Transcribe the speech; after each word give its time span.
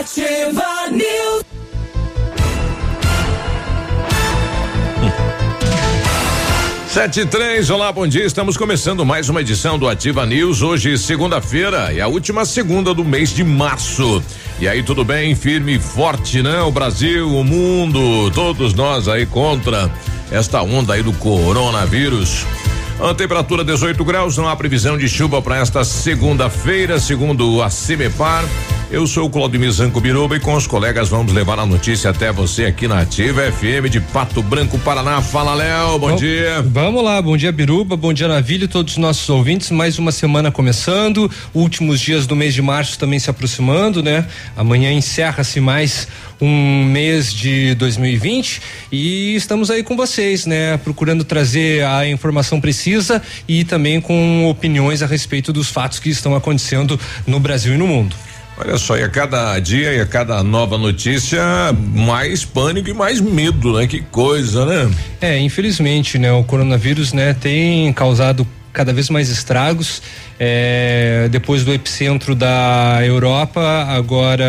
Ativa 0.00 0.88
News. 0.90 1.44
Sete 6.88 7.20
e 7.20 7.26
três, 7.26 7.68
olá, 7.68 7.92
bom 7.92 8.06
dia. 8.06 8.24
Estamos 8.24 8.56
começando 8.56 9.04
mais 9.04 9.28
uma 9.28 9.42
edição 9.42 9.78
do 9.78 9.86
Ativa 9.86 10.24
News. 10.24 10.62
Hoje, 10.62 10.96
segunda-feira, 10.96 11.92
e 11.92 12.00
a 12.00 12.08
última 12.08 12.46
segunda 12.46 12.94
do 12.94 13.04
mês 13.04 13.34
de 13.34 13.44
março. 13.44 14.22
E 14.58 14.66
aí, 14.66 14.82
tudo 14.82 15.04
bem? 15.04 15.34
Firme 15.34 15.76
e 15.76 15.78
forte, 15.78 16.42
né? 16.42 16.62
O 16.62 16.72
Brasil, 16.72 17.28
o 17.28 17.44
mundo, 17.44 18.30
todos 18.30 18.72
nós 18.72 19.06
aí 19.06 19.26
contra 19.26 19.92
esta 20.30 20.62
onda 20.62 20.94
aí 20.94 21.02
do 21.02 21.12
coronavírus. 21.12 22.46
A 23.02 23.14
temperatura 23.14 23.64
18 23.64 24.04
graus, 24.04 24.36
não 24.36 24.46
há 24.46 24.54
previsão 24.54 24.98
de 24.98 25.08
chuva 25.08 25.40
para 25.40 25.56
esta 25.56 25.82
segunda-feira, 25.84 27.00
segundo 27.00 27.62
a 27.62 27.70
CIMEPAR. 27.70 28.44
Eu 28.90 29.06
sou 29.06 29.26
o 29.26 29.30
Claudio 29.30 29.72
Zanco 29.72 30.00
Biruba 30.00 30.36
e 30.36 30.40
com 30.40 30.52
os 30.52 30.66
colegas 30.66 31.08
vamos 31.08 31.32
levar 31.32 31.58
a 31.58 31.64
notícia 31.64 32.10
até 32.10 32.30
você 32.30 32.66
aqui 32.66 32.86
na 32.86 33.00
Ativa 33.00 33.40
FM 33.50 33.88
de 33.88 34.00
Pato 34.00 34.42
Branco, 34.42 34.78
Paraná. 34.80 35.22
Fala, 35.22 35.54
Léo, 35.54 35.98
bom, 35.98 36.10
Bom, 36.10 36.16
dia. 36.16 36.60
Vamos 36.60 37.02
lá, 37.02 37.22
bom 37.22 37.36
dia 37.36 37.52
Biruba, 37.52 37.96
bom 37.96 38.12
dia 38.12 38.28
Navilho, 38.28 38.68
todos 38.68 38.94
os 38.94 38.98
nossos 38.98 39.28
ouvintes. 39.30 39.70
Mais 39.70 39.98
uma 39.98 40.12
semana 40.12 40.50
começando, 40.50 41.30
últimos 41.54 42.00
dias 42.00 42.26
do 42.26 42.36
mês 42.36 42.52
de 42.52 42.60
março 42.60 42.98
também 42.98 43.18
se 43.18 43.30
aproximando, 43.30 44.02
né? 44.02 44.26
Amanhã 44.56 44.92
encerra-se 44.92 45.60
mais 45.60 46.08
um 46.40 46.84
mês 46.84 47.32
de 47.32 47.74
2020 47.74 48.62
e 48.90 49.34
estamos 49.34 49.70
aí 49.70 49.82
com 49.82 49.96
vocês, 49.96 50.46
né? 50.46 50.76
Procurando 50.78 51.24
trazer 51.24 51.84
a 51.84 52.06
informação 52.08 52.60
precisa 52.60 53.22
e 53.46 53.64
também 53.64 54.00
com 54.00 54.48
opiniões 54.48 55.02
a 55.02 55.06
respeito 55.06 55.52
dos 55.52 55.68
fatos 55.68 55.98
que 55.98 56.08
estão 56.08 56.34
acontecendo 56.34 56.98
no 57.26 57.38
Brasil 57.38 57.74
e 57.74 57.76
no 57.76 57.86
mundo. 57.86 58.16
Olha 58.62 58.76
só, 58.76 58.96
e 58.98 59.02
a 59.02 59.08
cada 59.08 59.58
dia 59.58 59.94
e 59.94 60.00
a 60.00 60.06
cada 60.06 60.42
nova 60.42 60.76
notícia, 60.76 61.42
mais 61.94 62.44
pânico 62.44 62.90
e 62.90 62.92
mais 62.92 63.18
medo, 63.18 63.78
né? 63.78 63.86
Que 63.86 64.02
coisa, 64.02 64.66
né? 64.66 64.94
É, 65.18 65.38
infelizmente, 65.38 66.18
né, 66.18 66.30
o 66.30 66.44
coronavírus, 66.44 67.14
né, 67.14 67.32
tem 67.32 67.90
causado 67.94 68.46
cada 68.72 68.92
vez 68.92 69.10
mais 69.10 69.28
estragos. 69.28 70.02
É, 70.38 71.28
depois 71.30 71.64
do 71.64 71.72
epicentro 71.72 72.34
da 72.34 73.00
Europa, 73.02 73.60
agora 73.88 74.44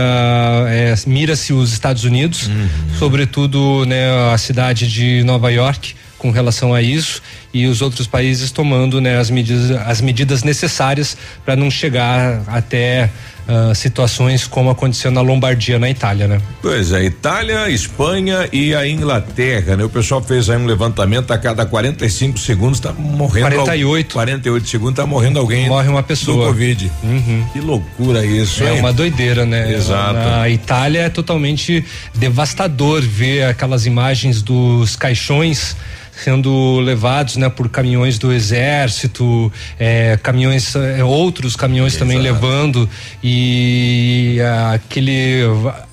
é, 0.70 0.94
mira-se 1.06 1.52
os 1.54 1.74
Estados 1.74 2.04
Unidos, 2.04 2.50
sobretudo, 2.98 3.86
né, 3.86 4.32
a 4.34 4.38
cidade 4.38 4.88
de 4.88 5.24
Nova 5.24 5.52
York 5.52 5.96
com 6.18 6.30
relação 6.30 6.74
a 6.74 6.82
isso 6.82 7.22
e 7.54 7.68
os 7.68 7.82
outros 7.82 8.08
países 8.08 8.52
tomando 8.52 9.02
né, 9.02 9.18
as 9.18 9.30
medidas 9.30 9.72
as 9.72 10.02
medidas 10.02 10.44
necessárias 10.44 11.18
para 11.46 11.56
não 11.56 11.70
chegar 11.70 12.42
até 12.48 13.10
ah, 13.48 13.74
situações 13.74 14.48
como 14.48 14.70
aconteceu 14.70 15.12
na 15.12 15.20
Lombardia 15.20 15.78
na 15.78 15.90
Itália, 15.90 16.26
né? 16.26 16.40
Pois 16.62 16.92
é, 16.94 17.04
Itália, 17.04 17.70
Espanha 17.70 18.48
e 18.50 18.74
a 18.74 18.88
Inglaterra, 18.88 19.76
né? 19.76 19.84
O 19.84 19.90
pessoal 19.90 20.22
fez 20.22 20.50
aí 20.50 20.58
um 20.58 20.66
levantamento 20.66 21.32
a 21.32 21.38
cada 21.38 21.66
45 21.66 22.40
segundos 22.40 22.80
tá 22.80 22.94
morrendo. 22.94 23.50
48. 23.50 24.14
48 24.14 24.70
segundos 24.70 24.96
tá 24.96 25.06
morrendo 25.06 25.40
alguém. 25.40 25.68
Morre 25.68 25.90
uma 25.90 26.04
pessoa. 26.04 26.46
Do 26.46 26.52
Covid. 26.54 26.92
Uhum. 27.04 27.46
Que 27.52 27.60
loucura 27.60 28.24
isso, 28.24 28.64
É 28.64 28.76
hein? 28.76 28.80
uma 28.80 28.94
doideira, 28.94 29.46
né? 29.46 29.74
Exato. 29.74 30.14
Na 30.14 30.48
Itália 30.48 31.02
é 31.02 31.10
totalmente 31.10 31.84
devastador 32.16 33.02
ver 33.02 33.44
aquelas 33.46 33.86
imagens 33.86 34.42
dos 34.42 34.96
caixões 34.96 35.76
sendo 36.24 36.80
levados, 36.80 37.36
né, 37.42 37.50
por 37.50 37.68
caminhões 37.70 38.18
do 38.18 38.32
exército, 38.32 39.52
eh, 39.80 40.18
caminhões, 40.22 40.76
eh, 40.76 41.04
outros 41.04 41.56
caminhões 41.56 41.98
também 41.98 42.20
Exato. 42.20 42.34
levando 42.34 42.90
e 43.24 44.40
ah, 44.42 44.74
aquele 44.74 45.42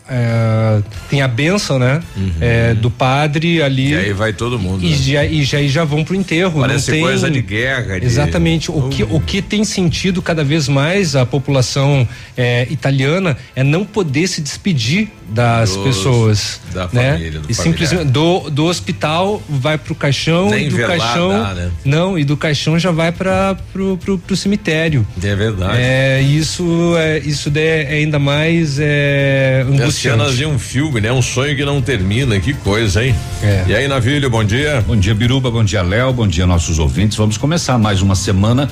eh, 0.08 0.82
tem 1.10 1.22
a 1.22 1.28
benção, 1.28 1.78
né, 1.78 2.00
eh, 2.40 2.74
do 2.74 2.90
padre 2.90 3.62
ali 3.62 3.78
Uhum. 3.94 4.00
E 4.00 4.04
aí 4.06 4.12
vai 4.12 4.32
todo 4.32 4.58
mundo. 4.58 4.84
e 4.84 4.90
né? 4.90 4.96
já, 4.96 5.24
e 5.24 5.42
já, 5.44 5.60
e 5.60 5.68
já 5.68 5.84
vão 5.84 6.04
pro 6.04 6.14
enterro. 6.14 6.60
Parece 6.60 6.90
tem... 6.90 7.00
coisa 7.00 7.30
de 7.30 7.40
guerra. 7.40 7.98
de- 7.98 8.06
Exatamente. 8.06 8.70
O, 8.70 8.88
que, 8.88 9.02
o 9.02 9.20
que 9.20 9.40
tem 9.42 9.64
sentido 9.64 10.20
cada 10.20 10.42
vez 10.44 10.68
mais 10.68 11.14
a 11.16 11.24
população 11.24 12.06
eh, 12.36 12.66
italiana 12.70 13.36
é 13.54 13.62
não 13.62 13.84
poder 13.84 14.26
se 14.28 14.40
despedir 14.40 15.08
das 15.28 15.76
Dos- 15.76 16.60
da 16.72 16.86
da 16.86 16.92
né? 16.92 17.12
família, 17.12 17.40
do 17.40 17.50
e 17.50 17.54
simplesmente 17.54 18.04
do, 18.06 18.48
do 18.48 18.64
hospital 18.64 19.42
vai 19.48 19.76
pro 19.76 19.94
caixão 19.94 20.48
Nem 20.48 20.66
e 20.66 20.70
do 20.70 20.78
caixão 20.78 21.28
dá, 21.28 21.54
né? 21.54 21.70
não 21.84 22.18
e 22.18 22.24
do 22.24 22.34
caixão 22.34 22.78
já 22.78 22.90
vai 22.90 23.12
para 23.12 23.54
pro, 23.70 23.98
pro, 23.98 24.18
pro 24.18 24.34
cemitério. 24.36 25.06
É 25.22 25.34
verdade. 25.34 25.76
É, 25.78 26.22
isso 26.22 26.94
é 26.96 27.18
isso 27.18 27.52
é 27.54 27.86
ainda 27.90 28.18
mais 28.18 28.78
é, 28.80 29.66
As 29.86 29.97
cenas 29.98 30.36
de 30.36 30.46
um 30.46 30.58
filme, 30.58 31.00
né? 31.00 31.12
Um 31.12 31.22
sonho 31.22 31.56
que 31.56 31.64
não 31.64 31.82
termina, 31.82 32.38
que 32.38 32.54
coisa, 32.54 33.04
hein? 33.04 33.14
É. 33.42 33.64
E 33.66 33.74
aí, 33.74 33.88
Navilho, 33.88 34.30
bom 34.30 34.44
dia. 34.44 34.82
Bom 34.86 34.96
dia, 34.96 35.14
Biruba. 35.14 35.50
Bom 35.50 35.64
dia, 35.64 35.82
Léo. 35.82 36.12
Bom 36.12 36.26
dia, 36.26 36.46
nossos 36.46 36.78
ouvintes. 36.78 37.16
Vamos 37.16 37.36
começar 37.36 37.76
mais 37.78 38.00
uma 38.00 38.14
semana 38.14 38.70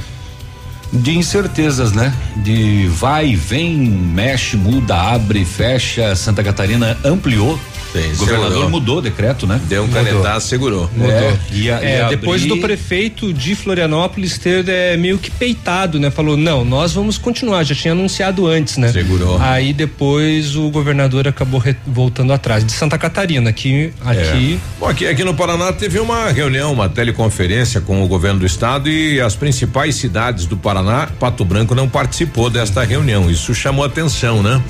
de 0.92 1.16
incertezas, 1.16 1.92
né? 1.92 2.14
De 2.36 2.86
vai, 2.88 3.34
vem, 3.34 3.76
mexe, 3.76 4.56
muda, 4.56 4.94
abre, 4.94 5.44
fecha. 5.44 6.14
Santa 6.14 6.42
Catarina 6.44 6.96
ampliou. 7.04 7.58
Sim, 8.02 8.12
o 8.12 8.16
governador 8.16 8.48
segurou. 8.50 8.70
mudou 8.70 8.98
o 8.98 9.02
decreto, 9.02 9.46
né? 9.46 9.60
Deu 9.68 9.84
um 9.84 9.88
canetaço, 9.88 10.48
segurou. 10.48 10.90
Mudou. 10.94 11.10
É, 11.12 11.36
e 11.52 11.70
a- 11.70 11.80
É, 11.82 12.06
e 12.06 12.08
depois 12.10 12.44
do 12.44 12.56
prefeito 12.58 13.32
de 13.32 13.54
Florianópolis 13.54 14.38
ter 14.38 14.68
é, 14.68 14.96
meio 14.96 15.18
que 15.18 15.30
peitado, 15.30 15.98
né? 15.98 16.10
Falou, 16.10 16.36
não, 16.36 16.64
nós 16.64 16.92
vamos 16.92 17.18
continuar, 17.18 17.64
já 17.64 17.74
tinha 17.74 17.92
anunciado 17.92 18.46
antes, 18.46 18.76
né? 18.76 18.92
Segurou. 18.92 19.38
Aí 19.40 19.72
depois 19.72 20.56
o 20.56 20.70
governador 20.70 21.26
acabou 21.28 21.60
re- 21.60 21.76
voltando 21.86 22.32
atrás. 22.32 22.64
De 22.64 22.72
Santa 22.72 22.98
Catarina, 22.98 23.50
aqui, 23.50 23.92
aqui 24.04 24.58
Bom, 24.78 24.86
aqui, 24.88 25.06
aqui 25.06 25.24
no 25.24 25.34
Paraná 25.34 25.72
teve 25.72 25.98
uma 25.98 26.30
reunião, 26.30 26.72
uma 26.72 26.88
teleconferência 26.88 27.80
com 27.80 28.02
o 28.02 28.08
governo 28.08 28.40
do 28.40 28.46
estado 28.46 28.88
e 28.88 29.20
as 29.20 29.34
principais 29.34 29.94
cidades 29.96 30.46
do 30.46 30.56
Paraná, 30.56 31.08
Pato 31.18 31.44
Branco 31.44 31.74
não 31.74 31.88
participou 31.88 32.50
desta 32.50 32.82
reunião. 32.84 33.30
Isso 33.30 33.54
chamou 33.54 33.84
atenção, 33.84 34.42
né? 34.42 34.60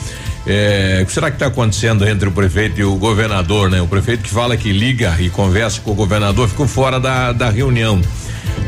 É, 0.47 1.01
o 1.03 1.07
que 1.07 1.13
será 1.13 1.29
que 1.29 1.37
está 1.37 1.47
acontecendo 1.47 2.07
entre 2.07 2.29
o 2.29 2.33
prefeito 2.33 2.81
e 2.81 2.85
o 2.85 2.95
governador, 2.95 3.69
né? 3.69 3.83
O 3.83 3.89
prefeito 3.89 4.23
que 4.23 4.31
fala 4.31 4.57
que 4.57 4.73
liga 4.73 5.17
e 5.19 5.29
conversa 5.29 5.81
com 5.81 5.91
o 5.91 5.95
governador 5.95 6.49
ficou 6.49 6.69
fora 6.69 7.01
da, 7.01 7.33
da 7.33 7.51
reunião. 7.51 8.01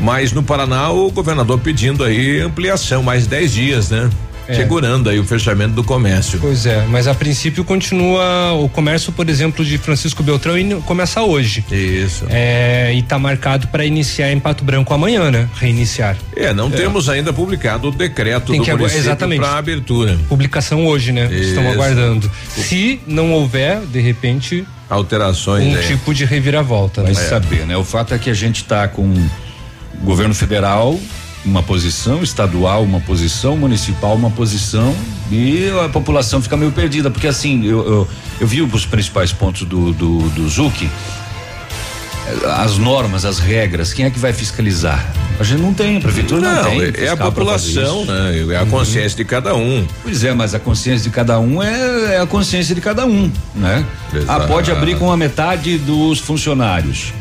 Mas 0.01 0.33
no 0.33 0.43
Paraná, 0.43 0.89
o 0.91 1.09
governador 1.09 1.59
pedindo 1.59 2.03
aí 2.03 2.39
ampliação, 2.41 3.01
mais 3.01 3.27
10 3.27 3.53
dias, 3.53 3.89
né? 3.89 4.09
É. 4.49 4.55
Segurando 4.55 5.09
aí 5.09 5.19
o 5.19 5.23
fechamento 5.23 5.73
do 5.75 5.83
comércio. 5.83 6.39
Pois 6.39 6.65
é, 6.65 6.83
mas 6.89 7.07
a 7.07 7.13
princípio 7.13 7.63
continua 7.63 8.53
o 8.53 8.67
comércio, 8.67 9.11
por 9.11 9.29
exemplo, 9.29 9.63
de 9.63 9.77
Francisco 9.77 10.23
Beltrão 10.23 10.55
começa 10.81 11.21
hoje. 11.21 11.63
Isso. 11.71 12.25
É, 12.29 12.91
e 12.95 13.03
tá 13.03 13.19
marcado 13.19 13.67
para 13.67 13.85
iniciar 13.85 14.31
em 14.31 14.39
Pato 14.39 14.63
Branco 14.63 14.91
amanhã, 14.91 15.29
né? 15.29 15.47
Reiniciar. 15.55 16.17
É, 16.35 16.51
não 16.51 16.71
temos 16.71 17.07
ainda 17.09 17.31
publicado 17.31 17.89
o 17.89 17.91
decreto 17.91 18.51
Tem 18.51 18.59
do 18.59 18.65
que 18.65 18.71
município 18.71 19.01
exatamente. 19.01 19.39
para 19.39 19.57
abertura. 19.57 20.17
Publicação 20.27 20.87
hoje, 20.87 21.11
né? 21.11 21.25
Estamos 21.31 21.69
Isso. 21.71 21.81
aguardando. 21.81 22.31
Se 22.55 22.99
não 23.05 23.31
houver, 23.31 23.81
de 23.81 23.99
repente, 23.99 24.65
Alterações 24.89 25.67
um 25.71 25.77
aí. 25.77 25.85
tipo 25.87 26.11
de 26.13 26.25
reviravolta. 26.25 27.03
Vai 27.03 27.13
Né? 27.13 27.21
saber, 27.21 27.65
né? 27.67 27.77
O 27.77 27.83
fato 27.83 28.15
é 28.15 28.17
que 28.17 28.29
a 28.31 28.33
gente 28.33 28.63
está 28.63 28.87
com 28.87 29.03
o 29.03 30.03
governo 30.03 30.33
federal 30.33 30.99
uma 31.45 31.63
posição, 31.63 32.21
estadual 32.21 32.83
uma 32.83 32.99
posição, 32.99 33.55
municipal 33.55 34.15
uma 34.15 34.29
posição 34.29 34.93
e 35.31 35.69
a 35.85 35.89
população 35.89 36.41
fica 36.41 36.57
meio 36.57 36.71
perdida, 36.71 37.09
porque 37.09 37.27
assim, 37.27 37.65
eu, 37.65 37.85
eu, 37.87 38.07
eu 38.41 38.47
vi 38.47 38.61
os 38.61 38.85
principais 38.85 39.31
pontos 39.31 39.63
do, 39.65 39.93
do, 39.93 40.19
do 40.29 40.49
ZUC, 40.49 40.85
eh, 40.85 42.51
as 42.57 42.77
normas, 42.77 43.25
as 43.25 43.39
regras, 43.39 43.93
quem 43.93 44.05
é 44.05 44.09
que 44.09 44.19
vai 44.19 44.33
fiscalizar? 44.33 45.05
A 45.39 45.43
gente 45.43 45.61
não 45.61 45.73
tem, 45.73 45.97
a 45.97 46.01
prefeitura 46.01 46.41
não, 46.41 46.55
Não, 46.55 46.63
tem. 46.71 47.05
é- 47.05 47.09
a 47.09 47.15
população, 47.15 48.03
né? 48.03 48.45
É 48.53 48.57
a 48.57 48.65
consciência 48.65 49.15
de 49.15 49.23
cada 49.23 49.55
um. 49.55 49.87
Pois 50.03 50.23
é, 50.25 50.33
mas 50.33 50.53
a 50.53 50.59
consciência 50.59 51.03
de 51.09 51.15
cada 51.15 51.39
um 51.39 51.63
é, 51.63 52.15
é 52.15 52.19
a 52.19 52.25
consciência 52.27 52.75
de 52.75 52.81
cada 52.81 53.05
um, 53.05 53.31
né? 53.55 53.85
Exato. 54.13 54.29
Ah, 54.43 54.45
pode 54.45 54.69
abrir 54.69 54.97
com 54.97 55.09
a 55.09 55.15
metade 55.15 55.77
dos 55.77 56.19
funcionários. 56.19 57.13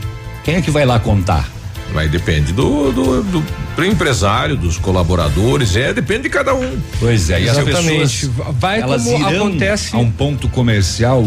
Quem 0.42 0.56
é 0.56 0.60
que 0.62 0.70
vai 0.70 0.84
lá 0.84 0.98
contar? 0.98 1.48
Mas 1.92 2.10
depende 2.10 2.52
do, 2.52 2.92
do, 2.92 3.22
do, 3.22 3.44
do 3.76 3.84
empresário, 3.84 4.56
dos 4.56 4.76
colaboradores, 4.76 5.74
é, 5.74 5.92
depende 5.92 6.24
de 6.24 6.28
cada 6.30 6.54
um. 6.54 6.78
Pois 7.00 7.30
é, 7.30 7.40
e 7.40 7.48
as 7.48 7.56
Exatamente. 7.58 8.26
pessoas 8.26 8.54
Vai 8.58 8.80
elas 8.80 9.04
como 9.04 9.28
irão 9.30 9.46
acontece. 9.46 9.96
a 9.96 9.98
um 9.98 10.10
ponto 10.10 10.48
comercial 10.48 11.24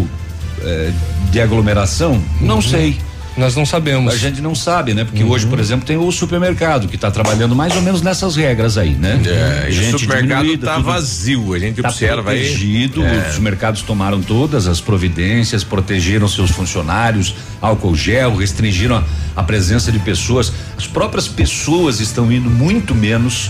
eh, 0.62 0.92
de 1.32 1.42
aglomeração? 1.42 2.22
Não 2.40 2.62
sei. 2.62 3.00
Nós 3.38 3.56
não 3.56 3.66
sabemos. 3.66 4.14
A 4.14 4.18
gente 4.18 4.42
não 4.42 4.54
sabe, 4.54 4.94
né? 4.94 5.06
Porque 5.06 5.24
hoje, 5.24 5.48
por 5.48 5.58
exemplo, 5.58 5.86
tem 5.86 5.96
o 5.96 6.12
supermercado 6.12 6.90
que 6.90 6.96
está 6.96 7.10
trabalhando 7.10 7.56
mais 7.56 7.74
ou 7.76 7.82
menos 7.82 8.02
nessas 8.02 8.36
regras 8.36 8.78
aí, 8.78 8.90
né? 8.90 9.22
É, 9.26 9.72
e 9.72 9.94
o 9.94 9.98
supermercado 10.00 10.58
tá 10.58 10.76
tudo 10.76 10.84
vazio, 10.86 11.54
a 11.54 11.60
gente 11.60 11.82
Tá 11.82 11.88
observa 11.88 12.32
aí. 12.32 12.40
protegido, 12.42 13.06
É. 13.06 13.30
os 13.30 13.40
mercados 13.40 13.82
tomaram 13.84 14.22
todas 14.22 14.68
as 14.68 14.82
providências, 14.82 15.64
protegeram 15.64 16.28
seus 16.28 16.52
funcionários, 16.52 17.34
álcool 17.62 17.96
gel, 17.96 18.36
restringiram 18.36 18.98
a, 18.98 19.04
a 19.38 19.44
presença 19.44 19.94
de 19.94 20.00
pessoas. 20.00 20.52
As 20.78 20.86
próprias 20.86 21.28
pessoas 21.30 22.02
estão 22.02 22.30
indo 22.30 22.50
muito 22.50 22.94
menos 22.94 23.50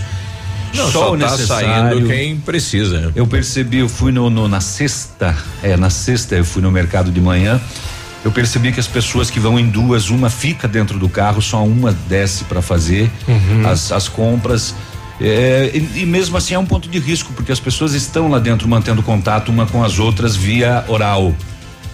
Não, 0.74 0.84
só, 0.84 0.90
só 0.92 1.12
o 1.14 1.18
tá 1.18 1.28
necessário. 1.32 1.68
saindo 1.98 2.06
quem 2.06 2.36
precisa. 2.38 3.10
Eu 3.16 3.26
percebi, 3.26 3.78
eu 3.78 3.88
fui 3.88 4.12
no, 4.12 4.30
no- 4.30 4.46
na 4.46 4.60
sexta, 4.60 5.36
é, 5.60 5.76
na 5.76 5.90
sexta 5.90 6.36
eu 6.36 6.44
fui 6.44 6.62
no 6.62 6.70
mercado 6.70 7.10
de 7.10 7.20
manhã. 7.20 7.60
Eu 8.24 8.30
percebi 8.30 8.70
que 8.70 8.78
as 8.78 8.86
pessoas 8.86 9.30
que 9.30 9.40
vão 9.40 9.58
em 9.58 9.66
duas, 9.66 10.10
uma 10.10 10.30
fica 10.30 10.68
dentro 10.68 10.98
do 10.98 11.08
carro, 11.08 11.42
só 11.42 11.64
uma 11.64 11.92
desce 12.08 12.44
para 12.44 12.62
fazer 12.62 13.10
as, 13.66 13.90
as 13.90 14.08
compras. 14.08 14.74
É, 15.20 15.70
e, 15.74 16.02
e 16.02 16.06
mesmo 16.06 16.36
assim 16.36 16.54
é 16.54 16.58
um 16.58 16.66
ponto 16.66 16.88
de 16.88 16.98
risco, 16.98 17.32
porque 17.32 17.52
as 17.52 17.60
pessoas 17.60 17.94
estão 17.94 18.28
lá 18.28 18.38
dentro 18.38 18.68
mantendo 18.68 19.02
contato 19.02 19.50
uma 19.50 19.66
com 19.66 19.82
as 19.82 19.98
outras 19.98 20.36
via 20.36 20.84
oral, 20.88 21.34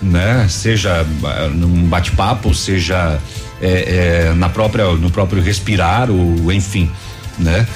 né? 0.03 0.47
Seja 0.49 1.05
ah, 1.25 1.49
num 1.49 1.85
bate-papo, 1.85 2.55
seja 2.55 3.19
é, 3.61 4.29
é, 4.31 4.35
na 4.35 4.49
própria, 4.49 4.85
no 4.93 5.11
próprio 5.11 5.43
respirar, 5.43 6.11
ou 6.11 6.53
enfim, 6.53 6.91
né? 7.39 7.67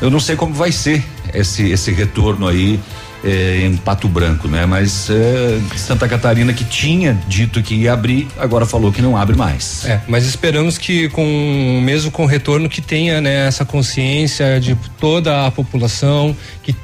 Eu 0.00 0.10
não 0.10 0.20
sei 0.20 0.36
como 0.36 0.52
vai 0.52 0.70
ser 0.72 1.04
esse, 1.32 1.70
esse 1.70 1.90
retorno 1.90 2.46
aí 2.46 2.78
eh, 3.24 3.62
em 3.64 3.76
Pato 3.76 4.08
Branco, 4.08 4.48
né? 4.48 4.66
Mas 4.66 5.08
eh, 5.10 5.60
Santa 5.76 6.08
Catarina 6.08 6.52
que 6.52 6.64
tinha 6.64 7.18
dito 7.28 7.62
que 7.62 7.74
ia 7.74 7.92
abrir, 7.92 8.28
agora 8.38 8.66
falou 8.66 8.92
que 8.92 9.02
não 9.02 9.16
abre 9.16 9.36
mais. 9.36 9.84
É, 9.84 10.00
mas 10.06 10.26
esperamos 10.26 10.78
que 10.78 11.08
com 11.10 11.80
mesmo 11.82 12.10
com 12.10 12.24
o 12.24 12.26
retorno 12.26 12.68
que 12.68 12.80
tenha 12.80 13.20
né, 13.20 13.46
essa 13.46 13.64
consciência 13.64 14.60
de 14.60 14.76
toda 14.98 15.46
a 15.46 15.50
população, 15.50 16.36
que 16.62 16.74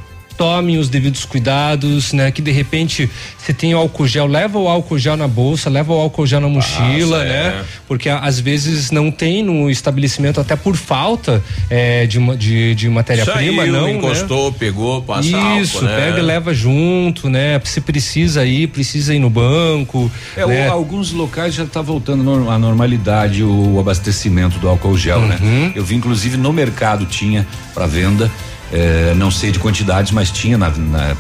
tomem 0.43 0.77
os 0.77 0.89
devidos 0.89 1.25
cuidados, 1.25 2.13
né? 2.13 2.33
Que 2.33 2.43
de 2.43 2.51
repente 2.51 3.09
você 3.39 3.53
tem 3.55 3.73
o 3.77 3.79
álcool 3.79 4.09
gel, 4.09 4.27
leva 4.27 4.59
o 4.59 4.67
álcool 4.67 4.99
gel 4.99 5.17
na 5.17 5.29
bolsa, 5.29 5.71
leva 5.71 5.93
o 5.93 5.97
álcool 6.01 6.27
gel 6.27 6.41
na 6.41 6.49
mochila, 6.49 7.19
Passa, 7.19 7.29
né? 7.29 7.47
é. 7.61 7.65
Porque 7.87 8.09
às 8.09 8.41
vezes 8.41 8.91
não 8.91 9.09
tem 9.09 9.41
no 9.45 9.71
estabelecimento 9.71 10.41
até 10.41 10.57
por 10.57 10.75
falta 10.75 11.41
é, 11.71 12.07
de, 12.07 12.19
de, 12.37 12.75
de 12.75 12.89
matéria-prima, 12.89 13.65
não, 13.67 13.85
né? 13.85 13.93
encostou, 13.93 14.51
pegou, 14.53 15.01
passa 15.03 15.29
Isso, 15.29 15.77
álcool, 15.79 15.83
né? 15.85 15.97
pega 16.07 16.19
e 16.19 16.23
leva 16.23 16.53
junto, 16.53 17.29
né? 17.31 17.61
Se 17.63 17.81
precisa 17.81 18.45
ir, 18.45 18.67
precisa 18.67 19.15
ir 19.15 19.21
no 19.21 19.31
banco. 19.31 20.11
É, 20.37 20.45
o- 20.45 20.49
né? 20.49 20.67
alguns 20.69 21.13
locais 21.13 21.55
já 21.55 21.63
está 21.63 21.81
voltando 21.81 22.51
à 22.51 22.59
normalidade 22.59 23.45
o, 23.45 23.79
abastecimento 23.79 24.59
do 24.59 24.69
álcool 24.69 24.97
gel, 24.99 25.21
Uhum. 25.21 25.29
né? 25.29 25.73
Eu 25.77 25.85
vi 25.85 25.95
inclusive 25.95 26.37
no 26.37 26.53
mercado 26.53 27.07
tinha 27.07 27.47
para 27.73 27.87
venda, 27.87 28.29
eh, 28.73 29.13
não 29.17 29.31
sei 29.31 29.51
de 29.53 29.59
quantidades, 29.59 30.13
mas 30.13 30.31
tinha 30.31 30.57
na, 30.57 30.71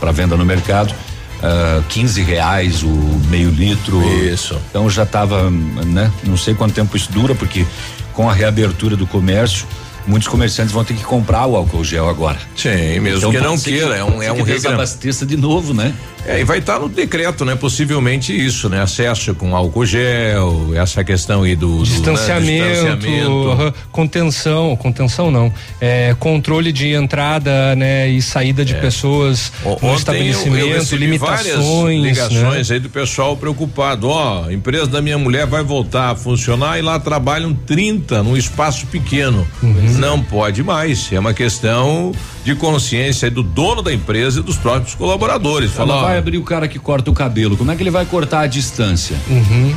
para 0.00 0.10
venda 0.10 0.36
no 0.36 0.44
mercado. 0.44 0.94
ah, 1.42 1.82
15 1.88 2.22
reais 2.22 2.82
o 2.82 3.20
meio 3.28 3.50
litro. 3.50 4.00
Isso. 4.24 4.58
Então 4.70 4.88
já 4.88 5.02
estava, 5.02 5.50
né? 5.50 6.10
Não 6.24 6.36
sei 6.36 6.54
quanto 6.54 6.74
tempo 6.74 6.96
isso 6.96 7.10
dura, 7.12 7.34
porque 7.34 7.66
com 8.12 8.28
a 8.28 8.32
reabertura 8.32 8.96
do 8.96 9.06
comércio, 9.06 9.66
muitos 10.06 10.28
comerciantes 10.28 10.72
vão 10.72 10.84
ter 10.84 10.94
que 10.94 11.02
comprar 11.04 11.46
o 11.46 11.56
álcool 11.56 11.84
gel 11.84 12.08
agora. 12.08 12.38
Sim, 12.56 13.00
mesmo 13.00 13.18
Então 13.18 13.30
que 13.32 13.38
não 13.40 13.58
queira, 13.58 13.96
é 13.96 14.04
um, 14.04 14.22
é 14.22 14.32
um 14.32 14.36
que 14.36 14.42
desabasteça 14.44 15.24
de 15.26 15.36
novo, 15.36 15.72
né? 15.74 15.92
É, 16.24 16.40
e 16.40 16.44
vai 16.44 16.58
estar 16.58 16.78
no 16.78 16.88
decreto, 16.88 17.44
né? 17.44 17.56
Possivelmente 17.56 18.32
isso, 18.32 18.68
né? 18.68 18.80
Acesso 18.80 19.34
com 19.34 19.56
álcool 19.56 19.84
gel, 19.84 20.70
essa 20.74 21.02
questão 21.02 21.42
aí 21.42 21.56
do, 21.56 21.78
do, 21.78 21.78
né, 21.78 21.84
Distanciamento, 21.84 22.96
distanciamento. 22.98 23.74
contenção, 23.90 24.76
contenção 24.76 25.30
não, 25.30 25.52
é, 25.80 26.14
controle 26.20 26.70
de 26.72 26.92
entrada, 26.92 27.74
né, 27.74 28.08
e 28.08 28.22
saída 28.22 28.64
de 28.64 28.74
pessoas 28.76 29.52
O- 29.64 29.78
no 29.82 29.88
eu- 29.90 29.96
estabelecimento, 29.96 30.66
eu 30.66 30.78
recebi 30.78 31.04
limitações, 31.06 32.00
várias 32.00 32.02
ligações 32.02 32.68
né? 32.68 32.74
aí 32.76 32.80
do 32.80 32.88
pessoal 32.88 33.36
preocupado. 33.36 34.08
Ó, 34.08 34.44
a 34.46 34.52
empresa 34.52 34.86
da 34.86 35.02
minha 35.02 35.18
mulher 35.18 35.46
vai 35.46 35.62
voltar 35.64 36.10
a 36.10 36.14
funcionar 36.16 36.78
e 36.78 36.82
lá 36.82 36.98
trabalham 37.00 37.52
30 37.52 38.22
num 38.22 38.36
espaço 38.36 38.86
pequeno. 38.86 39.46
Uhum. 39.62 39.91
Não 39.98 40.22
pode 40.22 40.62
mais. 40.62 41.12
É 41.12 41.18
uma 41.18 41.34
questão 41.34 42.12
de 42.44 42.54
consciência 42.54 43.30
do 43.30 43.42
dono 43.42 43.82
da 43.82 43.92
empresa 43.92 44.40
e 44.40 44.42
dos 44.42 44.56
próprios 44.56 44.94
colaboradores. 44.94 45.76
Ela 45.76 45.86
Falar, 45.86 46.02
vai 46.02 46.18
abrir 46.18 46.38
o 46.38 46.42
cara 46.44 46.66
que 46.68 46.78
corta 46.78 47.10
o 47.10 47.14
cabelo. 47.14 47.56
Como 47.56 47.70
é 47.70 47.76
que 47.76 47.82
ele 47.82 47.90
vai 47.90 48.04
cortar 48.04 48.40
a 48.40 48.46
distância? 48.46 49.16
Uhum. 49.28 49.74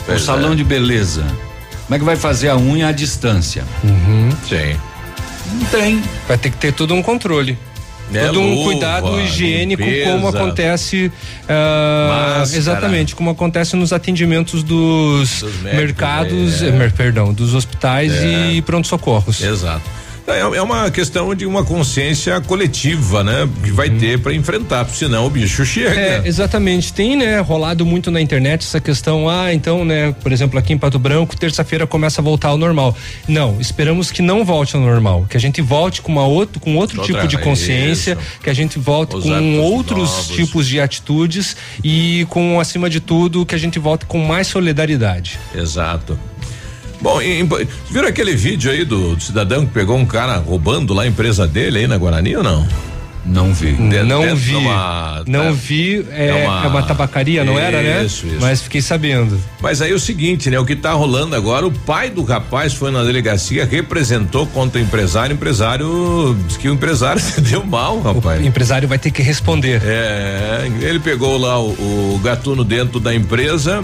O 0.00 0.04
Pois 0.04 0.22
salão 0.22 0.52
é. 0.52 0.56
de 0.56 0.64
beleza. 0.64 1.24
Como 1.86 1.94
é 1.96 1.98
que 1.98 2.04
vai 2.04 2.16
fazer 2.16 2.48
a 2.48 2.56
unha 2.56 2.88
à 2.88 2.92
distância? 2.92 3.64
sim. 4.48 4.76
Não 5.52 5.66
tem. 5.66 6.00
Vai 6.28 6.38
ter 6.38 6.50
que 6.50 6.56
ter 6.58 6.72
todo 6.72 6.94
um 6.94 7.02
controle. 7.02 7.58
É, 8.12 8.26
todo 8.26 8.40
um 8.40 8.54
luva, 8.54 8.64
cuidado 8.72 9.20
higiênico 9.20 9.82
limpeza. 9.82 10.10
como 10.10 10.28
acontece 10.28 11.12
ah, 11.48 12.36
Máscara. 12.38 12.58
exatamente 12.58 13.14
como 13.14 13.30
acontece 13.30 13.76
nos 13.76 13.92
atendimentos 13.92 14.62
dos, 14.62 15.40
Dos 15.40 15.62
mercados 15.62 16.62
é. 16.62 16.70
mer- 16.72 16.92
perdão 16.92 17.32
dos 17.32 17.54
hospitais 17.54 18.12
É. 18.12 18.52
e 18.52 18.62
pronto 18.62 18.86
socorros 18.88 19.40
Exato. 19.42 19.82
É, 20.32 20.40
é 20.58 20.62
uma 20.62 20.90
questão 20.90 21.34
de 21.34 21.44
uma 21.46 21.64
consciência 21.64 22.40
coletiva, 22.40 23.22
né? 23.24 23.48
Que 23.62 23.70
vai 23.72 23.90
ter 23.90 24.18
para 24.20 24.32
enfrentar, 24.34 24.86
senão 24.88 25.26
o 25.26 25.30
bicho 25.30 25.64
chega. 25.64 25.98
É, 26.00 26.22
exatamente. 26.24 26.92
Tem, 26.92 27.16
né, 27.16 27.40
rolado 27.40 27.84
muito 27.84 28.10
na 28.10 28.20
internet 28.20 28.62
essa 28.62 28.80
questão, 28.80 29.28
ah, 29.28 29.52
então, 29.52 29.84
né, 29.84 30.12
por 30.22 30.32
exemplo, 30.32 30.58
aqui 30.58 30.72
em 30.72 30.78
Pato 30.78 30.98
Branco, 30.98 31.36
terça-feira 31.36 31.86
começa 31.86 32.20
a 32.20 32.24
voltar 32.24 32.48
ao 32.48 32.56
normal. 32.58 32.96
Não, 33.28 33.60
esperamos 33.60 34.10
que 34.10 34.22
não 34.22 34.44
volte 34.44 34.76
ao 34.76 34.82
normal, 34.82 35.26
que 35.28 35.36
a 35.36 35.40
gente 35.40 35.60
volte 35.60 36.00
com 36.02 36.12
uma 36.12 36.26
outro, 36.26 36.60
com 36.60 36.76
outro 36.76 37.00
Outra- 37.00 37.14
tipo 37.22 37.28
de 37.28 37.38
consciência, 37.38 38.12
isso. 38.20 38.40
que 38.42 38.50
a 38.50 38.54
gente 38.54 38.78
volte 38.78 39.16
Os 39.16 39.24
com 39.24 39.58
outros 39.60 40.08
novos. 40.10 40.28
tipos 40.28 40.66
de 40.66 40.80
atitudes 40.80 41.56
e 41.82 42.26
com, 42.28 42.58
acima 42.60 42.88
de 42.90 43.00
tudo, 43.00 43.44
que 43.46 43.54
a 43.54 43.58
gente 43.58 43.78
volte 43.78 44.06
com 44.06 44.18
mais 44.18 44.46
solidariedade. 44.46 45.38
Exato. 45.54 46.18
Bom, 47.00 47.20
e- 47.22 47.40
e- 47.42 47.68
viram 47.90 48.08
aquele 48.08 48.34
vídeo 48.34 48.70
aí 48.70 48.84
do, 48.84 49.16
do 49.16 49.22
cidadão 49.22 49.64
que 49.66 49.72
pegou 49.72 49.96
um 49.96 50.04
cara 50.06 50.36
roubando 50.36 50.92
lá 50.92 51.02
a 51.02 51.06
empresa 51.06 51.46
dele 51.46 51.78
aí 51.78 51.86
na 51.86 51.96
Guarani 51.96 52.36
ou 52.36 52.42
não? 52.42 52.66
Não 53.24 53.52
vi. 53.52 53.72
Dentro- 53.72 54.06
não 54.06 54.34
vi, 54.34 54.50
de 54.52 54.56
uma- 54.56 55.22
não 55.26 55.44
tá- 55.44 55.50
vi, 55.52 56.06
é, 56.10 56.24
é 56.24 56.28
é 56.28 56.46
uma- 56.48 56.66
uma, 56.68 56.82
tabacaria, 56.82 57.44
não 57.44 57.58
era, 57.58 57.82
né? 57.82 58.02
Isso, 58.02 58.26
isso. 58.26 58.36
Mas 58.40 58.62
fiquei 58.62 58.80
sabendo. 58.80 59.38
Mas 59.60 59.82
aí 59.82 59.92
é 59.92 59.94
o 59.94 60.00
seguinte, 60.00 60.48
né? 60.48 60.58
O 60.58 60.64
que 60.64 60.74
tá 60.74 60.92
rolando 60.92 61.36
agora, 61.36 61.66
o 61.66 61.70
pai 61.70 62.08
do 62.08 62.22
rapaz 62.24 62.72
foi 62.72 62.90
na 62.90 63.02
delegacia, 63.04 63.66
representou 63.66 64.46
contra 64.46 64.80
o 64.80 64.82
empresário, 64.82 65.32
o 65.32 65.36
empresário 65.36 66.36
disse 66.46 66.58
que 66.58 66.68
o 66.70 66.72
empresário 66.72 67.20
se 67.20 67.40
deu 67.42 67.62
mal, 67.64 67.98
O 67.98 68.00
rapaz. 68.00 68.44
empresário 68.44 68.88
vai 68.88 68.98
ter 68.98 69.10
que 69.10 69.22
responder. 69.22 69.82
É, 69.84 70.66
ele 70.80 70.98
pegou 70.98 71.36
lá 71.36 71.60
o, 71.60 71.68
o 72.14 72.20
gatuno 72.24 72.64
dentro 72.64 72.98
da 72.98 73.14
empresa 73.14 73.82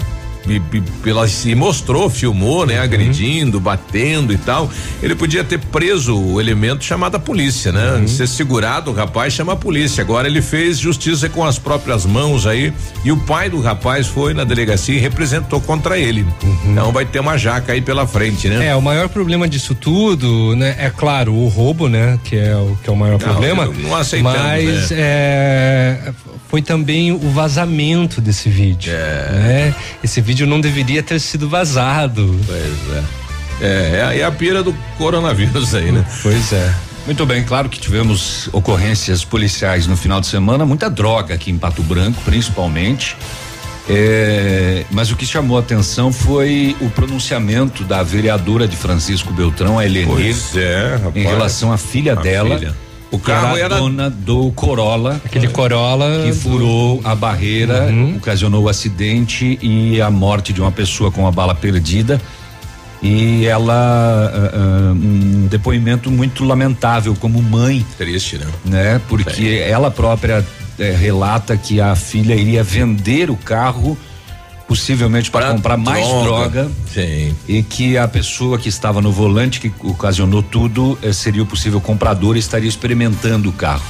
pela, 1.03 1.27
se 1.27 1.53
mostrou, 1.55 2.09
filmou, 2.09 2.65
né? 2.65 2.79
Agredindo, 2.79 3.59
batendo 3.59 4.33
e 4.33 4.37
tal. 4.37 4.69
Ele 5.01 5.15
podia 5.15 5.43
ter 5.43 5.59
preso 5.59 6.17
o 6.17 6.39
elemento 6.39 6.83
chamado 6.83 7.15
a 7.15 7.19
polícia, 7.19 7.71
né? 7.71 8.05
Ser 8.07 8.27
segurado, 8.27 8.91
o 8.91 8.93
rapaz 8.93 9.33
chama 9.33 9.53
a 9.53 9.55
polícia. 9.55 10.01
Agora 10.01 10.27
ele 10.27 10.41
fez 10.41 10.77
justiça 10.77 11.29
com 11.29 11.43
as 11.43 11.57
próprias 11.57 12.05
mãos 12.05 12.45
aí 12.45 12.73
e 13.03 13.11
o 13.11 13.17
pai 13.17 13.49
do 13.49 13.59
rapaz 13.61 14.07
foi 14.07 14.33
na 14.33 14.43
delegacia 14.43 14.95
e 14.95 14.99
representou 14.99 15.59
contra 15.61 15.97
ele. 15.97 16.25
Então 16.65 16.91
vai 16.91 17.05
ter 17.05 17.19
uma 17.19 17.37
jaca 17.37 17.73
aí 17.73 17.81
pela 17.81 18.05
frente, 18.05 18.47
né? 18.47 18.67
É, 18.67 18.75
o 18.75 18.81
maior 18.81 19.09
problema 19.09 19.47
disso 19.47 19.73
tudo, 19.75 20.55
né? 20.55 20.75
É 20.79 20.89
claro, 20.89 21.33
o 21.33 21.47
roubo, 21.47 21.87
né? 21.87 22.19
Que 22.23 22.35
é 22.35 22.55
o, 22.55 22.77
que 22.83 22.89
é 22.89 22.93
o 22.93 22.95
maior 22.95 23.17
problema. 23.17 23.63
eu 23.63 23.73
não 23.73 23.95
aceitamos, 23.95 24.39
Mas 24.39 24.91
né? 24.91 24.97
é, 24.99 26.13
foi 26.47 26.61
também 26.61 27.11
o 27.11 27.29
vazamento 27.29 28.21
desse 28.21 28.49
vídeo. 28.49 28.93
É. 28.93 29.31
Né? 29.31 29.75
Esse 30.03 30.21
vídeo 30.21 30.36
não 30.45 30.59
deveria 30.61 31.01
ter 31.01 31.19
sido 31.19 31.47
vazado. 31.49 32.37
Pois 32.45 32.97
é. 32.97 33.03
É, 33.59 33.97
é 33.97 34.03
a- 34.03 34.15
é 34.17 34.23
a 34.23 34.31
pira 34.31 34.61
do 34.61 34.71
coronavírus 34.97 35.73
aí, 35.73 35.91
né? 35.91 36.05
Pois 36.21 36.53
é. 36.53 36.73
Muito 37.07 37.25
bem, 37.25 37.41
claro 37.43 37.69
que 37.69 37.79
tivemos 37.79 38.49
ocorrências 38.51 39.23
policiais 39.23 39.87
no 39.87 39.95
final 39.97 40.19
de 40.19 40.27
semana, 40.27 40.65
muita 40.65 40.89
droga 40.89 41.33
aqui 41.33 41.49
em 41.49 41.57
Pato 41.57 41.81
Branco, 41.81 42.21
principalmente. 42.25 43.15
É, 43.89 44.83
mas 44.91 45.09
o 45.11 45.15
que 45.15 45.25
chamou 45.25 45.55
a 45.55 45.61
atenção 45.61 46.11
foi 46.11 46.75
o 46.81 46.89
pronunciamento 46.89 47.85
da 47.85 48.03
vereadora 48.03 48.67
de 48.67 48.75
Francisco 48.75 49.31
Beltrão, 49.31 49.79
a 49.79 49.85
Helenir, 49.85 50.35
é, 50.57 50.95
rapaz. 51.01 51.15
em 51.15 51.23
relação 51.23 51.71
à 51.71 51.77
filha 51.77 52.11
A 52.11 52.15
dela. 52.15 52.57
filha. 52.59 52.75
O 53.11 53.17
carro 53.17 53.55
era, 53.55 53.65
era 53.65 53.77
dona 53.77 54.09
do 54.09 54.51
Corolla. 54.51 55.21
Aquele 55.23 55.47
Corolla. 55.47 56.23
que 56.25 56.33
furou 56.33 56.99
a 57.03 57.15
barreira, 57.15 57.85
Uhum. 57.89 58.17
ocasionou 58.17 58.63
o 58.63 58.69
acidente 58.69 59.57
e 59.61 60.01
a 60.01 60.09
morte 60.11 60.51
de 60.51 60.59
uma 60.61 60.71
pessoa 60.71 61.09
com 61.11 61.25
a 61.25 61.31
bala 61.31 61.55
perdida. 61.55 62.21
E 63.01 63.45
ela, 63.45 63.73
ah, 63.73 64.51
ah, 64.53 64.91
um 64.93 65.47
depoimento 65.47 66.09
muito 66.11 66.43
lamentável 66.43 67.15
como 67.15 67.41
mãe, 67.41 67.85
triste, 67.97 68.37
né? 68.37 68.47
né? 68.65 69.01
Porque 69.07 69.63
ela 69.65 69.91
própria 69.91 70.43
eh, 70.79 70.95
relata 70.99 71.55
que 71.55 71.79
a 71.79 71.95
filha 71.95 72.33
iria 72.35 72.63
vender 72.63 73.29
o 73.29 73.35
carro, 73.37 73.95
possivelmente 74.67 75.31
para 75.31 75.51
comprar 75.53 75.77
mais 75.77 76.05
droga. 76.05 76.69
Sim. 76.93 77.35
E 77.47 77.63
que 77.63 77.97
a 77.97 78.07
pessoa 78.07 78.57
que 78.57 78.69
estava 78.69 79.01
no 79.01 79.11
volante, 79.11 79.59
que 79.59 79.71
ocasionou 79.83 80.43
tudo, 80.43 80.97
eh, 81.01 81.13
seria 81.13 81.41
o 81.41 81.45
possível 81.45 81.79
comprador 81.79 82.35
e 82.35 82.39
estaria 82.39 82.67
experimentando 82.67 83.49
o 83.49 83.53
carro. 83.53 83.83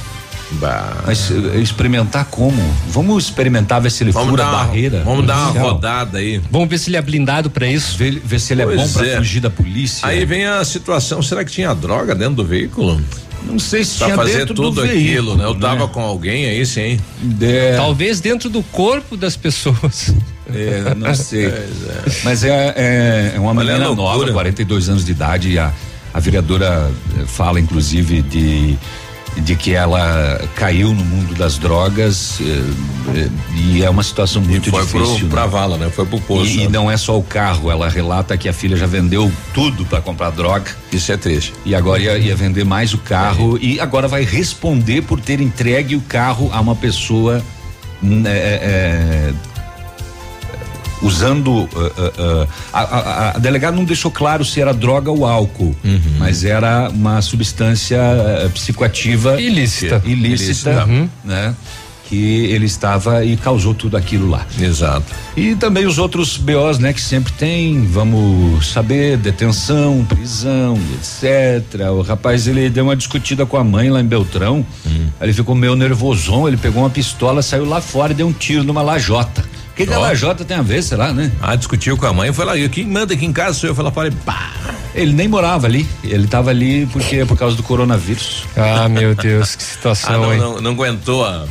Bah. 0.52 1.02
Mas 1.06 1.30
eh, 1.30 1.58
experimentar 1.58 2.24
como? 2.26 2.62
Vamos 2.88 3.24
experimentar 3.24 3.80
ver 3.80 3.90
se 3.90 4.02
ele 4.02 4.12
Vamos 4.12 4.30
fura 4.30 4.44
dar, 4.44 4.48
a 4.48 4.52
barreira. 4.64 5.02
Vamos 5.04 5.26
dar 5.26 5.50
uma 5.50 5.60
rodada 5.60 6.18
aí. 6.18 6.40
Vamos 6.50 6.68
ver 6.68 6.78
se 6.78 6.88
ele 6.88 6.96
é 6.96 7.02
blindado 7.02 7.50
pra 7.50 7.66
isso. 7.66 7.98
Ver, 7.98 8.22
ver 8.24 8.40
se 8.40 8.54
ele 8.54 8.62
é 8.62 8.64
Pois 8.64 8.80
bom 8.80 8.88
pra 8.92 9.06
é. 9.06 9.16
fugir 9.16 9.40
da 9.40 9.50
polícia. 9.50 10.06
Aí 10.08 10.24
vem 10.24 10.46
a 10.46 10.64
situação, 10.64 11.20
será 11.20 11.44
que 11.44 11.50
tinha 11.50 11.74
droga 11.74 12.14
dentro 12.14 12.36
do 12.36 12.44
veículo? 12.44 13.00
Não 13.44 13.58
sei 13.58 13.84
se 13.84 13.96
pra 13.98 14.06
tinha 14.06 14.16
fazer 14.16 14.38
dentro 14.38 14.54
tudo 14.54 14.70
do 14.72 14.82
aquilo, 14.82 14.96
veículo, 14.98 15.36
né? 15.36 15.44
Eu 15.44 15.54
tava 15.54 15.86
né? 15.86 15.90
com 15.92 16.00
alguém 16.00 16.46
aí, 16.46 16.64
sim. 16.66 16.98
É, 17.40 17.76
Talvez 17.76 18.20
dentro 18.20 18.50
do 18.50 18.62
corpo 18.62 19.16
das 19.16 19.36
pessoas. 19.36 20.12
é, 20.52 20.94
não 20.94 21.14
sei. 21.14 21.52
Mas 22.24 22.44
é, 22.44 22.74
é, 22.76 23.32
é 23.36 23.40
uma 23.40 23.50
Olha 23.50 23.60
a 23.60 23.64
menina 23.64 23.86
loucura. 23.88 24.18
nova, 24.26 24.32
42 24.32 24.88
anos 24.88 25.04
de 25.04 25.12
idade. 25.12 25.50
E 25.50 25.58
a, 25.58 25.72
a 26.12 26.20
vereadora 26.20 26.90
eh, 27.18 27.24
fala, 27.26 27.60
inclusive, 27.60 28.22
de 28.22 28.76
de 29.40 29.56
que 29.56 29.74
ela 29.74 30.40
caiu 30.54 30.94
no 30.94 31.04
mundo 31.04 31.34
das 31.34 31.58
drogas 31.58 32.38
eh, 32.40 32.62
eh, 33.16 33.28
e 33.54 33.82
é 33.82 33.90
uma 33.90 34.02
situação 34.02 34.42
muito 34.42 34.68
e 34.68 34.70
foi 34.70 34.82
difícil. 34.82 35.28
pro, 35.28 35.40
né? 35.40 35.46
vala, 35.46 35.76
né? 35.76 35.90
Foi 35.90 36.06
pro 36.06 36.20
poço. 36.20 36.50
E, 36.50 36.64
e 36.64 36.68
não 36.68 36.90
é 36.90 36.96
só 36.96 37.18
o 37.18 37.22
carro, 37.22 37.70
ela 37.70 37.88
relata 37.88 38.36
que 38.36 38.48
a 38.48 38.52
filha 38.52 38.76
já 38.76 38.86
vendeu 38.86 39.30
tudo 39.54 39.84
para 39.84 40.00
comprar 40.00 40.30
droga 40.30 40.70
Isso 40.92 41.12
é 41.12 41.16
triste. 41.16 41.52
e 41.64 41.74
agora 41.74 42.00
ia, 42.00 42.18
ia 42.18 42.36
vender 42.36 42.64
mais 42.64 42.94
o 42.94 42.98
carro 42.98 43.58
e 43.60 43.80
agora 43.80 44.08
vai 44.08 44.24
responder 44.24 45.02
por 45.02 45.20
ter 45.20 45.40
entregue 45.40 45.96
o 45.96 46.00
carro 46.00 46.50
a 46.52 46.60
uma 46.60 46.74
pessoa 46.74 47.42
hum, 48.02 48.22
é, 48.26 48.30
é, 48.30 48.32
é, 48.32 49.32
usando 51.02 51.48
uh, 51.48 51.64
uh, 51.64 52.42
uh, 52.44 52.48
a, 52.72 52.80
a, 52.80 53.30
a 53.30 53.38
delegada 53.38 53.76
não 53.76 53.84
deixou 53.84 54.10
claro 54.10 54.44
se 54.44 54.60
era 54.60 54.72
droga 54.74 55.10
ou 55.10 55.24
álcool, 55.26 55.74
mas 56.18 56.44
era 56.44 56.88
uma 56.90 57.20
substância 57.22 57.98
psicoativa 58.54 59.40
Ilícita. 59.40 60.02
ilícita, 60.04 60.70
Ilícita. 60.70 60.86
né? 61.24 61.54
Que 62.08 62.46
ele 62.46 62.64
estava 62.64 63.22
e 63.22 63.36
causou 63.36 63.74
tudo 63.74 63.94
aquilo 63.94 64.30
lá. 64.30 64.46
Exato. 64.58 65.04
E 65.36 65.54
também 65.54 65.84
os 65.84 65.98
outros 65.98 66.38
BOs, 66.38 66.78
né, 66.78 66.90
que 66.94 67.02
sempre 67.02 67.30
tem, 67.34 67.84
vamos 67.84 68.68
saber, 68.68 69.18
detenção, 69.18 70.06
prisão, 70.08 70.78
etc. 70.94 71.80
O 71.90 72.00
rapaz, 72.00 72.46
ele 72.46 72.70
deu 72.70 72.84
uma 72.84 72.96
discutida 72.96 73.44
com 73.44 73.58
a 73.58 73.62
mãe 73.64 73.90
lá 73.90 74.00
em 74.00 74.06
Beltrão. 74.06 74.64
Aí 75.20 75.26
Ele 75.26 75.34
ficou 75.34 75.54
meio 75.54 75.76
nervosão, 75.76 76.48
ele 76.48 76.56
pegou 76.56 76.82
uma 76.82 76.88
pistola, 76.88 77.42
saiu 77.42 77.66
lá 77.66 77.78
fora 77.82 78.12
e 78.12 78.14
deu 78.16 78.26
um 78.26 78.32
tiro 78.32 78.64
numa 78.64 78.80
lajota. 78.80 79.44
O 79.78 79.80
que, 79.80 79.86
que 79.86 79.94
a 79.94 79.98
Ó. 80.00 80.02
lajota 80.02 80.44
tem 80.44 80.56
a 80.56 80.60
ver, 80.62 80.82
será, 80.82 81.12
né? 81.12 81.30
Ah, 81.40 81.54
discutiu 81.54 81.96
com 81.96 82.04
a 82.04 82.12
mãe, 82.12 82.32
foi 82.32 82.44
lá, 82.44 82.56
e 82.56 82.68
quem 82.68 82.84
manda 82.84 83.14
aqui 83.14 83.24
em 83.24 83.32
casa 83.32 83.56
sou 83.60 83.68
eu, 83.70 83.76
foi 83.76 83.84
lá 83.84 83.92
fora 83.92 84.08
e 84.08 84.10
pá. 84.10 84.50
Ele 84.92 85.12
nem 85.12 85.28
morava 85.28 85.68
ali, 85.68 85.88
ele 86.02 86.26
tava 86.26 86.50
ali 86.50 86.84
porque 86.86 87.24
por 87.24 87.38
causa 87.38 87.54
do 87.54 87.62
coronavírus. 87.62 88.42
Ah, 88.56 88.88
meu 88.88 89.14
Deus, 89.14 89.54
que 89.54 89.62
Ah, 89.62 89.66
situação, 89.66 90.20
não, 90.20 90.32
hein? 90.34 90.40
não, 90.40 90.60
não 90.60 90.70
aguentou 90.72 91.24
a. 91.24 91.46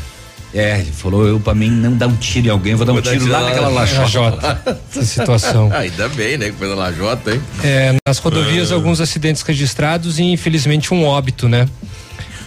É, 0.54 0.80
ele 0.82 0.92
falou, 0.92 1.26
eu 1.26 1.40
pra 1.40 1.56
mim 1.56 1.70
não 1.70 1.94
dar 1.96 2.08
um 2.08 2.18
tiro 2.18 2.48
em 2.48 2.50
alguém, 2.50 2.76
vou 2.76 2.86
dar 2.86 2.92
um 2.92 2.96
Vou 2.96 3.02
dar 3.02 3.12
tiro 3.12 3.22
tiro 3.24 3.32
lá 3.34 3.40
lá 3.40 3.50
naquela 3.50 3.70
na 3.70 3.76
lajota. 3.76 4.62
Essa 4.92 5.06
situação. 5.06 5.70
Ah, 5.74 5.78
ainda 5.80 6.10
bem, 6.10 6.38
né? 6.38 6.48
Que 6.48 6.58
foi 6.58 6.68
na 6.68 6.76
lajota, 6.76 7.32
hein? 7.34 7.42
É, 7.64 7.96
nas 8.06 8.18
rodovias, 8.18 8.74
alguns 8.74 9.00
acidentes 9.00 9.42
registrados 9.42 10.20
e 10.20 10.24
infelizmente 10.24 10.94
um 10.94 11.06
óbito, 11.06 11.48
né? 11.48 11.66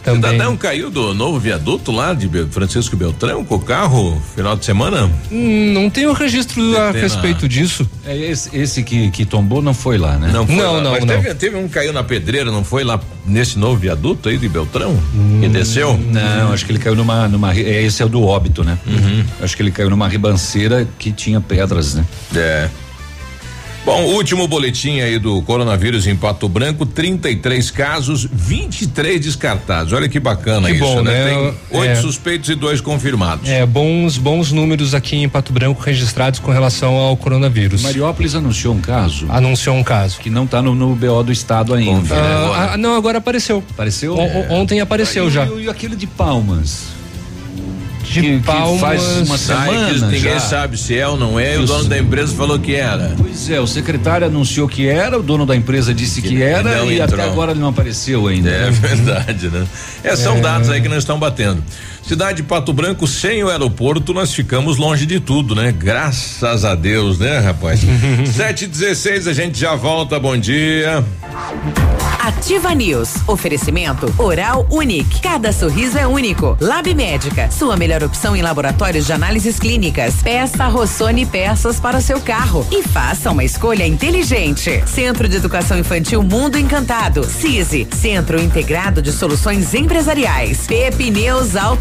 Também. 0.02 0.30
Cidadão 0.30 0.56
caiu 0.56 0.90
do 0.90 1.12
novo 1.14 1.38
viaduto 1.38 1.92
lá 1.92 2.14
de 2.14 2.28
Francisco 2.50 2.96
Beltrão 2.96 3.44
com 3.44 3.56
o 3.56 3.60
carro 3.60 4.20
final 4.34 4.56
de 4.56 4.64
semana? 4.64 5.10
Hum, 5.30 5.72
Não 5.72 5.90
tenho 5.90 6.12
registro 6.12 6.76
a 6.78 6.90
respeito 6.90 7.48
disso. 7.48 7.88
É, 8.06 8.16
esse, 8.16 8.56
esse 8.56 8.82
que, 8.82 9.10
que 9.10 9.24
tombou 9.24 9.60
não 9.60 9.74
foi 9.74 9.98
lá, 9.98 10.16
né? 10.16 10.30
Não 10.32 10.46
foi 10.46 10.56
Não, 10.56 10.74
lá. 10.76 10.80
não, 10.80 10.90
Mas 10.92 11.04
não. 11.04 11.14
Teve, 11.20 11.34
teve 11.34 11.56
um 11.56 11.68
que 11.68 11.74
caiu 11.74 11.92
na 11.92 12.02
pedreira, 12.02 12.50
não 12.50 12.64
foi 12.64 12.82
lá 12.84 12.98
nesse 13.26 13.58
novo 13.58 13.76
viaduto 13.76 14.28
aí 14.28 14.38
de 14.38 14.48
Beltrão? 14.48 14.98
Que 15.40 15.48
desceu? 15.48 15.96
Não, 15.98 16.52
acho 16.52 16.64
que 16.64 16.72
ele 16.72 16.78
caiu 16.78 16.96
numa. 16.96 17.28
numa 17.28 17.54
é, 17.54 17.82
esse 17.82 18.02
é 18.02 18.06
o 18.06 18.08
do 18.08 18.22
óbito, 18.22 18.64
né? 18.64 18.78
Acho 19.40 19.56
que 19.56 19.62
ele 19.62 19.70
caiu 19.70 19.90
numa 19.90 20.08
ribanceira 20.08 20.88
que 20.98 21.12
tinha 21.12 21.40
pedras, 21.40 21.94
né? 21.94 22.04
É. 22.34 22.68
Bom, 23.84 24.02
último 24.12 24.46
boletim 24.46 25.00
aí 25.00 25.18
do 25.18 25.40
coronavírus 25.42 26.06
em 26.06 26.14
Pato 26.14 26.48
Branco, 26.48 26.84
33 26.84 27.70
casos, 27.70 28.28
23 28.30 29.18
descartados. 29.20 29.92
Olha 29.94 30.06
que 30.08 30.20
bacana 30.20 30.68
Que 30.68 30.74
isso, 30.74 30.84
bom, 30.84 31.02
né? 31.02 31.24
né? 31.24 31.30
Tem 31.70 31.78
oito 31.80 31.90
É. 31.90 31.94
suspeitos 31.96 32.50
e 32.50 32.54
dois 32.54 32.80
confirmados. 32.80 33.48
É, 33.48 33.64
bons, 33.64 34.18
bons 34.18 34.52
números 34.52 34.94
aqui 34.94 35.16
em 35.16 35.28
Pato 35.28 35.50
Branco 35.52 35.82
registrados 35.82 36.38
com 36.38 36.52
relação 36.52 36.94
ao 36.96 37.16
coronavírus. 37.16 37.82
Mariópolis 37.82 38.34
anunciou 38.34 38.74
um 38.74 38.80
caso 38.80 39.26
Anunciou 39.30 39.74
um 39.74 39.82
caso. 39.82 40.18
que 40.20 40.28
não 40.28 40.46
tá 40.46 40.60
no, 40.60 40.74
no 40.74 40.94
BO 40.94 41.22
do 41.24 41.32
estado 41.32 41.72
ainda. 41.74 42.14
Ah, 42.14 42.44
agora. 42.44 42.72
ah, 42.72 42.76
não, 42.76 42.94
agora 42.94 43.18
apareceu. 43.18 43.64
Apareceu? 43.70 44.14
O- 44.14 44.20
o- 44.20 44.52
ontem 44.52 44.80
apareceu 44.80 45.26
E- 45.28 45.30
já. 45.30 45.46
E, 45.46 45.64
e 45.64 45.68
aquele 45.70 45.96
de 45.96 46.06
Palmas? 46.06 46.99
De 48.12 48.20
que- 48.20 48.36
que 48.38 48.44
palmas. 48.44 48.80
faz 48.80 49.02
uma 49.28 49.38
Sai 49.38 49.68
que 49.68 49.74
semana 49.94 50.06
ninguém 50.12 50.32
já. 50.34 50.40
sabe 50.40 50.76
se 50.78 50.98
é 50.98 51.06
ou 51.06 51.16
não 51.16 51.38
é, 51.38 51.54
e 51.54 51.58
o 51.58 51.64
Isso. 51.64 51.72
dono 51.72 51.88
da 51.88 51.98
empresa 51.98 52.34
falou 52.34 52.58
que 52.58 52.74
era. 52.74 53.14
Pois 53.16 53.48
é, 53.50 53.60
o 53.60 53.66
secretário 53.66 54.26
anunciou 54.26 54.68
que 54.68 54.88
era, 54.88 55.18
o 55.18 55.22
dono 55.22 55.46
da 55.46 55.54
empresa 55.56 55.94
disse 55.94 56.20
que, 56.20 56.28
Que 56.30 56.42
era 56.42 56.84
e 56.84 57.00
entrou. 57.00 57.20
até 57.20 57.30
agora 57.30 57.52
ele 57.52 57.60
não 57.60 57.68
apareceu 57.68 58.26
ainda. 58.26 58.50
É 58.50 58.68
verdade, 58.70 59.48
né? 59.48 59.64
É, 60.02 60.16
são 60.16 60.40
dados 60.40 60.68
aí 60.70 60.80
que 60.80 60.88
não 60.88 60.98
estão 60.98 61.18
batendo. 61.18 61.62
Cidade 62.02 62.38
de 62.38 62.42
Pato 62.42 62.72
Branco, 62.72 63.06
sem 63.06 63.44
o 63.44 63.48
aeroporto, 63.48 64.12
nós 64.12 64.34
ficamos 64.34 64.76
longe 64.76 65.06
de 65.06 65.20
tudo, 65.20 65.54
né? 65.54 65.72
Graças 65.72 66.64
a 66.64 66.74
Deus, 66.74 67.18
né, 67.18 67.38
rapaz? 67.38 67.80
7 68.34 68.64
e 68.64 68.66
16 68.68 69.28
a 69.28 69.32
gente 69.32 69.58
já 69.58 69.74
volta, 69.74 70.18
bom 70.18 70.36
dia. 70.36 71.04
Ativa 72.22 72.74
News. 72.74 73.14
Oferecimento 73.26 74.12
Oral 74.18 74.66
Unique. 74.70 75.20
Cada 75.22 75.52
sorriso 75.52 75.96
é 75.98 76.06
único. 76.06 76.56
Lab 76.60 76.94
Médica. 76.94 77.50
Sua 77.50 77.76
melhor 77.76 78.04
opção 78.04 78.36
em 78.36 78.42
laboratórios 78.42 79.06
de 79.06 79.12
análises 79.12 79.58
clínicas. 79.58 80.16
Peça 80.22 80.66
Rossoni 80.66 81.24
peças 81.24 81.80
para 81.80 81.96
o 81.96 82.02
seu 82.02 82.20
carro 82.20 82.66
e 82.70 82.82
faça 82.82 83.30
uma 83.30 83.42
escolha 83.42 83.86
inteligente. 83.86 84.82
Centro 84.86 85.28
de 85.28 85.36
Educação 85.36 85.78
Infantil 85.78 86.22
Mundo 86.22 86.58
Encantado. 86.58 87.24
CISI. 87.24 87.88
Centro 87.98 88.38
Integrado 88.40 89.00
de 89.00 89.12
Soluções 89.12 89.72
Empresariais. 89.72 90.66
Pepineus 90.66 91.56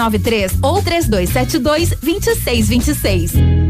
6993 0.00 0.52
ou 0.62 0.82
3272 0.82 1.94
2626. 2.00 3.69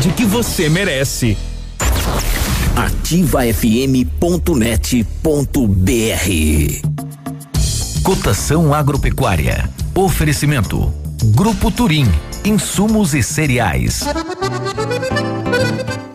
qualidade 0.01 0.11
que 0.13 0.25
você 0.25 0.67
merece. 0.67 1.37
ativafm.net.br 2.75 4.01
Cotação 8.03 8.73
agropecuária. 8.73 9.69
Oferecimento. 9.93 10.91
Grupo 11.23 11.69
Turim. 11.69 12.07
Insumos 12.43 13.13
e 13.13 13.21
cereais. 13.21 14.03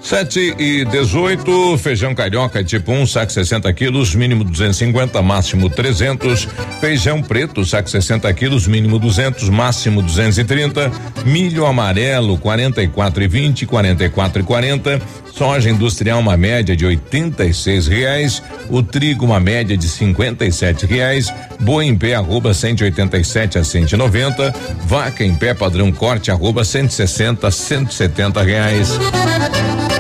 7 0.07 0.55
e 0.57 0.85
18, 0.85 1.77
feijão 1.79 2.15
carioca 2.15 2.63
tipo 2.63 2.93
1, 2.93 3.01
um, 3.01 3.07
saco 3.09 3.33
60 3.33 3.73
quilos, 3.73 4.15
mínimo 4.15 4.45
250, 4.45 5.21
máximo 5.21 5.69
300. 5.69 6.47
Feijão 6.81 7.21
preto, 7.21 7.65
saco 7.65 7.91
60 7.91 8.33
quilos, 8.35 8.69
mínimo 8.69 9.01
200, 9.01 9.49
máximo 9.49 10.01
230. 10.01 10.93
Milho 11.25 11.67
amarelo, 11.67 12.39
44 12.39 13.25
e 13.25 13.27
20, 13.27 13.67
44 13.67 14.43
e 14.43 14.45
40. 14.45 15.03
Soja 15.37 15.69
industrial 15.69 16.21
uma 16.21 16.37
média 16.37 16.77
de 16.77 16.87
oitenta 16.87 17.45
e 17.45 17.53
seis 17.53 17.89
reais, 17.89 18.43
o 18.71 18.83
trigo 18.83 19.27
uma 19.27 19.41
média 19.41 19.77
de 19.77 19.87
cinquenta 19.87 20.47
e 20.47 20.53
sete 20.53 20.87
reais, 20.87 21.31
boi 21.61 21.85
em 21.85 21.95
pé 21.95 22.15
arroba 22.15 22.55
cento 22.55 22.81
e 22.81 22.85
oitenta 22.85 23.19
e 23.19 23.25
sete 23.25 23.59
a 23.59 23.65
cento 23.65 23.93
e 23.93 23.97
noventa, 23.99 24.55
vaca 24.87 25.23
em 25.23 25.35
pé 25.35 25.53
padrão 25.53 25.93
corte 25.93 26.31
arroba 26.31 26.65
cento 26.65 26.91
e 26.91 26.95
sessenta, 26.95 27.51
cento 27.51 27.91
e 27.91 27.95
setenta 27.95 28.43
reais. 28.43 28.89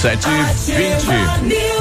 Sete 0.00 0.28
e 0.28 0.74
vinte. 0.76 1.77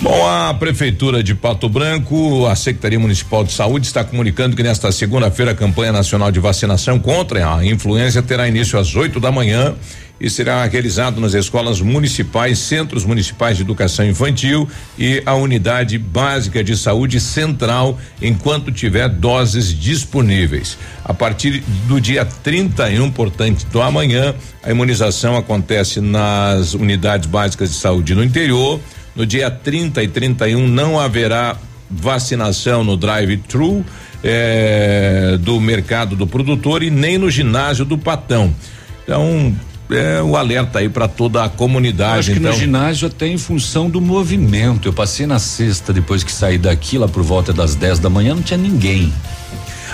Bom, 0.05 0.29
a 0.29 0.53
Prefeitura 0.53 1.23
de 1.23 1.35
Pato 1.35 1.67
Branco, 1.67 2.47
a 2.47 2.55
Secretaria 2.55 3.01
Municipal 3.01 3.43
de 3.43 3.53
Saúde 3.53 3.87
está 3.87 4.05
comunicando 4.05 4.55
que 4.55 4.63
nesta 4.63 4.93
segunda-feira 4.93 5.53
a 5.53 5.55
campanha 5.55 5.93
nacional 5.93 6.31
de 6.31 6.39
vacinação 6.39 6.99
contra 6.99 7.55
a 7.57 7.65
influenza 7.65 8.23
terá 8.23 8.47
início 8.47 8.79
às 8.79 8.95
8 8.95 9.19
da 9.19 9.33
manhã 9.33 9.75
e 10.21 10.29
será 10.29 10.63
realizado 10.67 11.23
nas 11.23 11.33
escolas 11.33 11.81
municipais, 11.81 12.59
centros 12.59 13.07
municipais 13.07 13.57
de 13.57 13.63
educação 13.63 14.05
infantil 14.05 14.69
e 14.99 15.23
a 15.25 15.35
unidade 15.37 15.97
básica 15.97 16.63
de 16.63 16.77
saúde 16.77 17.19
central, 17.19 17.99
enquanto 18.21 18.71
tiver 18.71 19.09
doses 19.09 19.73
disponíveis. 19.73 20.77
A 21.03 21.15
partir 21.15 21.65
do 21.89 21.99
dia 21.99 22.27
31, 22.27 23.11
portanto, 23.11 23.65
do 23.73 23.81
amanhã, 23.81 24.35
a 24.63 24.71
imunização 24.71 25.35
acontece 25.35 25.99
nas 26.03 26.75
unidades 26.75 27.27
básicas 27.27 27.71
de 27.71 27.77
saúde 27.77 28.15
no 28.15 28.23
interior. 28.23 28.79
No 29.15 29.25
dia 29.25 29.51
30 29.51 30.03
e 30.03 30.09
31 30.09 30.67
não 30.67 30.99
haverá 30.99 31.57
vacinação 31.91 32.83
no 32.83 32.97
drive-thru 32.97 33.85
eh, 34.23 35.39
do 35.41 35.61
mercado 35.61 36.17
do 36.17 36.27
produtor 36.27 36.83
e 36.83 36.91
nem 36.91 37.19
no 37.19 37.31
ginásio 37.31 37.85
do 37.85 37.97
Patão. 37.97 38.53
Então, 39.05 39.55
é 39.91 40.23
o 40.23 40.37
alerta 40.37 40.79
aí 40.79 40.89
para 40.89 41.07
toda 41.07 41.45
a 41.45 41.49
comunidade. 41.49 42.21
acho 42.21 42.33
que 42.33 42.39
então. 42.39 42.53
no 42.53 42.59
ginásio 42.59 43.09
até 43.09 43.27
em 43.27 43.39
função 43.39 43.89
do 43.91 44.01
movimento. 44.01 44.89
Eu 44.89 44.93
passei 44.93 45.27
na 45.27 45.39
sexta 45.39 45.93
depois 45.93 46.25
que 46.25 46.33
saí 46.33 46.59
daqui 46.59 46.97
lá 46.97 47.07
por 47.07 47.23
volta 47.23 47.53
das 47.53 47.75
10 47.75 47.99
da 47.99 48.09
manhã, 48.09 48.35
não 48.35 48.43
tinha 48.43 48.59
ninguém. 48.59 49.13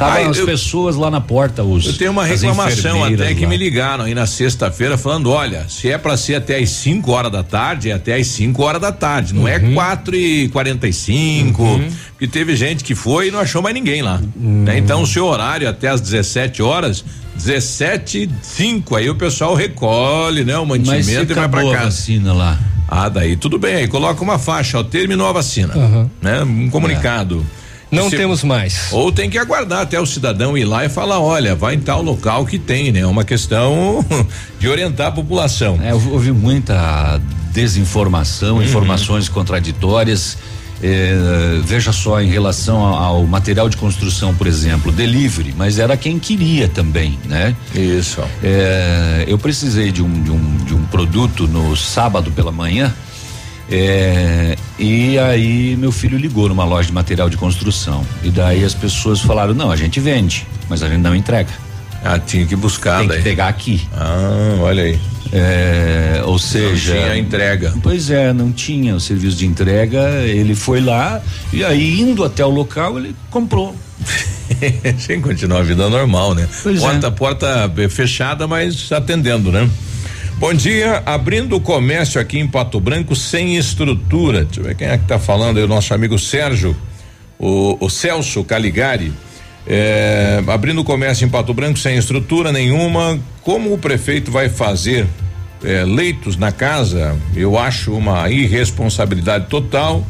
Tava 0.00 0.28
as 0.30 0.38
eu- 0.38 0.46
pessoas 0.46 0.96
lá 0.96 1.10
na 1.10 1.20
porta, 1.20 1.62
os. 1.62 1.86
Eu 1.86 1.92
tenho 1.96 2.10
uma 2.10 2.24
as 2.24 2.40
reclamação 2.42 3.04
até 3.04 3.34
que 3.34 3.42
lá. 3.42 3.48
me 3.48 3.56
ligaram 3.56 4.04
aí 4.04 4.14
na 4.14 4.26
sexta-feira 4.26 4.96
falando, 4.98 5.30
olha, 5.30 5.66
se 5.68 5.88
é 5.90 5.96
para 5.98 6.16
ser 6.16 6.34
até 6.36 6.58
às 6.58 6.70
5 6.70 7.12
horas 7.12 7.30
da 7.30 7.42
tarde, 7.42 7.90
é 7.90 7.92
até 7.92 8.14
às 8.16 8.26
5 8.28 8.62
horas 8.62 8.80
da 8.80 8.90
tarde, 8.92 9.34
não 9.34 9.46
é 9.46 9.58
Uhum. 9.58 9.74
quatro 9.74 10.16
e 10.16 10.48
quarenta 10.48 10.88
e 10.88 10.92
cinco, 10.92 11.64
porque 12.12 12.26
teve 12.26 12.56
gente 12.56 12.82
que 12.82 12.94
foi 12.94 13.28
e 13.28 13.30
não 13.30 13.38
achou 13.38 13.60
mais 13.62 13.74
ninguém 13.74 14.02
lá, 14.02 14.20
né? 14.36 14.78
Então 14.78 15.02
o 15.02 15.06
seu 15.06 15.24
horário 15.26 15.68
até 15.68 15.88
às 15.88 16.00
17 16.00 16.62
horas, 16.62 17.04
17 17.36 18.28
5 18.42 18.96
aí 18.96 19.08
o 19.10 19.14
pessoal 19.14 19.54
recolhe, 19.54 20.44
né, 20.44 20.56
o 20.58 20.64
mantimento 20.66 21.32
e 21.32 21.34
vai 21.34 21.48
para 21.48 21.60
acabou 21.60 21.70
a 21.70 21.74
casa. 21.74 21.84
vacina 21.86 22.32
lá. 22.32 22.58
Ah, 22.88 23.08
daí 23.08 23.36
tudo 23.36 23.58
bem, 23.58 23.74
aí 23.76 23.88
coloca 23.88 24.22
uma 24.22 24.38
faixa, 24.38 24.78
ó, 24.78 24.82
terminou 24.82 25.26
a 25.28 25.32
vacina, 25.32 25.74
Aham. 25.74 26.10
né? 26.20 26.42
Um 26.42 26.68
comunicado. 26.70 27.44
Não 27.90 28.08
Se- 28.08 28.16
temos 28.16 28.44
mais. 28.44 28.88
ou 28.92 29.10
tem 29.10 29.28
que 29.28 29.36
aguardar 29.38 29.80
até 29.80 30.00
o 30.00 30.06
cidadão 30.06 30.56
ir 30.56 30.64
lá 30.64 30.84
e 30.84 30.88
falar, 30.88 31.18
olha, 31.18 31.54
vai 31.56 31.74
em 31.74 31.80
tal 31.80 32.02
local 32.02 32.46
que 32.46 32.58
tem, 32.58 32.92
né? 32.92 33.00
É 33.00 33.06
uma 33.06 33.24
questão 33.24 34.04
de 34.60 34.68
orientar 34.68 35.08
a 35.08 35.12
população. 35.12 35.78
É, 35.82 35.92
houve 35.94 36.30
muita 36.32 37.20
desinformação, 37.52 38.56
Uhum. 38.56 38.62
informações 38.62 39.28
contraditórias 39.28 40.36
É, 40.82 41.60
veja 41.62 41.92
só 41.92 42.22
em 42.22 42.28
relação 42.30 42.78
ao, 42.82 42.94
ao, 42.94 43.26
material 43.26 43.68
de 43.68 43.76
construção, 43.76 44.34
por 44.34 44.46
exemplo, 44.46 44.90
delivery, 44.90 45.52
mas 45.54 45.78
era 45.78 45.94
quem 45.94 46.18
queria 46.18 46.68
também, 46.68 47.18
né? 47.26 47.54
Isso. 47.74 48.22
É, 48.42 49.24
eu 49.28 49.36
precisei 49.36 49.92
de 49.92 50.02
um, 50.02 50.22
de 50.22 50.30
um, 50.30 50.56
de 50.64 50.74
um 50.74 50.82
produto 50.86 51.46
no 51.46 51.76
sábado 51.76 52.30
pela 52.30 52.50
manhã. 52.50 52.94
É, 53.70 54.56
e 54.78 55.18
aí 55.18 55.76
meu 55.76 55.92
filho 55.92 56.18
ligou 56.18 56.48
numa 56.48 56.64
loja 56.64 56.88
de 56.88 56.92
material 56.92 57.30
de 57.30 57.36
construção. 57.36 58.04
E 58.22 58.30
daí 58.30 58.64
as 58.64 58.74
pessoas 58.74 59.20
falaram: 59.20 59.54
não, 59.54 59.70
a 59.70 59.76
gente 59.76 60.00
vende, 60.00 60.46
mas 60.68 60.82
a 60.82 60.88
gente 60.88 61.00
não 61.00 61.14
entrega. 61.14 61.50
Ah, 62.02 62.18
tinha 62.18 62.46
que 62.46 62.56
buscar, 62.56 63.00
Tem 63.00 63.08
daí. 63.08 63.18
que 63.18 63.24
pegar 63.24 63.48
aqui. 63.48 63.86
Ah, 63.94 64.56
olha 64.60 64.84
aí. 64.84 64.98
É, 65.32 66.22
ou 66.24 66.38
seja. 66.38 66.94
Não 66.94 67.02
tinha 67.02 67.16
entrega. 67.18 67.74
Pois 67.82 68.10
é, 68.10 68.32
não 68.32 68.50
tinha 68.50 68.96
o 68.96 69.00
serviço 69.00 69.36
de 69.36 69.46
entrega. 69.46 70.22
Ele 70.24 70.54
foi 70.54 70.80
lá 70.80 71.20
e 71.52 71.64
aí, 71.64 72.00
indo 72.00 72.24
até 72.24 72.44
o 72.44 72.50
local, 72.50 72.98
ele 72.98 73.14
comprou. 73.30 73.76
Sem 74.98 75.20
continuar 75.20 75.60
a 75.60 75.62
vida 75.62 75.88
normal, 75.88 76.34
né? 76.34 76.48
Pois 76.62 76.80
porta, 76.80 77.06
é. 77.06 77.10
porta 77.10 77.72
fechada, 77.88 78.48
mas 78.48 78.90
atendendo, 78.90 79.52
né? 79.52 79.68
Bom 80.40 80.54
dia, 80.54 81.02
abrindo 81.04 81.54
o 81.54 81.60
comércio 81.60 82.18
aqui 82.18 82.38
em 82.38 82.48
Pato 82.48 82.80
Branco 82.80 83.14
sem 83.14 83.58
estrutura. 83.58 84.42
Deixa 84.42 84.60
eu 84.60 84.64
ver 84.64 84.74
quem 84.74 84.88
é 84.88 84.96
que 84.96 85.04
tá 85.04 85.18
falando 85.18 85.58
aí, 85.58 85.62
o 85.62 85.68
nosso 85.68 85.92
amigo 85.92 86.18
Sérgio, 86.18 86.74
o, 87.38 87.76
o 87.78 87.90
Celso 87.90 88.42
Caligari. 88.42 89.12
É, 89.66 90.42
abrindo 90.46 90.80
o 90.80 90.84
comércio 90.84 91.26
em 91.26 91.28
Pato 91.28 91.52
Branco 91.52 91.78
sem 91.78 91.94
estrutura 91.98 92.52
nenhuma, 92.52 93.20
como 93.42 93.70
o 93.74 93.76
prefeito 93.76 94.30
vai 94.30 94.48
fazer 94.48 95.06
é, 95.62 95.84
leitos 95.84 96.38
na 96.38 96.50
casa? 96.50 97.18
Eu 97.36 97.58
acho 97.58 97.92
uma 97.92 98.30
irresponsabilidade 98.30 99.44
total. 99.48 100.06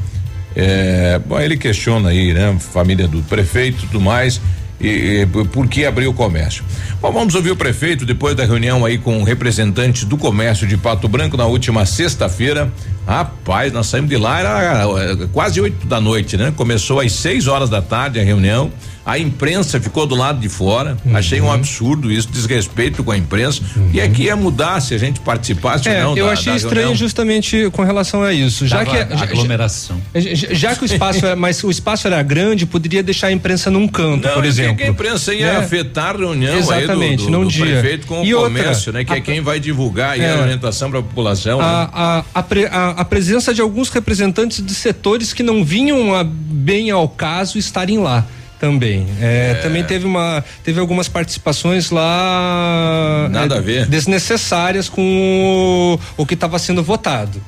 É, 0.55 1.19
bom, 1.27 1.40
ele 1.40 1.57
questiona 1.57 2.11
aí, 2.11 2.33
né? 2.33 2.57
Família 2.73 3.09
do 3.09 3.21
prefeito 3.23 3.85
e 3.85 3.88
tudo 3.88 4.01
mais. 4.01 4.40
E, 4.81 5.23
e 5.23 5.27
por 5.27 5.69
que 5.69 5.85
abrir 5.85 6.07
o 6.07 6.12
comércio? 6.14 6.64
Bom, 7.01 7.12
vamos 7.12 7.35
ouvir 7.35 7.51
o 7.51 7.57
prefeito 7.57 8.07
depois 8.07 8.35
da 8.35 8.45
reunião 8.45 8.85
aí 8.85 8.99
com 8.99 9.23
representantes 9.23 10.05
do 10.05 10.16
comércio 10.16 10.66
de 10.66 10.77
Pato 10.77 11.09
Branco 11.09 11.37
na 11.37 11.47
última 11.47 11.85
sexta-feira. 11.85 12.73
Rapaz, 13.11 13.73
nós 13.73 13.88
saímos 13.88 14.09
de 14.09 14.16
lá, 14.16 14.38
era 14.38 14.85
eh, 15.03 15.27
quase 15.33 15.61
oito 15.61 15.85
da 15.85 16.01
noite, 16.01 16.37
né? 16.37 16.53
Começou 16.55 17.01
às 17.01 17.11
seis 17.11 17.49
horas 17.49 17.68
da 17.68 17.83
tarde 17.83 18.20
a 18.20 18.23
reunião. 18.23 18.70
A 19.05 19.18
imprensa 19.18 19.81
ficou 19.81 20.07
do 20.07 20.14
lado 20.14 20.38
de 20.38 20.49
fora. 20.49 20.96
Uhum. 21.05 21.16
Achei 21.16 21.40
um 21.40 21.51
absurdo 21.51 22.12
isso, 22.12 22.29
desrespeito 22.31 23.03
com 23.03 23.11
a 23.11 23.16
imprensa. 23.16 23.61
E 23.92 24.01
aqui 24.01 24.25
ia 24.25 24.37
mudar 24.37 24.79
se 24.81 24.94
a 24.94 24.99
gente 24.99 25.18
participasse 25.20 25.88
É, 25.88 26.05
ou 26.07 26.11
não. 26.11 26.18
eu 26.18 26.27
da- 26.27 26.33
achei 26.33 26.53
da 26.53 26.57
estranho 26.57 26.77
reunião. 26.88 26.94
justamente 26.94 27.68
com 27.73 27.83
relação 27.83 28.23
a 28.23 28.33
isso. 28.33 28.66
Já 28.68 28.85
Dava 28.85 29.05
que 29.07 29.12
aglomeração. 29.25 30.01
Já, 30.14 30.35
já- 30.35 30.49
já 30.55 30.77
que 30.77 30.83
o 30.83 30.87
espaço 30.87 31.27
é, 31.27 31.35
mas 31.35 31.64
o 31.64 31.70
espaço 31.70 32.07
era 32.07 32.23
grande, 32.23 32.66
poderia 32.66 33.03
deixar 33.03 33.29
a 33.29 33.33
imprensa 33.33 33.70
num 33.70 33.88
canto, 33.88 34.29
Não, 34.29 34.35
por 34.35 34.44
exemplo. 34.44 34.77
que 34.77 34.85
a 34.85 34.88
imprensa 34.88 35.35
ia 35.35 35.55
né? 35.55 35.59
afetar 35.59 36.14
a 36.14 36.18
reunião 36.18 36.57
Exatamente, 36.59 37.11
aí 37.11 37.16
do, 37.16 37.25
do, 37.25 37.31
num 37.31 37.44
do 37.44 37.51
dia. 37.51 37.64
prefeito 37.66 38.07
com 38.07 38.23
E 38.23 38.35
o 38.35 38.38
outra, 38.38 38.53
comércio, 38.62 38.92
né? 38.92 39.03
Que 39.03 39.14
é, 39.14 39.16
a- 39.16 39.20
quem 39.20 39.40
vai 39.40 39.59
divulgar 39.59 40.11
aí 40.11 40.20
É. 40.20 40.31
a 40.35 40.40
orientação 40.42 40.90
para 40.90 41.01
a 41.01 41.03
população. 41.03 41.59
né? 41.59 41.64
A, 41.64 41.90
a, 42.18 42.25
a, 42.35 42.42
pre- 42.42 42.66
a- 42.66 42.99
a 43.00 43.04
presença 43.04 43.54
de 43.54 43.60
alguns 43.62 43.88
representantes 43.88 44.64
de 44.64 44.74
setores 44.74 45.32
que 45.32 45.42
não 45.42 45.64
vinham 45.64 46.14
a- 46.14 46.22
bem 46.24 46.90
ao 46.90 47.08
caso 47.08 47.56
estarem 47.58 47.98
lá 47.98 48.26
também. 48.58 49.06
É, 49.20 49.54
Também 49.62 49.82
teve 49.82 50.04
uma 50.04 50.44
teve 50.62 50.78
algumas 50.78 51.08
participações 51.08 51.90
lá 51.90 53.28
Nada 53.30 53.54
é, 53.54 53.58
a 53.58 53.60
ver. 53.62 53.86
desnecessárias 53.86 54.88
com 54.88 55.98
o, 56.18 56.22
o 56.22 56.26
que 56.26 56.34
estava 56.34 56.58
sendo 56.58 56.82
votado. 56.82 57.40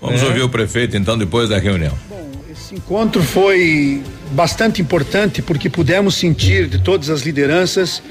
Vamos 0.00 0.22
É. 0.22 0.24
ouvir 0.26 0.42
o 0.42 0.48
prefeito 0.48 0.96
então 0.96 1.18
depois 1.18 1.48
da 1.50 1.58
reunião. 1.58 1.92
Esse 2.50 2.74
encontro 2.76 3.22
foi 3.22 4.02
bastante 4.32 4.80
importante 4.80 5.42
porque 5.42 5.68
pudemos 5.68 6.14
sentir 6.14 6.66
de 6.66 6.78
todas 6.78 7.10
as 7.10 7.20
lideranças 7.22 8.02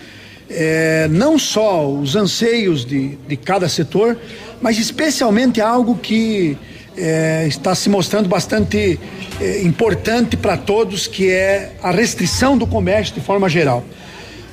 eh, 0.49 1.07
não 1.09 1.39
só 1.39 1.89
os 1.89 2.15
anseios 2.15 2.85
de, 2.85 3.17
de 3.27 3.35
cada 3.35 3.67
setor, 3.67 4.15
mas 4.61 4.77
especialmente 4.77 5.59
algo 5.59 5.95
que 5.97 6.55
eh, 6.97 7.45
está 7.47 7.73
se 7.75 7.89
mostrando 7.89 8.29
bastante 8.29 8.99
eh, 9.39 9.61
importante 9.63 10.37
para 10.37 10.57
todos, 10.57 11.07
que 11.07 11.29
é 11.29 11.71
a 11.81 11.91
restrição 11.91 12.57
do 12.57 12.67
comércio 12.67 13.15
de 13.15 13.21
forma 13.21 13.49
geral. 13.49 13.83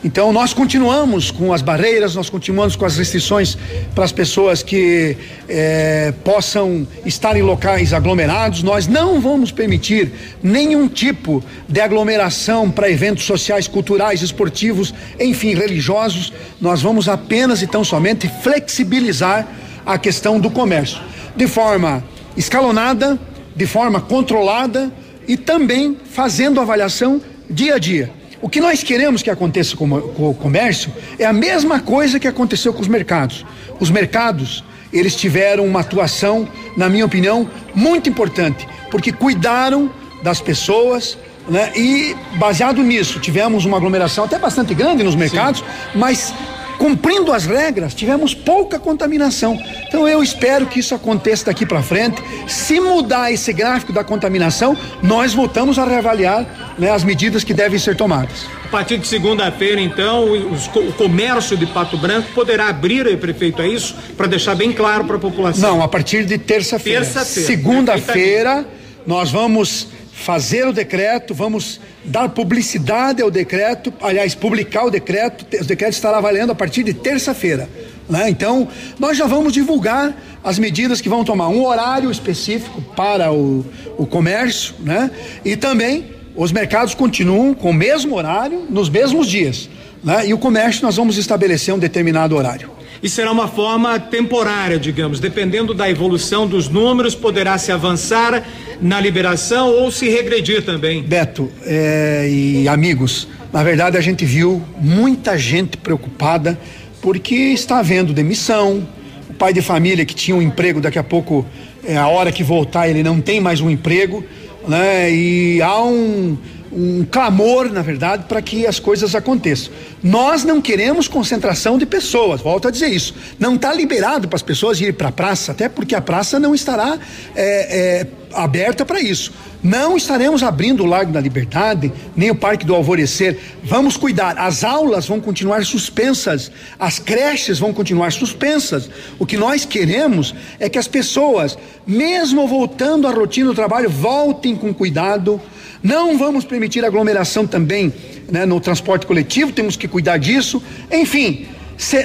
Então 0.03 0.33
nós 0.33 0.55
continuamos 0.55 1.31
com 1.31 1.53
as 1.53 1.61
barreiras, 1.61 2.14
nós 2.14 2.31
continuamos 2.31 2.74
com 2.74 2.87
as 2.87 2.96
restrições 2.96 3.59
para 3.94 4.03
as 4.03 4.12
pessoas 4.12 4.62
que 4.62 5.14
eh, 5.46 6.14
possam 6.24 6.88
estar 7.05 7.37
em 7.37 7.42
locais 7.42 7.92
aglomerados. 7.92 8.62
Nós 8.62 8.87
não 8.87 9.20
vamos 9.20 9.53
permitir 9.53 10.11
nenhum 10.42 10.88
tipo 10.88 11.44
de 11.68 11.81
aglomeração 11.81 12.70
para 12.70 12.90
eventos 12.90 13.24
sociais, 13.24 13.68
culturais, 13.68 14.22
esportivos, 14.22 14.94
enfim, 15.18 15.55
religiosos. 15.55 16.33
Nós 16.59 16.81
vamos 16.81 17.07
apenas 17.07 17.61
e 17.61 17.66
tão 17.66 17.85
somente 17.85 18.31
flexibilizar 18.42 19.46
a 19.85 19.98
questão 19.98 20.40
do 20.40 20.50
comércio 20.50 21.11
de 21.37 21.46
forma 21.46 22.03
escalonada, 22.40 23.18
de 23.55 23.66
forma 23.66 24.00
controlada 24.00 24.90
e 25.29 25.37
também 25.37 25.96
fazendo 26.12 26.61
avaliação 26.61 27.20
dia 27.48 27.74
a 27.74 27.79
dia. 27.79 28.11
O 28.42 28.48
que 28.48 28.61
nós 28.61 28.83
queremos 28.83 29.22
que 29.22 29.31
aconteça 29.31 29.76
com, 29.76 29.87
o- 29.92 30.00
com 30.14 30.31
o 30.31 30.35
comércio 30.35 30.90
é 31.18 31.26
a 31.26 31.33
mesma 31.33 31.79
coisa 31.81 32.18
que 32.18 32.26
aconteceu 32.26 32.72
com 32.72 32.81
os 32.81 32.88
mercados. 32.88 33.44
Os 33.79 33.90
mercados, 33.90 34.64
eles 34.92 35.14
tiveram 35.14 35.66
uma 35.66 35.81
atuação, 35.81 36.48
na 36.76 36.88
minha 36.88 37.05
opinião, 37.05 37.48
muito 37.74 38.09
importante, 38.09 38.66
porque 38.90 39.12
cuidaram 39.12 39.90
das 40.22 40.40
pessoas, 40.40 41.18
né? 41.48 41.70
E 41.76 42.16
baseado 42.37 42.83
nisso, 42.83 43.20
tivemos 43.20 43.64
uma 43.66 43.76
aglomeração 43.76 44.24
até 44.24 44.38
bastante 44.38 44.74
grande 44.74 45.03
nos 45.03 45.14
mercados, 45.14 45.62
mas 45.94 46.33
cumprindo 46.81 47.31
as 47.31 47.45
regras, 47.45 47.93
tivemos 47.93 48.33
pouca 48.35 48.79
contaminação. 48.79 49.55
Então 49.87 50.09
eu 50.09 50.23
espero 50.23 50.66
que 50.66 50.81
isso 50.81 50.95
aconteça 50.95 51.45
daqui 51.45 51.66
para 51.66 51.83
frente. 51.83 52.23
Se 52.49 52.81
mudar 52.81 53.31
esse 53.31 53.53
gráfico 53.53 53.93
da 53.93 54.03
contaminação, 54.03 54.75
nós 55.03 55.35
voltamos 55.35 55.79
a 55.79 55.85
reavaliar 55.85 56.75
né, 56.79 56.90
as 56.90 57.05
medidas 57.05 57.45
que 57.45 57.53
devem 57.53 57.79
ser 57.79 57.97
tomadas. 57.97 58.47
A 58.64 58.69
partir 58.69 58.97
de 58.97 59.07
segunda-feira, 59.07 59.79
então, 59.79 60.33
os 60.51 60.69
o 60.69 60.93
comércio 60.95 61.55
de 61.55 61.66
Pato 61.66 61.99
Branco 61.99 62.29
poderá 62.35 62.69
abrir, 62.69 63.07
aí, 63.07 63.16
prefeito, 63.16 63.61
é 63.61 63.69
isso? 63.69 63.95
Para 64.16 64.27
deixar 64.27 64.55
bem 64.55 64.73
claro 64.73 65.05
para 65.05 65.16
a 65.16 65.19
população. 65.19 65.77
Não, 65.77 65.83
a 65.83 65.88
partir 65.88 66.25
de 66.25 66.38
terça-feira. 66.38 67.01
Terça-feira. 67.01 67.47
Segunda-feira, 67.47 68.66
nós 69.07 69.31
vamos 69.31 69.88
fazer 70.21 70.67
o 70.67 70.73
decreto, 70.73 71.35
vamos 71.35 71.81
dar 72.05 72.29
publicidade 72.29 73.23
ao 73.23 73.31
decreto, 73.31 73.93
aliás, 74.01 74.35
publicar 74.35 74.85
o 74.85 74.91
decreto. 74.91 75.47
O 75.61 75.65
decreto 75.65 75.95
estará 75.95 76.21
valendo 76.21 76.53
a 76.53 76.55
partir 76.55 76.83
de 76.83 76.93
terça-feira. 76.93 77.69
Né? 78.09 78.29
Então, 78.29 78.69
nós 78.99 79.17
já 79.17 79.27
vamos 79.27 79.53
divulgar 79.53 80.15
as 80.45 80.59
medidas 80.59 81.01
que 81.01 81.09
vão 81.09 81.25
tomar 81.25 81.49
um 81.49 81.65
horário 81.65 82.11
específico 82.11 82.83
para 82.95 83.33
o, 83.33 83.65
o 83.97 84.07
comércio, 84.07 84.75
né? 84.81 85.11
E 85.45 85.57
também 85.57 86.13
os 86.35 86.53
mercados 86.53 86.95
continuam 86.95 87.55
com 87.55 87.71
o 87.71 87.75
mesmo 87.75 88.17
horário, 88.17 88.67
nos 88.69 88.89
mesmos 88.89 89.27
dias. 89.27 89.69
Né? 90.03 90.29
E 90.29 90.35
o 90.35 90.39
comércio 90.39 90.83
nós 90.83 90.97
vamos 90.97 91.19
estabelecer 91.19 91.75
um 91.75 91.79
determinado 91.79 92.37
horário. 92.37 92.71
E 93.03 93.09
será 93.09 93.33
uma 93.33 93.49
forma 93.49 93.99
temporária, 93.99 94.79
digamos, 94.79 95.21
dependendo 95.21 95.73
da 95.73 95.89
evolução 95.89 96.47
dos 96.47 96.69
números, 96.69 97.15
poderá 97.15 97.57
se 97.57 97.73
avançar 97.73 98.47
na 98.81 99.01
liberação 99.01 99.71
ou 99.71 99.91
se 99.91 100.09
regredir 100.09 100.65
também. 100.65 101.03
Beto 101.03 101.51
é, 101.65 102.29
e 102.31 102.69
amigos, 102.69 103.27
na 103.53 103.63
verdade 103.63 103.97
a 103.97 104.01
gente 104.01 104.25
viu 104.25 104.63
muita 104.79 105.39
gente 105.39 105.79
preocupada 105.79 106.59
porque 107.01 107.35
está 107.35 107.79
havendo 107.79 108.13
demissão. 108.13 108.87
O 109.29 109.35
pai 109.35 109.55
de 109.55 109.63
família 109.63 110.05
que 110.05 110.15
tinha 110.15 110.37
um 110.37 110.43
emprego, 110.43 110.81
daqui 110.81 110.99
a 110.99 111.05
pouco, 111.05 111.47
é, 111.83 111.97
a 111.97 112.07
hora 112.09 112.31
que 112.31 112.45
voltar, 112.45 112.89
ele 112.89 113.03
não 113.03 113.21
tem 113.21 113.41
mais 113.41 113.61
um 113.61 113.71
emprego, 113.71 114.23
né? 114.69 115.11
E 115.11 115.63
há 115.63 115.83
um, 115.83 116.37
um 116.71 117.07
clamor, 117.11 117.73
na 117.73 117.81
verdade, 117.81 118.25
para 118.29 118.43
que 118.43 118.67
as 118.67 118.79
coisas 118.79 119.15
aconteçam. 119.15 119.73
Nós 120.03 120.45
não 120.45 120.63
queremos 120.63 121.09
concentração 121.09 121.77
de 121.77 121.85
pessoas, 121.85 122.41
volto 122.41 122.69
a 122.69 122.71
dizer 122.71 122.89
isso. 122.89 123.15
Não 123.39 123.57
está 123.57 123.73
liberado 123.73 124.29
para 124.29 124.37
as 124.37 124.43
pessoas 124.43 124.81
irem 124.81 124.95
para 124.95 125.09
a 125.09 125.13
praça, 125.13 125.53
até 125.53 125.69
porque 125.69 125.95
a 125.95 126.01
praça 126.01 126.41
não 126.41 126.55
estará 126.55 126.99
é, 127.35 128.01
é, 128.01 128.07
aberta 128.33 128.85
para 128.85 129.01
isso. 129.01 129.33
Não 129.63 129.95
estaremos 129.95 130.43
abrindo 130.43 130.83
o 130.83 130.87
Largo 130.87 131.13
da 131.13 131.21
Liberdade, 131.21 131.93
nem 132.17 132.31
o 132.31 132.35
Parque 132.35 132.65
do 132.65 132.75
Alvorecer. 132.75 133.39
Vamos 133.63 133.95
cuidar. 133.95 134.39
As 134.39 134.65
aulas 134.65 135.07
vão 135.07 135.21
continuar 135.21 135.67
suspensas, 135.67 136.51
as 136.79 136.99
creches 136.99 137.59
vão 137.59 137.71
continuar 137.71 138.11
suspensas. 138.11 138.89
O 139.19 139.27
que 139.27 139.37
nós 139.37 139.67
queremos 139.67 140.35
é 140.59 140.71
que 140.71 140.79
as 140.79 140.89
pessoas, 140.89 141.59
mesmo 141.87 142.49
voltando 142.49 143.07
à 143.07 143.11
rotina 143.11 143.49
do 143.49 143.55
trabalho, 143.55 143.91
voltem 143.91 144.57
com 144.57 144.73
cuidado. 144.73 145.39
Não 145.83 146.17
vamos 146.17 146.45
permitir 146.45 146.83
aglomeração 146.85 147.47
também 147.47 147.93
né, 148.31 148.47
no 148.47 148.61
transporte 148.61 149.07
coletivo, 149.07 149.53
temos 149.53 149.77
que 149.77 149.89
cuidar 149.90 150.16
disso. 150.18 150.62
Enfim, 150.90 151.46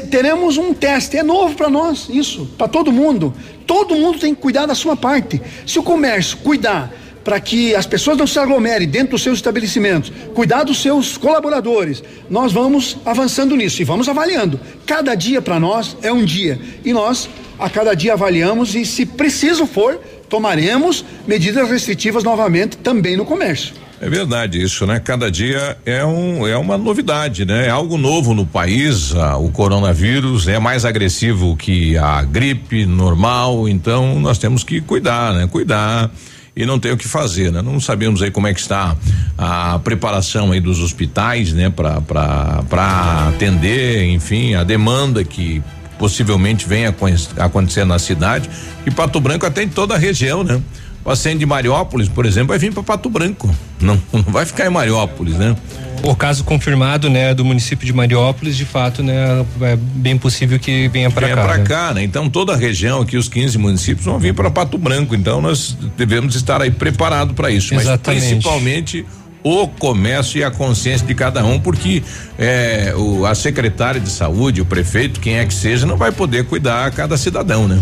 teremos 0.10 0.58
um 0.58 0.74
teste, 0.74 1.18
é 1.18 1.24
novo 1.24 1.56
para 1.56 1.70
nós, 1.70 2.08
isso, 2.10 2.46
para 2.58 2.68
todo 2.68 2.92
mundo. 2.92 3.34
Todo 3.66 3.96
mundo 3.96 4.20
tem 4.20 4.34
que 4.34 4.42
cuidar 4.42 4.66
da 4.66 4.76
sua 4.76 4.96
parte. 4.96 5.42
Se 5.66 5.80
o 5.80 5.84
comércio 5.84 6.38
cuidar 6.38 6.92
para 7.24 7.40
que 7.40 7.76
as 7.76 7.88
pessoas 7.88 8.18
não 8.18 8.28
se 8.28 8.38
aglomerem 8.38 8.88
dentro 8.88 9.12
dos 9.12 9.24
seus 9.24 9.40
estabelecimentos, 9.40 10.12
cuidar 10.36 10.64
dos 10.64 10.80
seus 10.80 11.18
colaboradores, 11.18 12.04
nós 12.30 12.54
vamos 12.54 12.98
avançando 13.04 13.56
nisso 13.56 13.82
e 13.82 13.86
vamos 13.86 14.08
avaliando. 14.08 14.60
Cada 14.86 15.16
dia 15.16 15.42
para 15.42 15.60
nós 15.60 15.98
é 16.04 16.14
um 16.14 16.24
dia 16.24 16.60
e 16.86 16.94
nós 16.94 17.28
a 17.58 17.68
cada 17.70 17.96
dia 17.96 18.14
avaliamos 18.14 18.76
e, 18.76 18.86
se 18.86 19.06
preciso 19.06 19.66
for, 19.66 20.00
tomaremos 20.30 21.04
medidas 21.28 21.68
restritivas 21.68 22.24
novamente 22.24 22.78
também 22.78 23.18
no 23.18 23.26
comércio. 23.26 23.74
É 24.02 24.10
verdade 24.10 24.62
isso, 24.62 24.86
né? 24.86 25.00
Cada 25.00 25.32
dia 25.32 25.78
é 25.86 26.06
um 26.06 26.46
é 26.46 26.58
uma 26.58 26.78
novidade, 26.78 27.46
né? 27.46 27.68
É 27.68 27.70
algo 27.70 27.98
novo 27.98 28.34
no 28.34 28.46
país. 28.46 29.16
Ah, 29.16 29.38
o 29.38 29.50
coronavírus 29.50 30.48
é 30.48 30.60
mais 30.60 30.84
agressivo 30.84 31.56
que 31.56 31.98
a 31.98 32.22
gripe 32.24 32.86
normal, 32.86 33.70
então 33.70 34.20
nós 34.20 34.38
temos 34.38 34.64
que 34.64 34.82
cuidar, 34.82 35.34
né? 35.34 35.48
Cuidar 35.48 36.12
e 36.56 36.66
não 36.66 36.78
tem 36.78 36.92
o 36.92 36.98
que 36.98 37.08
fazer, 37.08 37.52
né? 37.54 37.62
Não 37.62 37.80
sabemos 37.80 38.22
aí 38.22 38.32
como 38.32 38.48
é 38.48 38.54
que 38.54 38.60
está 38.60 38.98
a 39.38 39.80
preparação 39.80 40.52
aí 40.52 40.60
dos 40.60 40.82
hospitais, 40.82 41.54
né? 41.54 41.70
Para 41.70 42.02
para 42.02 43.30
atender, 43.30 44.04
enfim, 44.10 44.56
a 44.56 44.64
demanda 44.64 45.24
que 45.24 45.64
possivelmente 45.98 46.68
venha 46.68 46.94
acontecer 47.38 47.86
na 47.86 47.98
cidade 47.98 48.50
e 48.86 48.92
Pato 48.92 49.22
Branco 49.22 49.46
atende 49.46 49.74
toda 49.74 49.96
a 49.96 49.98
região, 49.98 50.44
né? 50.44 50.62
O 51.06 51.10
paciente 51.10 51.38
de 51.38 51.46
Mariópolis, 51.46 52.10
por 52.10 52.26
exemplo, 52.26 52.48
vai 52.48 52.58
vir 52.58 52.74
para 52.74 52.82
Pato 52.82 53.12
Branco. 53.12 53.48
Não, 53.80 54.02
não 54.12 54.24
vai 54.24 54.44
ficar 54.44 54.66
em 54.66 54.72
Mariópolis, 54.72 55.36
né? 55.36 55.56
O 56.02 56.16
caso 56.16 56.44
confirmado, 56.44 57.12
né, 57.12 57.32
do 57.32 57.46
município 57.46 57.86
de 57.86 57.94
Mariópolis, 57.94 58.58
de 58.58 58.66
fato, 58.66 59.04
né, 59.04 59.46
é 59.62 59.76
bem 59.76 60.18
possível 60.18 60.60
que 60.60 60.88
venha 60.88 61.12
para 61.12 61.30
cá. 61.30 61.36
Venha 61.36 61.48
para 61.48 61.58
né? 61.60 61.64
cá, 61.64 61.94
né? 61.94 62.04
Então 62.04 62.28
toda 62.28 62.54
a 62.54 62.56
região 62.56 63.02
aqui, 63.02 63.18
os 63.18 63.30
15 63.30 63.56
municípios 63.60 64.04
vão 64.04 64.18
vir 64.18 64.34
para 64.34 64.50
Pato 64.50 64.80
Branco. 64.80 65.14
Então 65.14 65.40
nós 65.40 65.78
devemos 65.96 66.36
estar 66.36 66.60
aí 66.60 66.72
preparado 66.72 67.36
para 67.36 67.52
isso. 67.52 67.76
Exatamente. 67.76 68.22
Mas 68.24 68.30
principalmente 68.32 69.06
o 69.44 69.68
comércio 69.68 70.40
e 70.40 70.44
a 70.44 70.50
consciência 70.50 71.06
de 71.06 71.14
cada 71.14 71.46
um, 71.46 71.60
porque 71.60 72.02
é, 72.36 72.96
o, 72.98 73.28
a 73.28 73.36
secretária 73.36 74.02
de 74.02 74.10
saúde, 74.10 74.60
o 74.60 74.66
prefeito, 74.66 75.20
quem 75.20 75.38
é 75.38 75.46
que 75.46 75.54
seja, 75.54 75.86
não 75.86 75.98
vai 75.98 76.12
poder 76.12 76.46
cuidar 76.46 76.88
a 76.88 76.90
cada 76.90 77.16
cidadão, 77.16 77.68
né? 77.68 77.80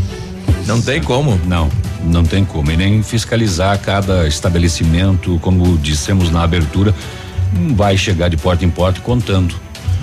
Não 0.66 0.82
tem 0.82 1.02
como. 1.02 1.40
Não, 1.46 1.70
não 2.04 2.24
tem 2.24 2.44
como. 2.46 2.72
E 2.72 2.78
nem 2.78 3.04
fiscalizar 3.04 3.78
cada 3.80 4.28
estabelecimento, 4.28 5.40
como 5.42 5.78
dissemos 5.78 6.32
na 6.32 6.44
abertura, 6.44 6.94
não 7.54 7.76
vai 7.76 7.98
chegar 7.98 8.30
de 8.30 8.38
porta 8.38 8.66
em 8.66 8.70
porta 8.70 9.00
contando. 9.02 9.56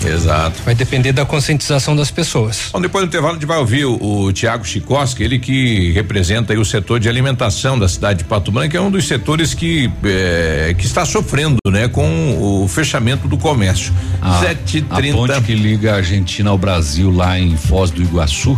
Exato. 0.05 0.59
Vai 0.65 0.73
depender 0.73 1.11
da 1.11 1.25
conscientização 1.25 1.95
das 1.95 2.09
pessoas. 2.09 2.69
Bom, 2.73 2.81
depois 2.81 3.05
do 3.05 3.07
intervalo 3.07 3.33
a 3.33 3.35
gente 3.35 3.45
vai 3.45 3.59
ouvir 3.59 3.85
o, 3.85 3.97
o 4.01 4.33
Tiago 4.33 4.65
Chikoski, 4.65 5.23
ele 5.23 5.37
que 5.37 5.91
representa 5.91 6.53
o 6.59 6.65
setor 6.65 6.99
de 6.99 7.07
alimentação 7.07 7.77
da 7.77 7.87
cidade 7.87 8.19
de 8.19 8.25
Pato 8.25 8.51
Branco, 8.51 8.75
é 8.75 8.81
um 8.81 8.89
dos 8.89 9.07
setores 9.07 9.53
que 9.53 9.91
é, 10.03 10.73
que 10.75 10.85
está 10.85 11.05
sofrendo, 11.05 11.57
né, 11.67 11.87
com 11.87 12.63
o 12.63 12.67
fechamento 12.67 13.27
do 13.27 13.37
comércio. 13.37 13.93
A, 14.21 14.39
Sete 14.39 14.83
a 14.89 14.95
trinta. 14.95 15.17
ponte 15.17 15.41
que 15.41 15.53
liga 15.53 15.93
a 15.93 15.95
Argentina 15.97 16.49
ao 16.49 16.57
Brasil 16.57 17.11
lá 17.11 17.39
em 17.39 17.55
Foz 17.55 17.91
do 17.91 18.01
Iguaçu. 18.01 18.57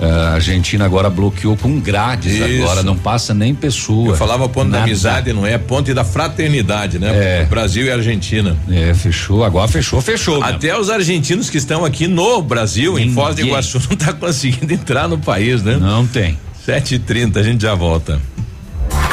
Eh, 0.00 0.04
A 0.04 0.34
Argentina 0.34 0.84
agora 0.84 1.08
bloqueou 1.10 1.56
com 1.56 1.78
grades 1.80 2.32
Isso. 2.34 2.62
agora, 2.62 2.82
não 2.82 2.96
passa 2.96 3.32
nem 3.34 3.54
pessoa. 3.54 4.10
Eu 4.10 4.16
falava 4.16 4.48
ponte 4.48 4.70
da 4.70 4.78
Nada. 4.78 4.84
amizade, 4.84 5.32
não 5.32 5.46
é 5.46 5.56
ponte 5.58 5.92
da 5.94 6.04
fraternidade, 6.04 6.98
né? 6.98 7.42
É. 7.42 7.44
Brasil 7.44 7.86
e 7.86 7.90
Argentina. 7.90 8.56
É, 8.70 8.92
fechou, 8.94 9.44
agora 9.44 9.68
fechou, 9.68 10.00
fechou. 10.00 10.40
mesmo. 10.40 10.54
Até 10.54 10.78
os 10.78 10.90
argentinos 10.90 11.48
que 11.50 11.58
estão 11.58 11.84
aqui 11.84 12.06
no 12.06 12.42
Brasil, 12.42 12.98
em 12.98 13.12
Foz 13.12 13.34
do 13.34 13.38
Ninguém. 13.38 13.52
Iguaçu, 13.52 13.80
não 13.88 13.96
tá 13.96 14.12
conseguindo 14.12 14.72
entrar 14.72 15.08
no 15.08 15.18
país, 15.18 15.62
né? 15.62 15.76
Não 15.76 16.06
tem. 16.06 16.38
Sete 16.64 16.96
e 16.96 16.98
trinta, 16.98 17.40
a 17.40 17.42
gente 17.42 17.62
já 17.62 17.74
volta. 17.74 18.20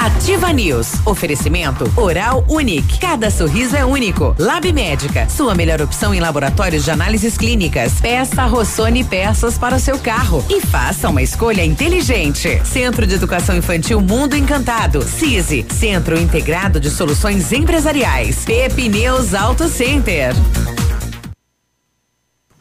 Ativa 0.04 0.52
News. 0.52 0.96
Oferecimento 1.06 1.90
Oral 1.96 2.44
Unique. 2.50 3.00
Cada 3.00 3.32
sorriso 3.32 3.74
é 3.74 3.86
único. 3.86 4.36
Lab 4.38 4.70
Médica. 4.74 5.30
Sua 5.30 5.56
melhor 5.56 5.82
opção 5.82 6.14
em 6.14 6.20
laboratórios 6.20 6.84
de 6.84 6.92
análises 6.92 7.38
clínicas. 7.38 8.02
Peça 8.02 8.44
Rossoni 8.44 9.06
peças 9.06 9.58
para 9.58 9.78
o 9.78 9.80
seu 9.80 9.98
carro. 9.98 10.46
E 10.50 10.60
faça 10.60 11.08
uma 11.08 11.22
escolha 11.22 11.64
inteligente. 11.64 12.60
Centro 12.66 13.08
de 13.08 13.14
Educação 13.16 13.56
Infantil 13.56 14.02
Mundo 14.02 14.36
Encantado. 14.36 15.04
CISI. 15.04 15.66
Centro 15.70 16.20
Integrado 16.20 16.82
de 16.82 16.90
Soluções 16.90 17.54
Empresariais. 17.54 18.44
Pepineus 18.44 19.34
Auto 19.34 19.70
Center. 19.70 20.36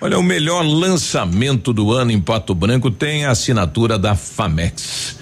Olha, 0.00 0.16
o 0.16 0.22
melhor 0.22 0.62
lançamento 0.64 1.72
do 1.72 1.90
ano 1.90 2.12
em 2.12 2.20
Pato 2.20 2.54
Branco 2.54 2.88
tem 2.88 3.24
a 3.24 3.32
assinatura 3.32 3.98
da 3.98 4.14
Famex. 4.14 5.21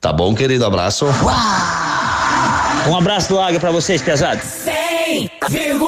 Tá 0.00 0.12
bom, 0.12 0.34
querido? 0.34 0.64
Abraço. 0.64 1.06
Um 2.88 2.96
abraço 2.96 3.28
do 3.28 3.40
Águia 3.40 3.58
pra 3.60 3.70
vocês, 3.70 4.00
pesados. 4.00 4.44
100,3 4.64 5.80
O 5.80 5.87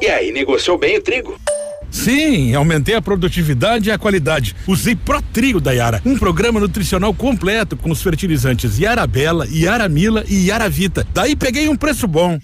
E 0.00 0.06
aí, 0.06 0.32
negociou 0.32 0.78
bem 0.78 0.96
o 0.98 1.02
trigo? 1.02 1.38
Sim, 1.90 2.54
aumentei 2.54 2.94
a 2.94 3.02
produtividade 3.02 3.88
e 3.88 3.92
a 3.92 3.98
qualidade. 3.98 4.54
Usei 4.66 4.94
Pro 4.94 5.20
Trigo 5.20 5.60
da 5.60 5.72
Yara, 5.72 6.00
um 6.06 6.16
programa 6.16 6.60
nutricional 6.60 7.12
completo 7.12 7.76
com 7.76 7.90
os 7.90 8.00
fertilizantes 8.00 8.78
Yarabela, 8.78 9.46
Yaramila 9.50 10.24
e 10.28 10.46
Yaravita. 10.46 11.06
Daí 11.12 11.34
peguei 11.34 11.68
um 11.68 11.76
preço 11.76 12.06
bom. 12.06 12.38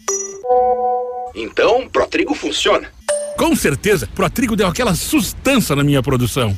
Então, 1.35 1.89
Protrigo 1.89 2.35
funciona. 2.35 2.89
Com 3.37 3.55
certeza, 3.55 4.09
Pro 4.15 4.29
Trigo 4.29 4.57
deu 4.57 4.67
aquela 4.67 4.95
sustância 4.95 5.77
na 5.77 5.85
minha 5.85 6.03
produção. 6.03 6.55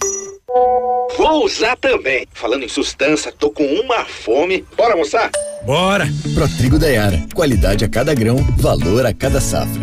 Vou 1.16 1.44
usar 1.44 1.76
também. 1.76 2.26
Falando 2.32 2.62
em 2.62 2.68
sustância, 2.68 3.32
tô 3.32 3.50
com 3.50 3.64
uma 3.64 4.04
fome. 4.04 4.64
Bora 4.76 4.92
almoçar? 4.92 5.30
Bora! 5.64 6.08
Protrigo 6.34 6.78
da 6.78 6.86
Yara. 6.86 7.26
Qualidade 7.34 7.84
a 7.84 7.88
cada 7.88 8.14
grão, 8.14 8.36
valor 8.56 9.04
a 9.04 9.12
cada 9.12 9.40
safra. 9.40 9.82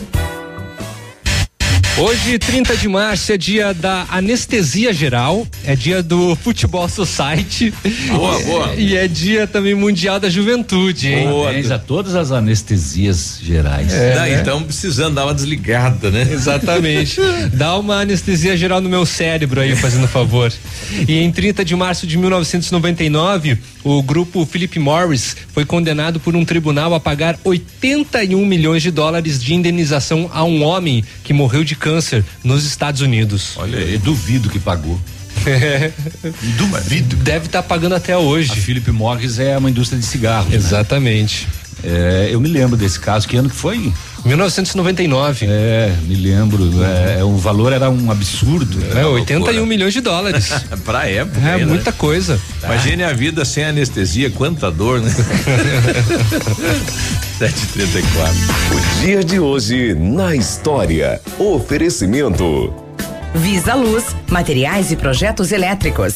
Hoje, 2.01 2.39
30 2.39 2.77
de 2.77 2.87
março, 2.87 3.31
é 3.31 3.37
dia 3.37 3.75
da 3.75 4.07
anestesia 4.09 4.91
geral, 4.91 5.45
é 5.63 5.75
dia 5.75 6.01
do 6.01 6.35
Futebol 6.35 6.89
Society. 6.89 7.71
Boa, 8.09 8.39
boa. 8.39 8.73
E 8.75 8.97
é 8.97 9.07
dia 9.07 9.45
também 9.45 9.75
mundial 9.75 10.19
da 10.19 10.27
juventude, 10.27 11.09
hein? 11.09 11.27
Parabéns 11.31 11.69
a 11.69 11.77
todas 11.77 12.15
as 12.15 12.31
anestesias 12.31 13.37
gerais. 13.39 13.93
É, 13.93 14.15
Daí, 14.15 14.31
né? 14.31 14.41
então 14.41 14.63
precisando 14.63 15.13
dar 15.13 15.25
uma 15.25 15.33
desligada, 15.35 16.09
né? 16.09 16.27
Exatamente. 16.31 17.21
Dá 17.53 17.77
uma 17.77 18.01
anestesia 18.01 18.57
geral 18.57 18.81
no 18.81 18.89
meu 18.89 19.05
cérebro 19.05 19.61
aí, 19.61 19.75
fazendo 19.75 20.07
favor. 20.07 20.51
E 21.07 21.19
em 21.19 21.31
30 21.31 21.63
de 21.63 21.75
março 21.75 22.07
de 22.07 22.17
1999, 22.17 23.59
o 23.83 24.01
grupo 24.01 24.43
Philip 24.43 24.79
Morris 24.79 25.37
foi 25.53 25.65
condenado 25.65 26.19
por 26.19 26.35
um 26.35 26.43
tribunal 26.43 26.95
a 26.95 26.99
pagar 26.99 27.37
81 27.43 28.43
milhões 28.43 28.81
de 28.81 28.89
dólares 28.89 29.39
de 29.41 29.53
indenização 29.53 30.27
a 30.33 30.43
um 30.43 30.63
homem 30.63 31.03
que 31.23 31.31
morreu 31.31 31.63
de 31.63 31.75
câncer 31.75 31.90
nos 32.43 32.65
Estados 32.65 33.01
Unidos. 33.01 33.53
Olha, 33.57 33.77
eu 33.77 33.99
duvido 33.99 34.49
que 34.49 34.59
pagou. 34.59 34.99
Duvido. 36.57 37.15
Deve 37.17 37.47
estar 37.47 37.63
pagando 37.63 37.95
até 37.95 38.15
hoje. 38.15 38.51
A 38.51 38.55
Philip 38.55 38.91
Morris 38.91 39.39
é 39.39 39.57
uma 39.57 39.69
indústria 39.69 39.99
de 39.99 40.05
cigarros. 40.05 40.53
Exatamente. 40.53 41.47
É, 41.83 42.29
eu 42.31 42.39
me 42.39 42.47
lembro 42.47 42.77
desse 42.77 42.99
caso. 42.99 43.27
Que 43.27 43.37
ano 43.37 43.49
que 43.49 43.55
foi? 43.55 43.91
1999. 44.25 45.47
É, 45.49 45.95
me 46.03 46.15
lembro. 46.15 46.69
É, 46.83 47.23
o 47.23 47.35
valor 47.37 47.73
era 47.73 47.89
um 47.89 48.11
absurdo. 48.11 48.77
É, 48.95 49.05
81 49.05 49.65
milhões 49.65 49.93
de 49.93 50.01
dólares. 50.01 50.51
pra 50.85 51.07
época. 51.09 51.39
É 51.39 51.53
aí, 51.53 51.61
né? 51.61 51.65
muita 51.65 51.91
coisa. 51.91 52.39
Imagine 52.63 53.03
a 53.03 53.13
vida 53.13 53.43
sem 53.43 53.63
anestesia, 53.63 54.29
quanta 54.29 54.69
dor, 54.71 55.01
né? 55.01 55.11
734. 57.39 58.35
O 58.71 59.01
dia 59.01 59.23
de 59.23 59.39
hoje 59.39 59.95
na 59.95 60.35
história. 60.35 61.19
Oferecimento. 61.39 62.71
Visa 63.33 63.73
Luz, 63.73 64.15
materiais 64.29 64.91
e 64.91 64.95
projetos 64.95 65.51
elétricos. 65.51 66.15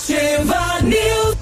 Ativa 0.00 0.80
News. 0.82 1.36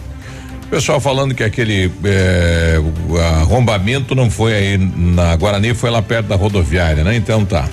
Pessoal 0.71 0.99
falando 0.99 1.35
que 1.35 1.45
aquele 1.45 1.93
é, 2.03 2.81
arrombamento 3.41 4.15
não 4.15 4.31
foi 4.31 4.55
aí 4.55 4.79
na 4.79 5.37
Guarani, 5.37 5.75
foi 5.75 5.91
lá 5.91 6.01
perto 6.01 6.27
da 6.27 6.35
rodoviária, 6.35 7.05
né? 7.05 7.15
Então 7.15 7.45
tá. 7.45 7.69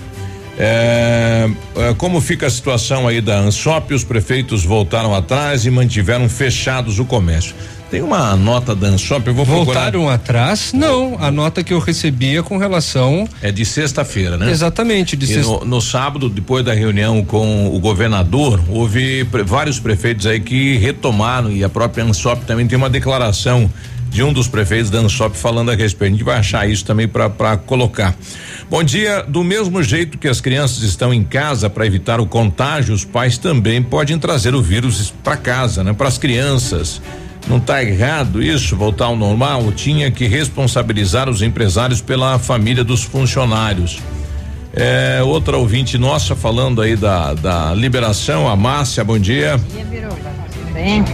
É, 0.57 1.49
é, 1.75 1.93
como 1.95 2.21
fica 2.21 2.45
a 2.45 2.49
situação 2.49 3.07
aí 3.07 3.21
da 3.21 3.39
Ansop? 3.39 3.93
Os 3.93 4.03
prefeitos 4.03 4.63
voltaram 4.63 5.13
atrás 5.15 5.65
e 5.65 5.71
mantiveram 5.71 6.29
fechados 6.29 6.99
o 6.99 7.05
comércio. 7.05 7.55
Tem 7.89 8.01
uma 8.01 8.35
nota 8.35 8.73
da 8.73 8.87
Ansop, 8.87 9.27
eu 9.27 9.35
vou 9.35 9.45
Voltaram 9.45 9.91
procurar. 9.91 10.15
atrás? 10.15 10.73
Não, 10.73 11.15
a 11.19 11.29
nota 11.29 11.63
que 11.63 11.71
eu 11.71 11.77
recebia 11.77 12.41
com 12.41 12.57
relação. 12.57 13.27
É 13.39 13.51
de 13.51 13.63
sexta-feira, 13.63 14.35
né? 14.35 14.49
Exatamente, 14.49 15.15
de 15.15 15.27
sexta. 15.27 15.41
No, 15.43 15.65
no, 15.65 15.81
sábado, 15.81 16.27
depois 16.27 16.65
da 16.65 16.73
reunião 16.73 17.23
com 17.23 17.67
o 17.67 17.79
governador, 17.79 18.59
houve 18.67 19.25
pre 19.25 19.43
vários 19.43 19.79
prefeitos 19.79 20.25
aí 20.25 20.39
que 20.39 20.75
retomaram 20.77 21.51
e 21.51 21.63
a 21.63 21.69
própria 21.69 22.03
Ansop 22.03 22.45
também 22.45 22.65
tem 22.65 22.77
uma 22.77 22.89
declaração 22.89 23.69
de 24.09 24.23
um 24.23 24.33
dos 24.33 24.47
prefeitos 24.47 24.89
da 24.89 24.97
Ansop 24.97 25.37
falando 25.37 25.69
a 25.69 25.75
respeito. 25.75 26.13
A 26.13 26.17
gente 26.17 26.23
vai 26.23 26.37
achar 26.37 26.67
isso 26.67 26.85
também 26.85 27.07
para 27.07 27.57
colocar. 27.57 28.15
Bom 28.73 28.83
dia. 28.83 29.21
Do 29.21 29.43
mesmo 29.43 29.83
jeito 29.83 30.17
que 30.17 30.27
as 30.27 30.41
crianças 30.41 30.81
estão 30.81 31.13
em 31.13 31.23
casa 31.23 31.69
para 31.69 31.85
evitar 31.85 32.19
o 32.19 32.25
contágio, 32.25 32.95
os 32.95 33.05
pais 33.05 33.37
também 33.37 33.83
podem 33.83 34.17
trazer 34.17 34.55
o 34.55 34.63
vírus 34.63 35.13
para 35.23 35.37
casa, 35.37 35.83
né? 35.83 35.93
Para 35.93 36.07
as 36.07 36.17
crianças. 36.17 36.99
Não 37.47 37.57
está 37.57 37.83
errado 37.83 38.41
isso, 38.41 38.75
voltar 38.75 39.05
ao 39.05 39.15
normal? 39.15 39.71
Tinha 39.73 40.09
que 40.09 40.25
responsabilizar 40.25 41.29
os 41.29 41.43
empresários 41.43 42.01
pela 42.01 42.39
família 42.39 42.83
dos 42.83 43.03
funcionários. 43.03 43.99
É, 44.73 45.21
outra 45.21 45.55
ouvinte 45.55 45.99
nossa 45.99 46.35
falando 46.35 46.81
aí 46.81 46.95
da, 46.95 47.35
da 47.35 47.75
liberação, 47.75 48.49
a 48.49 48.55
Márcia, 48.55 49.03
bom 49.03 49.19
dia. 49.19 49.55
Bom 49.55 49.67
dia, 49.67 49.85
Biruba. 49.85 50.33
Bem? 50.73 51.05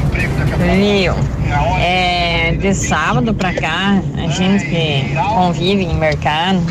É, 1.82 2.54
de 2.54 2.74
sábado 2.74 3.34
pra 3.34 3.54
cá, 3.54 4.02
a 4.18 4.28
gente 4.30 5.14
convive 5.36 5.84
em 5.84 5.96
mercado, 5.96 6.64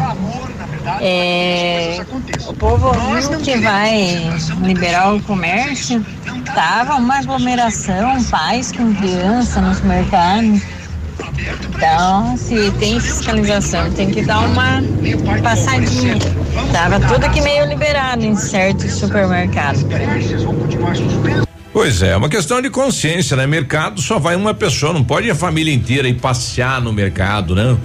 é, 1.00 2.04
o 2.46 2.54
povo 2.54 2.92
viu 2.92 3.38
que 3.40 3.56
vai 3.58 4.30
liberar 4.62 5.14
o 5.14 5.22
comércio, 5.22 6.04
tava 6.54 6.94
uma 6.96 7.18
aglomeração, 7.18 8.22
pais 8.24 8.72
com 8.72 8.94
criança 8.94 9.60
nos 9.60 9.80
mercados. 9.80 10.62
Então, 11.74 12.36
se 12.36 12.70
tem 12.72 12.98
fiscalização, 12.98 13.90
tem 13.92 14.10
que 14.10 14.22
dar 14.22 14.40
uma 14.40 14.82
passadinha. 15.42 16.16
Tava 16.72 16.98
tudo 17.00 17.24
aqui 17.24 17.40
meio 17.40 17.66
liberado 17.66 18.24
em 18.24 18.34
certos 18.34 18.92
supermercados. 18.92 19.84
Pois 21.72 22.02
é, 22.02 22.16
uma 22.16 22.28
questão 22.28 22.60
de 22.60 22.70
consciência, 22.70 23.36
né? 23.36 23.46
Mercado 23.46 24.00
só 24.00 24.18
vai 24.18 24.34
uma 24.34 24.52
pessoa, 24.52 24.92
não 24.92 25.04
pode 25.04 25.30
a 25.30 25.34
família 25.34 25.72
inteira 25.72 26.08
ir 26.08 26.14
passear 26.14 26.80
no 26.80 26.92
mercado, 26.92 27.54
né? 27.54 27.76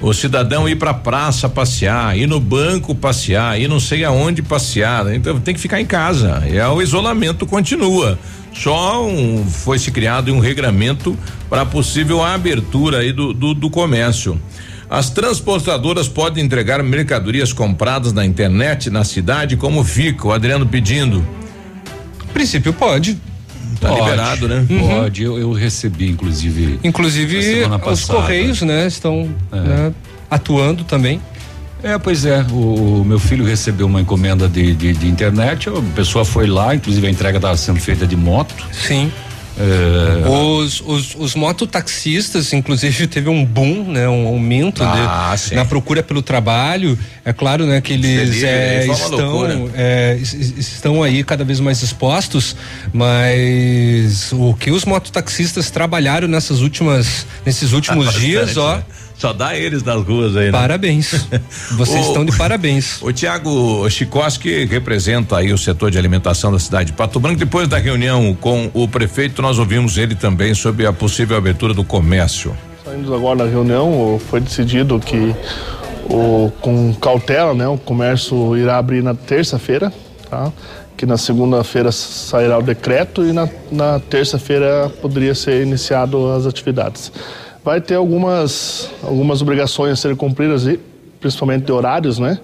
O 0.00 0.14
cidadão 0.14 0.66
ir 0.66 0.76
pra 0.76 0.94
praça 0.94 1.46
passear, 1.46 2.16
ir 2.16 2.26
no 2.26 2.40
banco 2.40 2.94
passear, 2.94 3.60
ir 3.60 3.68
não 3.68 3.78
sei 3.78 4.02
aonde 4.02 4.42
passear, 4.42 5.04
né? 5.04 5.14
então 5.14 5.38
tem 5.38 5.54
que 5.54 5.60
ficar 5.60 5.78
em 5.78 5.84
casa. 5.84 6.42
E 6.48 6.58
o 6.58 6.80
isolamento 6.80 7.46
continua. 7.46 8.18
Só 8.54 9.06
um, 9.06 9.44
foi 9.44 9.78
se 9.78 9.90
criado 9.90 10.32
um 10.32 10.38
regramento 10.38 11.16
para 11.50 11.66
possível 11.66 12.22
abertura 12.22 12.98
aí 12.98 13.12
do, 13.12 13.34
do, 13.34 13.52
do 13.52 13.68
comércio. 13.68 14.40
As 14.88 15.10
transportadoras 15.10 16.08
podem 16.08 16.44
entregar 16.44 16.82
mercadorias 16.82 17.52
compradas 17.52 18.12
na 18.12 18.24
internet 18.24 18.90
na 18.90 19.04
cidade, 19.04 19.56
como 19.56 19.84
fica? 19.84 20.26
O 20.26 20.32
Adriano 20.32 20.66
pedindo. 20.66 21.24
princípio 22.32 22.72
pode. 22.72 23.16
Tá 23.80 23.88
Pode, 23.88 24.00
liberado, 24.02 24.46
né? 24.46 24.66
Pode, 24.78 25.22
eu, 25.22 25.38
eu 25.38 25.52
recebi, 25.52 26.10
inclusive. 26.10 26.78
Inclusive, 26.84 27.64
os. 27.90 28.04
Correios, 28.04 28.60
né, 28.62 28.86
estão 28.86 29.28
É. 29.50 29.56
né, 29.56 29.92
atuando 30.30 30.84
também. 30.84 31.20
É, 31.82 31.96
pois 31.98 32.26
é. 32.26 32.44
O, 32.52 33.00
o 33.00 33.04
meu 33.06 33.18
filho 33.18 33.44
recebeu 33.44 33.86
uma 33.86 34.00
encomenda 34.02 34.46
de, 34.46 34.74
de, 34.74 34.92
de 34.92 35.08
internet, 35.08 35.70
a 35.70 35.72
pessoa 35.94 36.26
foi 36.26 36.46
lá, 36.46 36.74
inclusive 36.74 37.06
a 37.06 37.10
entrega 37.10 37.38
estava 37.38 37.56
sendo 37.56 37.80
feita 37.80 38.06
de 38.06 38.16
moto. 38.16 38.54
Sim. 38.70 39.10
É, 39.62 40.28
Os, 40.28 40.80
os, 40.86 41.14
os 41.18 41.34
mototaxistas, 41.34 42.52
inclusive, 42.52 43.06
teve 43.08 43.28
um 43.28 43.44
boom, 43.44 43.84
né? 43.92 44.08
Um 44.08 44.26
aumento 44.26 44.82
Ah, 44.82 45.34
de- 45.36 45.54
na 45.54 45.64
procura 45.64 46.02
pelo 46.02 46.22
trabalho. 46.22 46.98
É 47.24 47.32
claro, 47.32 47.66
né, 47.66 47.80
que 47.80 47.92
eles 47.92 48.42
é, 48.42 48.82
uma 48.86 48.94
estão, 48.94 49.70
é, 49.74 50.18
es- 50.20 50.32
es- 50.34 50.58
estão 50.58 51.02
aí 51.02 51.22
cada 51.22 51.44
vez 51.44 51.60
mais 51.60 51.82
expostos, 51.82 52.56
mas 52.92 54.30
o 54.32 54.54
que 54.54 54.70
os 54.70 54.84
mototaxistas 54.84 55.70
trabalharam 55.70 56.26
nessas 56.28 56.60
últimas, 56.60 57.26
nesses 57.44 57.72
últimos 57.72 58.14
dias, 58.18 58.56
ó. 58.56 58.82
Só 59.20 59.34
dá 59.34 59.54
eles 59.54 59.82
nas 59.82 60.02
ruas 60.02 60.34
aí, 60.34 60.46
né? 60.46 60.52
Parabéns. 60.52 61.26
Vocês 61.76 62.06
O- 62.06 62.08
estão 62.08 62.24
de 62.24 62.32
parabéns. 62.38 63.02
O 63.02 63.12
Tiago 63.12 63.88
Chikoski 63.90 64.64
representa 64.64 65.36
aí 65.36 65.52
o 65.52 65.58
setor 65.58 65.90
de 65.90 65.98
alimentação 65.98 66.50
da 66.50 66.58
cidade 66.58 66.86
de 66.86 66.92
Pato 66.94 67.20
Branco. 67.20 67.38
Depois 67.38 67.68
da 67.68 67.76
reunião 67.76 68.34
com 68.40 68.70
o 68.72 68.88
prefeito, 68.88 69.42
nós 69.42 69.58
ouvimos 69.58 69.98
ele 69.98 70.14
também 70.14 70.54
sobre 70.54 70.86
a 70.86 70.92
possível 70.92 71.36
abertura 71.36 71.74
do 71.74 71.84
comércio. 71.84 72.56
Saindo 72.82 73.14
agora 73.14 73.40
da 73.40 73.44
reunião, 73.44 74.18
foi 74.30 74.40
decidido 74.40 74.98
que 74.98 75.34
o, 76.08 76.50
com 76.62 76.94
cautela, 76.94 77.52
né, 77.52 77.68
o 77.68 77.76
comércio 77.76 78.56
irá 78.56 78.78
abrir 78.78 79.02
na 79.02 79.14
terça-feira, 79.14 79.92
tá? 80.30 80.50
Que 80.96 81.04
na 81.04 81.16
segunda-feira 81.18 81.92
sairá 81.92 82.58
o 82.58 82.62
decreto 82.62 83.22
e 83.24 83.32
na, 83.32 83.46
na 83.70 84.00
terça-feira 84.00 84.90
poderia 85.02 85.34
ser 85.34 85.62
iniciado 85.62 86.30
as 86.32 86.46
atividades. 86.46 87.12
Vai 87.64 87.80
ter 87.80 87.94
algumas 87.96 88.88
algumas 89.02 89.42
obrigações 89.42 89.92
a 89.92 89.96
serem 89.96 90.16
cumpridas, 90.16 90.66
principalmente 91.20 91.64
de 91.64 91.72
horários, 91.72 92.18
né, 92.18 92.38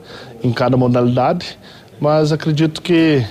em 0.44 0.52
cada 0.52 0.76
modalidade, 0.76 1.58
mas 2.00 2.32
acredito 2.32 2.82
que 2.82 3.24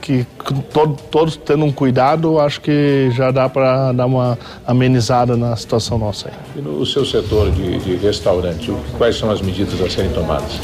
que 0.00 0.24
todo- 0.72 0.96
todos 1.10 1.36
tendo 1.36 1.64
um 1.64 1.72
cuidado, 1.72 2.38
acho 2.38 2.60
que 2.60 3.10
já 3.10 3.32
dá 3.32 3.48
para 3.48 3.90
dar 3.90 4.06
uma 4.06 4.38
amenizada 4.64 5.36
na 5.36 5.56
situação 5.56 5.98
nossa 5.98 6.28
aí. 6.28 6.34
E 6.54 6.60
no 6.62 6.86
seu 6.86 7.04
setor 7.04 7.50
de, 7.50 7.78
de 7.78 7.96
restaurante, 7.96 8.72
quais 8.96 9.16
são 9.16 9.28
as 9.32 9.40
medidas 9.40 9.80
a 9.80 9.90
serem 9.90 10.12
tomadas? 10.12 10.60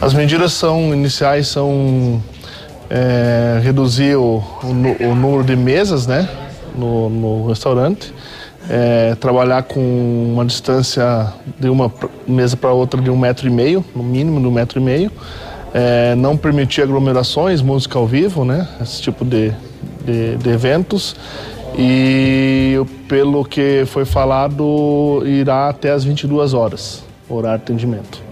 As 0.00 0.14
medidas 0.14 0.54
são 0.54 0.94
iniciais 0.94 1.46
são 1.48 2.22
é, 2.88 3.60
reduzir 3.62 4.16
o, 4.16 4.42
o 4.62 5.08
o 5.10 5.14
número 5.14 5.44
de 5.44 5.56
mesas, 5.56 6.06
né, 6.06 6.26
no, 6.74 7.10
no 7.10 7.46
restaurante, 7.48 8.14
é, 8.68 9.14
trabalhar 9.16 9.62
com 9.62 9.80
uma 10.32 10.44
distância 10.44 11.32
de 11.58 11.68
uma 11.68 11.92
mesa 12.26 12.56
para 12.56 12.72
outra 12.72 13.00
de 13.00 13.10
um 13.10 13.16
metro 13.16 13.46
e 13.46 13.50
meio, 13.50 13.84
no 13.94 14.02
mínimo 14.02 14.40
de 14.40 14.46
um 14.46 14.50
metro 14.50 14.80
e 14.80 14.82
meio, 14.82 15.10
é, 15.72 16.14
não 16.14 16.36
permitir 16.36 16.82
aglomerações, 16.82 17.62
música 17.62 17.98
ao 17.98 18.06
vivo, 18.06 18.44
né, 18.44 18.66
esse 18.80 19.02
tipo 19.02 19.24
de, 19.24 19.52
de, 20.04 20.36
de 20.36 20.50
eventos. 20.50 21.16
E 21.78 22.80
pelo 23.06 23.44
que 23.44 23.84
foi 23.86 24.06
falado, 24.06 25.22
irá 25.26 25.68
até 25.68 25.90
as 25.90 26.04
22 26.04 26.54
horas, 26.54 27.04
horário 27.28 27.58
de 27.58 27.64
atendimento. 27.64 28.26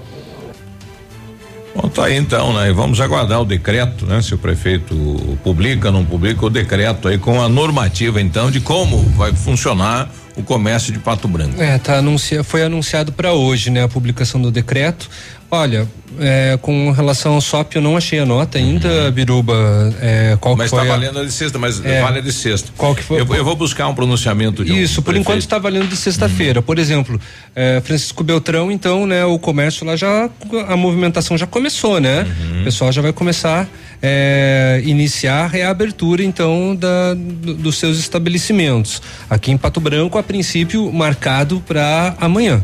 Bom, 1.75 1.89
tá 1.89 2.07
aí 2.07 2.17
então, 2.17 2.53
né? 2.53 2.73
Vamos 2.73 3.01
aguardar 3.01 3.43
o 3.43 3.45
decreto, 3.45 4.07
né? 4.07 4.23
Se 4.23 4.33
o 4.33 4.39
prefeito 4.39 4.95
publica, 5.43 5.91
não 5.91 6.05
publica 6.05 6.47
o 6.47 6.49
decreto 6.49 7.09
aí 7.09 7.19
com 7.19 7.43
a 7.43 7.49
normativa 7.49 8.21
então 8.21 8.51
de 8.51 8.61
como 8.61 8.99
vai 9.11 9.33
funcionar 9.33 10.09
o 10.37 10.43
comércio 10.43 10.93
de 10.93 10.99
Pato 10.99 11.29
Branco. 11.29 11.61
É, 11.61 11.79
tá 11.79 11.99
anuncia, 11.99 12.43
foi 12.43 12.63
anunciado 12.63 13.13
para 13.13 13.33
hoje, 13.33 13.71
né, 13.71 13.85
a 13.85 13.89
publicação 13.89 14.41
do 14.41 14.51
decreto. 14.51 15.09
Olha, 15.55 15.87
é, 16.19 16.59
com 16.61 16.91
relação 16.91 17.35
ao 17.35 17.41
SOP, 17.41 17.77
eu 17.77 17.83
não 17.83 17.97
achei 17.97 18.19
a 18.19 18.27
nota 18.27 18.59
ainda, 18.59 19.09
Biruba. 19.13 19.55
É, 20.01 20.37
qual 20.41 20.55
Uhum. 20.55 20.59
Mas 20.59 20.71
tá 20.73 20.81
a- 20.83 20.85
valendo 20.85 21.21
a 21.21 21.25
de 21.25 21.31
sexta, 21.31 21.59
mas 21.61 21.85
É. 21.85 22.03
vale 22.03 22.19
a 22.19 22.23
de 22.23 22.33
sexta. 22.33 22.73
Qual 22.77 22.93
que 22.95 23.03
foi? 23.05 23.21
Eu, 23.21 23.35
eu 23.35 23.45
vou 23.45 23.55
buscar 23.55 23.87
um 23.87 23.95
pronunciamento 23.95 24.65
de 24.65 24.73
um 24.73 24.77
Isso, 24.77 24.97
por 24.97 25.05
prefeito. 25.13 25.23
enquanto 25.23 25.41
está 25.41 25.59
valendo 25.59 25.87
de 25.89 25.97
sexta-feira. 25.97 26.61
Por 26.61 26.77
exemplo, 26.79 27.21
eh, 27.55 27.81
Francisco 27.85 28.25
Beltrão, 28.25 28.69
então, 28.71 29.07
né, 29.07 29.25
o 29.25 29.39
comércio 29.39 29.87
lá 29.87 29.95
já, 29.95 30.29
a 30.69 30.77
movimentação 30.77 31.39
já 31.39 31.47
começou, 31.47 32.01
né? 32.01 32.27
O 32.61 32.65
pessoal 32.65 32.91
já 32.91 33.01
vai 33.01 33.13
começar 33.13 33.69
eh, 34.03 34.83
iniciar 34.85 35.45
a 35.45 35.47
reabertura, 35.47 36.23
então, 36.25 36.75
da, 36.77 37.15
do- 37.15 37.55
dos 37.55 37.79
seus 37.79 37.99
estabelecimentos. 37.99 39.01
Aqui 39.31 39.51
em 39.53 39.57
Pato 39.57 39.81
Branco, 39.81 40.19
a 40.19 40.23
princípio, 40.23 40.93
marcado 40.93 41.63
para 41.67 42.15
amanhã. 42.21 42.63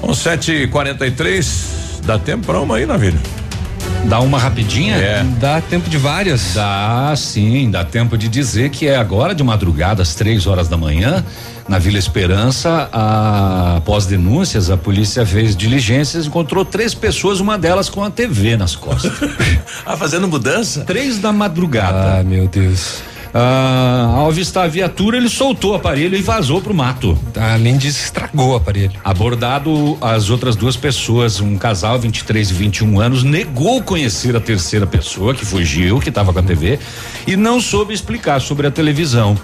Bom, 0.00 0.12
7h43, 0.12 2.00
dá 2.04 2.18
tempo 2.18 2.46
pra 2.46 2.60
uma 2.60 2.76
aí, 2.76 2.86
Navilho? 2.86 3.18
Dá 4.04 4.20
uma 4.20 4.38
rapidinha? 4.38 4.94
É. 4.96 5.24
Dá 5.40 5.60
tempo 5.60 5.90
de 5.90 5.98
várias? 5.98 6.54
Dá 6.54 7.12
sim, 7.16 7.68
dá 7.70 7.84
tempo 7.84 8.16
de 8.16 8.28
dizer 8.28 8.70
que 8.70 8.86
é 8.86 8.96
agora 8.96 9.34
de 9.34 9.42
madrugada, 9.42 10.00
às 10.02 10.14
três 10.14 10.46
horas 10.46 10.68
da 10.68 10.76
manhã, 10.76 11.24
na 11.68 11.78
Vila 11.80 11.98
Esperança, 11.98 12.88
a- 12.92 13.76
após 13.78 14.06
denúncias, 14.06 14.70
a 14.70 14.76
polícia 14.76 15.26
fez 15.26 15.56
diligências 15.56 16.24
e 16.24 16.28
encontrou 16.28 16.64
três 16.64 16.94
pessoas, 16.94 17.40
uma 17.40 17.58
delas 17.58 17.88
com 17.88 18.04
a 18.04 18.10
TV 18.10 18.56
nas 18.56 18.76
costas. 18.76 19.10
ah, 19.84 19.96
fazendo 19.96 20.28
mudança? 20.28 20.84
Três 20.84 21.18
da 21.18 21.32
madrugada. 21.32 22.20
Ah, 22.20 22.22
meu 22.22 22.46
Deus. 22.46 23.00
Ah, 23.32 24.14
ao 24.16 24.28
avistar 24.28 24.64
a 24.64 24.68
viatura, 24.68 25.16
ele 25.16 25.28
soltou 25.28 25.72
o 25.72 25.74
aparelho 25.74 26.16
e 26.16 26.22
vazou 26.22 26.60
pro 26.60 26.74
mato. 26.74 27.18
Além 27.36 27.76
disso, 27.76 28.04
estragou 28.04 28.52
o 28.52 28.56
aparelho. 28.56 28.92
Abordado 29.04 29.98
as 30.00 30.30
outras 30.30 30.56
duas 30.56 30.76
pessoas, 30.76 31.40
um 31.40 31.56
casal, 31.56 31.98
23 31.98 32.50
e 32.50 32.54
21 32.54 33.00
anos, 33.00 33.22
negou 33.22 33.82
conhecer 33.82 34.34
a 34.36 34.40
terceira 34.40 34.86
pessoa 34.86 35.34
que 35.34 35.44
fugiu, 35.44 36.00
que 36.00 36.08
estava 36.08 36.32
com 36.32 36.38
a 36.38 36.42
TV, 36.42 36.78
e 37.26 37.36
não 37.36 37.60
soube 37.60 37.92
explicar 37.92 38.40
sobre 38.40 38.66
a 38.66 38.70
televisão. 38.70 39.36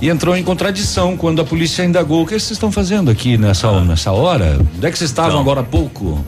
E 0.00 0.08
entrou 0.08 0.36
em 0.36 0.44
contradição 0.44 1.16
quando 1.16 1.40
a 1.40 1.44
polícia 1.44 1.82
indagou: 1.82 2.22
o 2.22 2.26
que 2.26 2.32
vocês 2.32 2.50
estão 2.52 2.70
fazendo 2.70 3.10
aqui 3.10 3.38
nessa, 3.38 3.80
nessa 3.82 4.12
hora? 4.12 4.58
Onde 4.76 4.86
é 4.86 4.90
que 4.90 4.98
vocês 4.98 5.10
estavam 5.10 5.40
agora 5.40 5.60
há 5.60 5.64
pouco? 5.64 6.22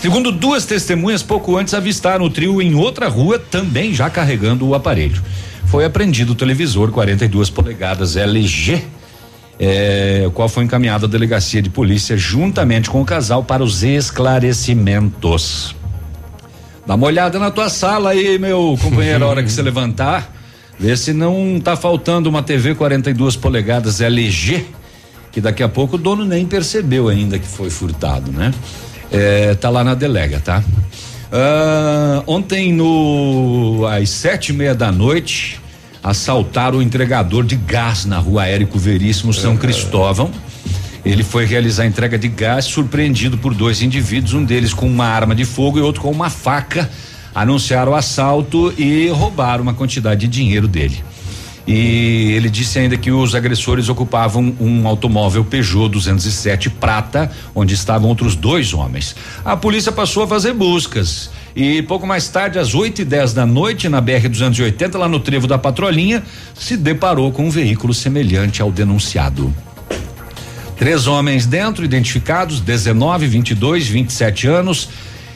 Segundo 0.00 0.32
duas 0.32 0.64
testemunhas, 0.64 1.22
pouco 1.22 1.58
antes 1.58 1.74
avistaram 1.74 2.24
o 2.24 2.30
trio 2.30 2.62
em 2.62 2.74
outra 2.74 3.08
rua, 3.08 3.38
também 3.38 3.92
já 3.92 4.08
carregando 4.08 4.66
o 4.66 4.74
aparelho. 4.74 5.22
Foi 5.70 5.84
apreendido 5.84 6.32
o 6.32 6.34
televisor 6.34 6.90
42 6.90 7.48
polegadas 7.48 8.16
LG 8.16 8.82
é, 9.60 10.24
o 10.26 10.30
qual 10.30 10.48
foi 10.48 10.64
encaminhado 10.64 11.04
à 11.04 11.08
delegacia 11.08 11.60
de 11.60 11.68
polícia 11.68 12.16
juntamente 12.16 12.88
com 12.88 13.02
o 13.02 13.04
casal 13.04 13.44
para 13.44 13.62
os 13.62 13.82
esclarecimentos. 13.82 15.76
Dá 16.86 16.94
uma 16.94 17.06
olhada 17.06 17.38
na 17.38 17.50
tua 17.50 17.68
sala 17.68 18.10
aí, 18.10 18.38
meu 18.38 18.78
companheiro, 18.80 19.22
a 19.22 19.28
hora 19.28 19.42
que 19.42 19.52
você 19.52 19.60
levantar, 19.62 20.34
vê 20.78 20.96
se 20.96 21.12
não 21.12 21.60
tá 21.62 21.76
faltando 21.76 22.30
uma 22.30 22.42
TV 22.42 22.74
42 22.74 23.36
polegadas 23.36 24.00
LG, 24.00 24.64
que 25.30 25.42
daqui 25.42 25.62
a 25.62 25.68
pouco 25.68 25.96
o 25.96 25.98
dono 25.98 26.24
nem 26.24 26.46
percebeu 26.46 27.08
ainda 27.08 27.38
que 27.38 27.46
foi 27.46 27.68
furtado, 27.68 28.32
né? 28.32 28.54
É, 29.12 29.54
tá 29.56 29.68
lá 29.68 29.84
na 29.84 29.94
delega, 29.94 30.40
tá? 30.40 30.64
Ah, 31.32 32.24
ontem 32.26 32.72
no 32.72 33.86
às 33.86 34.10
sete 34.10 34.48
e 34.48 34.52
meia 34.52 34.74
da 34.74 34.90
noite 34.90 35.60
assaltaram 36.02 36.78
o 36.78 36.82
entregador 36.82 37.44
de 37.44 37.54
gás 37.54 38.04
na 38.04 38.18
rua 38.18 38.46
Érico 38.46 38.78
Veríssimo 38.78 39.32
São 39.32 39.56
Cristóvão. 39.56 40.30
Ele 41.04 41.22
foi 41.22 41.44
realizar 41.44 41.84
a 41.84 41.86
entrega 41.86 42.18
de 42.18 42.28
gás, 42.28 42.64
surpreendido 42.64 43.38
por 43.38 43.54
dois 43.54 43.80
indivíduos, 43.80 44.34
um 44.34 44.44
deles 44.44 44.74
com 44.74 44.86
uma 44.86 45.06
arma 45.06 45.34
de 45.34 45.44
fogo 45.44 45.78
e 45.78 45.80
outro 45.80 46.02
com 46.02 46.10
uma 46.10 46.28
faca. 46.28 46.90
Anunciaram 47.34 47.92
o 47.92 47.94
assalto 47.94 48.74
e 48.76 49.08
roubaram 49.08 49.62
uma 49.62 49.72
quantidade 49.72 50.22
de 50.22 50.28
dinheiro 50.28 50.66
dele. 50.66 51.02
E 51.72 52.32
ele 52.32 52.50
disse 52.50 52.80
ainda 52.80 52.96
que 52.96 53.12
os 53.12 53.32
agressores 53.32 53.88
ocupavam 53.88 54.52
um 54.58 54.88
automóvel 54.88 55.44
Peugeot 55.44 55.88
207 55.88 56.68
prata, 56.68 57.30
onde 57.54 57.74
estavam 57.74 58.08
outros 58.08 58.34
dois 58.34 58.74
homens. 58.74 59.14
A 59.44 59.56
polícia 59.56 59.92
passou 59.92 60.24
a 60.24 60.26
fazer 60.26 60.52
buscas. 60.52 61.30
E 61.54 61.80
pouco 61.82 62.08
mais 62.08 62.26
tarde, 62.26 62.58
às 62.58 62.74
8 62.74 63.02
e 63.02 63.04
10 63.04 63.34
da 63.34 63.46
noite, 63.46 63.88
na 63.88 64.00
BR 64.00 64.28
280, 64.28 64.98
lá 64.98 65.08
no 65.08 65.20
trevo 65.20 65.46
da 65.46 65.56
patrolinha, 65.58 66.24
se 66.56 66.76
deparou 66.76 67.30
com 67.30 67.46
um 67.46 67.50
veículo 67.50 67.94
semelhante 67.94 68.60
ao 68.60 68.72
denunciado. 68.72 69.54
Três 70.76 71.06
homens 71.06 71.46
dentro, 71.46 71.84
identificados, 71.84 72.58
19, 72.60 73.28
22, 73.28 73.86
27 73.86 74.48
anos. 74.48 74.88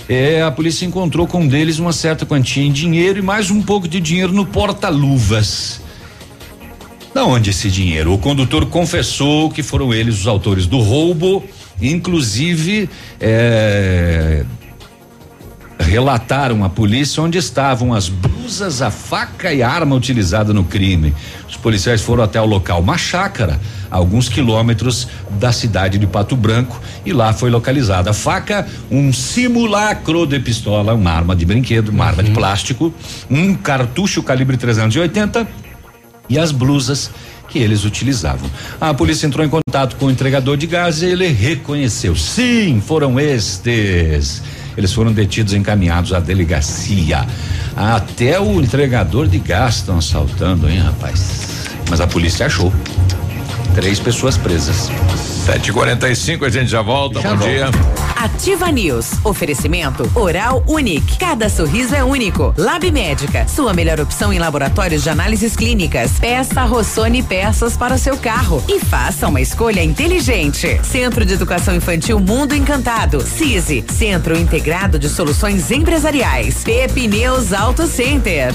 É, 0.09 0.43
a 0.43 0.51
polícia 0.51 0.85
encontrou 0.85 1.29
com 1.29 1.43
um 1.43 1.47
deles 1.47 1.79
uma 1.79 1.93
certa 1.93 2.27
quantia 2.27 2.65
em 2.65 2.73
dinheiro 2.73 3.21
e 3.21 3.23
mais 3.23 3.53
um 3.53 3.63
pouco 3.63 3.87
de 3.87 4.01
dinheiro 4.01 4.33
no 4.33 4.45
porta-luvas. 4.45 5.84
Da 7.15 7.25
onde 7.25 7.51
esse 7.51 7.71
dinheiro? 7.71 8.13
O 8.13 8.19
condutor 8.19 8.67
confessou 8.67 9.49
que 9.49 9.63
foram 9.63 9.95
eles 9.95 10.19
os 10.19 10.27
autores 10.27 10.67
do 10.67 10.81
roubo, 10.81 11.45
inclusive 11.81 12.91
é, 13.21 14.45
relataram 15.79 16.65
à 16.65 16.69
polícia 16.69 17.23
onde 17.23 17.39
estavam 17.39 17.95
as 17.95 18.09
blusas, 18.09 18.83
a 18.83 18.91
faca 18.91 19.55
e 19.55 19.63
a 19.63 19.71
arma 19.71 19.95
utilizada 19.95 20.53
no 20.53 20.65
crime. 20.65 21.15
Os 21.49 21.57
policiais 21.57 22.03
foram 22.03 22.25
até 22.25 22.41
o 22.41 22.47
local, 22.47 22.81
uma 22.81 22.99
chácara, 22.99 23.61
a 23.89 23.97
alguns 23.97 24.29
quilômetros 24.29 25.07
da 25.39 25.53
cidade 25.53 25.99
de 25.99 26.09
Pato 26.09 26.35
Branco, 26.35 26.81
e 27.07 27.13
lá 27.13 27.33
foi 27.33 27.49
localizada 27.49 28.11
a 28.11 28.13
faca, 28.13 28.67
um 28.91 29.13
simulacro 29.13 30.27
de 30.27 30.41
pistola, 30.41 30.95
uma 30.95 31.13
arma 31.13 31.37
de 31.37 31.47
brinquedo, 31.47 31.91
uma 31.91 32.07
arma 32.07 32.25
de 32.25 32.33
plástico, 32.33 32.93
um 33.31 33.55
cartucho 33.55 34.21
calibre 34.21 34.57
380 34.57 35.63
e 36.29 36.39
as 36.39 36.53
blusas 36.53 37.11
que 37.49 37.59
eles 37.59 37.85
utilizavam. 37.85 38.51
A 38.81 38.93
polícia 38.93 39.27
entrou 39.27 39.45
em 39.45 39.49
contato 39.49 39.97
com 39.97 40.07
o 40.07 40.11
entregador 40.11 40.57
de 40.57 40.67
gás 40.67 41.03
e 41.03 41.07
ele 41.07 41.29
reconheceu. 41.29 42.17
Sim, 42.17 42.83
foram 42.85 43.19
estes. 43.21 44.43
Eles 44.77 44.93
foram 44.93 45.13
detidos 45.13 45.53
e 45.53 45.57
encaminhados 45.57 46.13
à 46.13 46.21
delegacia. 46.21 47.27
Até 47.77 48.41
o 48.41 48.61
entregador 48.61 49.29
de 49.29 49.39
gás 49.39 49.77
estão 49.77 49.99
assaltando, 49.99 50.69
hein, 50.69 50.79
rapaz? 50.79 51.69
Mas 51.89 52.01
a 52.01 52.07
polícia 52.07 52.47
achou. 52.47 52.73
Três 53.75 53.99
pessoas 53.99 54.37
presas. 54.37 54.89
7h45, 55.47 56.47
a 56.47 56.49
gente 56.49 56.69
já 56.69 56.81
volta. 56.81 57.21
Já 57.21 57.31
Bom 57.31 57.37
volto. 57.39 57.51
dia. 57.51 57.67
Ativa 58.17 58.71
News. 58.71 59.13
Oferecimento 59.25 60.09
Oral 60.15 60.63
Unique. 60.67 61.19
Cada 61.19 61.49
sorriso 61.49 61.95
é 61.95 62.03
único. 62.05 62.55
Lab 62.57 62.89
Médica. 62.93 63.47
Sua 63.49 63.75
melhor 63.75 64.01
opção 64.01 64.33
em 64.33 64.39
laboratórios 64.39 65.03
de 65.03 65.11
análises 65.11 65.57
clínicas. 65.57 66.13
Peça 66.21 66.63
Rossoni 66.65 67.23
peças 67.23 67.77
para 67.77 67.95
o 67.95 67.99
seu 67.99 68.17
carro. 68.17 68.63
E 68.69 68.79
faça 68.79 69.27
uma 69.29 69.41
escolha 69.41 69.83
inteligente. 69.83 70.81
Centro 70.85 71.27
de 71.27 71.35
Educação 71.35 71.75
Infantil 71.75 72.21
Mundo 72.21 72.55
Encantado. 72.55 73.21
CISI. 73.21 73.85
Centro 73.93 74.39
Integrado 74.39 74.99
de 75.01 75.09
Soluções 75.09 75.71
Empresariais. 75.71 76.63
Pepineus 76.65 77.53
Auto 77.53 77.87
Center. 77.89 78.53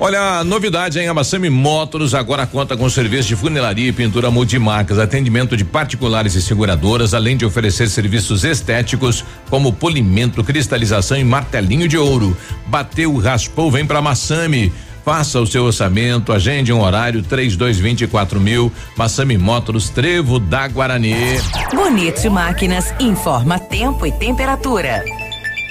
Olha, 0.00 0.38
a 0.38 0.44
novidade 0.44 1.00
em 1.00 1.08
Amassami 1.08 1.50
Motors 1.50 2.14
agora 2.14 2.46
conta 2.46 2.76
com 2.76 2.88
serviço 2.88 3.26
de 3.26 3.34
funilaria 3.34 3.88
e 3.88 3.92
pintura 3.92 4.30
multimarcas, 4.30 4.96
atendimento 4.96 5.56
de 5.56 5.64
particulares 5.64 6.36
e 6.36 6.42
seguradoras, 6.42 7.14
além 7.14 7.36
de 7.36 7.44
oferecer 7.44 7.88
serviços 7.88 8.44
estéticos 8.44 9.24
como 9.50 9.72
polimento, 9.72 10.44
cristalização 10.44 11.18
e 11.18 11.24
martelinho 11.24 11.88
de 11.88 11.98
ouro. 11.98 12.36
Bateu, 12.66 13.16
raspou, 13.16 13.72
vem 13.72 13.84
pra 13.84 14.00
Massami. 14.00 14.72
Faça 15.04 15.40
o 15.40 15.46
seu 15.46 15.64
orçamento, 15.64 16.32
agende 16.32 16.72
um 16.72 16.80
horário 16.80 17.20
3224 17.22 18.38
mil. 18.38 18.70
Massami 18.96 19.36
Motors, 19.36 19.88
Trevo 19.88 20.38
da 20.38 20.68
Guarani. 20.68 21.40
Bonito 21.74 22.30
Máquinas 22.30 22.94
informa 23.00 23.58
tempo 23.58 24.06
e 24.06 24.12
temperatura. 24.12 25.02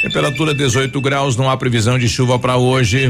Temperatura 0.02 0.54
18 0.54 1.00
graus, 1.00 1.38
não 1.38 1.50
há 1.50 1.56
previsão 1.56 1.98
de 1.98 2.10
chuva 2.10 2.38
para 2.38 2.58
hoje. 2.58 3.10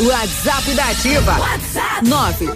WhatsApp 0.00 0.74
da 0.74 0.90
Ativa. 0.90 1.38
WhatsApp 1.38 2.04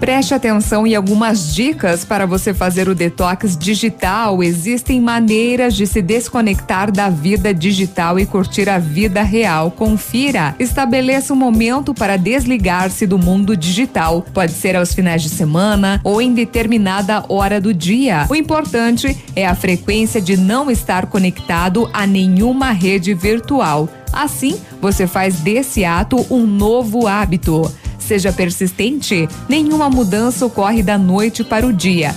Preste 0.00 0.32
atenção 0.32 0.86
em 0.86 0.94
algumas 0.94 1.54
dicas 1.54 2.06
para 2.06 2.24
você 2.24 2.54
fazer 2.54 2.88
o 2.88 2.94
detox 2.94 3.54
digital. 3.54 4.42
Existem 4.42 4.98
maneiras 4.98 5.74
de 5.74 5.86
se 5.86 6.00
desconectar 6.00 6.90
da 6.90 7.10
vida 7.10 7.52
digital 7.52 8.18
e 8.18 8.24
curtir 8.24 8.70
a 8.70 8.78
vida 8.78 9.22
real. 9.22 9.70
Confira. 9.70 10.54
Estabeleça 10.58 11.34
um 11.34 11.36
momento 11.36 11.92
para 11.92 12.16
desligar-se 12.16 13.06
do 13.06 13.18
mundo 13.18 13.54
digital. 13.54 14.24
Pode 14.32 14.52
ser 14.52 14.74
aos 14.74 14.94
finais 14.94 15.22
de 15.22 15.28
semana 15.28 16.00
ou 16.02 16.22
em 16.22 16.32
determinada 16.32 17.22
hora 17.28 17.60
do 17.60 17.74
dia. 17.74 18.26
O 18.30 18.34
importante 18.34 19.14
é 19.36 19.46
a 19.46 19.54
frequência 19.54 20.18
de 20.18 20.34
não 20.34 20.70
estar 20.70 21.06
conectado 21.06 21.90
a 21.92 22.06
nenhuma 22.06 22.70
rede 22.70 23.12
virtual. 23.12 23.86
Assim, 24.10 24.58
você 24.80 25.06
faz 25.06 25.40
desse 25.40 25.84
ato 25.84 26.26
um 26.30 26.46
novo 26.46 27.06
hábito. 27.06 27.70
Seja 28.10 28.32
persistente, 28.32 29.28
nenhuma 29.48 29.88
mudança 29.88 30.44
ocorre 30.44 30.82
da 30.82 30.98
noite 30.98 31.44
para 31.44 31.64
o 31.64 31.72
dia. 31.72 32.16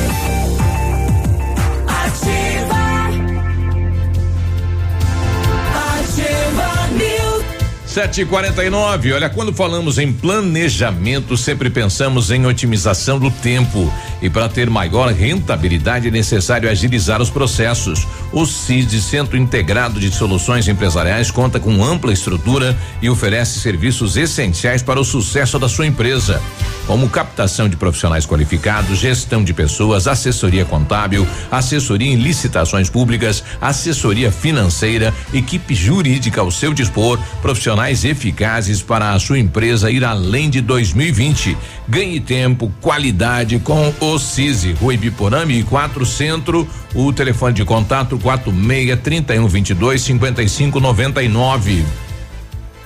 News. 7.91 8.01
749. 8.01 9.11
Olha, 9.11 9.29
quando 9.29 9.53
falamos 9.53 9.97
em 9.97 10.13
planejamento, 10.13 11.35
sempre 11.35 11.69
pensamos 11.69 12.31
em 12.31 12.45
otimização 12.45 13.19
do 13.19 13.29
tempo. 13.29 13.93
E 14.21 14.29
para 14.29 14.47
ter 14.47 14.69
maior 14.69 15.11
rentabilidade 15.11 16.07
é 16.07 16.11
necessário 16.11 16.69
agilizar 16.69 17.21
os 17.21 17.29
processos. 17.29 18.07
O 18.31 18.45
CID, 18.45 19.01
Centro 19.01 19.35
Integrado 19.35 19.99
de 19.99 20.09
Soluções 20.09 20.69
Empresariais, 20.69 21.29
conta 21.31 21.59
com 21.59 21.83
ampla 21.83 22.13
estrutura 22.13 22.77
e 23.01 23.09
oferece 23.09 23.59
serviços 23.59 24.15
essenciais 24.15 24.81
para 24.81 24.99
o 24.99 25.03
sucesso 25.03 25.59
da 25.59 25.67
sua 25.67 25.85
empresa, 25.85 26.41
como 26.87 27.09
captação 27.09 27.67
de 27.67 27.75
profissionais 27.75 28.25
qualificados, 28.25 28.99
gestão 28.99 29.43
de 29.43 29.53
pessoas, 29.53 30.07
assessoria 30.07 30.63
contábil, 30.63 31.27
assessoria 31.51 32.11
em 32.11 32.15
licitações 32.15 32.89
públicas, 32.89 33.43
assessoria 33.59 34.31
financeira, 34.31 35.13
equipe 35.33 35.75
jurídica 35.75 36.39
ao 36.39 36.51
seu 36.51 36.73
dispor, 36.73 37.19
profissionais 37.41 37.80
eficazes 37.89 38.81
para 38.81 39.11
a 39.11 39.19
sua 39.19 39.39
empresa 39.39 39.89
ir 39.89 40.03
além 40.05 40.49
de 40.49 40.61
2020. 40.61 41.57
Ganhe 41.87 42.19
tempo, 42.19 42.71
qualidade 42.81 43.59
com 43.59 43.93
o 43.99 44.19
CISI, 44.19 44.73
Rui 44.73 44.97
Biporame 44.97 45.59
e 45.59 45.63
4 45.63 46.05
Centro. 46.05 46.67
O 46.93 47.11
telefone 47.11 47.53
de 47.53 47.65
contato 47.65 48.17
46 48.17 48.99
31 49.01 49.47
22 49.47 50.01
55 50.01 50.79
99. 50.79 51.85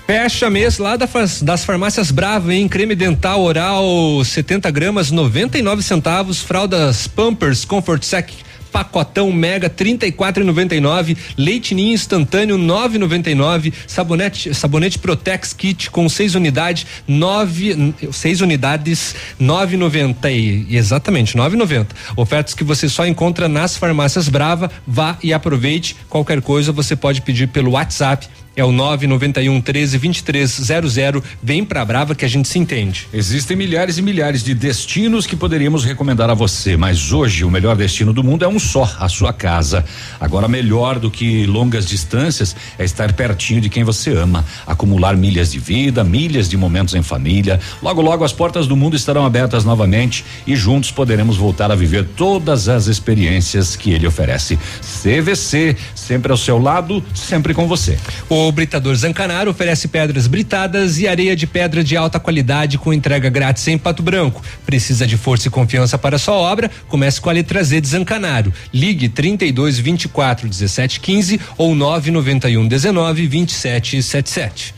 Fecha 0.07 0.49
mês 0.51 0.77
lá 0.77 0.95
das 0.95 1.65
farmácias 1.65 2.11
Brava, 2.11 2.53
hein? 2.53 2.67
Creme 2.67 2.93
dental 2.93 3.41
oral 3.41 3.83
70 4.23 4.69
gramas, 4.69 5.09
99 5.09 5.81
centavos. 5.81 6.41
Fraldas 6.41 7.07
Pampers 7.07 7.65
Comfort 7.65 8.03
Sec 8.03 8.29
pacotão 8.75 9.31
mega 9.31 9.69
34,99, 9.69 11.15
leite 11.37 11.73
ninho 11.73 11.93
instantâneo 11.93 12.57
9,99, 12.57 13.71
sabonete 13.87 14.53
sabonete 14.53 14.99
Protex 14.99 15.53
kit 15.53 15.89
com 15.89 16.09
seis 16.09 16.35
unidades, 16.35 16.85
nove 17.07 17.93
seis 18.11 18.41
unidades 18.41 19.15
9,90 19.39 20.29
e 20.29 20.75
exatamente 20.75 21.37
9,90. 21.37 21.87
Ofertas 22.17 22.53
que 22.53 22.65
você 22.65 22.89
só 22.89 23.07
encontra 23.07 23.47
nas 23.47 23.77
farmácias 23.77 24.27
Brava. 24.27 24.69
Vá 24.85 25.17
e 25.23 25.31
aproveite. 25.31 25.95
Qualquer 26.09 26.41
coisa 26.41 26.73
você 26.73 26.97
pode 26.97 27.21
pedir 27.21 27.47
pelo 27.47 27.71
WhatsApp 27.71 28.27
é 28.55 28.63
o 28.63 28.71
991 28.71 29.61
13 29.61 29.97
2300. 29.99 31.23
Vem 31.41 31.65
pra 31.65 31.83
Brava 31.83 32.15
que 32.15 32.23
a 32.23 32.27
gente 32.27 32.47
se 32.47 32.57
entende. 32.57 33.07
Existem 33.13 33.57
milhares 33.57 33.97
e 33.97 34.01
milhares 34.01 34.43
de 34.43 34.53
destinos 34.53 35.27
que 35.27 35.35
poderíamos 35.35 35.83
recomendar 35.83 36.29
a 36.29 36.33
você, 36.33 36.77
mas 36.77 37.11
hoje 37.11 37.43
o 37.43 37.51
melhor 37.51 37.75
destino 37.75 38.13
do 38.13 38.23
mundo 38.23 38.45
é 38.45 38.47
um 38.47 38.59
só, 38.59 38.89
a 38.99 39.09
sua 39.09 39.33
casa. 39.33 39.83
Agora, 40.19 40.47
melhor 40.47 40.99
do 40.99 41.11
que 41.11 41.45
longas 41.45 41.85
distâncias 41.85 42.55
é 42.77 42.85
estar 42.85 43.11
pertinho 43.13 43.59
de 43.59 43.69
quem 43.69 43.83
você 43.83 44.11
ama, 44.11 44.45
acumular 44.65 45.15
milhas 45.17 45.51
de 45.51 45.59
vida, 45.59 46.03
milhas 46.03 46.47
de 46.47 46.55
momentos 46.55 46.95
em 46.95 47.03
família. 47.03 47.59
Logo, 47.81 48.01
logo 48.01 48.23
as 48.23 48.31
portas 48.31 48.67
do 48.67 48.75
mundo 48.75 48.95
estarão 48.95 49.25
abertas 49.25 49.65
novamente 49.65 50.23
e 50.47 50.55
juntos 50.55 50.91
poderemos 50.91 51.37
voltar 51.37 51.71
a 51.71 51.75
viver 51.75 52.05
todas 52.15 52.69
as 52.69 52.87
experiências 52.87 53.75
que 53.75 53.91
ele 53.91 54.07
oferece. 54.07 54.57
CVC, 55.03 55.75
sempre 55.93 56.31
ao 56.31 56.37
seu 56.37 56.57
lado, 56.57 57.03
sempre 57.13 57.53
com 57.53 57.67
você. 57.67 57.97
O 58.29 58.44
Britador 58.51 58.95
Zancanaro 58.95 59.51
oferece 59.51 59.87
pedras 59.87 60.27
britadas 60.27 60.99
e 60.99 61.07
areia 61.07 61.35
de 61.35 61.47
pedra 61.47 61.83
de 61.83 61.95
alta 61.95 62.19
qualidade 62.19 62.77
com 62.77 62.93
entrega 62.93 63.29
grátis 63.29 63.67
em 63.67 63.77
Pato 63.77 64.03
Branco. 64.03 64.41
Precisa 64.65 65.05
de 65.05 65.17
força 65.17 65.47
e 65.47 65.51
confiança 65.51 65.97
para 65.97 66.17
sua 66.17 66.35
obra? 66.35 66.69
Comece 66.87 67.19
com 67.21 67.29
a 67.29 67.33
letra 67.33 67.63
Z 67.63 67.81
de 67.81 67.87
Zancanaro. 67.87 68.53
Ligue 68.73 69.09
32 69.09 69.79
24 69.79 70.47
17 70.47 70.99
15 70.99 71.39
ou 71.57 71.75
991 71.75 72.67
19 72.67 73.27
27 73.27 74.01
77. 74.03 74.75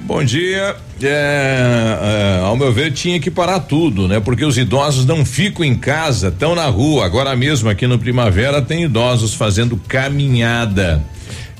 Bom 0.00 0.22
dia. 0.22 0.76
É, 1.02 2.38
é, 2.40 2.44
ao 2.44 2.56
meu 2.56 2.72
ver, 2.72 2.92
tinha 2.92 3.18
que 3.18 3.30
parar 3.30 3.60
tudo, 3.60 4.06
né? 4.06 4.20
Porque 4.20 4.44
os 4.44 4.58
idosos 4.58 5.06
não 5.06 5.24
ficam 5.24 5.64
em 5.64 5.74
casa, 5.74 6.28
estão 6.28 6.54
na 6.54 6.66
rua. 6.66 7.06
Agora 7.06 7.34
mesmo 7.34 7.70
aqui 7.70 7.86
no 7.86 7.98
Primavera 7.98 8.60
tem 8.60 8.84
idosos 8.84 9.34
fazendo 9.34 9.76
caminhada. 9.88 11.02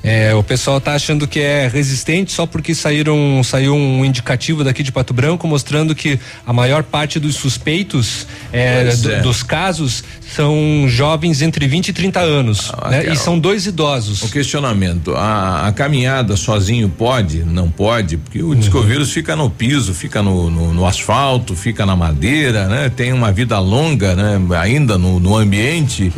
É, 0.07 0.34
o 0.34 0.42
pessoal 0.42 0.78
tá 0.82 0.92
achando 0.92 1.26
que 1.26 1.40
é 1.40 1.66
resistente 1.66 2.30
só 2.30 2.44
porque 2.44 2.74
saíram 2.74 3.42
saiu 3.42 3.74
um 3.74 4.05
indicativo 4.05 4.62
daqui 4.62 4.82
de 4.82 4.92
Pato 4.92 5.14
Branco 5.14 5.48
mostrando 5.48 5.94
que 5.94 6.20
a 6.46 6.52
maior 6.52 6.82
parte 6.82 7.18
dos 7.18 7.36
suspeitos 7.36 8.26
é, 8.52 8.94
do- 8.94 9.12
é. 9.12 9.20
dos 9.22 9.42
casos 9.42 10.05
são 10.35 10.85
jovens 10.89 11.43
entre 11.43 11.66
20 11.66 11.89
e 11.89 11.93
30 11.93 12.20
anos, 12.20 12.72
né? 12.91 12.99
Carol. 12.99 13.12
E 13.12 13.16
são 13.16 13.39
dois 13.39 13.66
idosos. 13.66 14.22
O 14.22 14.30
questionamento: 14.30 15.14
a, 15.14 15.68
a 15.68 15.72
caminhada 15.72 16.37
sozinho 16.37 16.89
pode? 16.89 17.45
Não 17.45 17.70
pode? 17.70 18.16
Porque 18.16 18.43
o 18.43 18.55
discovírus 18.55 19.12
fica 19.12 19.37
no 19.37 19.49
piso, 19.49 19.95
fica 19.95 20.22
no, 20.22 20.51
no, 20.51 20.74
no 20.74 20.87
asfalto, 20.87 21.55
fica 21.55 21.87
na 21.87 21.95
madeira, 21.95 22.66
né? 22.66 22.89
Tem 22.89 23.12
uma 23.12 23.30
vida 23.32 23.59
longa, 23.59 24.14
né? 24.14 24.41
Ainda 24.59 24.99
no, 24.99 25.20
no 25.20 25.37
ambiente. 25.37 26.12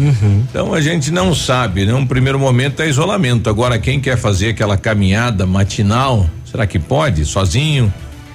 Então 0.48 0.72
a 0.72 0.80
gente 0.80 1.10
não 1.10 1.34
sabe, 1.34 1.84
né? 1.84 1.94
Um 1.94 2.06
primeiro 2.06 2.38
momento 2.38 2.80
é 2.82 2.88
isolamento. 2.88 3.50
Agora, 3.50 3.78
quem 3.78 4.00
quer 4.00 4.16
fazer 4.16 4.50
aquela 4.50 4.76
caminhada 4.76 5.46
matinal, 5.46 6.28
será 6.50 6.66
que 6.66 6.78
pode? 6.78 7.24
Sozinho? 7.24 7.92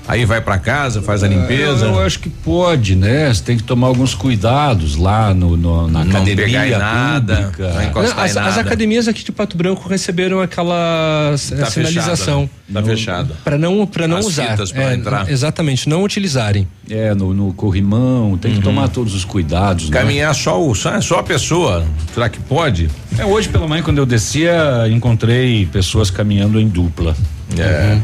Aí 0.08 0.26
vai 0.26 0.41
pra 0.41 0.58
casa, 0.58 1.02
faz 1.02 1.24
a 1.24 1.28
limpeza. 1.28 1.86
Eu, 1.86 1.93
eu 1.93 1.99
acho 2.02 2.20
que 2.20 2.30
pode, 2.30 2.95
né? 2.95 3.32
Você 3.34 3.43
tem 3.43 3.56
que 3.56 3.64
tomar 3.64 3.88
alguns 3.88 4.14
cuidados 4.14 4.95
lá 4.95 5.34
no, 5.34 5.56
no- 5.56 5.88
na 5.88 6.04
Não 6.04 6.10
academia 6.12 6.36
pegar 6.45 6.68
em 6.68 6.72
nada, 6.72 7.36
pública. 7.36 7.74
não 7.74 7.84
encostar 7.84 8.26
As, 8.26 8.36
em 8.36 8.39
as 8.39 8.45
nada. 8.47 8.62
academias 8.62 9.08
aqui 9.08 9.24
de 9.24 9.32
Pato 9.32 9.56
Branco 9.56 9.88
receberam 9.88 10.41
aquela 10.41 11.32
Tá 11.32 11.66
sinalização. 11.68 12.41
fechada, 12.49 12.60
né? 12.68 12.82
Tá 12.82 12.84
fechada. 12.84 13.34
Para 13.43 13.58
não 13.58 13.86
para 13.86 14.08
não 14.08 14.18
As 14.18 14.26
usar. 14.26 14.49
fitas 14.52 14.72
pra 14.72 14.91
É, 14.91 14.95
entrar. 14.95 15.30
Exatamente, 15.32 15.88
não 15.88 16.04
utilizarem. 16.04 16.68
É, 16.89 17.14
no, 17.14 17.34
no 17.34 17.54
corrimão, 17.54 18.38
tem 18.38 18.56
que 18.56 18.62
tomar 18.62 18.89
todos 18.89 19.14
os 19.14 19.24
cuidados. 19.24 19.89
né? 19.89 19.97
Caminhar 19.99 20.34
só, 20.36 20.62
o, 20.62 20.74
só, 20.76 20.99
só 20.99 21.20
a 21.20 21.24
pessoa. 21.24 21.86
Será 22.14 22.28
que 22.28 22.39
pode? 22.39 22.89
É, 23.18 23.24
hoje 23.24 23.47
pela 23.47 23.68
manhã, 23.68 23.84
quando 23.84 23.99
eu 23.99 24.06
descia, 24.06 24.88
encontrei 24.89 25.66
pessoas 25.68 26.10
caminhando 26.10 26.60
em 26.60 26.68
dupla. 26.68 27.16
É. 27.60 27.97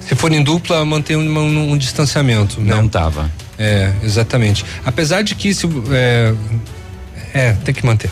Se 0.00 0.14
for 0.14 0.32
em 0.32 0.42
dupla, 0.42 0.84
mantém 0.84 1.16
um, 1.16 1.38
um- 1.38 1.72
um 1.72 1.76
distanciamento. 1.78 2.60
né? 2.60 2.74
Não 2.74 2.88
tava. 2.88 3.30
É, 3.58 3.92
exatamente. 4.02 4.64
Apesar 4.84 5.22
de 5.22 5.34
que 5.34 5.54
se 5.54 5.66
é, 5.92 6.34
é 7.34 7.52
tem 7.64 7.74
que 7.74 7.84
manter. 7.86 8.10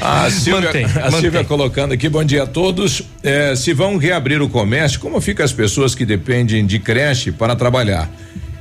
A 0.00 0.28
Silvia, 0.30 0.66
Mantém, 0.68 0.84
a 0.84 0.88
mantém. 1.06 1.20
Silvia 1.20 1.44
colocando 1.44 1.92
aqui, 1.92 2.08
bom 2.08 2.22
dia 2.24 2.42
a 2.42 2.46
todos. 2.46 3.02
Eh, 3.22 3.54
se 3.56 3.72
vão 3.72 3.96
reabrir 3.96 4.42
o 4.42 4.48
comércio, 4.48 5.00
como 5.00 5.20
ficam 5.20 5.44
as 5.44 5.52
pessoas 5.52 5.94
que 5.94 6.04
dependem 6.04 6.64
de 6.66 6.78
creche 6.78 7.32
para 7.32 7.56
trabalhar? 7.56 8.10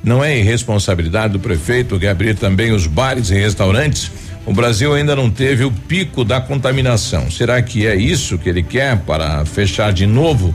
Não 0.03 0.23
é 0.23 0.37
irresponsabilidade 0.37 1.33
do 1.33 1.39
prefeito 1.39 1.97
reabrir 1.97 2.35
também 2.35 2.71
os 2.71 2.87
bares 2.87 3.29
e 3.29 3.35
restaurantes? 3.35 4.11
O 4.45 4.53
Brasil 4.53 4.93
ainda 4.93 5.15
não 5.15 5.29
teve 5.29 5.63
o 5.63 5.71
pico 5.71 6.25
da 6.25 6.39
contaminação. 6.41 7.31
Será 7.31 7.61
que 7.61 7.87
é 7.87 7.95
isso 7.95 8.37
que 8.37 8.49
ele 8.49 8.61
quer 8.63 8.97
para 8.99 9.45
fechar 9.45 9.93
de 9.93 10.05
novo? 10.05 10.53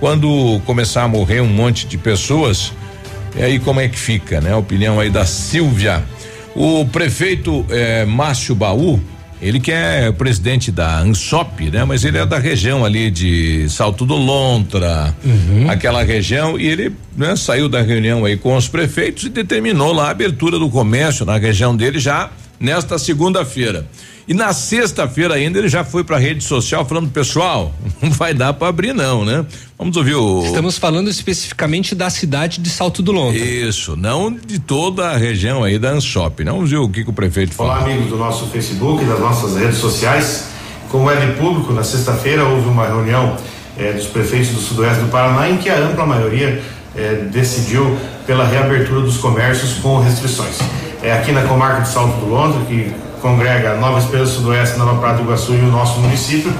Quando 0.00 0.60
começar 0.64 1.04
a 1.04 1.08
morrer 1.08 1.40
um 1.40 1.46
monte 1.46 1.86
de 1.86 1.96
pessoas, 1.96 2.72
e 3.36 3.42
aí 3.42 3.58
como 3.60 3.80
é 3.80 3.88
que 3.88 3.98
fica, 3.98 4.40
né? 4.40 4.52
A 4.52 4.56
opinião 4.56 4.98
aí 4.98 5.10
da 5.10 5.24
Silvia. 5.24 6.02
O 6.56 6.84
prefeito 6.86 7.64
eh, 7.70 8.04
Márcio 8.04 8.54
Baú 8.56 9.00
Ele 9.40 9.58
que 9.58 9.72
é 9.72 10.12
presidente 10.12 10.70
da 10.70 10.98
ANSOP, 10.98 11.70
né? 11.70 11.84
Mas 11.84 12.04
ele 12.04 12.18
é 12.18 12.26
da 12.26 12.38
região 12.38 12.84
ali 12.84 13.10
de 13.10 13.66
Salto 13.70 14.04
do 14.04 14.14
Lontra, 14.14 15.14
aquela 15.68 16.02
região, 16.02 16.58
e 16.58 16.66
ele 16.66 16.92
né, 17.16 17.34
saiu 17.36 17.66
da 17.68 17.80
reunião 17.80 18.24
aí 18.24 18.36
com 18.36 18.54
os 18.54 18.68
prefeitos 18.68 19.24
e 19.24 19.28
determinou 19.30 19.92
lá 19.92 20.08
a 20.08 20.10
abertura 20.10 20.58
do 20.58 20.68
comércio 20.68 21.24
na 21.24 21.38
região 21.38 21.74
dele 21.74 21.98
já 21.98 22.30
nesta 22.58 22.98
segunda-feira. 22.98 23.86
E 24.30 24.32
na 24.32 24.52
sexta-feira 24.52 25.34
ainda 25.34 25.58
ele 25.58 25.68
já 25.68 25.82
foi 25.82 26.04
para 26.04 26.14
a 26.14 26.18
rede 26.20 26.44
social 26.44 26.86
falando, 26.86 27.10
pessoal, 27.10 27.74
não 28.00 28.12
vai 28.12 28.32
dar 28.32 28.52
para 28.52 28.68
abrir 28.68 28.94
não, 28.94 29.24
né? 29.24 29.44
Vamos 29.76 29.96
ouvir 29.96 30.14
o 30.14 30.44
Estamos 30.44 30.78
falando 30.78 31.10
especificamente 31.10 31.96
da 31.96 32.08
cidade 32.08 32.60
de 32.60 32.70
Salto 32.70 33.02
do 33.02 33.10
Lontra. 33.10 33.40
Isso, 33.40 33.96
não 33.96 34.32
de 34.32 34.60
toda 34.60 35.08
a 35.08 35.16
região 35.16 35.64
aí 35.64 35.80
da 35.80 35.90
Ansop. 35.90 36.44
Não 36.44 36.64
viu 36.64 36.84
o 36.84 36.88
que, 36.88 37.02
que 37.02 37.10
o 37.10 37.12
prefeito 37.12 37.54
falou. 37.54 37.72
Olá, 37.72 37.82
amigos 37.82 38.08
do 38.08 38.16
nosso 38.16 38.46
Facebook, 38.46 39.04
das 39.04 39.18
nossas 39.18 39.56
redes 39.56 39.78
sociais. 39.78 40.44
Como 40.92 41.10
é 41.10 41.16
de 41.16 41.32
público, 41.32 41.72
na 41.72 41.82
sexta-feira 41.82 42.44
houve 42.44 42.68
uma 42.68 42.86
reunião 42.86 43.36
eh, 43.76 43.94
dos 43.94 44.06
prefeitos 44.06 44.50
do 44.50 44.60
Sudoeste 44.60 45.02
do 45.02 45.08
Paraná 45.08 45.50
em 45.50 45.56
que 45.56 45.68
a 45.68 45.76
ampla 45.76 46.06
maioria 46.06 46.62
eh, 46.94 47.24
decidiu 47.32 47.98
pela 48.28 48.46
reabertura 48.46 49.00
dos 49.00 49.16
comércios 49.16 49.72
com 49.80 49.98
restrições. 49.98 50.56
É 51.02 51.12
aqui 51.12 51.32
na 51.32 51.42
comarca 51.42 51.82
de 51.82 51.88
Salto 51.88 52.20
do 52.20 52.26
Lontra, 52.26 52.60
que 52.66 52.94
congrega 53.20 53.74
Nova 53.76 53.98
Esperança 53.98 54.32
Sudoeste, 54.32 54.78
Nova 54.78 55.00
Prata 55.00 55.18
do 55.18 55.22
Iguaçu 55.24 55.54
e 55.54 55.58
o 55.58 55.70
nosso 55.70 56.00
município, 56.00 56.52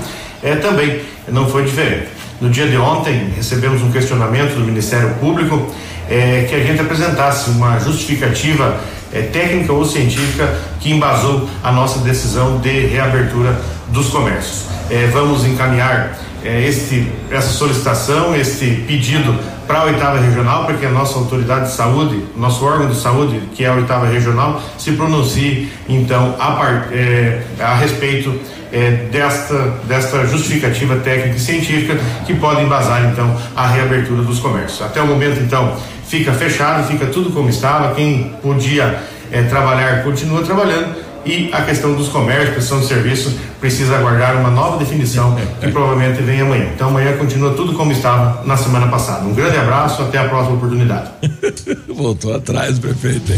é, 0.43 0.57
também 0.57 1.03
não 1.29 1.49
foi 1.49 1.65
diferente. 1.65 2.09
No 2.41 2.49
dia 2.49 2.67
de 2.67 2.77
ontem, 2.77 3.33
recebemos 3.37 3.83
um 3.83 3.91
questionamento 3.91 4.55
do 4.55 4.61
Ministério 4.61 5.11
Público 5.21 5.71
eh, 6.09 6.47
que 6.49 6.55
a 6.55 6.61
gente 6.61 6.81
apresentasse 6.81 7.51
uma 7.51 7.79
justificativa 7.79 8.81
eh, 9.13 9.23
técnica 9.23 9.73
ou 9.73 9.85
científica 9.85 10.55
que 10.81 10.91
embasou 10.91 11.49
a 11.63 11.71
nossa 11.71 11.99
decisão 11.99 12.59
de 12.59 12.87
reabertura 12.87 13.61
dos 13.89 14.09
comércios. 14.09 14.67
Eh, 14.91 15.09
vamos 15.13 15.45
encaminhar 15.45 16.17
eh, 16.45 16.67
este, 16.67 17.11
essa 17.31 17.51
solicitação, 17.51 18.35
este 18.35 18.85
pedido 18.87 19.37
para 19.71 19.83
a 19.83 19.85
oitava 19.85 20.19
regional, 20.19 20.65
para 20.65 20.75
que 20.75 20.85
a 20.85 20.91
nossa 20.91 21.17
autoridade 21.17 21.67
de 21.67 21.77
saúde, 21.77 22.25
nosso 22.37 22.65
órgão 22.65 22.89
de 22.89 22.97
saúde, 22.97 23.41
que 23.55 23.65
é 23.65 23.69
a 23.69 23.75
oitava 23.75 24.05
regional, 24.05 24.61
se 24.77 24.91
pronuncie 24.91 25.71
então 25.89 26.35
a, 26.41 26.89
eh, 26.91 27.41
a 27.61 27.75
respeito 27.75 28.35
eh, 28.73 29.07
desta, 29.13 29.75
desta 29.85 30.27
justificativa 30.27 30.97
técnica 30.97 31.37
e 31.37 31.39
científica 31.39 31.97
que 32.27 32.35
pode 32.35 32.63
embasar 32.63 33.13
então 33.13 33.33
a 33.55 33.69
reabertura 33.69 34.23
dos 34.23 34.41
comércios. 34.41 34.83
Até 34.83 35.01
o 35.01 35.07
momento 35.07 35.41
então 35.41 35.77
fica 36.05 36.33
fechado, 36.33 36.89
fica 36.89 37.07
tudo 37.07 37.31
como 37.31 37.49
estava, 37.49 37.95
quem 37.95 38.35
podia 38.43 38.99
eh, 39.31 39.43
trabalhar 39.45 40.03
continua 40.03 40.43
trabalhando 40.43 41.10
e 41.25 41.51
a 41.53 41.63
questão 41.63 41.95
dos 41.95 42.09
comércios, 42.09 42.51
prestação 42.51 42.81
de 42.81 42.87
serviço, 42.87 43.39
precisa 43.61 43.97
aguardar 43.97 44.37
uma 44.39 44.51
nova 44.51 44.79
definição 44.79 45.37
que 45.61 45.69
provavelmente 45.69 46.23
vem 46.23 46.41
amanhã. 46.41 46.69
Então 46.75 46.89
amanhã 46.89 47.17
continua 47.17 47.53
tudo 47.55 47.75
como 47.75 47.93
estava 47.93 48.43
na 48.47 48.57
semana 48.57 48.89
passada. 48.89 49.27
Um 49.27 49.35
grande 49.35 49.57
abraço, 49.57 50.03
até 50.03 50.19
a 50.19 50.25
próxima 50.29 50.57
oportunidade. 50.57 51.11
Voltou 51.89 52.35
atrás, 52.35 52.79
prefeito. 52.79 53.33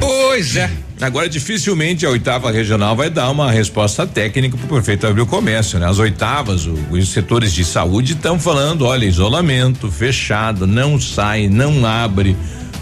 Pois 0.00 0.56
é. 0.56 0.70
Agora, 1.00 1.28
dificilmente 1.28 2.06
a 2.06 2.10
oitava 2.10 2.50
regional 2.52 2.94
vai 2.94 3.10
dar 3.10 3.28
uma 3.30 3.50
resposta 3.50 4.06
técnica 4.06 4.56
para 4.56 4.64
o 4.64 4.68
prefeito 4.68 5.06
abrir 5.06 5.22
o 5.22 5.26
comércio, 5.26 5.78
né? 5.78 5.86
As 5.88 5.98
oitavas, 5.98 6.66
o- 6.66 6.78
os 6.90 7.08
setores 7.08 7.52
de 7.52 7.64
saúde 7.64 8.12
estão 8.12 8.38
falando, 8.38 8.86
olha, 8.86 9.04
isolamento, 9.04 9.90
fechado, 9.90 10.66
não 10.66 10.98
sai, 11.00 11.48
não 11.48 11.84
abre. 11.84 12.36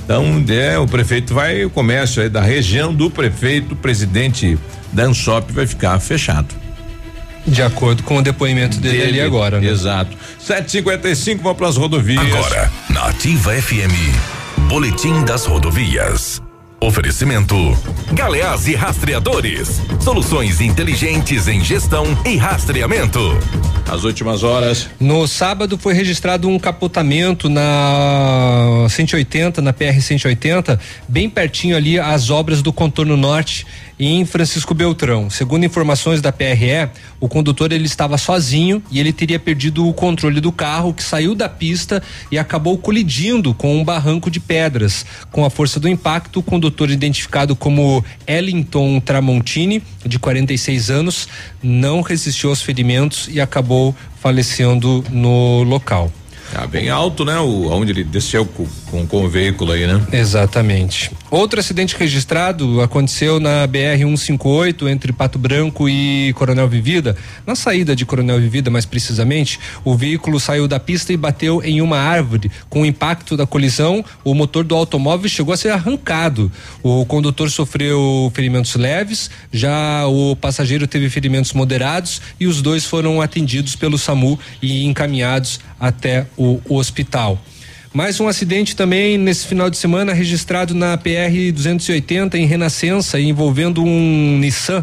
Então, 0.04 0.44
é, 0.48 0.78
o 0.78 0.86
prefeito 0.86 1.32
vai, 1.32 1.64
o 1.64 1.70
comércio 1.70 2.22
aí 2.22 2.28
da 2.28 2.40
região 2.40 2.92
do 2.92 3.10
prefeito, 3.10 3.72
o 3.72 3.76
presidente 3.76 4.58
da 4.92 5.04
Ansop 5.04 5.52
vai 5.52 5.66
ficar 5.66 5.98
fechado. 6.00 6.54
De 7.46 7.62
acordo 7.62 8.02
com 8.02 8.18
o 8.18 8.22
depoimento 8.22 8.78
dele, 8.78 9.02
ali 9.02 9.20
agora, 9.20 9.60
né? 9.60 9.68
Exato. 9.68 10.16
755 10.38 11.42
vamos 11.42 11.58
para 11.58 11.68
as 11.68 11.76
rodovias. 11.76 12.22
Agora, 12.24 12.70
na 12.88 13.06
Ativa 13.06 13.52
FM, 13.52 14.68
Boletim 14.68 15.24
das 15.24 15.44
Rodovias. 15.44 16.40
Oferecimento: 16.80 17.56
Galeás 18.12 18.66
e 18.68 18.74
Rastreadores. 18.74 19.80
Soluções 20.00 20.60
inteligentes 20.60 21.48
em 21.48 21.62
gestão 21.62 22.06
e 22.24 22.36
rastreamento. 22.36 23.20
As 23.90 24.04
últimas 24.04 24.42
horas. 24.42 24.88
No 24.98 25.26
sábado 25.26 25.76
foi 25.76 25.92
registrado 25.92 26.48
um 26.48 26.58
capotamento 26.58 27.48
na 27.48 28.86
180, 28.88 29.60
na 29.60 29.72
PR 29.72 30.00
180, 30.00 30.80
bem 31.08 31.28
pertinho 31.28 31.76
ali 31.76 31.98
as 31.98 32.30
obras 32.30 32.62
do 32.62 32.72
contorno 32.72 33.16
norte 33.16 33.66
em 34.06 34.24
Francisco 34.24 34.74
Beltrão. 34.74 35.30
Segundo 35.30 35.64
informações 35.64 36.20
da 36.20 36.32
PRE, 36.32 36.88
o 37.20 37.28
condutor 37.28 37.72
ele 37.72 37.86
estava 37.86 38.18
sozinho 38.18 38.82
e 38.90 38.98
ele 38.98 39.12
teria 39.12 39.38
perdido 39.38 39.86
o 39.86 39.92
controle 39.92 40.40
do 40.40 40.50
carro 40.50 40.92
que 40.92 41.02
saiu 41.02 41.34
da 41.34 41.48
pista 41.48 42.02
e 42.30 42.38
acabou 42.38 42.76
colidindo 42.78 43.54
com 43.54 43.76
um 43.76 43.84
barranco 43.84 44.30
de 44.30 44.40
pedras. 44.40 45.06
Com 45.30 45.44
a 45.44 45.50
força 45.50 45.78
do 45.78 45.88
impacto, 45.88 46.40
o 46.40 46.42
condutor 46.42 46.90
identificado 46.90 47.54
como 47.54 48.04
Ellington 48.26 49.00
Tramontini, 49.00 49.82
de 50.04 50.18
46 50.18 50.90
anos, 50.90 51.28
não 51.62 52.00
resistiu 52.00 52.50
aos 52.50 52.62
ferimentos 52.62 53.28
e 53.30 53.40
acabou 53.40 53.94
falecendo 54.20 55.04
no 55.10 55.62
local. 55.62 56.10
Tá 56.52 56.66
bem 56.66 56.90
alto, 56.90 57.24
né? 57.24 57.38
O, 57.38 57.70
onde 57.70 57.92
ele 57.92 58.04
desceu 58.04 58.44
com, 58.44 58.66
com, 58.90 59.06
com 59.06 59.24
o 59.24 59.28
veículo 59.28 59.72
aí, 59.72 59.86
né? 59.86 60.06
Exatamente. 60.12 61.10
Outro 61.30 61.58
acidente 61.58 61.96
registrado 61.96 62.82
aconteceu 62.82 63.40
na 63.40 63.66
BR 63.66 63.96
158 63.96 64.86
entre 64.86 65.14
Pato 65.14 65.38
Branco 65.38 65.88
e 65.88 66.30
Coronel 66.34 66.68
Vivida. 66.68 67.16
Na 67.46 67.54
saída 67.54 67.96
de 67.96 68.04
Coronel 68.04 68.38
Vivida, 68.38 68.70
mais 68.70 68.84
precisamente, 68.84 69.58
o 69.82 69.96
veículo 69.96 70.38
saiu 70.38 70.68
da 70.68 70.78
pista 70.78 71.10
e 71.10 71.16
bateu 71.16 71.62
em 71.64 71.80
uma 71.80 71.96
árvore. 71.96 72.50
Com 72.68 72.82
o 72.82 72.86
impacto 72.86 73.34
da 73.34 73.46
colisão, 73.46 74.04
o 74.22 74.34
motor 74.34 74.62
do 74.62 74.74
automóvel 74.74 75.30
chegou 75.30 75.54
a 75.54 75.56
ser 75.56 75.70
arrancado. 75.70 76.52
O 76.82 77.06
condutor 77.06 77.50
sofreu 77.50 78.30
ferimentos 78.34 78.74
leves, 78.74 79.30
já 79.50 80.06
o 80.06 80.36
passageiro 80.36 80.86
teve 80.86 81.08
ferimentos 81.08 81.54
moderados 81.54 82.20
e 82.38 82.46
os 82.46 82.60
dois 82.60 82.84
foram 82.84 83.22
atendidos 83.22 83.74
pelo 83.74 83.96
SAMU 83.96 84.38
e 84.60 84.84
encaminhados 84.84 85.58
até 85.80 86.26
o 86.36 86.41
hospital. 86.68 87.38
Mais 87.92 88.18
um 88.20 88.26
acidente 88.26 88.74
também 88.74 89.18
nesse 89.18 89.46
final 89.46 89.68
de 89.68 89.76
semana 89.76 90.14
registrado 90.14 90.74
na 90.74 90.96
PR 90.96 91.52
280 91.52 92.38
em 92.38 92.46
Renascença, 92.46 93.20
envolvendo 93.20 93.84
um 93.84 94.38
Nissan. 94.38 94.82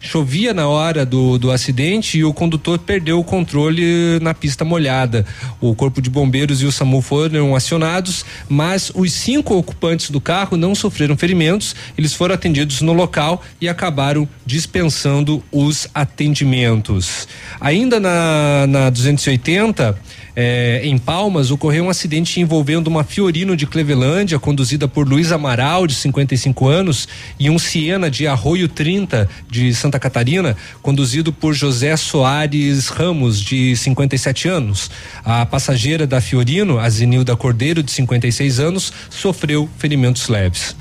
Chovia 0.00 0.54
na 0.54 0.68
hora 0.68 1.04
do, 1.04 1.36
do 1.36 1.50
acidente 1.50 2.18
e 2.18 2.24
o 2.24 2.32
condutor 2.32 2.78
perdeu 2.78 3.18
o 3.18 3.24
controle 3.24 4.18
na 4.20 4.32
pista 4.32 4.64
molhada. 4.64 5.26
O 5.60 5.74
corpo 5.74 6.00
de 6.00 6.08
bombeiros 6.08 6.62
e 6.62 6.66
o 6.66 6.72
SAMU 6.72 7.02
foram 7.02 7.56
acionados, 7.56 8.24
mas 8.48 8.92
os 8.94 9.12
cinco 9.12 9.54
ocupantes 9.56 10.10
do 10.10 10.20
carro 10.20 10.56
não 10.56 10.74
sofreram 10.74 11.16
ferimentos. 11.16 11.74
Eles 11.96 12.12
foram 12.14 12.34
atendidos 12.34 12.80
no 12.82 12.92
local 12.92 13.42
e 13.60 13.68
acabaram 13.68 14.28
dispensando 14.44 15.42
os 15.50 15.88
atendimentos. 15.94 17.26
Ainda 17.60 17.98
na, 17.98 18.66
na 18.68 18.90
280, 18.90 19.98
eh, 20.36 20.82
em 20.84 20.98
Palmas, 20.98 21.50
ocorreu 21.50 21.84
um 21.84 21.90
acidente 21.90 22.38
envolvendo 22.40 22.88
uma 22.88 23.02
Fiorino 23.02 23.56
de 23.56 23.66
Clevelândia, 23.66 24.38
conduzida 24.38 24.86
por 24.86 25.08
Luiz 25.08 25.32
Amaral, 25.32 25.86
de 25.86 25.94
55 25.94 26.68
anos, 26.68 27.08
e 27.40 27.48
um 27.48 27.58
Siena 27.58 28.10
de 28.10 28.26
Arroio 28.26 28.68
30, 28.68 29.26
de 29.50 29.74
Santa 29.74 29.98
Catarina, 29.98 30.54
conduzido 30.82 31.32
por 31.32 31.54
José 31.54 31.96
Soares 31.96 32.88
Ramos, 32.88 33.40
de 33.40 33.74
57 33.74 34.46
anos. 34.46 34.90
A 35.24 35.46
passageira 35.46 36.06
da 36.06 36.20
Fiorino, 36.20 36.78
a 36.78 36.88
Zenilda 36.90 37.34
Cordeiro, 37.34 37.82
de 37.82 37.90
56 37.90 38.60
anos, 38.60 38.92
sofreu 39.08 39.68
ferimentos 39.78 40.28
leves. 40.28 40.76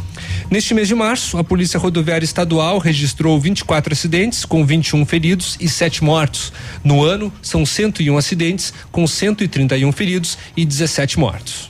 Neste 0.49 0.73
mês 0.73 0.87
de 0.87 0.95
março, 0.95 1.37
a 1.37 1.43
Polícia 1.43 1.79
Rodoviária 1.79 2.23
Estadual 2.23 2.77
registrou 2.77 3.39
24 3.39 3.93
acidentes, 3.93 4.45
com 4.45 4.65
21 4.65 5.05
feridos 5.05 5.57
e 5.59 5.67
7 5.67 6.03
mortos. 6.03 6.53
No 6.83 7.03
ano, 7.03 7.31
são 7.41 7.65
101 7.65 8.17
acidentes, 8.17 8.73
com 8.91 9.07
131 9.07 9.91
feridos 9.91 10.37
e 10.55 10.65
17 10.65 11.19
mortos. 11.19 11.69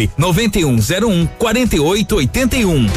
9101 0.17 1.27
4881. 1.37 2.87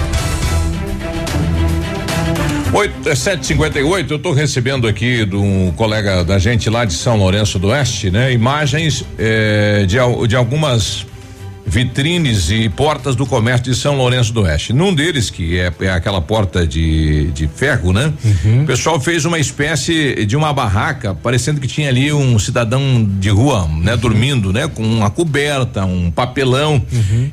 Oito, 2.75 3.09
é 3.09 3.15
758, 3.15 4.13
eu 4.13 4.17
estou 4.17 4.33
recebendo 4.33 4.89
aqui 4.89 5.25
de 5.25 5.37
um 5.37 5.73
colega 5.77 6.25
da 6.25 6.41
gente 6.41 6.69
lá 6.69 6.85
de 6.85 6.93
São 6.93 7.17
Lourenço 7.17 7.57
do 7.57 7.69
Oeste, 7.69 8.11
né? 8.11 8.33
Imagens 8.33 9.05
eh, 9.17 9.85
de, 9.87 9.97
de 10.27 10.35
algumas 10.35 11.07
vitrines 11.67 12.51
e 12.51 12.69
portas 12.69 13.17
do 13.17 13.27
comércio 13.27 13.65
de 13.65 13.75
São 13.75 13.97
Lourenço 13.97 14.33
do 14.33 14.43
Oeste. 14.43 14.73
Num 14.73 14.95
deles, 14.95 15.31
que 15.31 15.59
é, 15.59 15.73
é 15.81 15.91
aquela 15.91 16.21
porta 16.21 16.67
de, 16.67 17.31
de 17.33 17.49
ferro, 17.49 17.93
né? 17.93 18.12
O 18.62 18.67
pessoal 18.67 19.01
fez 19.01 19.25
uma 19.25 19.39
espécie 19.39 20.25
de 20.27 20.37
uma 20.37 20.53
barraca, 20.53 21.15
parecendo 21.15 21.61
que 21.61 21.67
tinha 21.67 21.89
ali 21.89 22.12
um 22.12 22.39
cidadão 22.39 23.09
de 23.19 23.31
rua, 23.31 23.69
né? 23.69 23.97
Dormindo, 23.97 24.53
né? 24.53 24.69
Com 24.69 24.83
uma 24.83 25.11
coberta, 25.11 25.85
um 25.85 26.11
papelão. 26.11 26.83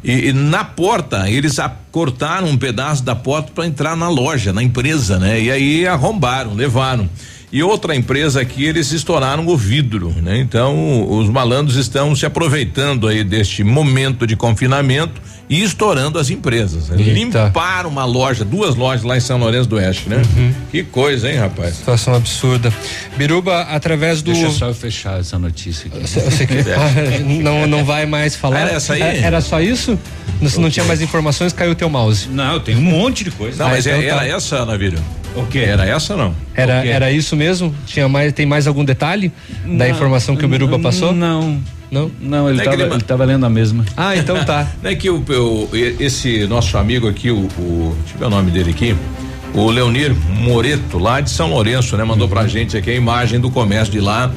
E, 0.03 0.29
e 0.29 0.33
na 0.33 0.63
porta, 0.63 1.29
eles 1.29 1.57
cortaram 1.91 2.47
um 2.47 2.57
pedaço 2.57 3.03
da 3.03 3.15
porta 3.15 3.51
para 3.53 3.65
entrar 3.65 3.97
na 3.97 4.07
loja, 4.07 4.53
na 4.53 4.63
empresa, 4.63 5.19
né? 5.19 5.41
E 5.41 5.51
aí 5.51 5.87
arrombaram, 5.87 6.53
levaram. 6.53 7.09
E 7.51 7.61
outra 7.61 7.93
empresa 7.95 8.39
aqui, 8.39 8.63
eles 8.63 8.91
estouraram 8.93 9.45
o 9.45 9.57
vidro, 9.57 10.15
né? 10.21 10.37
Então, 10.39 11.05
os 11.09 11.27
malandros 11.29 11.75
estão 11.75 12.15
se 12.15 12.25
aproveitando 12.25 13.07
aí 13.09 13.25
deste 13.25 13.61
momento 13.61 14.25
de 14.25 14.37
confinamento 14.37 15.21
e 15.49 15.61
estourando 15.61 16.17
as 16.17 16.29
empresas. 16.29 16.87
né? 16.87 16.95
Eita. 16.97 17.11
Limparam 17.11 17.89
uma 17.89 18.05
loja, 18.05 18.45
duas 18.45 18.75
lojas 18.75 19.03
lá 19.03 19.17
em 19.17 19.19
São 19.19 19.37
Lourenço 19.37 19.67
do 19.67 19.75
Oeste, 19.75 20.07
né? 20.07 20.21
Que 20.71 20.81
coisa, 20.81 21.29
hein, 21.29 21.39
rapaz? 21.39 21.75
Situação 21.75 22.15
absurda. 22.15 22.73
Biruba, 23.17 23.63
através 23.63 24.21
do. 24.21 24.31
Deixa 24.31 24.49
só 24.51 24.67
eu 24.67 24.73
fechar 24.73 25.19
essa 25.19 25.37
notícia 25.37 25.87
aqui. 25.93 26.07
Você, 26.07 26.21
você 26.21 26.47
que- 26.47 26.53
Ah, 26.53 27.19
não, 27.43 27.67
não 27.67 27.83
vai 27.83 28.05
mais 28.05 28.33
falar. 28.33 28.59
Era 28.61 28.71
essa 28.71 28.93
aí? 28.93 29.01
É- 29.01 29.19
Era 29.23 29.41
só 29.41 29.59
isso? 29.59 29.99
Não, 30.39 30.49
não 30.63 30.69
tinha 30.69 30.85
mais 30.85 31.01
informações, 31.01 31.51
caiu 31.51 31.73
o 31.73 31.75
teu 31.75 31.89
mouse. 31.89 32.29
Não, 32.29 32.61
tem 32.61 32.77
um 32.77 32.81
monte 32.81 33.25
de 33.25 33.31
coisa. 33.31 33.61
Não, 33.61 33.69
mas 33.71 33.85
então 33.85 33.99
é- 33.99 34.07
tá. 34.07 34.23
era 34.23 34.37
essa, 34.37 34.65
Navírio? 34.65 34.99
O 35.35 35.45
quê? 35.45 35.59
Era 35.59 35.85
essa 35.85 36.13
ou 36.13 36.19
não? 36.19 36.35
Era, 36.53 36.85
era 36.85 37.11
isso 37.11 37.35
mesmo? 37.35 37.73
Tinha 37.85 38.07
mais, 38.09 38.33
tem 38.33 38.45
mais 38.45 38.67
algum 38.67 38.83
detalhe 38.83 39.31
da 39.65 39.87
informação 39.87 40.35
que 40.35 40.45
o 40.45 40.47
Biruba 40.47 40.77
passou? 40.79 41.13
Não. 41.13 41.59
Não? 41.89 42.09
Não, 42.21 42.49
ele 42.49 42.59
É 42.59 42.63
que 42.63 42.69
estava 42.69 42.83
ele- 42.95 43.03
ele 43.25 43.25
lendo 43.33 43.45
a 43.45 43.49
mesma. 43.49 43.85
Ah, 43.97 44.15
então 44.15 44.43
tá. 44.45 44.65
Não 44.81 44.89
é 44.91 44.95
que 44.95 45.09
o, 45.09 45.17
o- 45.17 45.69
esse 45.73 46.47
nosso 46.47 46.77
amigo 46.77 47.07
aqui, 47.07 47.29
o, 47.31 47.39
o 47.57 47.97
deixa 47.99 48.15
eu 48.15 48.19
ver 48.19 48.25
o 48.25 48.29
nome 48.29 48.49
dele 48.49 48.71
aqui, 48.71 48.95
o 49.53 49.69
Leonir 49.69 50.15
Moreto, 50.39 50.97
lá 50.97 51.19
de 51.19 51.29
São 51.29 51.49
Lourenço, 51.49 51.97
né? 51.97 52.03
Mandou 52.05 52.29
pra 52.29 52.47
gente 52.47 52.77
aqui 52.77 52.91
a 52.91 52.95
imagem 52.95 53.39
do 53.41 53.51
comércio 53.51 53.91
de 53.91 53.99
lá, 53.99 54.31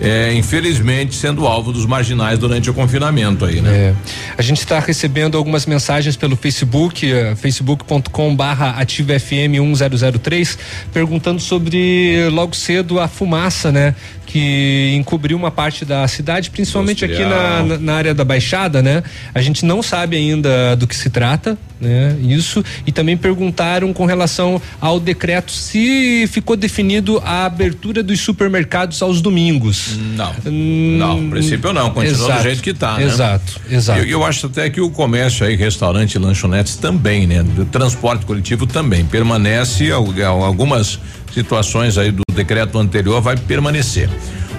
é, 0.00 0.32
infelizmente 0.34 1.14
sendo 1.14 1.46
alvo 1.46 1.72
dos 1.72 1.86
marginais 1.86 2.38
durante 2.38 2.70
o 2.70 2.74
confinamento 2.74 3.44
aí, 3.44 3.60
né? 3.60 3.70
É. 3.70 3.94
A 4.36 4.42
gente 4.42 4.58
está 4.58 4.78
recebendo 4.78 5.36
algumas 5.36 5.66
mensagens 5.66 6.16
pelo 6.16 6.36
Facebook, 6.36 7.10
eh, 7.10 7.34
facebook.com 7.36 8.34
barra 8.34 8.70
ativa 8.70 9.18
FM 9.18 9.58
1003, 9.60 10.58
perguntando 10.92 11.40
sobre 11.40 12.28
logo 12.30 12.54
cedo 12.54 13.00
a 13.00 13.08
fumaça, 13.08 13.72
né? 13.72 13.94
Que 14.30 14.92
encobriu 14.94 15.38
uma 15.38 15.50
parte 15.50 15.86
da 15.86 16.06
cidade, 16.06 16.50
principalmente 16.50 17.02
aqui 17.02 17.24
na, 17.24 17.78
na, 17.78 17.94
área 17.94 18.14
da 18.14 18.26
Baixada, 18.26 18.82
né? 18.82 19.02
A 19.34 19.40
gente 19.40 19.64
não 19.64 19.82
sabe 19.82 20.16
ainda 20.18 20.76
do 20.76 20.86
que 20.86 20.94
se 20.94 21.08
trata, 21.08 21.56
né? 21.80 22.14
Isso. 22.20 22.62
E 22.86 22.92
também 22.92 23.16
perguntaram 23.16 23.90
com 23.94 24.04
relação 24.04 24.60
ao 24.82 25.00
decreto 25.00 25.50
se 25.50 26.28
ficou 26.30 26.56
definido 26.56 27.22
a 27.24 27.46
abertura 27.46 28.02
dos 28.02 28.20
supermercados 28.20 29.00
aos 29.00 29.22
domingos. 29.22 29.96
Não. 30.14 30.34
Não, 30.44 31.20
no 31.22 31.30
princípio 31.30 31.72
não, 31.72 31.90
continua 31.90 32.26
Exato. 32.26 32.38
do 32.40 32.42
jeito 32.42 32.62
que 32.62 32.74
tá, 32.74 32.98
né? 32.98 33.04
Exato, 33.04 33.58
exato. 33.70 34.00
Eu, 34.00 34.06
eu 34.08 34.24
acho 34.26 34.44
até 34.46 34.68
que 34.68 34.80
o 34.80 34.90
comércio 34.90 35.46
aí, 35.46 35.56
restaurante 35.56 36.16
e 36.16 36.18
lanchonetes 36.18 36.76
também, 36.76 37.26
né? 37.26 37.42
Do 37.42 37.64
transporte 37.64 38.26
coletivo 38.26 38.66
também 38.66 39.06
permanece, 39.06 39.90
al- 39.90 40.12
al- 40.22 40.44
algumas 40.44 40.98
situações 41.32 41.98
aí 41.98 42.10
do 42.10 42.22
decreto 42.32 42.78
anterior 42.78 43.20
vai 43.20 43.36
permanecer. 43.36 44.08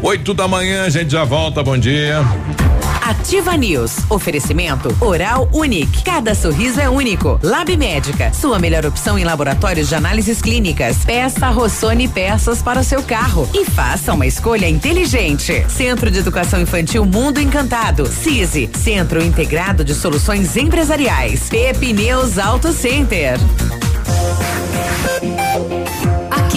Oito 0.02 0.34
da 0.34 0.48
manhã, 0.48 0.86
a 0.86 0.90
gente 0.90 1.12
já 1.12 1.24
volta, 1.24 1.62
bom 1.62 1.78
dia. 1.78 2.24
Ativa 3.10 3.58
News. 3.58 3.98
Oferecimento 4.08 4.96
Oral 5.02 5.50
Unique. 5.52 6.04
Cada 6.04 6.36
sorriso 6.36 6.80
é 6.80 6.88
único. 6.88 7.40
Lab 7.42 7.76
Médica. 7.76 8.32
Sua 8.32 8.60
melhor 8.60 8.86
opção 8.86 9.18
em 9.18 9.24
laboratórios 9.24 9.90
de 9.90 9.96
análises 9.96 10.42
clínicas. 10.44 10.98
Peça 11.06 11.50
Rossoni 11.50 12.08
peças 12.08 12.62
para 12.62 12.82
o 12.82 12.84
seu 12.84 13.02
carro. 13.02 13.50
E 13.52 13.66
faça 13.66 14.14
uma 14.14 14.28
escolha 14.28 14.70
inteligente. 14.70 15.66
Centro 15.68 16.12
de 16.12 16.20
Educação 16.20 16.62
Infantil 16.62 17.04
Mundo 17.04 17.40
Encantado. 17.40 18.06
CISI. 18.06 18.70
Centro 18.76 19.24
Integrado 19.24 19.84
de 19.84 19.96
Soluções 19.96 20.56
Empresariais. 20.56 21.50
Pepineus 21.50 22.38
Auto 22.38 22.72
Center. 22.72 23.40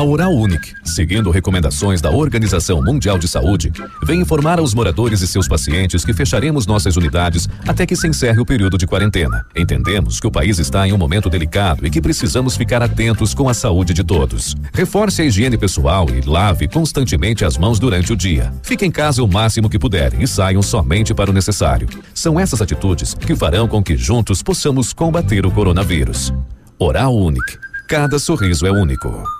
A 0.00 0.02
Oral 0.02 0.34
Unique, 0.34 0.72
seguindo 0.82 1.30
recomendações 1.30 2.00
da 2.00 2.10
Organização 2.10 2.82
Mundial 2.82 3.18
de 3.18 3.28
Saúde, 3.28 3.70
vem 4.02 4.22
informar 4.22 4.58
aos 4.58 4.72
moradores 4.72 5.20
e 5.20 5.26
seus 5.26 5.46
pacientes 5.46 6.06
que 6.06 6.14
fecharemos 6.14 6.66
nossas 6.66 6.96
unidades 6.96 7.46
até 7.68 7.84
que 7.84 7.94
se 7.94 8.08
encerre 8.08 8.40
o 8.40 8.46
período 8.46 8.78
de 8.78 8.86
quarentena. 8.86 9.44
Entendemos 9.54 10.18
que 10.18 10.26
o 10.26 10.30
país 10.30 10.58
está 10.58 10.88
em 10.88 10.94
um 10.94 10.96
momento 10.96 11.28
delicado 11.28 11.86
e 11.86 11.90
que 11.90 12.00
precisamos 12.00 12.56
ficar 12.56 12.82
atentos 12.82 13.34
com 13.34 13.46
a 13.46 13.52
saúde 13.52 13.92
de 13.92 14.02
todos. 14.02 14.56
Reforce 14.72 15.20
a 15.20 15.26
higiene 15.26 15.58
pessoal 15.58 16.06
e 16.08 16.26
lave 16.26 16.66
constantemente 16.66 17.44
as 17.44 17.58
mãos 17.58 17.78
durante 17.78 18.10
o 18.10 18.16
dia. 18.16 18.54
Fique 18.62 18.86
em 18.86 18.90
casa 18.90 19.22
o 19.22 19.28
máximo 19.28 19.68
que 19.68 19.78
puder 19.78 20.18
e 20.18 20.26
saiam 20.26 20.62
somente 20.62 21.12
para 21.12 21.30
o 21.30 21.34
necessário. 21.34 21.86
São 22.14 22.40
essas 22.40 22.62
atitudes 22.62 23.12
que 23.12 23.36
farão 23.36 23.68
com 23.68 23.82
que 23.82 23.98
juntos 23.98 24.42
possamos 24.42 24.94
combater 24.94 25.44
o 25.44 25.50
coronavírus. 25.50 26.32
Oral 26.78 27.14
Unique. 27.14 27.58
Cada 27.86 28.18
sorriso 28.18 28.66
é 28.66 28.70
único. 28.70 29.39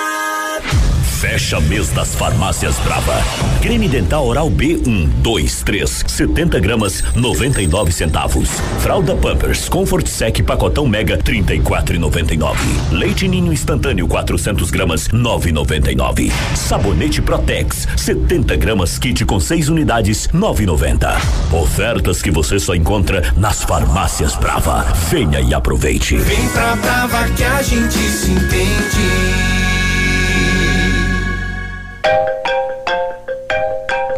Fecha 1.21 1.61
mês 1.61 1.91
das 1.91 2.15
farmácias 2.15 2.79
Brava. 2.79 3.13
Creme 3.61 3.87
dental 3.87 4.25
oral 4.25 4.49
B1, 4.49 5.07
2, 5.21 5.61
3, 5.61 6.05
70 6.07 6.59
gramas, 6.59 7.03
99 7.15 7.91
centavos. 7.91 8.49
Fralda 8.79 9.15
Pampers 9.15 9.69
Comfort 9.69 10.07
Sec 10.07 10.41
pacotão 10.41 10.87
Mega, 10.87 11.19
34,99. 11.19 12.57
Leite 12.91 13.27
Ninho 13.27 13.53
instantâneo 13.53 14.07
400 14.07 14.71
gramas, 14.71 15.09
9,99. 15.09 16.31
Sabonete 16.55 17.21
Protex, 17.21 17.87
70 17.95 18.55
gramas 18.55 18.97
kit 18.97 19.23
com 19.23 19.39
6 19.39 19.69
unidades, 19.69 20.27
9,90. 20.29 21.21
Ofertas 21.53 22.23
que 22.23 22.31
você 22.31 22.57
só 22.57 22.73
encontra 22.73 23.31
nas 23.37 23.63
farmácias 23.63 24.35
Brava. 24.35 24.81
Venha 25.11 25.39
e 25.39 25.53
aproveite. 25.53 26.17
Vem 26.17 26.49
pra 26.49 26.75
Brava 26.77 27.29
que 27.29 27.43
a 27.43 27.61
gente 27.61 27.93
se 27.93 28.31
entende. 28.31 29.30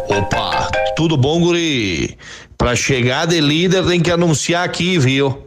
Opa, 0.08 0.70
tudo 0.96 1.16
bom, 1.16 1.40
guri? 1.40 2.16
Para 2.56 2.76
chegar 2.76 3.26
de 3.26 3.40
líder 3.40 3.84
tem 3.84 4.00
que 4.00 4.10
anunciar 4.10 4.64
aqui, 4.64 4.98
viu? 4.98 5.46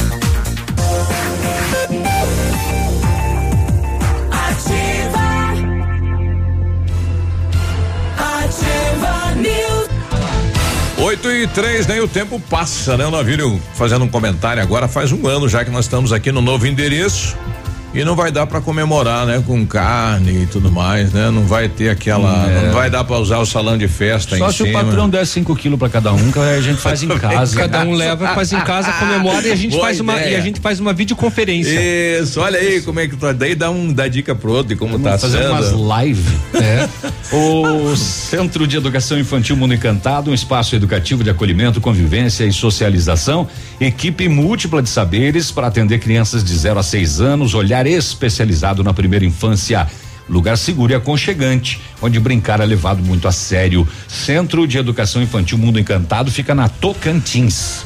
Ativa 8.17 9.35
News. 9.35 9.89
8 10.97 11.31
e 11.31 11.47
3, 11.47 11.87
né? 11.87 11.97
E 11.97 12.01
o 12.01 12.07
tempo 12.07 12.39
passa, 12.49 12.97
né? 12.97 13.05
O 13.05 13.11
Navírio 13.11 13.61
fazendo 13.73 14.05
um 14.05 14.07
comentário 14.07 14.61
agora, 14.61 14.87
faz 14.87 15.11
um 15.11 15.27
ano 15.27 15.47
já 15.49 15.65
que 15.65 15.71
nós 15.71 15.85
estamos 15.85 16.13
aqui 16.13 16.31
no 16.31 16.41
novo 16.41 16.67
endereço. 16.67 17.37
E 17.93 18.05
não 18.05 18.15
vai 18.15 18.31
dar 18.31 18.47
para 18.47 18.61
comemorar, 18.61 19.25
né? 19.25 19.43
Com 19.45 19.65
carne 19.65 20.43
e 20.43 20.45
tudo 20.45 20.71
mais, 20.71 21.11
né? 21.11 21.29
Não 21.29 21.43
vai 21.45 21.67
ter 21.67 21.89
aquela. 21.89 22.47
É. 22.49 22.65
Não 22.67 22.73
vai 22.73 22.89
dar 22.89 23.03
para 23.03 23.17
usar 23.17 23.39
o 23.39 23.45
salão 23.45 23.77
de 23.77 23.87
festa 23.87 24.37
Só 24.37 24.47
em 24.47 24.51
se 24.51 24.57
cima. 24.63 24.69
o 24.81 24.85
patrão 24.85 25.09
der 25.09 25.25
5 25.27 25.53
quilos 25.57 25.77
para 25.77 25.89
cada 25.89 26.13
um, 26.13 26.31
que 26.31 26.39
a 26.39 26.61
gente 26.61 26.79
faz 26.79 27.03
em 27.03 27.09
casa. 27.19 27.57
Cada 27.57 27.81
um 27.83 27.93
leva, 27.93 28.29
faz 28.33 28.53
em 28.53 28.61
casa, 28.61 28.93
comemora 28.97 29.45
e 29.45 29.51
a 29.51 29.55
gente 29.55 29.71
Boa 29.71 29.83
faz 29.83 29.99
uma 29.99 30.13
ideia. 30.15 30.29
e 30.31 30.35
a 30.37 30.41
gente 30.41 30.61
faz 30.61 30.79
uma 30.79 30.93
videoconferência. 30.93 31.77
Isso, 32.21 32.39
olha 32.39 32.57
aí 32.59 32.81
como 32.81 32.99
é 33.01 33.07
que 33.09 33.17
tá. 33.17 33.33
Daí 33.33 33.55
dá 33.55 33.69
um 33.69 33.91
dá 33.91 34.07
dica 34.07 34.33
pro 34.33 34.51
outro 34.53 34.69
de 34.69 34.75
como 34.77 34.93
Vamos 34.97 35.11
tá 35.11 35.17
fazer 35.17 35.39
sendo. 35.39 35.51
umas 35.51 35.71
live. 35.73 36.23
É. 36.53 36.87
O 37.35 37.93
Centro 37.97 38.65
de 38.67 38.77
Educação 38.77 39.19
Infantil 39.19 39.57
Mundo 39.57 39.73
Encantado, 39.73 40.31
um 40.31 40.33
espaço 40.33 40.75
educativo 40.75 41.23
de 41.25 41.29
acolhimento, 41.29 41.81
convivência 41.81 42.45
e 42.45 42.53
socialização, 42.53 43.47
equipe 43.81 44.27
múltipla 44.29 44.81
de 44.81 44.89
saberes 44.89 45.51
para 45.51 45.67
atender 45.67 45.99
crianças 45.99 46.41
de 46.43 46.53
0 46.57 46.79
a 46.79 46.83
6 46.83 47.19
anos, 47.21 47.53
olhar 47.53 47.80
especializado 47.87 48.83
na 48.83 48.93
primeira 48.93 49.25
infância. 49.25 49.87
Lugar 50.29 50.57
seguro 50.57 50.93
e 50.93 50.95
aconchegante, 50.95 51.81
onde 52.01 52.19
brincar 52.19 52.59
é 52.61 52.65
levado 52.65 53.03
muito 53.03 53.27
a 53.27 53.31
sério. 53.31 53.87
Centro 54.07 54.67
de 54.67 54.77
Educação 54.77 55.21
Infantil 55.21 55.57
Mundo 55.57 55.79
Encantado 55.79 56.31
fica 56.31 56.55
na 56.55 56.69
Tocantins. 56.69 57.85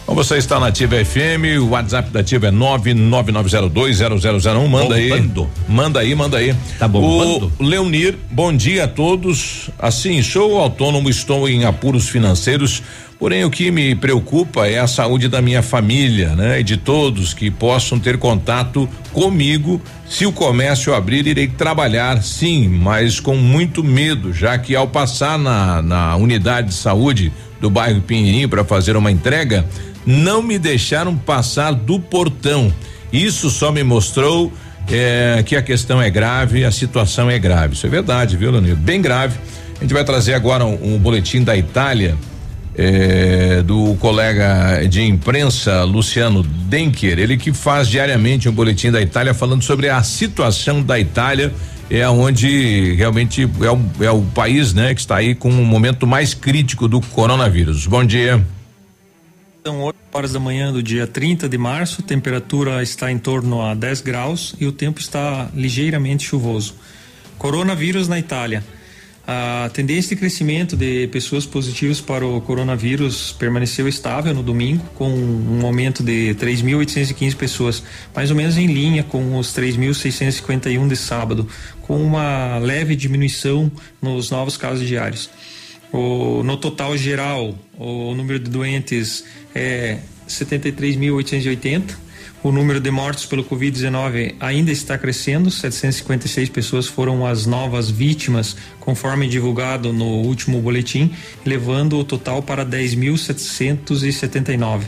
Bom, 0.08 0.14
você 0.14 0.38
está 0.38 0.58
na 0.58 0.68
Ativa 0.68 1.04
FM, 1.04 1.60
o 1.60 1.68
WhatsApp 1.68 2.08
da 2.08 2.20
Ativa 2.20 2.46
é 2.46 2.50
999020001. 2.50 4.66
Manda 4.66 4.94
aí. 4.94 5.10
Manda 5.68 6.00
aí, 6.00 6.14
manda 6.14 6.38
aí. 6.38 6.54
Tá 6.78 6.88
bombando. 6.88 7.52
O 7.58 7.62
Leonir, 7.62 8.16
bom 8.30 8.50
dia 8.50 8.84
a 8.84 8.88
todos. 8.88 9.68
Assim, 9.78 10.22
sou 10.22 10.56
autônomo, 10.56 11.10
estou 11.10 11.46
em 11.46 11.66
apuros 11.66 12.08
financeiros. 12.08 12.82
Porém, 13.18 13.44
o 13.44 13.50
que 13.50 13.70
me 13.70 13.94
preocupa 13.94 14.66
é 14.66 14.78
a 14.78 14.86
saúde 14.86 15.28
da 15.28 15.42
minha 15.42 15.60
família, 15.60 16.34
né? 16.34 16.60
E 16.60 16.62
de 16.62 16.78
todos 16.78 17.34
que 17.34 17.50
possam 17.50 17.98
ter 17.98 18.16
contato 18.16 18.88
comigo. 19.12 19.78
Se 20.08 20.24
o 20.24 20.32
comércio 20.32 20.94
abrir, 20.94 21.26
irei 21.26 21.48
trabalhar, 21.48 22.22
sim, 22.22 22.66
mas 22.66 23.20
com 23.20 23.36
muito 23.36 23.84
medo, 23.84 24.32
já 24.32 24.56
que 24.56 24.74
ao 24.74 24.88
passar 24.88 25.38
na, 25.38 25.82
na 25.82 26.16
unidade 26.16 26.68
de 26.68 26.74
saúde 26.74 27.30
do 27.60 27.68
bairro 27.68 28.00
Pinheirinho 28.00 28.48
para 28.48 28.64
fazer 28.64 28.96
uma 28.96 29.10
entrega, 29.10 29.66
não 30.08 30.42
me 30.42 30.58
deixaram 30.58 31.14
passar 31.14 31.72
do 31.74 32.00
portão. 32.00 32.72
Isso 33.12 33.50
só 33.50 33.70
me 33.70 33.84
mostrou 33.84 34.50
eh, 34.90 35.42
que 35.44 35.54
a 35.54 35.60
questão 35.60 36.00
é 36.00 36.08
grave, 36.08 36.64
a 36.64 36.70
situação 36.72 37.30
é 37.30 37.38
grave. 37.38 37.74
Isso 37.74 37.86
é 37.86 37.90
verdade, 37.90 38.34
viu, 38.34 38.50
Leonir? 38.50 38.74
Bem 38.74 39.02
grave. 39.02 39.38
A 39.76 39.82
gente 39.82 39.92
vai 39.92 40.02
trazer 40.04 40.32
agora 40.32 40.64
um, 40.64 40.94
um 40.94 40.98
boletim 40.98 41.44
da 41.44 41.54
Itália. 41.54 42.16
eh, 42.78 43.62
do 43.66 43.96
colega 43.96 44.86
de 44.88 45.02
imprensa 45.02 45.82
Luciano 45.82 46.42
Denker, 46.44 47.18
ele 47.18 47.36
que 47.36 47.52
faz 47.52 47.88
diariamente 47.88 48.48
um 48.48 48.52
boletim 48.52 48.90
da 48.92 49.02
Itália 49.02 49.34
falando 49.34 49.62
sobre 49.62 49.88
a 49.88 50.00
situação 50.04 50.80
da 50.80 50.98
Itália, 50.98 51.52
é 51.90 52.08
onde 52.08 52.94
realmente 52.94 53.42
é 53.42 53.70
o, 53.70 53.80
é 54.00 54.10
o 54.10 54.22
país, 54.22 54.72
né, 54.72 54.94
que 54.94 55.00
está 55.00 55.16
aí 55.16 55.34
com 55.34 55.50
um 55.50 55.64
momento 55.64 56.06
mais 56.06 56.34
crítico 56.34 56.86
do 56.86 57.00
coronavírus. 57.00 57.86
Bom 57.86 58.04
dia. 58.04 58.40
São 59.68 59.82
8 59.82 59.98
horas 60.14 60.32
da 60.32 60.40
manhã 60.40 60.72
do 60.72 60.82
dia 60.82 61.06
30 61.06 61.46
de 61.46 61.58
março, 61.58 62.00
temperatura 62.00 62.82
está 62.82 63.12
em 63.12 63.18
torno 63.18 63.60
a 63.60 63.74
10 63.74 64.00
graus 64.00 64.54
e 64.58 64.66
o 64.66 64.72
tempo 64.72 64.98
está 64.98 65.50
ligeiramente 65.54 66.24
chuvoso. 66.24 66.74
Coronavírus 67.36 68.08
na 68.08 68.18
Itália. 68.18 68.64
A 69.26 69.68
tendência 69.74 70.16
de 70.16 70.20
crescimento 70.20 70.74
de 70.74 71.06
pessoas 71.08 71.44
positivas 71.44 72.00
para 72.00 72.26
o 72.26 72.40
coronavírus 72.40 73.32
permaneceu 73.32 73.86
estável 73.86 74.32
no 74.32 74.42
domingo, 74.42 74.82
com 74.94 75.10
um 75.10 75.66
aumento 75.66 76.02
de 76.02 76.34
3.815 76.36 77.36
pessoas, 77.36 77.82
mais 78.16 78.30
ou 78.30 78.36
menos 78.38 78.56
em 78.56 78.68
linha 78.68 79.02
com 79.02 79.36
os 79.36 79.48
3.651 79.48 80.88
de 80.88 80.96
sábado, 80.96 81.46
com 81.82 82.02
uma 82.02 82.56
leve 82.56 82.96
diminuição 82.96 83.70
nos 84.00 84.30
novos 84.30 84.56
casos 84.56 84.88
diários. 84.88 85.28
O, 85.92 86.42
no 86.42 86.56
total 86.56 86.96
geral, 86.96 87.54
o 87.78 88.14
número 88.14 88.38
de 88.38 88.50
doentes 88.50 89.24
é 89.54 90.00
73.880. 90.28 92.08
O 92.40 92.52
número 92.52 92.78
de 92.80 92.88
mortos 92.90 93.26
pelo 93.26 93.44
Covid-19 93.44 94.36
ainda 94.38 94.70
está 94.70 94.96
crescendo, 94.96 95.50
756 95.50 96.48
pessoas 96.50 96.86
foram 96.86 97.26
as 97.26 97.46
novas 97.46 97.90
vítimas, 97.90 98.56
conforme 98.78 99.26
divulgado 99.26 99.92
no 99.92 100.22
último 100.22 100.60
boletim, 100.60 101.12
levando 101.44 101.98
o 101.98 102.04
total 102.04 102.40
para 102.40 102.64
10.779. 102.64 104.84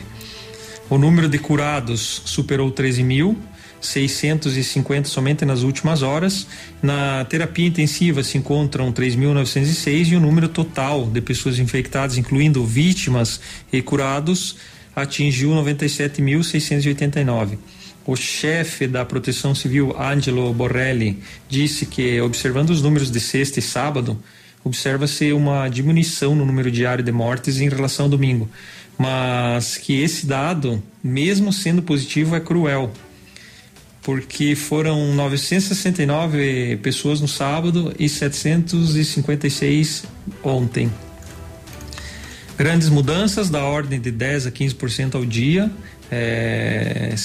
O 0.89 0.97
número 0.97 1.27
de 1.27 1.39
curados 1.39 2.21
superou 2.25 2.71
13 2.71 3.03
mil, 3.03 3.37
650 3.81 5.09
somente 5.09 5.43
nas 5.43 5.63
últimas 5.63 6.03
horas. 6.03 6.47
Na 6.81 7.25
terapia 7.25 7.67
intensiva 7.67 8.23
se 8.23 8.37
encontram 8.37 8.93
3.906 8.93 10.11
e 10.11 10.15
o 10.15 10.19
número 10.19 10.47
total 10.47 11.07
de 11.07 11.19
pessoas 11.19 11.59
infectadas, 11.59 12.17
incluindo 12.17 12.65
vítimas 12.65 13.41
e 13.73 13.81
curados, 13.81 14.55
atingiu 14.95 15.49
97.689. 15.49 17.57
O 18.05 18.15
chefe 18.15 18.87
da 18.87 19.03
Proteção 19.05 19.53
Civil, 19.53 19.95
Angelo 19.99 20.53
Borrelli, 20.53 21.19
disse 21.47 21.85
que, 21.85 22.19
observando 22.21 22.71
os 22.71 22.81
números 22.81 23.11
de 23.11 23.19
sexta 23.19 23.59
e 23.59 23.61
sábado, 23.61 24.17
observa-se 24.63 25.31
uma 25.33 25.67
diminuição 25.69 26.35
no 26.35 26.45
número 26.45 26.71
diário 26.71 27.03
de 27.03 27.11
mortes 27.11 27.59
em 27.59 27.69
relação 27.69 28.05
ao 28.05 28.09
domingo, 28.09 28.49
mas 28.97 29.77
que 29.77 30.01
esse 30.01 30.25
dado, 30.25 30.81
mesmo 31.03 31.53
sendo 31.53 31.81
positivo, 31.81 32.35
é 32.35 32.39
cruel. 32.39 32.91
Porque 34.01 34.55
foram 34.55 35.13
969 35.13 36.77
pessoas 36.81 37.21
no 37.21 37.27
sábado 37.27 37.93
e 37.99 38.09
756 38.09 40.05
ontem. 40.43 40.91
Grandes 42.57 42.89
mudanças 42.89 43.49
da 43.49 43.63
ordem 43.63 43.99
de 43.99 44.11
10 44.11 44.47
a 44.47 44.51
15% 44.51 45.15
ao 45.15 45.25
dia 45.25 45.71
é, 46.11 47.15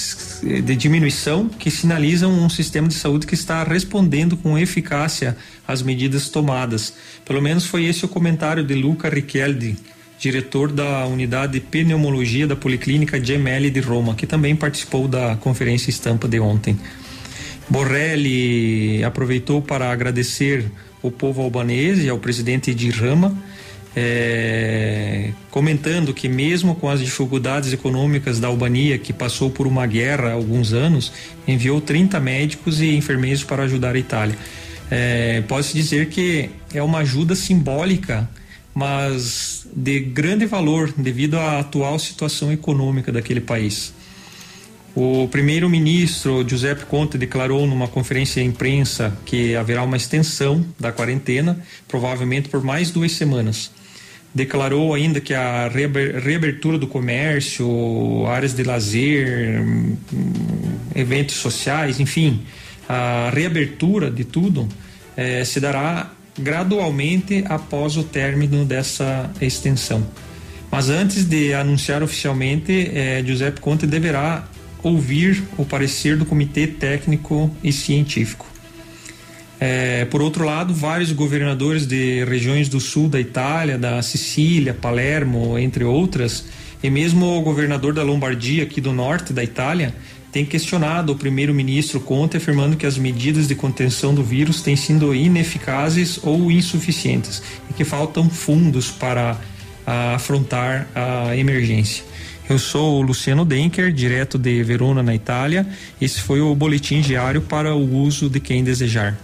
de 0.41 0.75
diminuição 0.75 1.49
que 1.49 1.69
sinalizam 1.69 2.31
um 2.31 2.49
sistema 2.49 2.87
de 2.87 2.93
saúde 2.93 3.27
que 3.27 3.35
está 3.35 3.63
respondendo 3.63 4.37
com 4.37 4.57
eficácia 4.57 5.35
às 5.67 5.81
medidas 5.81 6.29
tomadas. 6.29 6.93
Pelo 7.25 7.41
menos 7.41 7.65
foi 7.65 7.85
esse 7.85 8.05
o 8.05 8.07
comentário 8.07 8.63
de 8.63 8.73
Luca 8.73 9.09
Richeldi, 9.09 9.77
diretor 10.19 10.71
da 10.71 11.05
unidade 11.05 11.53
de 11.53 11.59
pneumologia 11.59 12.47
da 12.47 12.55
Policlínica 12.55 13.23
Gemelli 13.23 13.69
de 13.69 13.79
Roma, 13.79 14.15
que 14.15 14.25
também 14.25 14.55
participou 14.55 15.07
da 15.07 15.35
conferência 15.35 15.89
estampa 15.89 16.27
de 16.27 16.39
ontem. 16.39 16.77
Borrelli 17.69 19.03
aproveitou 19.03 19.61
para 19.61 19.91
agradecer 19.91 20.65
o 21.01 21.11
povo 21.11 21.41
albanês 21.41 21.99
e 22.03 22.09
ao 22.09 22.17
presidente 22.17 22.73
de 22.73 22.89
Rama, 22.89 23.35
é, 23.95 25.31
comentando 25.49 26.13
que 26.13 26.29
mesmo 26.29 26.75
com 26.75 26.89
as 26.89 26.99
dificuldades 26.99 27.73
econômicas 27.73 28.39
da 28.39 28.47
Albania, 28.47 28.97
que 28.97 29.11
passou 29.11 29.49
por 29.49 29.67
uma 29.67 29.85
guerra 29.85 30.29
há 30.29 30.33
alguns 30.33 30.71
anos, 30.73 31.11
enviou 31.47 31.81
30 31.81 32.19
médicos 32.19 32.79
e 32.79 32.95
enfermeiros 32.95 33.43
para 33.43 33.63
ajudar 33.63 33.95
a 33.95 33.99
Itália. 33.99 34.35
É, 34.89 35.43
Pode-se 35.47 35.73
dizer 35.73 36.07
que 36.07 36.49
é 36.73 36.81
uma 36.81 36.99
ajuda 36.99 37.35
simbólica 37.35 38.29
mas 38.77 39.65
de 39.75 39.99
grande 39.99 40.45
valor 40.45 40.93
devido 40.95 41.35
à 41.35 41.57
atual 41.57 41.97
situação 41.97 42.51
econômica 42.51 43.11
daquele 43.11 43.41
país. 43.41 43.91
O 44.95 45.27
primeiro-ministro 45.29 46.47
Giuseppe 46.47 46.85
Conte 46.85 47.17
declarou 47.17 47.65
numa 47.65 47.87
conferência 47.87 48.39
à 48.39 48.45
imprensa 48.45 49.17
que 49.25 49.55
haverá 49.55 49.81
uma 49.81 49.97
extensão 49.97 50.63
da 50.79 50.91
quarentena, 50.91 51.59
provavelmente 51.87 52.49
por 52.49 52.63
mais 52.63 52.91
duas 52.91 53.13
semanas. 53.13 53.71
Declarou 54.31 54.93
ainda 54.93 55.19
que 55.19 55.33
a 55.33 55.67
reabertura 55.67 56.77
do 56.77 56.85
comércio, 56.85 58.27
áreas 58.27 58.53
de 58.53 58.61
lazer, 58.61 59.59
hum, 59.59 59.97
eventos 60.93 61.37
sociais, 61.37 61.99
enfim, 61.99 62.43
a 62.87 63.31
reabertura 63.33 64.11
de 64.11 64.23
tudo 64.23 64.69
eh, 65.15 65.43
se 65.43 65.59
dará 65.59 66.11
gradualmente 66.37 67.43
após 67.47 67.97
o 67.97 68.03
término 68.03 68.65
dessa 68.65 69.29
extensão. 69.41 70.05
Mas 70.71 70.89
antes 70.89 71.25
de 71.25 71.53
anunciar 71.53 72.03
oficialmente, 72.03 72.91
eh, 72.93 73.23
Giuseppe 73.25 73.59
Conte 73.59 73.87
deverá 73.87 74.47
ouvir 74.83 75.43
o 75.57 75.65
parecer 75.65 76.17
do 76.17 76.25
Comitê 76.25 76.67
Técnico 76.67 77.49
e 77.63 77.71
Científico. 77.71 78.45
Eh, 79.59 80.05
por 80.11 80.21
outro 80.21 80.45
lado, 80.45 80.73
vários 80.73 81.11
governadores 81.11 81.87
de 81.87 82.23
regiões 82.25 82.69
do 82.69 82.79
sul 82.79 83.09
da 83.09 83.19
Itália, 83.19 83.77
da 83.77 84.01
Sicília, 84.01 84.73
Palermo, 84.73 85.57
entre 85.57 85.83
outras, 85.83 86.45
e 86.83 86.89
mesmo 86.89 87.25
o 87.25 87.41
governador 87.41 87.93
da 87.93 88.03
Lombardia, 88.03 88.63
aqui 88.63 88.79
do 88.79 88.93
norte 88.93 89.33
da 89.33 89.43
Itália, 89.43 89.95
tem 90.31 90.45
questionado 90.45 91.13
o 91.13 91.15
primeiro-ministro 91.15 91.99
Conte, 91.99 92.37
afirmando 92.37 92.75
que 92.75 92.85
as 92.85 92.97
medidas 92.97 93.47
de 93.47 93.55
contenção 93.55 94.13
do 94.13 94.23
vírus 94.23 94.61
têm 94.61 94.75
sido 94.75 95.15
ineficazes 95.15 96.19
ou 96.23 96.51
insuficientes 96.51 97.41
e 97.69 97.73
que 97.73 97.83
faltam 97.83 98.29
fundos 98.29 98.91
para 98.91 99.37
a, 99.85 100.15
afrontar 100.15 100.87
a 100.93 101.35
emergência. 101.35 102.03
Eu 102.49 102.57
sou 102.57 102.99
o 102.99 103.01
Luciano 103.01 103.43
Denker, 103.43 103.91
direto 103.91 104.37
de 104.37 104.63
Verona, 104.63 105.03
na 105.03 105.13
Itália. 105.13 105.67
Esse 105.99 106.21
foi 106.21 106.39
o 106.39 106.55
boletim 106.55 107.01
diário 107.01 107.41
para 107.41 107.75
o 107.75 107.95
uso 107.95 108.29
de 108.29 108.39
quem 108.39 108.63
desejar. 108.63 109.17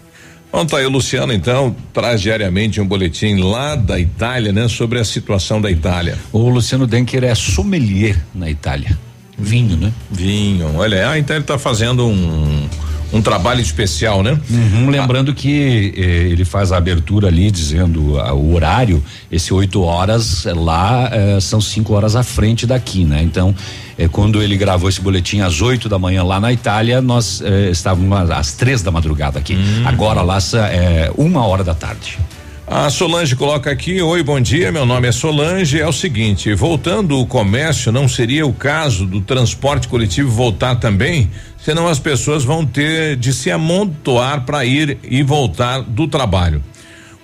Bom, 0.52 0.66
tá 0.66 0.78
aí 0.78 0.86
o 0.86 0.90
Luciano, 0.90 1.34
então, 1.34 1.76
traz 1.92 2.22
diariamente 2.22 2.80
um 2.80 2.86
boletim 2.86 3.38
lá 3.38 3.76
da 3.76 4.00
Itália, 4.00 4.52
né, 4.52 4.68
sobre 4.68 5.00
a 5.00 5.04
situação 5.04 5.60
da 5.60 5.72
Itália. 5.72 6.18
O 6.32 6.48
Luciano 6.50 6.86
Denker 6.86 7.24
é 7.24 7.34
sommelier 7.34 8.22
na 8.36 8.50
Itália. 8.52 8.96
Vinho, 9.38 9.78
né? 9.78 9.92
Vinho, 10.12 10.76
olha, 10.76 11.10
ah, 11.10 11.20
então 11.20 11.36
ele 11.36 11.44
está 11.44 11.58
fazendo 11.58 12.08
um 12.08 12.68
um 13.14 13.22
trabalho 13.22 13.62
especial, 13.62 14.24
né? 14.24 14.38
Uhum, 14.50 14.90
lembrando 14.90 15.32
ah. 15.32 15.36
que 15.36 15.94
eh, 15.96 16.32
ele 16.32 16.44
faz 16.44 16.72
a 16.72 16.78
abertura 16.78 17.28
ali 17.28 17.52
dizendo 17.52 18.20
ah, 18.20 18.34
o 18.34 18.56
horário, 18.56 19.04
esse 19.32 19.54
8 19.54 19.80
horas 19.84 20.48
eh, 20.48 20.54
lá 20.54 21.10
eh, 21.14 21.40
são 21.40 21.62
5 21.62 21.94
horas 21.94 22.16
à 22.16 22.24
frente 22.24 22.66
daqui, 22.66 23.06
né? 23.06 23.22
Então, 23.22 23.54
eh, 24.00 24.08
quando 24.08 24.42
ele 24.42 24.58
gravou 24.58 24.90
esse 24.90 25.00
boletim 25.00 25.42
às 25.42 25.62
8 25.62 25.88
da 25.88 26.00
manhã 26.00 26.24
lá 26.24 26.40
na 26.40 26.52
Itália, 26.52 27.02
nós 27.02 27.40
eh, 27.42 27.70
estávamos 27.70 28.32
às 28.32 28.54
três 28.54 28.82
da 28.82 28.90
madrugada 28.90 29.38
aqui. 29.38 29.56
Hum. 29.56 29.84
Agora 29.86 30.24
lá 30.24 30.40
é 30.72 31.12
uma 31.16 31.46
hora 31.46 31.64
da 31.64 31.76
tarde. 31.76 32.18
A 32.66 32.90
Solange 32.90 33.36
coloca 33.36 33.70
aqui: 33.70 34.02
Oi, 34.02 34.24
bom 34.24 34.40
dia. 34.40 34.72
Meu 34.72 34.86
nome 34.86 35.08
é 35.08 35.12
Solange. 35.12 35.80
É 35.80 35.88
o 35.88 35.92
seguinte: 35.92 36.54
voltando 36.54 37.20
o 37.20 37.26
comércio, 37.26 37.92
não 37.92 38.08
seria 38.08 38.46
o 38.46 38.54
caso 38.54 39.06
do 39.06 39.20
transporte 39.20 39.88
coletivo 39.88 40.32
voltar 40.32 40.76
também? 40.76 41.30
Senão 41.58 41.88
as 41.88 42.00
pessoas 42.00 42.44
vão 42.44 42.66
ter 42.66 43.18
de 43.18 43.34
se 43.34 43.52
amontoar 43.52 44.46
para 44.46 44.64
ir 44.66 44.98
e 45.04 45.22
voltar 45.24 45.82
do 45.82 46.08
trabalho. 46.08 46.64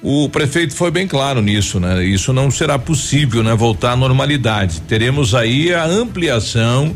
O 0.02 0.30
prefeito 0.30 0.74
foi 0.74 0.92
bem 0.92 1.08
claro 1.08 1.42
nisso, 1.42 1.80
né? 1.80 2.04
Isso 2.04 2.32
não 2.34 2.52
será 2.52 2.78
possível, 2.78 3.42
né? 3.42 3.56
Voltar 3.56 3.94
à 3.94 3.96
normalidade. 3.96 4.82
Teremos 4.82 5.34
aí 5.34 5.74
a 5.74 5.86
ampliação 5.86 6.96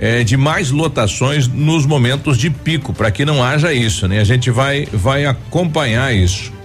eh, 0.00 0.24
de 0.24 0.36
mais 0.36 0.70
lotações 0.70 1.46
nos 1.46 1.84
momentos 1.84 2.38
de 2.38 2.48
pico, 2.48 2.94
para 2.94 3.10
que 3.10 3.24
não 3.24 3.44
haja 3.44 3.72
isso, 3.72 4.08
né? 4.08 4.18
A 4.18 4.24
gente 4.24 4.50
vai 4.50 4.86
vai 4.92 5.26
acompanhar 5.26 6.14
isso. 6.14 6.61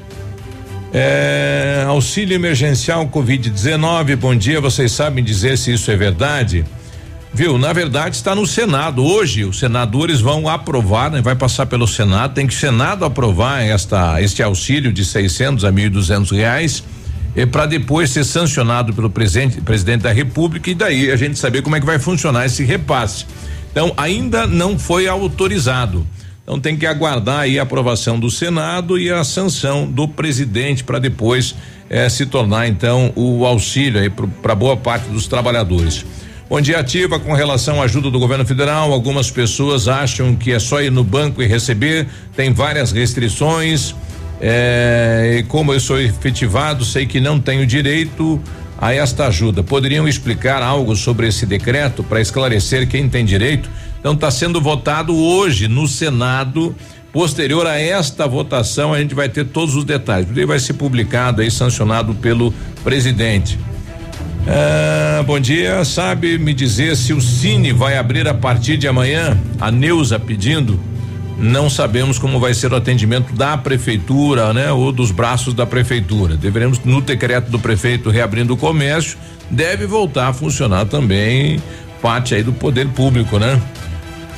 É, 0.93 1.83
auxílio 1.87 2.33
emergencial 2.33 3.07
Covid-19, 3.07 4.15
bom 4.15 4.35
dia. 4.35 4.61
Vocês 4.61 4.91
sabem 4.91 5.23
dizer 5.23 5.57
se 5.57 5.73
isso 5.73 5.91
é 5.91 5.95
verdade? 5.97 6.63
Viu? 7.33 7.57
Na 7.57 7.73
verdade 7.73 8.15
está 8.15 8.33
no 8.33 8.47
Senado. 8.47 9.03
Hoje 9.03 9.43
os 9.43 9.59
senadores 9.59 10.21
vão 10.21 10.47
aprovar, 10.47 11.11
né? 11.11 11.21
vai 11.21 11.35
passar 11.35 11.65
pelo 11.65 11.87
Senado. 11.87 12.33
Tem 12.33 12.47
que 12.47 12.53
o 12.53 12.57
Senado 12.57 13.03
aprovar 13.03 13.61
esta 13.61 14.21
este 14.21 14.41
auxílio 14.41 14.93
de 14.93 15.03
600 15.03 15.65
a 15.65 15.71
1.200 15.71 16.35
reais 16.35 16.83
para 17.51 17.67
depois 17.67 18.09
ser 18.09 18.23
sancionado 18.23 18.93
pelo 18.93 19.09
presidente, 19.11 19.61
presidente 19.61 20.01
da 20.01 20.11
República 20.11 20.71
e 20.71 20.73
daí 20.73 21.11
a 21.11 21.15
gente 21.15 21.37
saber 21.37 21.61
como 21.61 21.75
é 21.75 21.79
que 21.79 21.85
vai 21.85 21.99
funcionar 21.99 22.45
esse 22.45 22.63
repasse. 22.63 23.25
Então 23.71 23.93
ainda 23.95 24.47
não 24.47 24.79
foi 24.79 25.07
autorizado. 25.07 26.07
Então 26.47 26.61
tem 26.61 26.77
que 26.77 26.85
aguardar 26.85 27.41
aí 27.41 27.59
a 27.59 27.63
aprovação 27.63 28.17
do 28.17 28.31
Senado 28.31 28.97
e 28.97 29.11
a 29.11 29.21
sanção 29.25 29.85
do 29.85 30.07
presidente 30.07 30.81
para 30.81 30.97
depois 30.97 31.53
eh, 31.89 32.07
se 32.07 32.25
tornar 32.25 32.69
então 32.69 33.11
o 33.17 33.45
auxílio 33.45 33.99
aí 33.99 34.09
para 34.09 34.55
boa 34.55 34.77
parte 34.77 35.09
dos 35.09 35.27
trabalhadores. 35.27 36.05
Bom 36.49 36.61
dia, 36.61 36.79
ativa 36.79 37.19
com 37.19 37.33
relação 37.33 37.81
à 37.81 37.83
ajuda 37.83 38.09
do 38.09 38.17
governo 38.17 38.45
federal. 38.45 38.93
Algumas 38.93 39.29
pessoas 39.29 39.89
acham 39.89 40.37
que 40.37 40.53
é 40.53 40.59
só 40.59 40.81
ir 40.81 40.89
no 40.89 41.03
banco 41.03 41.43
e 41.43 41.45
receber. 41.45 42.07
Tem 42.33 42.53
várias 42.53 42.93
restrições. 42.93 43.93
Eh, 44.39 45.39
e 45.39 45.43
como 45.43 45.73
eu 45.73 45.81
sou 45.81 45.99
efetivado, 45.99 46.85
sei 46.85 47.05
que 47.05 47.19
não 47.19 47.41
tenho 47.41 47.67
direito 47.67 48.41
a 48.77 48.93
esta 48.93 49.27
ajuda. 49.27 49.63
Poderiam 49.63 50.07
explicar 50.07 50.63
algo 50.63 50.95
sobre 50.95 51.27
esse 51.27 51.45
decreto 51.45 52.05
para 52.05 52.21
esclarecer 52.21 52.87
quem 52.87 53.09
tem 53.09 53.25
direito? 53.25 53.69
Então 54.07 54.15
está 54.15 54.31
sendo 54.31 54.61
votado 54.61 55.13
hoje 55.13 55.67
no 55.67 55.85
Senado. 55.85 56.73
Posterior 57.11 57.67
a 57.67 57.77
esta 57.77 58.25
votação, 58.25 58.93
a 58.93 59.01
gente 59.01 59.13
vai 59.13 59.27
ter 59.27 59.43
todos 59.43 59.75
os 59.75 59.83
detalhes. 59.83 60.29
Ele 60.29 60.45
vai 60.45 60.59
ser 60.59 60.75
publicado 60.75 61.41
aí, 61.41 61.51
sancionado 61.51 62.15
pelo 62.15 62.53
presidente. 62.85 63.59
Ah, 64.47 65.21
bom 65.23 65.37
dia, 65.37 65.83
sabe 65.83 66.37
me 66.37 66.53
dizer 66.53 66.95
se 66.95 67.11
o 67.11 67.19
Cine 67.19 67.73
vai 67.73 67.97
abrir 67.97 68.25
a 68.29 68.33
partir 68.33 68.77
de 68.77 68.87
amanhã? 68.87 69.37
A 69.59 69.69
Neuza 69.69 70.17
pedindo. 70.17 70.79
Não 71.37 71.69
sabemos 71.69 72.17
como 72.17 72.39
vai 72.39 72.53
ser 72.53 72.71
o 72.71 72.77
atendimento 72.77 73.33
da 73.33 73.57
prefeitura, 73.57 74.53
né? 74.53 74.71
Ou 74.71 74.93
dos 74.93 75.11
braços 75.11 75.53
da 75.53 75.65
prefeitura. 75.65 76.37
Deveremos, 76.37 76.79
no 76.79 77.01
decreto 77.01 77.51
do 77.51 77.59
prefeito 77.59 78.09
reabrindo 78.09 78.53
o 78.53 78.57
comércio, 78.57 79.17
deve 79.51 79.85
voltar 79.85 80.29
a 80.29 80.33
funcionar 80.33 80.85
também 80.85 81.61
parte 82.01 82.35
aí 82.35 82.43
do 82.43 82.53
poder 82.53 82.87
público, 82.87 83.37
né? 83.37 83.61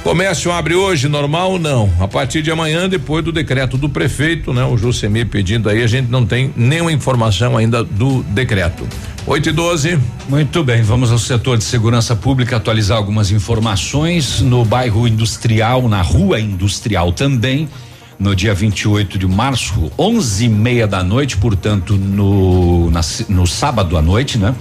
Comércio 0.03 0.49
abre 0.51 0.76
hoje, 0.76 1.09
normal 1.09 1.59
não. 1.59 1.91
A 1.99 2.07
partir 2.07 2.41
de 2.41 2.49
amanhã, 2.49 2.88
depois 2.88 3.23
do 3.23 3.34
decreto 3.34 3.77
do 3.77 3.89
prefeito, 3.89 4.53
né? 4.53 4.63
O 4.63 4.77
Jusemir 4.77 5.27
pedindo 5.27 5.69
aí, 5.69 5.84
a 5.84 5.88
gente 5.88 6.09
não 6.09 6.26
tem 6.26 6.53
nenhuma 6.55 6.91
informação 6.91 7.57
ainda 7.57 7.84
do 7.84 8.23
decreto. 8.23 8.88
8 9.27 9.49
e 9.49 9.51
12. 9.51 9.99
Muito 10.30 10.63
bem, 10.63 10.81
vamos 10.81 11.11
ao 11.11 11.19
setor 11.19 11.57
de 11.57 11.65
segurança 11.65 12.15
pública 12.15 12.55
atualizar 12.55 12.97
algumas 12.97 13.30
informações. 13.30 14.39
No 14.39 14.63
bairro 14.63 15.05
industrial, 15.05 15.89
na 15.89 16.01
rua 16.01 16.39
industrial 16.39 17.11
também, 17.11 17.67
no 18.17 18.34
dia 18.34 18.53
28 18.53 19.19
de 19.19 19.27
março, 19.27 19.91
onze 19.99 20.45
e 20.45 20.49
meia 20.49 20.88
da 20.88 21.03
noite, 21.03 21.35
portanto, 21.35 21.95
no, 21.95 22.89
na, 22.89 23.01
no 23.27 23.45
sábado 23.45 23.97
à 23.97 24.01
noite, 24.01 24.38
né? 24.38 24.55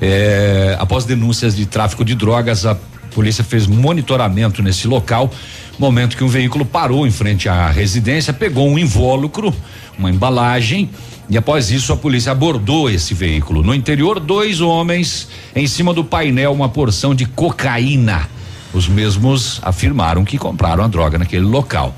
É, 0.00 0.74
após 0.80 1.04
denúncias 1.04 1.54
de 1.54 1.66
tráfico 1.66 2.02
de 2.02 2.14
drogas, 2.14 2.64
a 2.64 2.74
A 3.10 3.12
polícia 3.12 3.42
fez 3.42 3.66
monitoramento 3.66 4.62
nesse 4.62 4.86
local, 4.86 5.32
momento 5.76 6.16
que 6.16 6.22
um 6.22 6.28
veículo 6.28 6.64
parou 6.64 7.04
em 7.04 7.10
frente 7.10 7.48
à 7.48 7.68
residência, 7.68 8.32
pegou 8.32 8.68
um 8.68 8.78
invólucro, 8.78 9.52
uma 9.98 10.08
embalagem, 10.08 10.88
e 11.28 11.36
após 11.36 11.72
isso 11.72 11.92
a 11.92 11.96
polícia 11.96 12.30
abordou 12.30 12.88
esse 12.88 13.12
veículo. 13.12 13.64
No 13.64 13.74
interior, 13.74 14.20
dois 14.20 14.60
homens 14.60 15.26
em 15.56 15.66
cima 15.66 15.92
do 15.92 16.04
painel, 16.04 16.52
uma 16.52 16.68
porção 16.68 17.12
de 17.12 17.26
cocaína. 17.26 18.28
Os 18.72 18.86
mesmos 18.86 19.58
afirmaram 19.60 20.24
que 20.24 20.38
compraram 20.38 20.84
a 20.84 20.86
droga 20.86 21.18
naquele 21.18 21.44
local. 21.44 21.92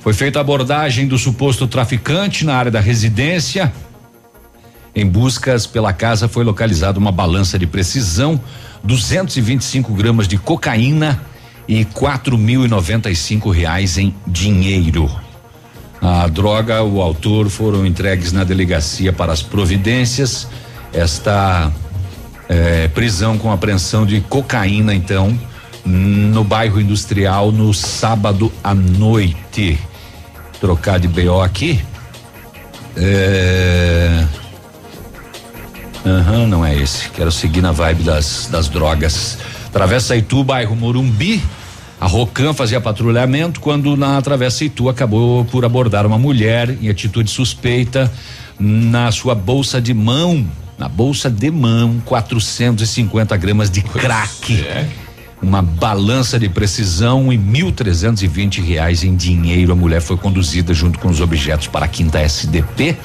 Foi 0.00 0.12
feita 0.12 0.38
a 0.38 0.42
abordagem 0.42 1.08
do 1.08 1.16
suposto 1.16 1.66
traficante 1.66 2.44
na 2.44 2.54
área 2.54 2.70
da 2.70 2.80
residência. 2.80 3.72
Em 4.94 5.06
buscas 5.06 5.66
pela 5.66 5.94
casa 5.94 6.28
foi 6.28 6.44
localizada 6.44 6.98
uma 6.98 7.10
balança 7.10 7.58
de 7.58 7.66
precisão, 7.66 8.38
225 8.82 9.92
gramas 9.92 10.28
de 10.28 10.38
cocaína 10.38 11.20
e 11.66 11.84
quatro 11.84 12.38
mil 12.38 12.64
e 12.64 12.68
noventa 12.68 13.10
e 13.10 13.16
cinco 13.16 13.50
reais 13.50 13.98
em 13.98 14.14
dinheiro. 14.26 15.10
A 16.00 16.26
droga, 16.28 16.82
o 16.82 17.02
autor 17.02 17.48
foram 17.50 17.84
entregues 17.84 18.32
na 18.32 18.44
delegacia 18.44 19.12
para 19.12 19.32
as 19.32 19.42
providências. 19.42 20.46
Esta 20.92 21.72
eh, 22.48 22.88
prisão 22.94 23.36
com 23.36 23.52
apreensão 23.52 24.06
de 24.06 24.20
cocaína, 24.20 24.94
então, 24.94 25.38
no 25.84 26.44
bairro 26.44 26.80
industrial 26.80 27.50
no 27.50 27.74
sábado 27.74 28.52
à 28.62 28.74
noite. 28.74 29.78
Trocar 30.60 30.98
de 30.98 31.08
BO 31.08 31.40
aqui. 31.40 31.82
É... 32.96 34.24
Aham, 36.08 36.46
não 36.46 36.64
é 36.64 36.74
esse. 36.74 37.10
Quero 37.10 37.30
seguir 37.30 37.60
na 37.60 37.70
vibe 37.70 38.02
das, 38.02 38.48
das 38.50 38.66
drogas. 38.68 39.36
Travessa 39.70 40.16
Itu, 40.16 40.42
bairro 40.42 40.74
Morumbi. 40.74 41.42
A 42.00 42.06
Rocan 42.06 42.54
fazia 42.54 42.80
patrulhamento 42.80 43.60
quando 43.60 43.94
na 43.94 44.22
Travessa 44.22 44.64
Itu 44.64 44.88
acabou 44.88 45.44
por 45.44 45.66
abordar 45.66 46.06
uma 46.06 46.18
mulher 46.18 46.70
em 46.80 46.88
atitude 46.88 47.30
suspeita 47.30 48.10
na 48.58 49.12
sua 49.12 49.34
bolsa 49.34 49.82
de 49.82 49.92
mão. 49.92 50.46
Na 50.78 50.88
bolsa 50.88 51.28
de 51.28 51.50
mão, 51.50 52.00
450 52.06 53.36
gramas 53.36 53.68
de 53.68 53.82
crack. 53.82 54.64
Uma 55.42 55.60
balança 55.60 56.38
de 56.38 56.48
precisão 56.48 57.30
e 57.30 57.36
mil 57.36 57.70
trezentos 57.70 58.22
e 58.22 58.28
vinte 58.28 58.62
reais 58.62 59.04
em 59.04 59.14
dinheiro. 59.14 59.72
A 59.72 59.76
mulher 59.76 60.00
foi 60.00 60.16
conduzida 60.16 60.72
junto 60.72 60.98
com 60.98 61.08
os 61.08 61.20
objetos 61.20 61.66
para 61.66 61.84
a 61.84 61.88
quinta 61.88 62.18
SDP. 62.20 62.96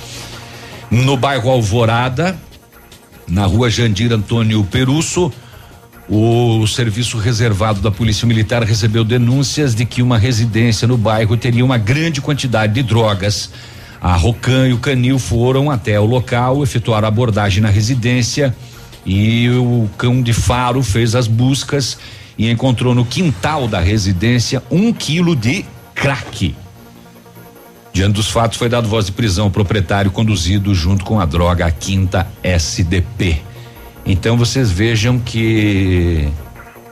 No 0.89 1.17
bairro 1.17 1.49
Alvorada, 1.49 2.37
na 3.27 3.45
rua 3.45 3.69
Jandir 3.69 4.11
Antônio 4.11 4.63
Perusso, 4.63 5.31
o 6.09 6.67
serviço 6.67 7.17
reservado 7.17 7.79
da 7.79 7.89
Polícia 7.89 8.27
Militar 8.27 8.63
recebeu 8.63 9.03
denúncias 9.03 9.73
de 9.73 9.85
que 9.85 10.01
uma 10.01 10.17
residência 10.17 10.87
no 10.87 10.97
bairro 10.97 11.37
teria 11.37 11.63
uma 11.63 11.77
grande 11.77 12.19
quantidade 12.19 12.73
de 12.73 12.83
drogas. 12.83 13.49
A 14.01 14.15
Rocan 14.15 14.67
e 14.67 14.73
o 14.73 14.79
Canil 14.79 15.17
foram 15.17 15.71
até 15.71 15.97
o 15.99 16.05
local, 16.05 16.61
efetuaram 16.61 17.07
abordagem 17.07 17.61
na 17.61 17.69
residência 17.69 18.53
e 19.05 19.49
o 19.49 19.89
cão 19.97 20.21
de 20.21 20.33
faro 20.33 20.83
fez 20.83 21.15
as 21.15 21.27
buscas 21.27 21.97
e 22.37 22.49
encontrou 22.49 22.93
no 22.93 23.05
quintal 23.05 23.67
da 23.67 23.79
residência 23.79 24.61
um 24.69 24.91
quilo 24.91 25.35
de 25.35 25.65
crack. 25.95 26.53
Diante 27.93 28.15
dos 28.15 28.27
fatos, 28.27 28.57
foi 28.57 28.67
dado 28.67 28.89
voz 28.89 29.05
de 29.05 29.11
prisão 29.11 29.45
ao 29.45 29.51
proprietário 29.51 30.09
conduzido 30.09 30.73
junto 30.73 31.05
com 31.05 31.19
a 31.19 31.25
droga 31.25 31.67
à 31.67 31.71
quinta 31.71 32.27
SDP. 32.41 33.39
Então 34.03 34.35
vocês 34.35 34.71
vejam 34.71 35.19
que 35.19 36.27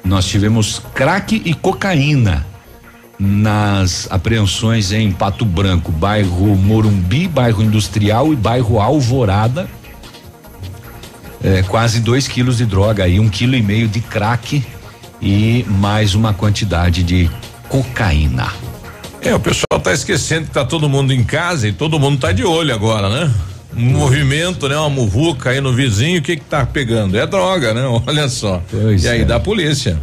nós 0.06 0.26
tivemos 0.28 0.80
crack 0.94 1.41
e 1.44 1.56
cocaína 1.56 2.45
nas 3.18 4.07
apreensões 4.11 4.91
em 4.91 5.11
Pato 5.11 5.44
Branco, 5.44 5.91
bairro 5.91 6.56
Morumbi, 6.56 7.28
bairro 7.28 7.64
Industrial 7.64 8.32
e 8.32 8.36
bairro 8.36 8.80
Alvorada. 8.80 9.68
É, 11.44 11.64
quase 11.64 11.99
dois 11.99 12.28
quilos 12.28 12.57
de 12.57 12.65
droga 12.68 13.06
aí, 13.06 13.19
um 13.19 13.28
quilo 13.28 13.56
e 13.56 13.61
meio 13.64 13.88
de 13.88 14.02
crack 14.02 14.64
e 15.19 15.65
mais 15.68 16.14
uma 16.14 16.32
quantidade 16.32 17.02
de 17.02 17.30
cocaína. 17.68 18.70
É, 19.22 19.35
o 19.35 19.39
pessoal 19.39 19.80
tá 19.81 19.93
esquecendo 19.93 20.48
que 20.48 20.52
tá 20.52 20.65
todo 20.65 20.89
mundo 20.89 21.14
em 21.14 21.23
casa 21.23 21.68
e 21.68 21.72
todo 21.72 21.99
mundo 21.99 22.19
tá 22.19 22.31
de 22.31 22.43
olho 22.43 22.73
agora, 22.73 23.07
né? 23.07 23.31
Um 23.77 23.91
movimento, 23.91 24.68
né? 24.68 24.76
Uma 24.76 24.89
muvuca 24.89 25.52
aí 25.52 25.61
no 25.61 25.72
vizinho, 25.72 26.19
o 26.19 26.23
que 26.23 26.35
que 26.38 26.43
tá 26.43 26.65
pegando? 26.65 27.18
É 27.18 27.26
droga, 27.27 27.73
né? 27.73 27.84
Olha 28.07 28.27
só. 28.27 28.61
Pois 28.69 29.03
e 29.03 29.07
aí 29.07 29.22
é. 29.22 29.26
da 29.26 29.39
polícia. 29.39 30.02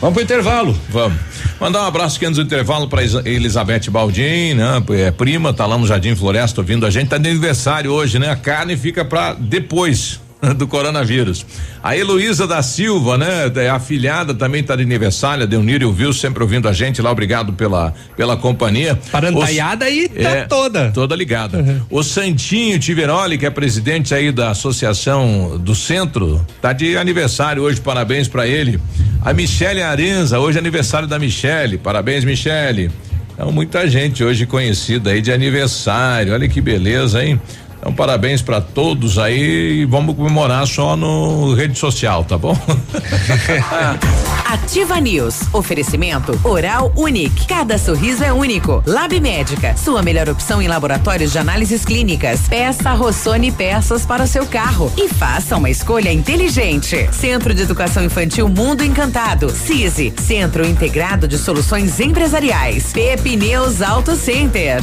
Vamos 0.00 0.14
pro 0.14 0.22
intervalo. 0.22 0.78
Vamos. 0.90 1.18
Mandar 1.60 1.82
um 1.82 1.86
abraço 1.86 2.16
aqui 2.16 2.26
antes 2.26 2.36
do 2.36 2.44
intervalo 2.44 2.88
para 2.88 3.02
Elizabeth 3.02 3.90
Baldin, 3.90 4.54
né? 4.54 4.82
É 4.90 5.10
prima, 5.10 5.52
tá 5.52 5.66
lá 5.66 5.78
no 5.78 5.86
Jardim 5.86 6.14
Floresta 6.14 6.60
ouvindo 6.60 6.84
a 6.84 6.90
gente, 6.90 7.08
tá 7.08 7.18
de 7.18 7.28
aniversário 7.28 7.92
hoje, 7.92 8.18
né? 8.18 8.30
A 8.30 8.36
carne 8.36 8.76
fica 8.76 9.04
para 9.04 9.34
depois 9.34 10.20
do 10.56 10.66
coronavírus. 10.66 11.44
A 11.82 11.96
Heloísa 11.96 12.46
da 12.46 12.62
Silva, 12.62 13.18
né? 13.18 13.50
É 13.56 13.70
afilhada, 13.70 14.32
também 14.34 14.62
tá 14.62 14.76
de 14.76 14.82
aniversário, 14.82 15.42
a 15.42 15.46
Deunírio 15.46 15.92
viu 15.92 16.12
sempre 16.12 16.42
ouvindo 16.42 16.68
a 16.68 16.72
gente 16.72 17.02
lá, 17.02 17.10
obrigado 17.10 17.52
pela 17.52 17.92
pela 18.16 18.36
companhia. 18.36 18.98
Parantaiada 19.10 19.84
aí 19.84 20.08
tá 20.08 20.30
É, 20.30 20.44
toda. 20.44 20.90
Toda 20.92 21.14
ligada. 21.16 21.84
O 21.90 22.02
Santinho 22.02 22.78
Tiveroli, 22.78 23.38
que 23.38 23.46
é 23.46 23.50
presidente 23.50 24.14
aí 24.14 24.30
da 24.30 24.50
Associação 24.50 25.58
do 25.58 25.74
Centro, 25.74 26.44
tá 26.60 26.72
de 26.72 26.96
aniversário 26.96 27.62
hoje, 27.62 27.80
parabéns 27.80 28.28
para 28.28 28.46
ele. 28.46 28.80
A 29.22 29.32
Michele 29.32 29.82
Arenza, 29.82 30.38
hoje 30.38 30.58
é 30.58 30.60
aniversário 30.60 31.08
da 31.08 31.18
Michele, 31.18 31.78
parabéns 31.78 32.24
Michele. 32.24 32.90
Então 33.34 33.52
muita 33.52 33.88
gente 33.88 34.24
hoje 34.24 34.46
conhecida 34.46 35.10
aí 35.10 35.20
de 35.20 35.32
aniversário, 35.32 36.32
olha 36.32 36.48
que 36.48 36.60
beleza, 36.60 37.24
hein? 37.24 37.40
Então 37.78 37.92
parabéns 37.92 38.42
para 38.42 38.60
todos 38.60 39.18
aí 39.18 39.80
e 39.80 39.84
vamos 39.84 40.16
comemorar 40.16 40.66
só 40.66 40.96
no 40.96 41.54
rede 41.54 41.78
social, 41.78 42.24
tá 42.24 42.36
bom? 42.36 42.56
Ativa 44.44 44.98
News. 44.98 45.42
Oferecimento 45.52 46.38
Oral 46.42 46.92
Unique. 46.96 47.46
Cada 47.46 47.78
sorriso 47.78 48.24
é 48.24 48.32
único. 48.32 48.82
Lab 48.86 49.18
Médica. 49.20 49.76
Sua 49.76 50.02
melhor 50.02 50.28
opção 50.28 50.60
em 50.60 50.66
laboratórios 50.66 51.32
de 51.32 51.38
análises 51.38 51.84
clínicas. 51.84 52.48
Peça 52.48 52.92
Rossoni 52.92 53.52
peças 53.52 54.06
para 54.06 54.24
o 54.24 54.26
seu 54.26 54.46
carro 54.46 54.92
e 54.96 55.08
faça 55.08 55.56
uma 55.56 55.70
escolha 55.70 56.12
inteligente. 56.12 57.08
Centro 57.12 57.54
de 57.54 57.62
Educação 57.62 58.02
Infantil 58.02 58.48
Mundo 58.48 58.82
Encantado. 58.82 59.50
CISI. 59.50 60.14
Centro 60.18 60.66
Integrado 60.66 61.28
de 61.28 61.36
Soluções 61.38 62.00
Empresariais. 62.00 62.92
Pepineus 62.92 63.82
Auto 63.82 64.16
Center. 64.16 64.82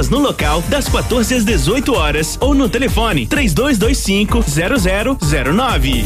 no 0.09 0.19
local 0.19 0.61
das 0.69 0.87
14 0.87 1.35
às 1.35 1.45
18 1.45 1.93
horas 1.93 2.37
ou 2.39 2.53
no 2.53 2.69
telefone 2.69 3.27
3225 3.27 4.43
0009. 5.19 6.05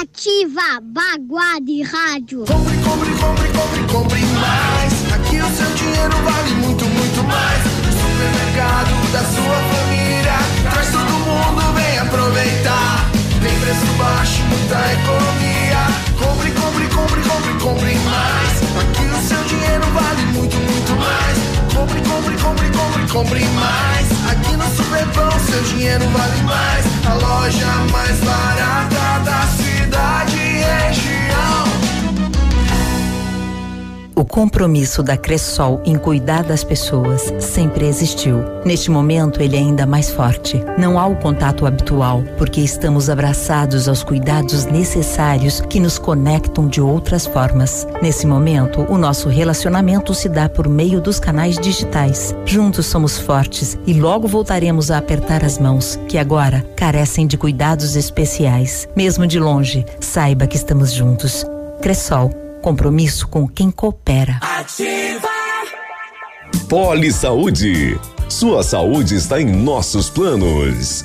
Ativa 0.00 0.80
Baguá 0.82 1.58
de 1.60 1.82
Rádio. 1.82 2.44
Compre, 2.46 2.76
compre, 2.78 3.10
compre, 3.10 3.48
compre, 3.48 3.92
compre 3.92 4.20
mais. 4.20 5.12
Aqui 5.12 5.36
o 5.40 5.56
seu 5.56 5.74
dinheiro 5.74 6.16
vale 6.24 6.54
muito, 6.54 6.84
muito 6.84 7.22
mais. 7.24 7.64
No 7.84 7.92
supermercado 7.92 9.12
da 9.12 9.24
sua 9.24 9.56
família. 9.74 10.38
Traz 10.70 10.90
todo 10.92 11.12
mundo, 11.12 11.72
vem 11.74 11.98
aproveitar. 11.98 13.10
Tem 13.42 13.58
preço 13.60 13.86
baixo, 13.98 14.42
muita 14.44 14.92
economia. 14.92 15.86
Compre, 16.18 16.50
compre, 16.52 16.86
compre, 16.88 17.20
compre, 17.22 17.52
compre 17.64 17.94
mais. 17.98 18.47
Compre, 21.88 22.02
compre, 22.02 22.36
compre, 22.36 22.70
compre, 22.70 23.12
compre 23.12 23.44
mais. 23.54 24.30
Aqui 24.30 24.56
no 24.56 24.76
Superpão, 24.76 25.30
seu 25.40 25.62
dinheiro 25.62 26.04
vale 26.10 26.42
mais. 26.42 26.84
A 27.06 27.14
loja 27.14 27.66
mais 27.90 28.18
barata 28.20 29.24
da 29.24 29.46
cidade 29.56 30.37
O 34.18 34.24
compromisso 34.24 35.00
da 35.00 35.16
Cressol 35.16 35.80
em 35.84 35.96
cuidar 35.96 36.42
das 36.42 36.64
pessoas 36.64 37.32
sempre 37.38 37.86
existiu. 37.86 38.42
Neste 38.64 38.90
momento, 38.90 39.40
ele 39.40 39.54
é 39.54 39.60
ainda 39.60 39.86
mais 39.86 40.10
forte. 40.10 40.60
Não 40.76 40.98
há 40.98 41.06
o 41.06 41.14
contato 41.14 41.64
habitual, 41.64 42.24
porque 42.36 42.60
estamos 42.60 43.08
abraçados 43.08 43.88
aos 43.88 44.02
cuidados 44.02 44.64
necessários 44.64 45.60
que 45.60 45.78
nos 45.78 46.00
conectam 46.00 46.66
de 46.66 46.80
outras 46.80 47.28
formas. 47.28 47.86
Nesse 48.02 48.26
momento, 48.26 48.80
o 48.92 48.98
nosso 48.98 49.28
relacionamento 49.28 50.12
se 50.12 50.28
dá 50.28 50.48
por 50.48 50.68
meio 50.68 51.00
dos 51.00 51.20
canais 51.20 51.56
digitais. 51.56 52.34
Juntos 52.44 52.86
somos 52.86 53.20
fortes 53.20 53.78
e 53.86 53.94
logo 53.94 54.26
voltaremos 54.26 54.90
a 54.90 54.98
apertar 54.98 55.44
as 55.44 55.60
mãos, 55.60 55.96
que 56.08 56.18
agora 56.18 56.66
carecem 56.74 57.24
de 57.24 57.38
cuidados 57.38 57.94
especiais. 57.94 58.88
Mesmo 58.96 59.28
de 59.28 59.38
longe, 59.38 59.86
saiba 60.00 60.48
que 60.48 60.56
estamos 60.56 60.92
juntos. 60.92 61.46
Cressol 61.80 62.47
Compromisso 62.62 63.28
com 63.28 63.46
quem 63.48 63.70
coopera. 63.70 64.38
Ativa! 64.42 65.28
Poli 66.68 67.12
Saúde. 67.12 67.98
Sua 68.28 68.62
saúde 68.62 69.14
está 69.14 69.40
em 69.40 69.46
nossos 69.46 70.10
planos. 70.10 71.04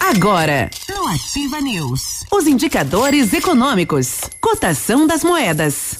Agora, 0.00 0.70
no 0.88 1.06
Ativa 1.08 1.60
News, 1.60 2.24
os 2.32 2.46
indicadores 2.46 3.32
econômicos, 3.32 4.20
cotação 4.40 5.06
das 5.06 5.22
moedas. 5.22 5.98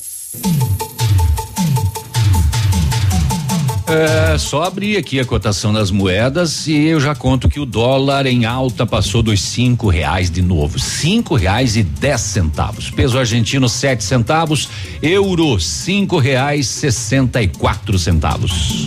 É, 3.87 4.37
só 4.37 4.65
abrir 4.65 4.99
aqui 4.99 5.19
a 5.19 5.25
cotação 5.25 5.73
das 5.73 5.91
moedas 5.91 6.67
e 6.67 6.75
eu 6.75 7.01
já 7.01 7.15
conto 7.15 7.49
que 7.49 7.59
o 7.59 7.65
dólar 7.65 8.27
em 8.27 8.45
alta 8.45 8.85
passou 8.85 9.23
dos 9.23 9.41
cinco 9.41 9.89
reais 9.89 10.31
de 10.31 10.43
novo, 10.43 10.79
cinco 10.79 11.35
reais 11.35 11.75
e 11.75 11.83
dez 11.83 12.21
centavos. 12.21 12.91
Peso 12.91 13.19
argentino 13.19 13.67
sete 13.67 14.05
centavos, 14.05 14.69
euro 15.03 15.59
cinco 15.59 16.19
reais 16.19 16.67
sessenta 16.67 17.41
e 17.41 17.49
quatro 17.49 17.99
centavos. 17.99 18.87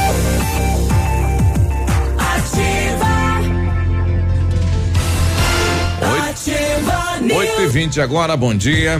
8 7.29 7.61
e 7.61 7.67
20 7.67 8.01
agora, 8.01 8.35
bom 8.35 8.53
dia. 8.55 8.99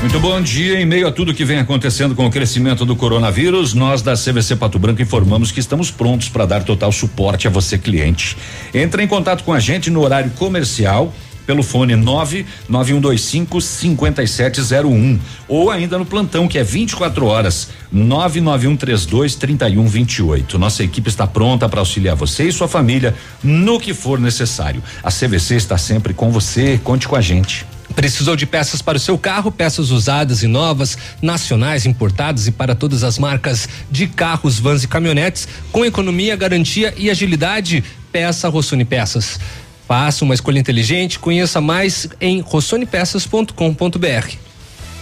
Muito 0.00 0.18
bom 0.20 0.40
dia. 0.40 0.80
Em 0.80 0.84
meio 0.84 1.06
a 1.06 1.12
tudo 1.12 1.32
que 1.32 1.44
vem 1.44 1.58
acontecendo 1.58 2.14
com 2.14 2.26
o 2.26 2.30
crescimento 2.30 2.84
do 2.84 2.96
coronavírus, 2.96 3.72
nós 3.72 4.02
da 4.02 4.14
CVC 4.14 4.56
Pato 4.56 4.78
Branco 4.78 5.00
informamos 5.00 5.52
que 5.52 5.60
estamos 5.60 5.90
prontos 5.90 6.28
para 6.28 6.44
dar 6.44 6.64
total 6.64 6.90
suporte 6.90 7.46
a 7.46 7.50
você, 7.50 7.78
cliente. 7.78 8.36
Entre 8.74 9.02
em 9.02 9.06
contato 9.06 9.44
com 9.44 9.52
a 9.52 9.60
gente 9.60 9.90
no 9.90 10.02
horário 10.02 10.30
comercial 10.32 11.12
pelo 11.48 11.62
fone 11.62 11.96
99125 11.96 13.58
5701 13.58 15.18
ou 15.48 15.70
ainda 15.70 15.96
no 15.96 16.04
plantão 16.04 16.46
que 16.46 16.58
é 16.58 16.62
24 16.62 17.24
horas 17.24 17.70
99132 17.90 19.34
3128. 19.34 20.58
Nossa 20.58 20.84
equipe 20.84 21.08
está 21.08 21.26
pronta 21.26 21.66
para 21.66 21.80
auxiliar 21.80 22.14
você 22.14 22.48
e 22.48 22.52
sua 22.52 22.68
família 22.68 23.14
no 23.42 23.80
que 23.80 23.94
for 23.94 24.20
necessário. 24.20 24.82
A 25.02 25.10
CVC 25.10 25.54
está 25.54 25.78
sempre 25.78 26.12
com 26.12 26.30
você. 26.30 26.78
Conte 26.84 27.08
com 27.08 27.16
a 27.16 27.22
gente. 27.22 27.64
Precisou 27.94 28.36
de 28.36 28.44
peças 28.44 28.82
para 28.82 28.98
o 28.98 29.00
seu 29.00 29.16
carro, 29.16 29.50
peças 29.50 29.90
usadas 29.90 30.42
e 30.42 30.46
novas, 30.46 30.98
nacionais, 31.22 31.86
importadas 31.86 32.46
e 32.46 32.50
para 32.50 32.74
todas 32.74 33.02
as 33.02 33.18
marcas 33.18 33.66
de 33.90 34.06
carros, 34.06 34.58
vans 34.58 34.84
e 34.84 34.86
caminhonetes, 34.86 35.48
com 35.72 35.82
economia, 35.82 36.36
garantia 36.36 36.92
e 36.98 37.08
agilidade? 37.08 37.82
Peça 38.12 38.50
Rossoni 38.50 38.84
Peças. 38.84 39.40
Faça 39.88 40.22
uma 40.22 40.34
escolha 40.34 40.58
inteligente, 40.58 41.18
conheça 41.18 41.62
mais 41.62 42.06
em 42.20 42.40
rossonepeças.com.br. 42.40 44.47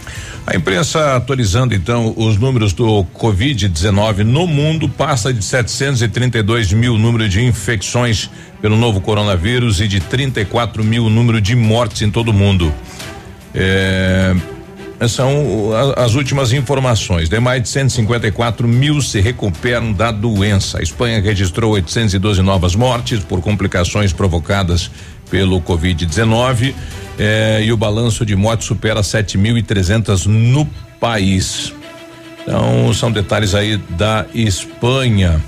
A 0.47 0.57
imprensa 0.57 1.15
atualizando 1.15 1.75
então 1.75 2.15
os 2.17 2.39
números 2.39 2.73
do 2.73 3.05
Covid-19 3.15 4.21
no 4.21 4.47
mundo 4.47 4.89
passa 4.89 5.31
de 5.31 5.45
732 5.45 6.73
mil 6.73 6.97
número 6.97 7.29
de 7.29 7.45
infecções 7.45 8.31
pelo 8.63 8.75
novo 8.75 8.99
coronavírus 8.99 9.79
e 9.79 9.87
de 9.87 10.01
34 10.01 10.83
mil 10.83 11.11
número 11.11 11.39
de 11.39 11.55
mortes 11.55 12.01
em 12.01 12.11
todo 12.11 12.29
o 12.29 12.33
mundo. 12.33 12.73
É, 13.55 14.35
são 15.07 15.71
as 15.97 16.15
últimas 16.15 16.53
informações. 16.53 17.29
De 17.29 17.39
mais 17.39 17.63
de 17.63 17.69
154 17.69 18.67
mil 18.67 19.03
se 19.03 19.21
recuperam 19.21 19.93
da 19.93 20.11
doença. 20.11 20.79
A 20.79 20.83
Espanha 20.83 21.21
registrou 21.21 21.73
812 21.73 22.41
novas 22.41 22.75
mortes 22.75 23.21
por 23.21 23.41
complicações 23.41 24.15
provocadas 24.15 24.91
pelo 25.31 25.61
Covid-19 25.61 26.75
eh, 27.19 27.63
e 27.65 27.73
o 27.73 27.77
balanço 27.77 28.25
de 28.25 28.35
mortes 28.37 28.67
supera 28.67 29.01
7.300 29.01 30.27
no 30.27 30.67
país. 31.01 31.73
Então, 32.43 32.93
são 32.95 33.13
detalhes 33.13 33.55
aí 33.55 33.77
da 33.91 34.25
Espanha. 34.35 35.41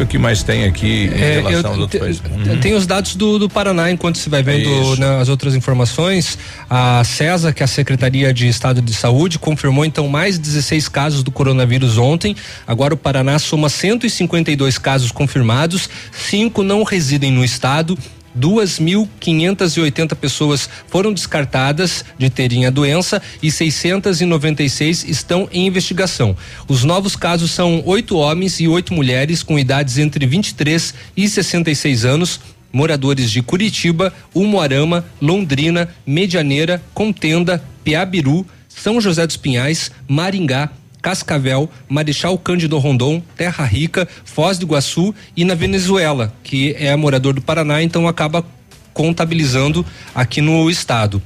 O 0.00 0.06
que 0.06 0.18
mais 0.18 0.44
tem 0.44 0.64
aqui 0.66 1.10
em 1.12 1.20
É, 1.20 1.34
relação 1.40 1.60
eu 1.62 1.66
aos 1.70 1.78
outros 1.78 2.00
países? 2.00 2.22
te- 2.22 2.56
Tem 2.58 2.74
os 2.74 2.86
dados 2.86 3.16
do, 3.16 3.40
do 3.40 3.48
Paraná, 3.50 3.90
enquanto 3.90 4.18
se 4.18 4.30
vai 4.30 4.40
vendo 4.40 4.96
né, 4.96 5.20
as 5.20 5.28
outras 5.28 5.54
informações. 5.56 6.38
A 6.70 7.02
CESA, 7.02 7.52
que 7.52 7.60
é 7.60 7.64
a 7.64 7.66
Secretaria 7.66 8.32
de 8.32 8.46
Estado 8.46 8.80
de 8.80 8.94
Saúde, 8.94 9.36
confirmou 9.36 9.84
então 9.84 10.06
mais 10.08 10.38
16 10.38 10.88
casos 10.88 11.22
do 11.24 11.32
coronavírus 11.32 11.98
ontem. 11.98 12.36
Agora 12.68 12.94
o 12.94 12.96
Paraná 12.96 13.36
soma 13.40 13.68
152 13.68 14.78
casos 14.78 15.10
confirmados, 15.10 15.90
cinco 16.12 16.62
não 16.62 16.84
residem 16.84 17.32
no 17.32 17.44
estado. 17.44 17.98
2.580 18.38 20.14
pessoas 20.14 20.68
foram 20.86 21.12
descartadas 21.12 22.04
de 22.18 22.30
terem 22.30 22.66
a 22.66 22.70
doença 22.70 23.20
e 23.42 23.50
696 23.50 25.04
estão 25.04 25.48
em 25.52 25.66
investigação. 25.66 26.36
Os 26.68 26.84
novos 26.84 27.16
casos 27.16 27.50
são 27.50 27.82
oito 27.86 28.16
homens 28.16 28.60
e 28.60 28.68
oito 28.68 28.94
mulheres 28.94 29.42
com 29.42 29.58
idades 29.58 29.98
entre 29.98 30.26
23 30.26 30.94
e 31.16 31.28
66 31.28 32.04
anos 32.04 32.40
moradores 32.72 33.30
de 33.30 33.42
Curitiba, 33.42 34.12
Umuarama, 34.34 35.04
Londrina, 35.20 35.88
Medianeira, 36.06 36.80
Contenda, 36.94 37.62
Piabiru, 37.82 38.46
São 38.68 39.00
José 39.00 39.26
dos 39.26 39.36
Pinhais, 39.36 39.90
Maringá, 40.08 40.70
Cascavel, 41.00 41.70
Marechal 41.88 42.36
Cândido 42.38 42.78
Rondon, 42.78 43.22
Terra 43.36 43.64
Rica, 43.64 44.08
Foz 44.24 44.58
do 44.58 44.66
Iguaçu 44.66 45.14
e 45.36 45.44
na 45.44 45.54
Venezuela, 45.54 46.32
que 46.42 46.74
é 46.78 46.94
morador 46.96 47.34
do 47.34 47.42
Paraná, 47.42 47.82
então 47.82 48.06
acaba 48.06 48.44
contabilizando 48.92 49.84
aqui 50.14 50.40
no 50.40 50.68
estado. 50.68 51.22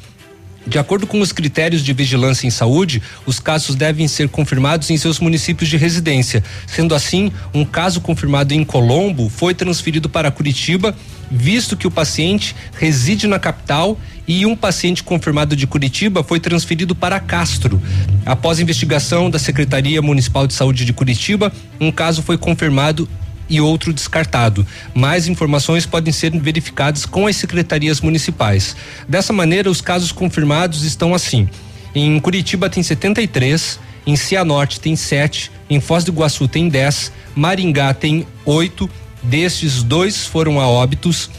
De 0.67 0.79
acordo 0.79 1.07
com 1.07 1.21
os 1.21 1.31
critérios 1.31 1.85
de 1.85 1.93
vigilância 1.93 2.47
em 2.47 2.51
saúde, 2.51 3.03
os 3.27 3.39
casos 3.39 3.77
devem 3.77 4.09
ser 4.09 4.31
confirmados 4.31 4.89
em 4.89 4.97
seus 4.97 5.21
municípios 5.21 5.69
de 5.69 5.77
residência. 5.77 6.43
Sendo 6.67 6.95
assim, 6.95 7.31
um 7.53 7.67
caso 7.67 8.01
confirmado 8.01 8.55
em 8.55 8.65
Colombo 8.65 9.29
foi 9.29 9.53
transferido 9.53 10.09
para 10.09 10.31
Curitiba, 10.31 10.97
visto 11.31 11.77
que 11.77 11.87
o 11.87 11.91
paciente 11.91 12.57
reside 12.79 13.27
na 13.27 13.39
capital 13.39 13.99
e 14.27 14.47
um 14.47 14.57
paciente 14.57 15.03
confirmado 15.03 15.55
de 15.55 15.67
Curitiba 15.67 16.23
foi 16.23 16.41
transferido 16.41 16.95
para 16.95 17.21
Castro. 17.21 17.81
Após 18.25 18.59
investigação 18.59 19.31
da 19.31 19.39
Secretaria 19.39 20.01
Municipal 20.01 20.47
de 20.47 20.55
Saúde 20.55 20.85
de 20.85 20.93
Curitiba, 20.93 21.53
um 21.81 21.93
caso 21.93 22.23
foi 22.23 22.39
confirmado 22.39 23.09
e 23.49 23.61
outro 23.61 23.93
descartado. 23.93 24.67
Mais 24.95 25.29
informações 25.29 25.85
podem 25.85 26.13
ser 26.13 26.31
verificadas 26.39 27.05
com 27.05 27.27
as 27.27 27.37
secretarias 27.37 28.01
municipais. 28.01 28.75
Dessa 29.09 29.33
maneira, 29.33 29.71
os 29.71 29.81
casos 29.81 30.13
confirmados 30.13 30.85
estão 30.85 31.15
assim: 31.15 31.49
em 31.95 32.19
Curitiba 32.21 32.71
tem 32.71 32.83
73, 32.83 33.79
em 34.07 34.17
Cianorte 34.17 34.81
tem 34.81 34.97
7, 34.97 35.51
em 35.69 35.81
Foz 35.81 36.05
do 36.05 36.13
Iguaçu 36.13 36.49
tem 36.49 36.69
10, 36.69 37.13
Maringá 37.35 37.93
tem 37.93 38.27
8, 38.45 38.89
destes 39.23 39.83
dois 39.83 40.27
foram 40.27 40.61
a 40.61 40.69
óbitos, 40.69 41.31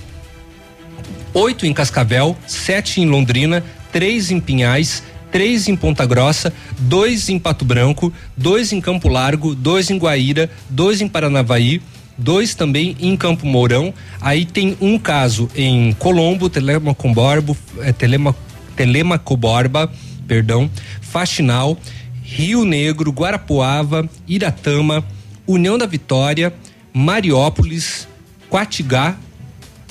oito 1.35 1.65
em 1.65 1.73
Cascavel, 1.73 2.35
sete 2.47 3.01
em 3.01 3.05
Londrina, 3.05 3.61
três 3.91 4.31
em 4.31 4.39
Pinhais, 4.39 5.03
três 5.31 5.67
em 5.67 5.75
Ponta 5.75 6.05
Grossa, 6.05 6.51
dois 6.79 7.27
em 7.27 7.37
Pato 7.37 7.65
Branco, 7.65 8.11
dois 8.37 8.71
em 8.71 8.79
Campo 8.79 9.09
Largo, 9.09 9.53
dois 9.53 9.89
em 9.89 9.97
Guaíra, 9.97 10.49
dois 10.69 11.01
em 11.01 11.09
Paranavaí, 11.09 11.81
dois 12.17 12.55
também 12.55 12.95
em 13.01 13.17
Campo 13.17 13.45
Mourão. 13.45 13.93
Aí 14.21 14.45
tem 14.45 14.77
um 14.79 14.97
caso 14.97 15.49
em 15.53 15.91
Colombo, 15.99 16.49
Telemacoborbo, 16.49 17.57
é, 17.79 17.91
Telema, 17.91 18.33
Telemacoborba, 18.77 19.91
perdão, 20.25 20.71
Faxinal, 21.01 21.77
Rio 22.23 22.63
Negro, 22.63 23.11
Guarapuava, 23.11 24.09
Iratama, 24.25 25.03
União 25.45 25.77
da 25.77 25.85
Vitória, 25.85 26.53
Mariópolis, 26.93 28.07
Quatigá, 28.49 29.17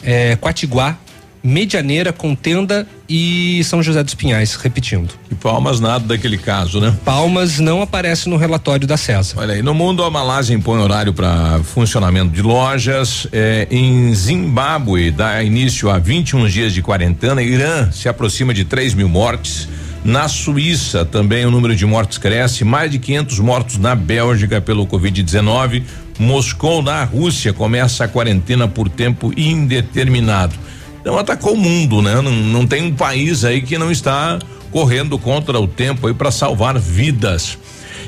é, 0.02 0.36
Quatiguá, 0.36 0.98
Medianeira, 1.44 2.10
Contenda 2.10 2.86
e 3.06 3.62
São 3.64 3.82
José 3.82 4.02
dos 4.02 4.14
Pinhais, 4.14 4.54
repetindo. 4.54 5.12
E 5.30 5.34
Palmas 5.34 5.78
nada 5.78 6.06
daquele 6.06 6.38
caso, 6.38 6.80
né? 6.80 6.96
Palmas 7.04 7.58
não 7.58 7.82
aparece 7.82 8.30
no 8.30 8.38
relatório 8.38 8.86
da 8.86 8.96
CESA. 8.96 9.38
Olha 9.38 9.52
aí, 9.52 9.62
no 9.62 9.74
mundo 9.74 10.02
a 10.02 10.10
Malásia 10.10 10.54
impõe 10.54 10.80
horário 10.80 11.12
para 11.12 11.60
funcionamento 11.62 12.32
de 12.32 12.40
lojas. 12.40 13.26
É, 13.30 13.68
em 13.70 14.14
Zimbábue 14.14 15.10
dá 15.10 15.42
início 15.42 15.90
a 15.90 15.98
21 15.98 16.48
dias 16.48 16.72
de 16.72 16.80
quarentena. 16.80 17.42
Irã 17.42 17.90
se 17.92 18.08
aproxima 18.08 18.54
de 18.54 18.64
3 18.64 18.94
mil 18.94 19.08
mortes. 19.08 19.68
Na 20.02 20.28
Suíça 20.28 21.04
também 21.04 21.44
o 21.44 21.50
número 21.50 21.76
de 21.76 21.84
mortes 21.84 22.16
cresce, 22.16 22.64
mais 22.64 22.90
de 22.90 22.98
500 22.98 23.38
mortos 23.38 23.78
na 23.78 23.94
Bélgica 23.94 24.60
pelo 24.60 24.86
Covid-19. 24.86 25.82
Moscou, 26.18 26.82
na 26.82 27.04
Rússia, 27.04 27.52
começa 27.52 28.04
a 28.04 28.08
quarentena 28.08 28.68
por 28.68 28.88
tempo 28.88 29.32
indeterminado. 29.36 30.54
Então 31.04 31.18
atacou 31.18 31.52
o 31.52 31.56
mundo, 31.56 32.00
né? 32.00 32.22
Não, 32.22 32.32
não 32.32 32.66
tem 32.66 32.82
um 32.82 32.94
país 32.94 33.44
aí 33.44 33.60
que 33.60 33.76
não 33.76 33.92
está 33.92 34.38
correndo 34.70 35.18
contra 35.18 35.60
o 35.60 35.68
tempo 35.68 36.06
aí 36.06 36.14
para 36.14 36.30
salvar 36.30 36.78
vidas. 36.78 37.58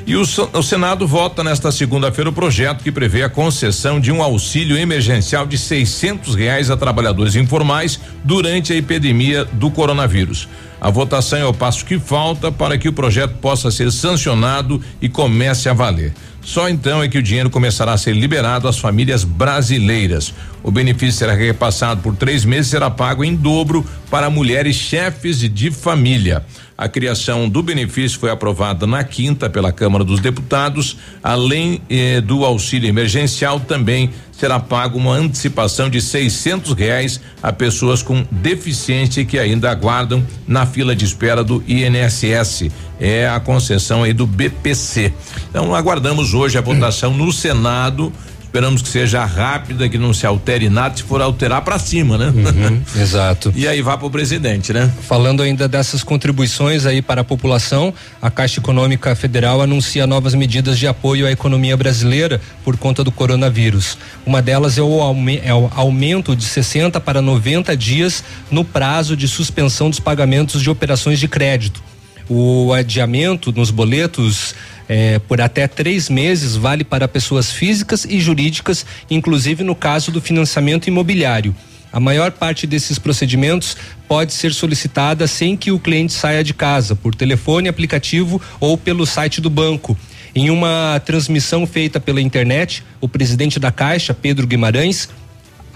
E 0.07 0.15
o, 0.15 0.21
o 0.21 0.63
Senado 0.63 1.05
vota 1.05 1.43
nesta 1.43 1.71
segunda-feira 1.71 2.31
o 2.31 2.33
projeto 2.33 2.83
que 2.83 2.91
prevê 2.91 3.21
a 3.21 3.29
concessão 3.29 3.99
de 3.99 4.11
um 4.11 4.23
auxílio 4.23 4.75
emergencial 4.75 5.45
de 5.45 5.59
600 5.59 6.33
reais 6.33 6.71
a 6.71 6.77
trabalhadores 6.77 7.35
informais 7.35 7.99
durante 8.23 8.73
a 8.73 8.75
epidemia 8.75 9.45
do 9.45 9.69
coronavírus. 9.69 10.49
A 10.81 10.89
votação 10.89 11.37
é 11.37 11.45
o 11.45 11.53
passo 11.53 11.85
que 11.85 11.99
falta 11.99 12.51
para 12.51 12.79
que 12.79 12.89
o 12.89 12.93
projeto 12.93 13.35
possa 13.35 13.69
ser 13.69 13.91
sancionado 13.91 14.81
e 14.99 15.07
comece 15.07 15.69
a 15.69 15.73
valer. 15.73 16.13
Só 16.47 16.69
então 16.69 17.03
é 17.03 17.09
que 17.09 17.17
o 17.17 17.21
dinheiro 17.21 17.49
começará 17.49 17.91
a 17.91 17.97
ser 17.97 18.13
liberado 18.13 18.69
às 18.69 18.79
famílias 18.79 19.25
brasileiras. 19.25 20.33
O 20.63 20.71
benefício 20.71 21.19
será 21.19 21.33
repassado 21.33 22.01
por 22.01 22.15
três 22.15 22.45
meses 22.45 22.67
e 22.67 22.69
será 22.69 22.89
pago 22.89 23.21
em 23.21 23.35
dobro 23.35 23.85
para 24.09 24.29
mulheres 24.29 24.77
chefes 24.77 25.39
de 25.39 25.69
família. 25.69 26.45
A 26.77 26.87
criação 26.87 27.49
do 27.49 27.63
benefício 27.63 28.19
foi 28.19 28.29
aprovada 28.29 28.85
na 28.85 29.03
quinta 29.03 29.49
pela 29.49 29.71
Câmara 29.71 30.03
dos 30.03 30.19
Deputados. 30.19 30.95
Além 31.23 31.81
eh, 31.89 32.21
do 32.21 32.45
auxílio 32.45 32.87
emergencial, 32.87 33.59
também 33.59 34.11
será 34.31 34.59
pago 34.59 34.99
uma 34.99 35.15
antecipação 35.15 35.89
de 35.89 35.99
600 35.99 36.73
reais 36.73 37.19
a 37.41 37.51
pessoas 37.51 38.03
com 38.03 38.23
deficiência 38.29 39.25
que 39.25 39.39
ainda 39.39 39.71
aguardam 39.71 40.23
na 40.47 40.67
fila 40.67 40.95
de 40.95 41.03
espera 41.03 41.43
do 41.43 41.63
INSS. 41.67 42.69
É 42.99 43.27
a 43.27 43.39
concessão 43.39 44.03
aí 44.03 44.13
do 44.13 44.27
BPC. 44.27 45.11
Então 45.49 45.73
aguardamos 45.73 46.35
hoje 46.35 46.59
a 46.59 46.61
votação 46.61 47.11
no 47.11 47.31
Senado. 47.33 48.13
Esperamos 48.47 48.81
que 48.81 48.87
seja 48.87 49.25
rápida, 49.25 49.89
que 49.89 49.97
não 49.97 50.13
se 50.13 50.25
altere 50.25 50.69
nada. 50.69 50.95
Se 50.95 51.03
for 51.03 51.21
alterar 51.21 51.61
para 51.61 51.77
cima, 51.77 52.17
né? 52.17 52.33
Exato. 52.99 53.53
E 53.53 53.67
aí 53.67 53.81
vá 53.81 53.97
para 53.97 54.07
o 54.07 54.09
presidente, 54.09 54.71
né? 54.71 54.91
Falando 55.01 55.43
ainda 55.43 55.67
dessas 55.67 56.01
contribuições 56.01 56.85
aí 56.85 57.01
para 57.01 57.21
a 57.21 57.23
população, 57.25 57.93
a 58.21 58.31
Caixa 58.31 58.59
Econômica 58.59 59.13
Federal 59.15 59.61
anuncia 59.61 60.07
novas 60.07 60.33
medidas 60.33 60.79
de 60.79 60.87
apoio 60.87 61.27
à 61.27 61.31
economia 61.31 61.75
brasileira 61.75 62.41
por 62.63 62.77
conta 62.77 63.03
do 63.03 63.11
coronavírus. 63.11 63.97
Uma 64.25 64.41
delas 64.41 64.77
é 64.77 64.81
o, 64.81 64.99
é 65.43 65.53
o 65.53 65.69
aumento 65.75 66.35
de 66.35 66.45
60 66.45 67.01
para 67.01 67.21
90 67.21 67.75
dias 67.75 68.23
no 68.49 68.63
prazo 68.63 69.15
de 69.17 69.27
suspensão 69.27 69.89
dos 69.89 69.99
pagamentos 69.99 70.61
de 70.61 70.69
operações 70.69 71.19
de 71.19 71.27
crédito. 71.27 71.83
O 72.29 72.73
adiamento 72.73 73.51
nos 73.51 73.71
boletos 73.71 74.55
eh, 74.89 75.19
por 75.27 75.41
até 75.41 75.67
três 75.67 76.09
meses 76.09 76.55
vale 76.55 76.83
para 76.83 77.07
pessoas 77.07 77.51
físicas 77.51 78.05
e 78.05 78.19
jurídicas, 78.19 78.85
inclusive 79.09 79.63
no 79.63 79.75
caso 79.75 80.11
do 80.11 80.21
financiamento 80.21 80.87
imobiliário. 80.87 81.55
A 81.91 81.99
maior 81.99 82.31
parte 82.31 82.67
desses 82.67 82.99
procedimentos 82.99 83.75
pode 84.07 84.33
ser 84.33 84.53
solicitada 84.53 85.25
sem 85.25 85.55
que 85.55 85.71
o 85.71 85.79
cliente 85.79 86.13
saia 86.13 86.43
de 86.43 86.53
casa, 86.53 86.95
por 86.95 87.15
telefone, 87.15 87.69
aplicativo 87.69 88.41
ou 88.59 88.77
pelo 88.77 89.05
site 89.05 89.41
do 89.41 89.49
banco. 89.49 89.97
Em 90.35 90.49
uma 90.49 91.01
transmissão 91.05 91.65
feita 91.65 91.99
pela 91.99 92.21
internet, 92.21 92.83
o 93.01 93.09
presidente 93.09 93.59
da 93.59 93.71
Caixa, 93.71 94.13
Pedro 94.13 94.45
Guimarães, 94.45 95.09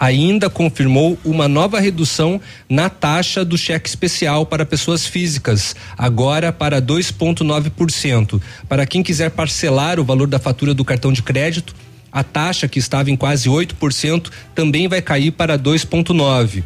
ainda 0.02 0.50
confirmou 0.50 1.16
uma 1.24 1.48
nova 1.48 1.80
redução 1.80 2.42
na 2.68 2.90
taxa 2.90 3.46
do 3.46 3.56
cheque 3.56 3.88
especial 3.88 4.48
para 4.48 4.66
pessoas 4.66 5.06
físicas, 5.06 5.76
agora 5.96 6.52
para 6.52 6.82
2,9%. 6.82 8.42
Para 8.68 8.88
quem 8.88 9.04
quiser 9.04 9.30
parcelar 9.30 10.00
o 10.00 10.04
valor 10.04 10.28
da 10.28 10.40
fatura 10.40 10.74
do 10.74 10.84
cartão 10.84 11.14
de 11.14 11.22
crédito, 11.22 11.76
a 12.12 12.24
taxa 12.24 12.68
que 12.68 12.80
estava 12.80 13.12
em 13.12 13.16
quase 13.16 13.48
8% 13.48 14.32
também 14.56 14.88
vai 14.88 15.04
cair 15.04 15.30
para 15.30 15.56
2,9%. 15.56 16.64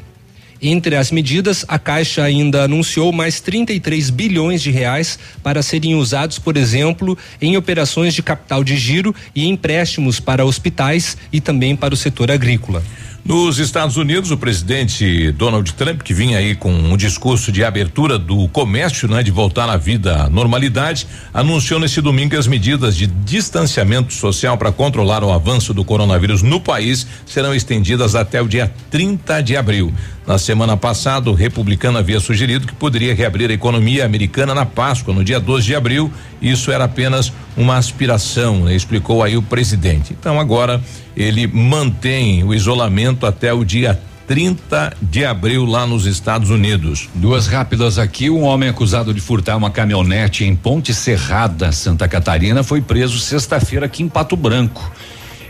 Entre 0.62 0.96
as 0.96 1.12
medidas, 1.12 1.66
a 1.68 1.78
Caixa 1.78 2.24
ainda 2.24 2.64
anunciou 2.64 3.12
mais 3.12 3.42
33 3.42 4.10
bilhões 4.10 4.62
de 4.62 4.72
reais 4.72 5.20
para 5.44 5.62
serem 5.62 5.96
usados, 5.96 6.40
por 6.40 6.56
exemplo, 6.56 7.18
em 7.42 7.58
operações 7.58 8.14
de 8.14 8.24
capital 8.24 8.64
de 8.64 8.78
giro 8.78 9.14
e 9.36 9.46
empréstimos 9.46 10.22
para 10.22 10.46
hospitais 10.46 11.18
e 11.32 11.42
também 11.42 11.76
para 11.76 11.94
o 11.94 11.98
setor 11.98 12.32
agrícola. 12.32 12.82
Nos 13.28 13.58
Estados 13.58 13.98
Unidos, 13.98 14.30
o 14.30 14.38
presidente 14.38 15.32
Donald 15.32 15.74
Trump, 15.74 16.04
que 16.04 16.14
vinha 16.14 16.38
aí 16.38 16.54
com 16.54 16.72
um 16.72 16.96
discurso 16.96 17.52
de 17.52 17.64
abertura 17.64 18.20
do 18.20 18.48
comércio, 18.50 19.08
né, 19.08 19.24
de 19.24 19.32
voltar 19.32 19.68
à 19.68 19.76
vida 19.78 20.26
à 20.26 20.30
normalidade, 20.30 21.08
anunciou 21.34 21.80
nesse 21.80 22.00
domingo 22.02 22.38
as 22.38 22.46
medidas 22.46 22.96
de 22.96 23.08
distanciamento 23.08 24.14
social 24.14 24.60
para 24.60 24.72
controlar 24.72 25.24
o 25.24 25.32
avanço 25.32 25.74
do 25.74 25.84
coronavírus 25.84 26.44
no 26.44 26.62
país 26.62 27.08
serão 27.26 27.56
estendidas 27.56 28.14
até 28.14 28.40
o 28.40 28.48
dia 28.48 28.72
30 28.92 29.42
de 29.42 29.58
abril. 29.58 29.92
Na 30.28 30.40
semana 30.40 30.76
passada, 30.76 31.30
o 31.30 31.36
republicano 31.36 32.00
havia 32.00 32.20
sugerido 32.20 32.66
que 32.66 32.74
poderia 32.74 33.14
reabrir 33.14 33.52
a 33.52 33.54
economia 33.54 34.06
americana 34.06 34.56
na 34.56 34.66
Páscoa, 34.66 35.14
no 35.14 35.24
dia 35.24 35.40
12 35.40 35.68
de 35.68 35.76
abril. 35.76 36.12
Isso 36.42 36.72
era 36.72 36.86
apenas 36.86 37.32
uma 37.56 37.78
aspiração, 37.78 38.64
né? 38.64 38.76
explicou 38.76 39.22
aí 39.22 39.38
o 39.38 39.42
presidente. 39.44 40.16
Então 40.20 40.40
agora 40.40 40.82
ele 41.16 41.46
mantém 41.46 42.44
o 42.44 42.56
isolamento 42.56 43.28
até 43.28 43.54
o 43.54 43.64
dia 43.64 44.00
30 44.28 44.98
de 45.00 45.24
abril 45.24 45.64
lá 45.64 45.86
nos 45.86 46.08
Estados 46.08 46.50
Unidos. 46.50 47.08
Duas 47.14 47.46
rápidas 47.46 48.00
aqui. 48.00 48.28
Um 48.28 48.44
homem 48.44 48.70
acusado 48.70 49.14
de 49.14 49.22
furtar 49.22 49.56
uma 49.56 49.70
caminhonete 49.70 50.44
em 50.44 50.56
Ponte 50.56 50.92
Serrada, 50.92 51.72
Santa 51.72 52.08
Catarina, 52.08 52.64
foi 52.64 52.82
preso 52.82 53.20
sexta-feira 53.20 53.86
aqui 53.86 54.02
em 54.02 54.10
Pato 54.10 54.36
Branco. 54.36 54.92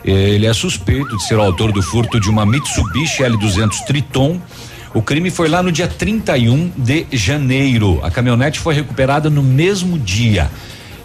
Ele 0.03 0.45
é 0.45 0.53
suspeito 0.53 1.17
de 1.17 1.23
ser 1.23 1.35
o 1.35 1.41
autor 1.41 1.71
do 1.71 1.81
furto 1.81 2.19
de 2.19 2.29
uma 2.29 2.45
Mitsubishi 2.45 3.23
L200 3.23 3.85
Triton. 3.87 4.39
O 4.95 5.01
crime 5.01 5.29
foi 5.29 5.49
lá 5.49 5.61
no 5.61 5.73
dia 5.73 5.89
31 5.89 6.71
de 6.77 7.05
janeiro. 7.11 7.99
A 8.01 8.09
caminhonete 8.09 8.61
foi 8.61 8.73
recuperada 8.73 9.29
no 9.29 9.43
mesmo 9.43 9.99
dia. 9.99 10.49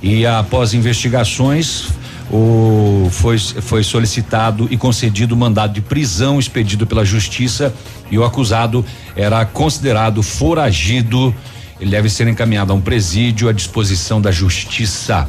E 0.01 0.25
após 0.25 0.73
investigações, 0.73 1.89
o, 2.31 3.09
foi, 3.11 3.37
foi 3.37 3.83
solicitado 3.83 4.69
e 4.71 4.77
concedido 4.77 5.37
mandado 5.37 5.73
de 5.73 5.81
prisão 5.81 6.39
expedido 6.39 6.87
pela 6.87 7.05
justiça 7.05 7.75
e 8.13 8.17
o 8.17 8.23
acusado 8.23 8.87
era 9.17 9.45
considerado 9.45 10.23
foragido. 10.23 11.35
Ele 11.81 11.91
deve 11.91 12.09
ser 12.09 12.29
encaminhado 12.29 12.73
a 12.73 12.77
um 12.77 12.81
presídio 12.81 13.49
à 13.49 13.53
disposição 13.53 14.21
da 14.21 14.31
justiça. 14.31 15.29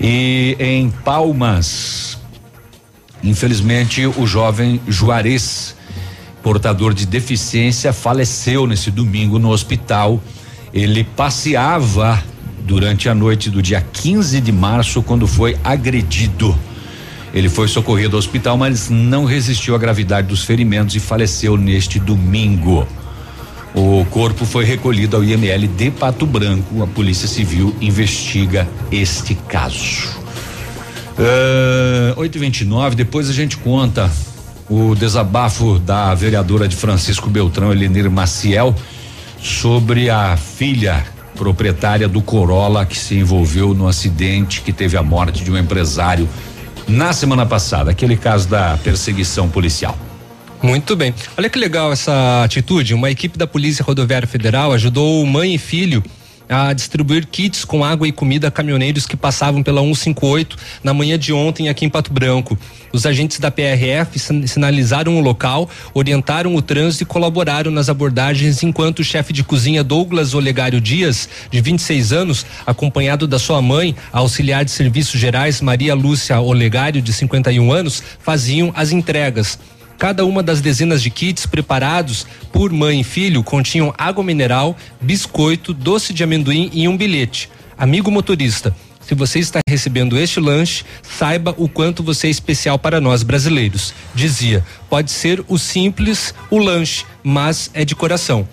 E 0.00 0.56
em 0.58 0.90
Palmas, 0.90 2.18
infelizmente, 3.22 4.04
o 4.04 4.26
jovem 4.26 4.80
Juarez, 4.88 5.77
portador 6.42 6.94
de 6.94 7.06
deficiência, 7.06 7.92
faleceu 7.92 8.66
nesse 8.66 8.90
domingo 8.90 9.38
no 9.38 9.50
hospital. 9.50 10.22
Ele 10.72 11.04
passeava 11.04 12.22
durante 12.60 13.08
a 13.08 13.14
noite 13.14 13.50
do 13.50 13.62
dia 13.62 13.80
15 13.80 14.40
de 14.40 14.52
março, 14.52 15.02
quando 15.02 15.26
foi 15.26 15.56
agredido. 15.64 16.56
Ele 17.34 17.48
foi 17.48 17.68
socorrido 17.68 18.16
ao 18.16 18.18
hospital, 18.18 18.56
mas 18.56 18.88
não 18.88 19.24
resistiu 19.24 19.74
à 19.74 19.78
gravidade 19.78 20.28
dos 20.28 20.44
ferimentos 20.44 20.94
e 20.94 21.00
faleceu 21.00 21.56
neste 21.56 21.98
domingo. 21.98 22.86
O 23.74 24.04
corpo 24.06 24.44
foi 24.44 24.64
recolhido 24.64 25.16
ao 25.16 25.22
IML 25.22 25.66
de 25.68 25.90
Pato 25.90 26.26
Branco. 26.26 26.82
A 26.82 26.86
Polícia 26.86 27.28
Civil 27.28 27.74
investiga 27.80 28.66
este 28.90 29.34
caso. 29.34 30.16
Uh, 31.18 32.14
829, 32.16 32.96
depois 32.96 33.28
a 33.28 33.32
gente 33.32 33.56
conta 33.56 34.10
o 34.68 34.94
desabafo 34.94 35.78
da 35.78 36.14
vereadora 36.14 36.68
de 36.68 36.76
Francisco 36.76 37.30
Beltrão, 37.30 37.72
Elenir 37.72 38.10
Maciel, 38.10 38.74
sobre 39.42 40.10
a 40.10 40.36
filha 40.36 41.04
proprietária 41.36 42.08
do 42.08 42.20
Corolla 42.20 42.84
que 42.84 42.98
se 42.98 43.16
envolveu 43.16 43.72
no 43.72 43.86
acidente 43.86 44.60
que 44.60 44.72
teve 44.72 44.96
a 44.96 45.02
morte 45.02 45.44
de 45.44 45.50
um 45.50 45.56
empresário 45.56 46.28
na 46.86 47.12
semana 47.12 47.46
passada, 47.46 47.90
aquele 47.90 48.16
caso 48.16 48.48
da 48.48 48.76
perseguição 48.78 49.48
policial. 49.48 49.96
Muito 50.62 50.96
bem. 50.96 51.14
Olha 51.36 51.48
que 51.48 51.58
legal 51.58 51.92
essa 51.92 52.42
atitude. 52.42 52.92
Uma 52.92 53.10
equipe 53.10 53.38
da 53.38 53.46
Polícia 53.46 53.84
Rodoviária 53.84 54.26
Federal 54.26 54.72
ajudou 54.72 55.24
mãe 55.24 55.54
e 55.54 55.58
filho 55.58 56.02
a 56.48 56.72
distribuir 56.72 57.26
kits 57.26 57.64
com 57.64 57.84
água 57.84 58.08
e 58.08 58.12
comida 58.12 58.48
a 58.48 58.50
caminhoneiros 58.50 59.06
que 59.06 59.16
passavam 59.16 59.62
pela 59.62 59.80
158 59.80 60.56
na 60.82 60.94
manhã 60.94 61.18
de 61.18 61.32
ontem 61.32 61.68
aqui 61.68 61.84
em 61.84 61.88
Pato 61.88 62.12
Branco. 62.12 62.58
Os 62.92 63.04
agentes 63.04 63.38
da 63.38 63.50
PRF 63.50 64.18
sinalizaram 64.46 65.18
o 65.18 65.20
local, 65.20 65.68
orientaram 65.92 66.54
o 66.54 66.62
trânsito 66.62 67.02
e 67.02 67.06
colaboraram 67.06 67.70
nas 67.70 67.88
abordagens, 67.88 68.62
enquanto 68.62 69.00
o 69.00 69.04
chefe 69.04 69.32
de 69.32 69.44
cozinha 69.44 69.84
Douglas 69.84 70.34
Olegário 70.34 70.80
Dias, 70.80 71.28
de 71.50 71.60
26 71.60 72.12
anos, 72.12 72.46
acompanhado 72.66 73.26
da 73.26 73.38
sua 73.38 73.60
mãe, 73.60 73.94
a 74.12 74.18
auxiliar 74.18 74.64
de 74.64 74.70
serviços 74.70 75.20
gerais 75.20 75.60
Maria 75.60 75.94
Lúcia 75.94 76.40
Olegário, 76.40 77.02
de 77.02 77.12
51 77.12 77.70
anos, 77.70 78.02
faziam 78.20 78.72
as 78.74 78.90
entregas. 78.90 79.58
Cada 79.98 80.24
uma 80.24 80.44
das 80.44 80.60
dezenas 80.60 81.02
de 81.02 81.10
kits 81.10 81.44
preparados 81.44 82.24
por 82.52 82.72
mãe 82.72 83.00
e 83.00 83.04
filho 83.04 83.42
continham 83.42 83.92
água 83.98 84.22
mineral, 84.22 84.76
biscoito, 85.00 85.74
doce 85.74 86.14
de 86.14 86.22
amendoim 86.22 86.70
e 86.72 86.86
um 86.86 86.96
bilhete. 86.96 87.50
Amigo 87.76 88.08
motorista, 88.08 88.74
se 89.00 89.14
você 89.16 89.40
está 89.40 89.58
recebendo 89.68 90.16
este 90.16 90.38
lanche, 90.38 90.84
saiba 91.02 91.52
o 91.58 91.68
quanto 91.68 92.02
você 92.02 92.28
é 92.28 92.30
especial 92.30 92.78
para 92.78 93.00
nós 93.00 93.24
brasileiros. 93.24 93.92
Dizia, 94.14 94.64
pode 94.88 95.10
ser 95.10 95.44
o 95.48 95.58
simples, 95.58 96.32
o 96.48 96.58
lanche, 96.58 97.04
mas 97.22 97.68
é 97.74 97.84
de 97.84 97.96
coração. 97.96 98.46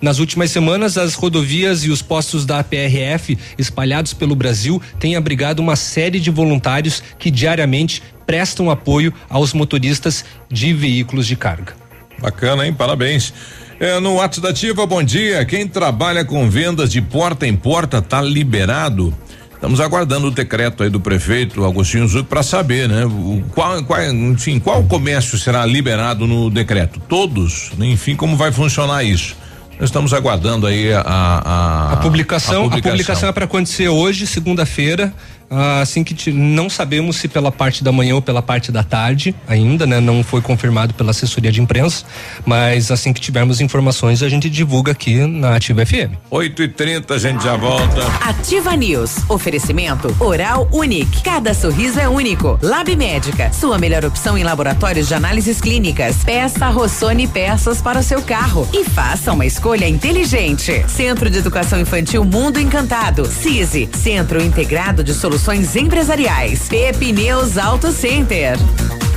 Nas 0.00 0.18
últimas 0.18 0.50
semanas, 0.50 0.96
as 0.96 1.14
rodovias 1.14 1.84
e 1.84 1.90
os 1.90 2.00
postos 2.00 2.46
da 2.46 2.64
PRF 2.64 3.36
espalhados 3.58 4.14
pelo 4.14 4.34
Brasil 4.34 4.80
têm 4.98 5.14
abrigado 5.14 5.58
uma 5.58 5.76
série 5.76 6.18
de 6.18 6.30
voluntários 6.30 7.02
que 7.18 7.30
diariamente 7.30 8.02
prestam 8.26 8.70
apoio 8.70 9.12
aos 9.28 9.52
motoristas 9.52 10.24
de 10.50 10.72
veículos 10.72 11.26
de 11.26 11.36
carga. 11.36 11.74
Bacana, 12.18 12.66
hein? 12.66 12.72
Parabéns. 12.72 13.34
É, 13.78 13.98
no 13.98 14.14
WhatsApp 14.14 14.40
da 14.40 14.50
Ativa, 14.50 14.86
bom 14.86 15.02
dia. 15.02 15.44
Quem 15.44 15.66
trabalha 15.66 16.24
com 16.24 16.48
vendas 16.48 16.90
de 16.90 17.02
porta 17.02 17.46
em 17.46 17.56
porta 17.56 18.00
tá 18.00 18.22
liberado. 18.22 19.14
Estamos 19.54 19.80
aguardando 19.80 20.28
o 20.28 20.30
decreto 20.30 20.82
aí 20.82 20.88
do 20.88 21.00
prefeito 21.00 21.64
Agostinho 21.64 22.08
Zuc 22.08 22.26
para 22.26 22.42
saber, 22.42 22.88
né? 22.88 23.04
O, 23.04 23.42
qual, 23.54 23.82
qual, 23.84 24.02
enfim, 24.02 24.58
qual 24.58 24.82
comércio 24.84 25.36
será 25.36 25.66
liberado 25.66 26.26
no 26.26 26.48
decreto? 26.48 26.98
Todos? 27.00 27.70
Enfim, 27.78 28.16
como 28.16 28.36
vai 28.36 28.50
funcionar 28.52 29.04
isso? 29.04 29.36
Nós 29.80 29.88
estamos 29.88 30.12
aguardando 30.12 30.66
aí 30.66 30.92
a, 30.92 31.00
a, 31.00 31.92
a, 31.94 31.96
publicação, 31.96 32.64
a 32.66 32.68
publicação. 32.68 32.90
A 32.90 32.92
publicação 32.92 33.28
é 33.30 33.32
para 33.32 33.46
acontecer 33.46 33.88
hoje, 33.88 34.26
segunda-feira. 34.26 35.10
Ah, 35.50 35.80
assim 35.80 36.04
que 36.04 36.30
não 36.30 36.70
sabemos 36.70 37.16
se 37.16 37.26
pela 37.26 37.50
parte 37.50 37.82
da 37.82 37.90
manhã 37.90 38.14
ou 38.14 38.22
pela 38.22 38.40
parte 38.40 38.70
da 38.70 38.84
tarde 38.84 39.34
ainda, 39.48 39.84
né? 39.84 39.98
Não 39.98 40.22
foi 40.22 40.40
confirmado 40.40 40.94
pela 40.94 41.10
assessoria 41.10 41.50
de 41.50 41.60
imprensa, 41.60 42.04
mas 42.46 42.92
assim 42.92 43.12
que 43.12 43.20
tivermos 43.20 43.60
informações 43.60 44.22
a 44.22 44.28
gente 44.28 44.48
divulga 44.48 44.92
aqui 44.92 45.26
na 45.26 45.56
Ativa 45.56 45.84
FM. 45.84 46.14
8 46.30 46.62
e 46.62 46.68
30 46.68 47.14
a 47.14 47.18
gente 47.18 47.42
já 47.42 47.56
volta. 47.56 48.06
Ativa 48.20 48.76
News. 48.76 49.28
Oferecimento 49.28 50.14
Oral 50.20 50.68
Unique. 50.72 51.20
Cada 51.22 51.52
sorriso 51.52 51.98
é 51.98 52.08
único. 52.08 52.56
Lab 52.62 52.94
Médica. 52.94 53.52
Sua 53.52 53.76
melhor 53.76 54.04
opção 54.04 54.38
em 54.38 54.44
laboratórios 54.44 55.08
de 55.08 55.14
análises 55.14 55.60
clínicas. 55.60 56.18
Peça 56.24 56.68
Rossoni 56.68 57.26
peças 57.26 57.82
para 57.82 57.98
o 57.98 58.02
seu 58.04 58.22
carro 58.22 58.68
e 58.72 58.84
faça 58.84 59.32
uma 59.32 59.44
escolha 59.44 59.88
inteligente. 59.88 60.84
Centro 60.88 61.28
de 61.28 61.38
Educação 61.38 61.80
Infantil 61.80 62.24
Mundo 62.24 62.60
Encantado. 62.60 63.26
CISI. 63.26 63.88
Centro 63.96 64.40
Integrado 64.40 65.02
de 65.02 65.12
Soluções 65.12 65.39
Soluções 65.40 65.74
Empresariais. 65.74 66.68
Pepineus 66.68 67.56
Auto 67.56 67.90
Center. 67.92 68.58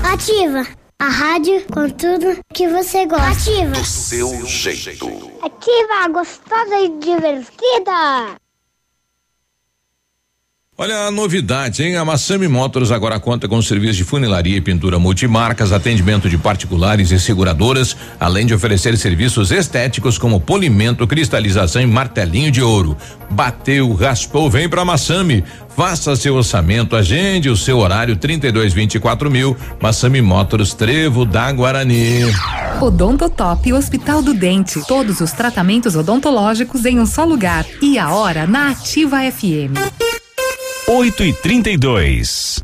Ativa. 0.09 0.65
A 0.97 1.09
rádio 1.09 1.65
com 1.69 1.89
tudo 1.89 2.39
que 2.53 2.65
você 2.69 3.05
gosta. 3.05 3.27
Ativa. 3.27 3.71
Do 3.71 3.85
seu 3.85 4.45
jeito. 4.45 5.05
Ativa, 5.41 6.07
gostosa 6.13 6.79
e 6.79 6.97
divertida. 6.97 8.37
Olha 10.75 11.05
a 11.05 11.11
novidade, 11.11 11.83
hein? 11.83 11.97
A 11.97 12.03
Massami 12.03 12.47
Motors 12.47 12.91
agora 12.91 13.19
conta 13.19 13.47
com 13.47 13.61
serviço 13.61 13.93
de 13.93 14.03
funilaria 14.03 14.57
e 14.57 14.61
pintura 14.61 14.97
multimarcas, 14.97 15.71
atendimento 15.71 16.27
de 16.27 16.35
particulares 16.35 17.11
e 17.11 17.19
seguradoras, 17.19 17.95
além 18.19 18.43
de 18.43 18.55
oferecer 18.55 18.97
serviços 18.97 19.51
estéticos 19.51 20.17
como 20.17 20.39
polimento, 20.39 21.05
cristalização 21.05 21.79
e 21.79 21.85
martelinho 21.85 22.49
de 22.49 22.63
ouro. 22.63 22.97
Bateu, 23.29 23.93
raspou, 23.93 24.49
vem 24.49 24.67
pra 24.67 24.83
Massami. 24.83 25.43
Faça 25.75 26.15
seu 26.15 26.33
orçamento, 26.35 26.95
agende 26.95 27.51
o 27.51 27.57
seu 27.57 27.77
horário 27.77 28.15
32 28.15 28.73
24 28.73 29.29
mil. 29.29 29.55
Massami 29.79 30.23
Motors 30.23 30.73
Trevo 30.73 31.23
da 31.23 31.51
Guarani. 31.51 32.23
Odontotop 32.81 33.71
Hospital 33.71 34.23
do 34.23 34.33
Dente. 34.33 34.81
Todos 34.87 35.21
os 35.21 35.33
tratamentos 35.33 35.95
odontológicos 35.95 36.83
em 36.83 36.99
um 36.99 37.05
só 37.05 37.23
lugar. 37.23 37.63
E 37.79 37.99
a 37.99 38.11
hora 38.11 38.47
na 38.47 38.71
Ativa 38.71 39.19
FM. 39.31 40.22
8 40.85 41.23
e 41.23 41.33
32 41.33 42.61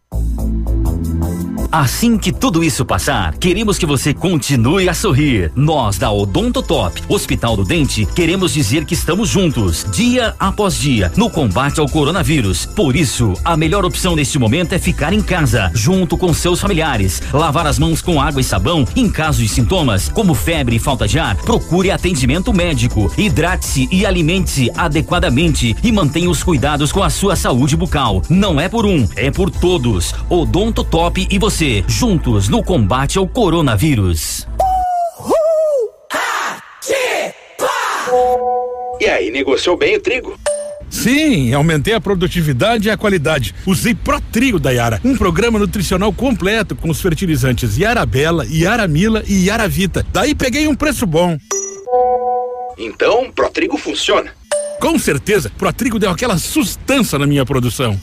Assim 1.71 2.17
que 2.17 2.31
tudo 2.31 2.63
isso 2.63 2.83
passar, 2.83 3.37
queremos 3.37 3.77
que 3.77 3.85
você 3.85 4.11
continue 4.11 4.89
a 4.89 4.93
sorrir. 4.93 5.51
Nós 5.55 5.99
da 5.99 6.11
Odonto 6.11 6.63
Top, 6.63 6.99
Hospital 7.07 7.55
do 7.55 7.63
Dente, 7.63 8.07
queremos 8.07 8.53
dizer 8.53 8.85
que 8.85 8.95
estamos 8.95 9.29
juntos, 9.29 9.85
dia 9.91 10.33
após 10.39 10.73
dia, 10.73 11.11
no 11.15 11.29
combate 11.29 11.79
ao 11.79 11.87
coronavírus. 11.87 12.65
Por 12.65 12.95
isso, 12.95 13.33
a 13.45 13.55
melhor 13.55 13.85
opção 13.85 14.15
neste 14.15 14.39
momento 14.39 14.73
é 14.73 14.79
ficar 14.79 15.13
em 15.13 15.21
casa, 15.21 15.69
junto 15.75 16.17
com 16.17 16.33
seus 16.33 16.59
familiares. 16.59 17.21
Lavar 17.31 17.67
as 17.67 17.77
mãos 17.77 18.01
com 18.01 18.19
água 18.19 18.41
e 18.41 18.43
sabão. 18.43 18.83
Em 18.95 19.07
caso 19.07 19.43
de 19.43 19.47
sintomas, 19.47 20.09
como 20.09 20.33
febre 20.33 20.77
e 20.77 20.79
falta 20.79 21.07
de 21.07 21.19
ar, 21.19 21.35
procure 21.35 21.91
atendimento 21.91 22.51
médico. 22.51 23.13
Hidrate-se 23.15 23.87
e 23.91 24.07
alimente-se 24.07 24.71
adequadamente 24.75 25.75
e 25.83 25.91
mantenha 25.91 26.31
os 26.31 26.41
cuidados 26.41 26.91
com 26.91 27.03
a 27.03 27.11
sua 27.11 27.35
saúde 27.35 27.75
bucal. 27.75 28.23
Não 28.27 28.59
é 28.59 28.67
por 28.67 28.87
um, 28.87 29.07
é 29.15 29.29
por 29.29 29.51
todos. 29.51 30.15
Odonto 30.27 30.83
Top 30.83 31.27
e 31.29 31.37
você, 31.37 31.58
juntos 31.87 32.47
no 32.47 32.63
combate 32.63 33.17
ao 33.17 33.27
coronavírus. 33.27 34.47
E 39.01 39.05
aí, 39.05 39.29
negociou 39.29 39.75
bem 39.75 39.97
o 39.97 39.99
trigo? 39.99 40.39
Sim, 40.89 41.53
aumentei 41.53 41.93
a 41.93 41.99
produtividade 42.01 42.87
e 42.87 42.91
a 42.91 42.97
qualidade. 42.97 43.53
Usei 43.65 43.93
Pro 43.93 44.21
Trigo 44.21 44.57
da 44.57 44.71
Yara, 44.71 45.01
um 45.03 45.17
programa 45.17 45.59
nutricional 45.59 46.13
completo 46.13 46.75
com 46.75 46.89
os 46.89 47.01
fertilizantes 47.01 47.77
Yara 47.77 48.05
Bela, 48.05 48.45
Yara 48.49 48.87
Mila 48.87 49.23
e 49.27 49.47
Yara 49.47 49.67
Vita. 49.67 50.05
Daí 50.13 50.33
peguei 50.33 50.67
um 50.67 50.75
preço 50.75 51.05
bom. 51.05 51.37
Então, 52.77 53.31
Pro 53.35 53.49
Trigo 53.49 53.77
funciona. 53.77 54.31
Com 54.79 54.97
certeza, 54.97 55.51
Pro 55.57 55.73
Trigo 55.73 55.99
deu 55.99 56.09
aquela 56.09 56.37
sustância 56.37 57.19
na 57.19 57.27
minha 57.27 57.45
produção. 57.45 57.97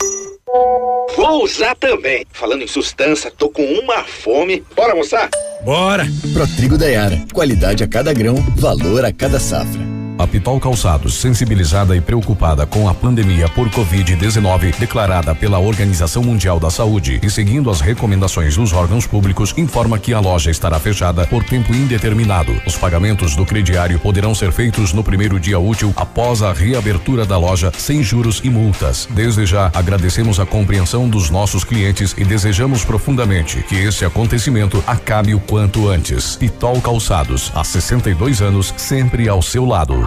Vou 1.15 1.43
usar 1.43 1.75
também. 1.75 2.25
Falando 2.31 2.63
em 2.63 2.67
sustância, 2.67 3.31
tô 3.31 3.49
com 3.49 3.63
uma 3.63 4.03
fome. 4.03 4.63
Bora 4.75 4.91
almoçar? 4.91 5.29
Bora! 5.63 6.05
Protrigo 6.33 6.77
da 6.77 6.87
Yara. 6.87 7.19
Qualidade 7.33 7.83
a 7.83 7.87
cada 7.87 8.13
grão, 8.13 8.35
valor 8.55 9.03
a 9.03 9.11
cada 9.11 9.39
safra. 9.39 9.96
A 10.19 10.25
Pitol 10.25 10.59
Calçados, 10.59 11.13
sensibilizada 11.13 11.95
e 11.95 12.01
preocupada 12.01 12.65
com 12.65 12.89
a 12.89 12.93
pandemia 12.93 13.47
por 13.49 13.69
Covid-19 13.69 14.75
declarada 14.79 15.35
pela 15.35 15.59
Organização 15.59 16.23
Mundial 16.23 16.59
da 16.59 16.71
Saúde 16.71 17.19
e 17.21 17.29
seguindo 17.29 17.69
as 17.69 17.81
recomendações 17.81 18.55
dos 18.55 18.73
órgãos 18.73 19.05
públicos, 19.05 19.53
informa 19.55 19.99
que 19.99 20.15
a 20.15 20.19
loja 20.19 20.49
estará 20.49 20.79
fechada 20.79 21.27
por 21.27 21.43
tempo 21.43 21.71
indeterminado. 21.71 22.51
Os 22.65 22.75
pagamentos 22.75 23.35
do 23.35 23.45
crediário 23.45 23.99
poderão 23.99 24.33
ser 24.33 24.51
feitos 24.51 24.91
no 24.91 25.03
primeiro 25.03 25.39
dia 25.39 25.59
útil 25.59 25.93
após 25.95 26.41
a 26.41 26.51
reabertura 26.51 27.23
da 27.23 27.37
loja, 27.37 27.71
sem 27.77 28.01
juros 28.01 28.41
e 28.43 28.49
multas. 28.49 29.07
Desde 29.11 29.45
já, 29.45 29.69
agradecemos 29.71 30.39
a 30.39 30.47
compreensão 30.47 31.07
dos 31.07 31.29
nossos 31.29 31.63
clientes 31.63 32.15
e 32.17 32.25
desejamos 32.25 32.83
profundamente 32.83 33.61
que 33.69 33.75
esse 33.75 34.03
acontecimento 34.03 34.83
acabe 34.87 35.35
o 35.35 35.39
quanto 35.39 35.87
antes. 35.87 36.35
Pitol 36.37 36.81
Calçados, 36.81 37.51
há 37.53 37.63
62 37.63 38.41
anos, 38.41 38.73
sempre 38.77 39.29
ao 39.29 39.43
seu 39.43 39.63
lado. 39.63 40.06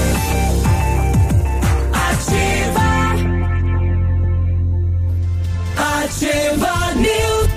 Ativa 6.11 6.93
News. 6.95 7.49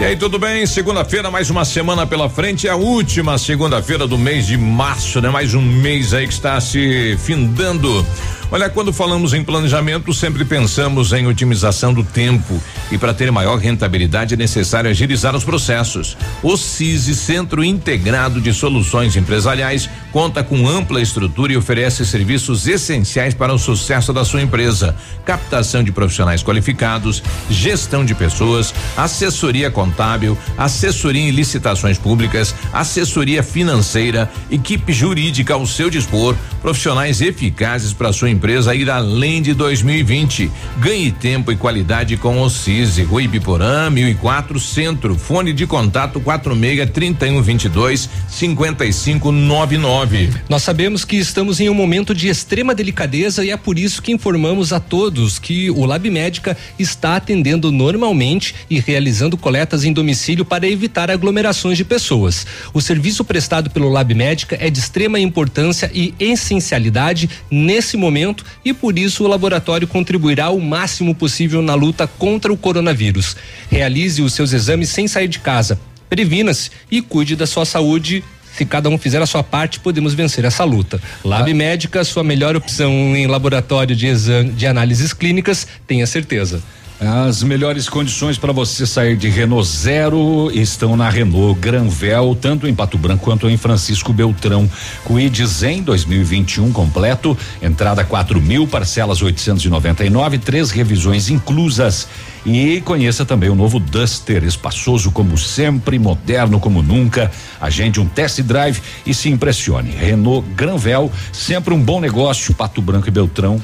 E 0.00 0.04
aí, 0.04 0.16
tudo 0.16 0.38
bem? 0.38 0.66
Segunda-feira, 0.66 1.30
mais 1.30 1.48
uma 1.48 1.64
semana 1.64 2.06
pela 2.06 2.28
frente, 2.28 2.68
é 2.68 2.70
a 2.70 2.76
última 2.76 3.38
segunda-feira 3.38 4.06
do 4.06 4.18
mês 4.18 4.46
de 4.46 4.58
março, 4.58 5.18
né? 5.20 5.30
Mais 5.30 5.54
um 5.54 5.62
mês 5.62 6.12
aí 6.12 6.26
que 6.26 6.32
está 6.34 6.60
se 6.60 7.16
findando. 7.18 8.06
Olha, 8.52 8.68
quando 8.68 8.92
falamos 8.92 9.32
em 9.32 9.44
planejamento, 9.44 10.12
sempre 10.12 10.44
pensamos 10.44 11.12
em 11.12 11.24
otimização 11.24 11.94
do 11.94 12.02
tempo 12.02 12.60
e 12.90 12.98
para 12.98 13.14
ter 13.14 13.30
maior 13.30 13.56
rentabilidade 13.56 14.34
é 14.34 14.36
necessário 14.36 14.90
agilizar 14.90 15.36
os 15.36 15.44
processos. 15.44 16.16
O 16.42 16.56
CISI, 16.56 17.14
Centro 17.14 17.62
Integrado 17.62 18.40
de 18.40 18.52
Soluções 18.52 19.14
Empresariais, 19.14 19.88
conta 20.10 20.42
com 20.42 20.68
ampla 20.68 21.00
estrutura 21.00 21.52
e 21.52 21.56
oferece 21.56 22.04
serviços 22.04 22.66
essenciais 22.66 23.34
para 23.34 23.54
o 23.54 23.58
sucesso 23.58 24.12
da 24.12 24.24
sua 24.24 24.42
empresa: 24.42 24.96
captação 25.24 25.84
de 25.84 25.92
profissionais 25.92 26.42
qualificados, 26.42 27.22
gestão 27.48 28.04
de 28.04 28.16
pessoas, 28.16 28.74
assessoria 28.96 29.70
contábil, 29.70 30.36
assessoria 30.58 31.22
em 31.22 31.30
licitações 31.30 31.98
públicas, 31.98 32.52
assessoria 32.72 33.44
financeira, 33.44 34.28
equipe 34.50 34.92
jurídica 34.92 35.54
ao 35.54 35.64
seu 35.66 35.88
dispor, 35.88 36.34
profissionais 36.60 37.20
eficazes 37.20 37.92
para 37.92 38.12
sua 38.12 38.28
empresa 38.40 38.74
ir 38.74 38.88
além 38.88 39.42
de 39.42 39.52
2020. 39.52 40.50
Ganhe 40.78 41.12
tempo 41.12 41.52
e 41.52 41.56
qualidade 41.56 42.16
com 42.16 42.40
o 42.40 42.48
CISI, 42.48 43.02
Rui 43.02 43.28
Biporã, 43.28 43.90
1004 43.90 44.58
Centro, 44.58 45.14
fone 45.14 45.52
de 45.52 45.66
contato 45.66 46.18
46 46.18 46.90
3122 46.90 48.08
5599. 48.28 50.30
Nós 50.48 50.62
sabemos 50.62 51.04
que 51.04 51.16
estamos 51.16 51.60
em 51.60 51.68
um 51.68 51.74
momento 51.74 52.14
de 52.14 52.28
extrema 52.28 52.74
delicadeza 52.74 53.44
e 53.44 53.50
é 53.50 53.58
por 53.58 53.78
isso 53.78 54.00
que 54.00 54.10
informamos 54.10 54.72
a 54.72 54.80
todos 54.80 55.38
que 55.38 55.70
o 55.70 55.84
Lab 55.84 56.08
Médica 56.08 56.56
está 56.78 57.16
atendendo 57.16 57.70
normalmente 57.70 58.54
e 58.70 58.80
realizando 58.80 59.36
coletas 59.36 59.84
em 59.84 59.92
domicílio 59.92 60.46
para 60.46 60.66
evitar 60.66 61.10
aglomerações 61.10 61.76
de 61.76 61.84
pessoas. 61.84 62.46
O 62.72 62.80
serviço 62.80 63.22
prestado 63.22 63.68
pelo 63.68 63.90
Lab 63.90 64.14
Médica 64.14 64.56
é 64.58 64.70
de 64.70 64.78
extrema 64.78 65.20
importância 65.20 65.90
e 65.92 66.14
essencialidade 66.18 67.28
nesse 67.50 67.98
momento 67.98 68.29
e 68.64 68.72
por 68.72 68.98
isso 68.98 69.24
o 69.24 69.28
laboratório 69.28 69.86
contribuirá 69.86 70.50
o 70.50 70.60
máximo 70.60 71.14
possível 71.14 71.62
na 71.62 71.74
luta 71.74 72.06
contra 72.06 72.52
o 72.52 72.56
coronavírus. 72.56 73.36
Realize 73.70 74.22
os 74.22 74.32
seus 74.32 74.52
exames 74.52 74.88
sem 74.88 75.08
sair 75.08 75.28
de 75.28 75.38
casa. 75.38 75.80
Previna-se 76.08 76.70
e 76.90 77.00
cuide 77.00 77.36
da 77.36 77.46
sua 77.46 77.64
saúde 77.64 78.24
se 78.56 78.64
cada 78.64 78.88
um 78.88 78.98
fizer 78.98 79.22
a 79.22 79.26
sua 79.26 79.42
parte, 79.42 79.80
podemos 79.80 80.12
vencer 80.12 80.44
essa 80.44 80.64
luta. 80.64 81.00
Lab 81.24 81.50
ah. 81.50 81.54
Médica, 81.54 82.04
sua 82.04 82.24
melhor 82.24 82.56
opção 82.56 82.92
em 83.16 83.26
laboratório 83.26 83.94
de 83.94 84.06
exame 84.06 84.50
de 84.50 84.66
análises 84.66 85.12
clínicas, 85.12 85.66
tenha 85.86 86.06
certeza. 86.06 86.62
As 87.00 87.42
melhores 87.42 87.88
condições 87.88 88.36
para 88.36 88.52
você 88.52 88.84
sair 88.84 89.16
de 89.16 89.26
Renault 89.26 89.66
Zero 89.66 90.50
estão 90.52 90.98
na 90.98 91.08
Renault 91.08 91.58
Granvel, 91.58 92.36
tanto 92.38 92.68
em 92.68 92.74
Pato 92.74 92.98
Branco 92.98 93.24
quanto 93.24 93.48
em 93.48 93.56
Francisco 93.56 94.12
Beltrão. 94.12 94.70
Quid 95.06 95.46
Zen 95.46 95.82
2021 95.82 96.70
completo, 96.72 97.34
entrada 97.62 98.04
quatro 98.04 98.38
mil, 98.38 98.66
parcelas 98.66 99.22
899, 99.22 100.36
três 100.40 100.70
revisões 100.70 101.30
inclusas. 101.30 102.06
E 102.44 102.82
conheça 102.82 103.24
também 103.24 103.48
o 103.48 103.54
novo 103.54 103.80
Duster, 103.80 104.44
espaçoso 104.44 105.10
como 105.10 105.38
sempre, 105.38 105.98
moderno 105.98 106.60
como 106.60 106.82
nunca. 106.82 107.30
Agende 107.58 107.98
um 107.98 108.06
test 108.06 108.42
drive 108.42 108.78
e 109.06 109.14
se 109.14 109.30
impressione. 109.30 109.90
Renault 109.90 110.46
Granvel, 110.54 111.10
sempre 111.32 111.72
um 111.72 111.80
bom 111.80 111.98
negócio. 111.98 112.54
Pato 112.54 112.82
Branco 112.82 113.08
e 113.08 113.10
Beltrão, 113.10 113.58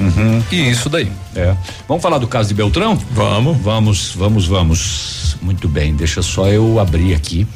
Uhum. 0.00 0.42
E 0.50 0.70
isso 0.70 0.88
daí. 0.88 1.12
É. 1.36 1.54
Vamos 1.86 2.02
falar 2.02 2.18
do 2.18 2.26
caso 2.26 2.48
de 2.48 2.54
Beltrão? 2.54 2.98
Vamos. 3.12 3.58
Vamos, 3.58 4.14
vamos, 4.16 4.46
vamos. 4.46 5.36
Muito 5.42 5.68
bem, 5.68 5.94
deixa 5.94 6.22
só 6.22 6.48
eu 6.48 6.78
abrir 6.80 7.14
aqui. 7.14 7.46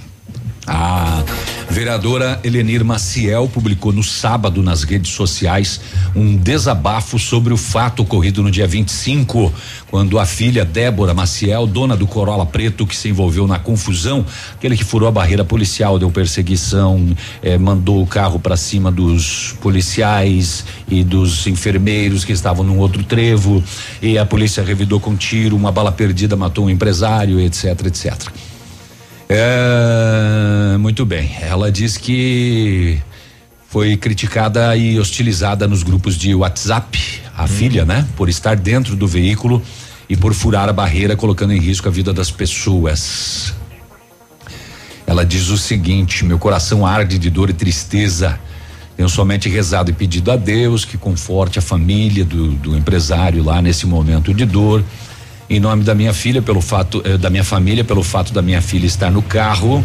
A 0.66 1.22
vereadora 1.68 2.40
Elenir 2.44 2.84
Maciel 2.84 3.48
publicou 3.48 3.92
no 3.92 4.02
sábado 4.02 4.62
nas 4.62 4.84
redes 4.84 5.12
sociais 5.12 5.80
um 6.14 6.36
desabafo 6.36 7.18
sobre 7.18 7.52
o 7.52 7.56
fato 7.56 8.02
ocorrido 8.02 8.42
no 8.42 8.50
dia 8.50 8.66
25, 8.66 9.52
quando 9.90 10.18
a 10.18 10.24
filha 10.24 10.64
Débora 10.64 11.12
Maciel, 11.12 11.66
dona 11.66 11.96
do 11.96 12.06
Corolla 12.06 12.46
Preto, 12.46 12.86
que 12.86 12.96
se 12.96 13.08
envolveu 13.08 13.46
na 13.46 13.58
confusão, 13.58 14.24
aquele 14.54 14.76
que 14.76 14.84
furou 14.84 15.08
a 15.08 15.12
barreira 15.12 15.44
policial, 15.44 15.98
deu 15.98 16.10
perseguição, 16.10 17.14
eh, 17.42 17.58
mandou 17.58 18.02
o 18.02 18.06
carro 18.06 18.38
para 18.38 18.56
cima 18.56 18.90
dos 18.92 19.54
policiais 19.60 20.64
e 20.88 21.02
dos 21.02 21.46
enfermeiros 21.46 22.24
que 22.24 22.32
estavam 22.32 22.64
num 22.64 22.78
outro 22.78 23.02
trevo, 23.02 23.62
e 24.00 24.16
a 24.16 24.24
polícia 24.24 24.62
revidou 24.62 25.00
com 25.00 25.16
tiro, 25.16 25.56
uma 25.56 25.72
bala 25.72 25.90
perdida 25.90 26.36
matou 26.36 26.66
um 26.66 26.70
empresário, 26.70 27.40
etc, 27.40 27.86
etc. 27.86 28.53
É, 29.28 30.76
muito 30.78 31.04
bem. 31.04 31.34
Ela 31.40 31.70
diz 31.72 31.96
que 31.96 33.00
foi 33.68 33.96
criticada 33.96 34.76
e 34.76 34.98
hostilizada 34.98 35.66
nos 35.66 35.82
grupos 35.82 36.16
de 36.16 36.34
WhatsApp, 36.34 36.98
a 37.36 37.44
hum. 37.44 37.48
filha, 37.48 37.84
né? 37.84 38.06
Por 38.16 38.28
estar 38.28 38.56
dentro 38.56 38.94
do 38.94 39.06
veículo 39.06 39.62
e 40.08 40.16
por 40.16 40.34
furar 40.34 40.68
a 40.68 40.72
barreira, 40.72 41.16
colocando 41.16 41.52
em 41.52 41.58
risco 41.58 41.88
a 41.88 41.90
vida 41.90 42.12
das 42.12 42.30
pessoas. 42.30 43.54
Ela 45.06 45.24
diz 45.24 45.48
o 45.48 45.58
seguinte: 45.58 46.24
meu 46.24 46.38
coração 46.38 46.86
arde 46.86 47.18
de 47.18 47.30
dor 47.30 47.50
e 47.50 47.52
tristeza. 47.52 48.38
Tenho 48.96 49.08
somente 49.08 49.48
rezado 49.48 49.90
e 49.90 49.92
pedido 49.92 50.30
a 50.30 50.36
Deus 50.36 50.84
que 50.84 50.96
conforte 50.96 51.58
a 51.58 51.62
família 51.62 52.24
do, 52.24 52.52
do 52.52 52.76
empresário 52.76 53.42
lá 53.42 53.60
nesse 53.60 53.86
momento 53.86 54.32
de 54.32 54.46
dor. 54.46 54.84
Em 55.48 55.60
nome 55.60 55.84
da 55.84 55.94
minha 55.94 56.14
filha, 56.14 56.40
pelo 56.40 56.60
fato 56.60 57.02
eh, 57.04 57.18
da 57.18 57.28
minha 57.28 57.44
família, 57.44 57.84
pelo 57.84 58.02
fato 58.02 58.32
da 58.32 58.40
minha 58.40 58.62
filha 58.62 58.86
estar 58.86 59.10
no 59.10 59.22
carro, 59.22 59.84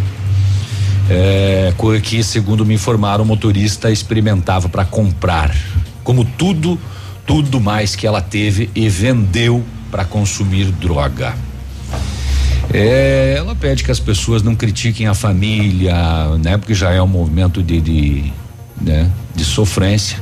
é, 1.10 1.74
que 2.04 2.24
segundo 2.24 2.66
me 2.66 2.76
informaram, 2.76 3.24
o 3.24 3.28
motorista 3.28 3.90
experimentava 3.92 4.70
para 4.70 4.86
comprar, 4.86 5.54
como 6.04 6.24
tudo, 6.24 6.80
tudo 7.26 7.60
mais 7.60 7.96
que 7.96 8.06
ela 8.06 8.22
teve 8.22 8.70
e 8.76 8.88
vendeu 8.88 9.64
para 9.92 10.06
consumir 10.06 10.66
droga. 10.66 11.36
É, 12.72 13.34
ela 13.36 13.56
pede 13.56 13.84
que 13.84 13.92
as 13.92 14.00
pessoas 14.00 14.44
não 14.44 14.56
critiquem 14.56 15.08
a 15.08 15.16
família, 15.16 15.96
né? 16.38 16.58
Porque 16.58 16.76
já 16.76 16.92
é 16.92 17.02
um 17.02 17.08
movimento 17.08 17.64
de, 17.64 17.82
de, 17.82 18.34
né? 18.80 19.10
de 19.36 19.44
sofrência. 19.44 20.20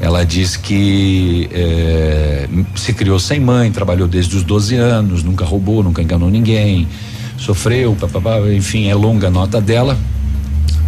Ela 0.00 0.24
diz 0.24 0.56
que 0.56 1.48
é, 1.52 2.48
se 2.74 2.92
criou 2.92 3.18
sem 3.18 3.40
mãe, 3.40 3.70
trabalhou 3.70 4.08
desde 4.08 4.36
os 4.36 4.42
12 4.42 4.76
anos, 4.76 5.22
nunca 5.22 5.44
roubou, 5.44 5.82
nunca 5.82 6.02
enganou 6.02 6.30
ninguém, 6.30 6.88
sofreu, 7.38 7.96
papapá, 7.98 8.40
enfim, 8.50 8.88
é 8.88 8.94
longa 8.94 9.28
a 9.28 9.30
nota 9.30 9.60
dela. 9.60 9.96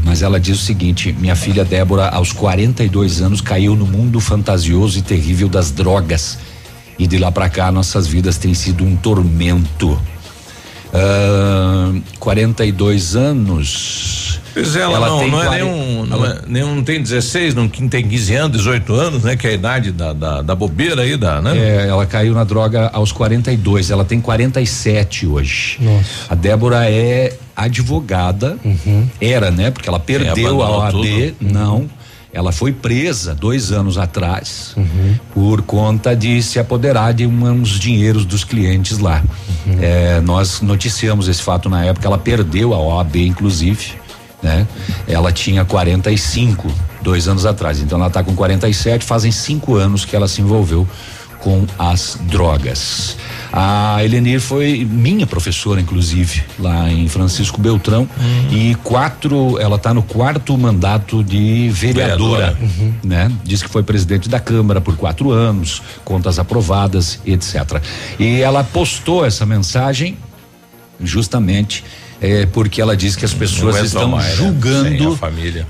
Mas 0.05 0.23
ela 0.23 0.39
diz 0.39 0.61
o 0.61 0.63
seguinte: 0.63 1.13
minha 1.19 1.35
filha 1.35 1.65
Débora, 1.65 2.09
aos 2.09 2.33
42 2.33 3.21
anos, 3.21 3.41
caiu 3.41 3.75
no 3.75 3.87
mundo 3.87 4.21
fantasioso 4.21 4.99
e 4.99 5.03
terrível 5.03 5.49
das 5.49 5.71
drogas. 5.71 6.39
E 6.99 7.07
de 7.07 7.19
lá 7.19 7.31
para 7.31 7.49
cá, 7.49 7.71
nossas 7.71 8.07
vidas 8.07 8.39
têm 8.39 8.55
sido 8.55 8.85
um 8.85 8.97
tormento. 8.97 10.01
Uh, 10.95 12.01
42 12.19 13.17
anos. 13.17 14.41
Pois 14.57 14.75
é, 14.75 14.81
ela, 14.81 14.95
ela 14.95 15.09
não, 15.09 15.19
tem 15.19 15.31
não 15.31 15.43
é 15.43 15.51
nenhum, 15.51 16.07
não, 16.07 16.25
é, 16.25 16.39
nenhum, 16.47 16.83
tem 16.83 17.03
16, 17.03 17.55
não 17.55 17.69
tem 17.69 18.09
15 18.09 18.35
anos, 18.35 18.57
18 18.57 18.95
anos, 18.95 19.23
né? 19.23 19.37
Que 19.37 19.49
é 19.49 19.51
a 19.51 19.53
idade 19.53 19.93
da, 19.93 20.15
da, 20.15 20.41
da 20.41 20.55
bobeira 20.55 21.03
aí, 21.03 21.15
da, 21.15 21.43
né? 21.43 21.59
É, 21.59 21.89
ela 21.89 22.07
caiu 22.07 22.33
na 22.33 22.43
droga 22.43 22.89
aos 22.91 23.13
42, 23.13 23.91
ela 23.91 24.03
tem 24.03 24.19
47 24.19 25.27
hoje. 25.27 25.77
Nossa. 25.79 26.09
A 26.31 26.35
Débora 26.35 26.91
é 26.91 27.37
advogada, 27.55 28.57
uhum. 28.65 29.07
era, 29.21 29.51
né? 29.51 29.71
Porque 29.71 29.91
ela 29.91 30.01
perdeu 30.01 30.63
é, 30.63 30.65
a 30.65 30.71
OAB, 30.71 30.95
uhum. 30.95 31.35
não. 31.41 31.91
Ela 32.33 32.51
foi 32.51 32.73
presa 32.73 33.35
dois 33.35 33.73
anos 33.73 33.99
atrás 33.99 34.73
uhum. 34.75 35.17
por 35.35 35.61
conta 35.63 36.17
de 36.17 36.43
se 36.43 36.59
apoderar 36.59 37.13
de 37.13 37.27
uns 37.27 37.79
dinheiros 37.79 38.25
dos 38.25 38.43
clientes 38.43 38.99
lá. 38.99 39.23
Uhum. 39.67 39.79
É, 39.83 40.21
nós 40.23 40.63
noticiamos 40.63 41.29
esse 41.29 41.43
fato 41.43 41.69
na 41.69 41.85
época, 41.85 42.07
ela 42.07 42.19
perdeu 42.19 42.73
a 42.73 42.79
OAB, 42.79 43.17
inclusive, 43.17 44.06
né? 44.43 44.67
Ela 45.07 45.33
tinha 45.33 45.65
45 45.65 46.73
dois 47.03 47.29
anos 47.29 47.47
atrás, 47.47 47.81
então 47.81 47.99
ela 47.99 48.09
está 48.09 48.23
com 48.23 48.35
47, 48.35 49.05
fazem 49.05 49.31
cinco 49.31 49.77
anos 49.77 50.05
que 50.05 50.17
ela 50.17 50.27
se 50.27 50.41
envolveu 50.41 50.87
com 51.47 51.65
as 51.79 52.19
drogas. 52.23 53.17
A 53.53 54.05
Elenir 54.05 54.41
foi 54.41 54.85
minha 54.85 55.27
professora, 55.27 55.81
inclusive, 55.81 56.43
lá 56.59 56.91
em 56.91 57.09
Francisco 57.09 57.61
Beltrão. 57.61 58.09
Uhum. 58.19 58.49
E 58.51 58.75
quatro, 58.83 59.57
ela 59.61 59.77
está 59.77 59.95
no 59.95 60.03
quarto 60.03 60.59
mandato 60.59 61.23
de 61.23 61.69
vereadora, 61.69 62.57
vereadora. 62.57 62.59
Uhum. 62.61 62.95
né? 63.05 63.33
Diz 63.45 63.63
que 63.63 63.69
foi 63.69 63.85
presidente 63.85 64.29
da 64.29 64.41
Câmara 64.41 64.81
por 64.81 64.97
quatro 64.97 65.31
anos, 65.31 65.81
contas 66.05 66.41
aprovadas, 66.41 67.21
etc. 67.25 67.81
E 68.19 68.41
ela 68.41 68.65
postou 68.65 69.25
essa 69.25 69.47
mensagem 69.47 70.19
justamente 71.01 71.85
é, 72.27 72.47
porque 72.47 72.81
ela 72.81 72.97
diz 72.97 73.15
que 73.15 73.25
as 73.25 73.33
pessoas 73.33 73.77
estão 73.85 74.09
mais, 74.09 74.27
né? 74.27 74.35
julgando 74.35 75.19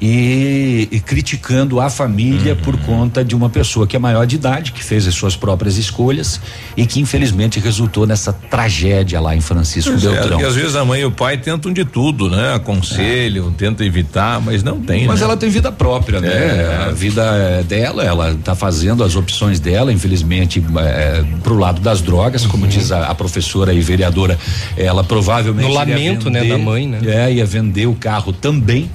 e, 0.01 0.89
e, 0.91 1.01
criticando 1.01 1.81
a 1.81 1.91
família 1.91 2.55
uhum. 2.55 2.61
por 2.61 2.77
conta 2.79 3.25
de 3.25 3.35
uma 3.35 3.51
pessoa 3.51 3.87
que 3.87 3.95
é 3.95 3.99
maior 3.99 4.27
de 4.27 4.37
idade, 4.37 4.73
que 4.73 4.83
fez 4.83 5.07
as 5.07 5.15
suas 5.15 5.37
próprias 5.37 5.77
escolhas 5.77 6.41
e 6.77 6.87
que 6.87 7.01
infelizmente 7.01 7.61
resultou 7.61 8.07
nessa 8.07 8.33
tragédia 8.33 9.21
lá 9.21 9.37
em 9.37 9.41
Francisco 9.41 9.91
pois 9.93 10.05
é, 10.05 10.09
Beltrão. 10.11 10.41
É, 10.41 10.45
às 10.45 10.55
vezes 10.55 10.77
a 10.77 10.85
mãe 10.85 11.01
e 11.01 11.05
o 11.05 11.11
pai 11.11 11.37
tentam 11.37 11.73
de 11.73 11.85
tudo, 11.85 12.31
né? 12.31 12.55
Aconselham, 12.55 13.49
é. 13.49 13.53
tentam 13.57 13.87
evitar, 13.87 14.41
mas 14.41 14.63
não 14.63 14.81
tem. 14.81 15.07
Mas 15.07 15.21
né? 15.21 15.27
ela 15.27 15.37
tem 15.37 15.51
vida 15.51 15.71
própria, 15.71 16.21
né? 16.21 16.29
É. 16.29 16.87
A 16.89 16.93
vida 16.93 17.23
é 17.23 17.63
dela, 17.63 18.03
ela 18.03 18.33
está 18.33 18.55
fazendo 18.55 19.05
as 19.05 19.15
opções 19.17 19.61
dela, 19.61 19.93
infelizmente, 19.93 20.65
é, 20.79 21.25
pro 21.43 21.59
lado 21.59 21.81
das 21.81 22.01
drogas, 22.01 22.45
uhum. 22.45 22.51
como 22.51 22.67
diz 22.67 22.91
a, 22.93 23.07
a, 23.07 23.15
professora 23.15 23.73
e 23.73 23.81
vereadora, 23.81 24.39
ela 24.77 25.05
provavelmente. 25.05 25.69
No 25.69 25.75
lamento, 25.75 26.31
né? 26.31 26.46
Da 26.49 26.59
mãe, 26.59 26.87
né? 26.87 27.01
É, 27.05 27.33
ia 27.33 27.47
vender 27.47 27.87
o 27.87 27.95
carro 27.95 28.33
também. 28.33 28.91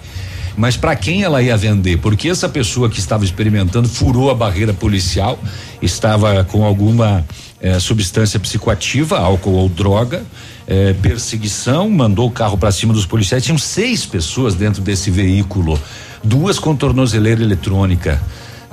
Mas 0.57 0.75
para 0.75 0.95
quem 0.95 1.23
ela 1.23 1.41
ia 1.41 1.55
vender? 1.55 1.97
Porque 1.97 2.29
essa 2.29 2.49
pessoa 2.49 2.89
que 2.89 2.99
estava 2.99 3.23
experimentando 3.23 3.87
furou 3.87 4.29
a 4.29 4.35
barreira 4.35 4.73
policial, 4.73 5.39
estava 5.81 6.43
com 6.43 6.63
alguma 6.65 7.25
eh, 7.61 7.79
substância 7.79 8.39
psicoativa, 8.39 9.17
álcool 9.17 9.53
ou 9.53 9.69
droga, 9.69 10.23
eh, 10.67 10.93
perseguição, 11.01 11.89
mandou 11.89 12.27
o 12.27 12.31
carro 12.31 12.57
para 12.57 12.71
cima 12.71 12.93
dos 12.93 13.05
policiais. 13.05 13.43
Tinham 13.43 13.57
seis 13.57 14.05
pessoas 14.05 14.53
dentro 14.53 14.81
desse 14.81 15.09
veículo, 15.09 15.79
duas 16.23 16.59
com 16.59 16.75
tornozeleira 16.75 17.41
eletrônica. 17.41 18.21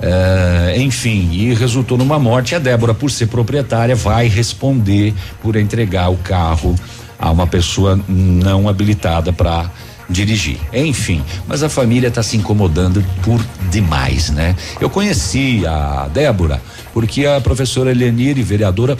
Eh, 0.01 0.75
enfim, 0.77 1.29
e 1.31 1.53
resultou 1.53 1.97
numa 1.97 2.17
morte. 2.17 2.55
A 2.55 2.59
Débora, 2.59 2.93
por 2.93 3.11
ser 3.11 3.27
proprietária, 3.27 3.95
vai 3.95 4.27
responder 4.27 5.13
por 5.41 5.55
entregar 5.55 6.09
o 6.09 6.17
carro 6.17 6.75
a 7.19 7.29
uma 7.29 7.45
pessoa 7.45 7.99
não 8.07 8.69
habilitada 8.69 9.33
para 9.33 9.69
dirigir. 10.09 10.57
Enfim, 10.73 11.23
mas 11.47 11.61
a 11.61 11.69
família 11.69 12.07
está 12.07 12.23
se 12.23 12.35
incomodando 12.37 13.03
por 13.21 13.39
demais, 13.69 14.29
né? 14.29 14.55
Eu 14.79 14.89
conheci 14.89 15.65
a 15.67 16.07
Débora 16.11 16.61
porque 16.93 17.25
a 17.25 17.39
professora 17.39 17.91
Elenir, 17.91 18.43
vereadora, 18.43 18.97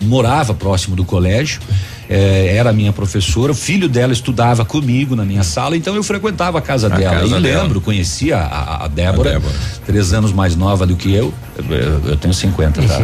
morava 0.00 0.54
próximo 0.54 0.96
do 0.96 1.04
colégio 1.04 1.60
eh, 2.08 2.54
era 2.56 2.72
minha 2.72 2.92
professora, 2.92 3.52
o 3.52 3.54
filho 3.54 3.88
dela 3.88 4.12
estudava 4.12 4.64
comigo 4.64 5.14
na 5.16 5.24
minha 5.24 5.42
sala, 5.42 5.76
então 5.76 5.94
eu 5.94 6.02
frequentava 6.02 6.58
a 6.58 6.62
casa 6.62 6.86
a 6.86 6.90
dela. 6.96 7.20
Casa 7.20 7.38
e 7.38 7.42
dela. 7.42 7.62
lembro, 7.62 7.80
conhecia 7.80 8.38
a, 8.38 8.84
a, 8.84 8.88
Débora, 8.88 9.30
a, 9.30 9.32
Débora, 9.34 9.54
três 9.86 10.12
anos 10.12 10.32
mais 10.32 10.56
nova 10.56 10.86
do 10.86 10.96
que 10.96 11.12
eu. 11.12 11.32
Eu, 11.68 12.10
eu 12.10 12.16
tenho 12.16 12.32
50, 12.32 12.82
tá? 12.82 12.98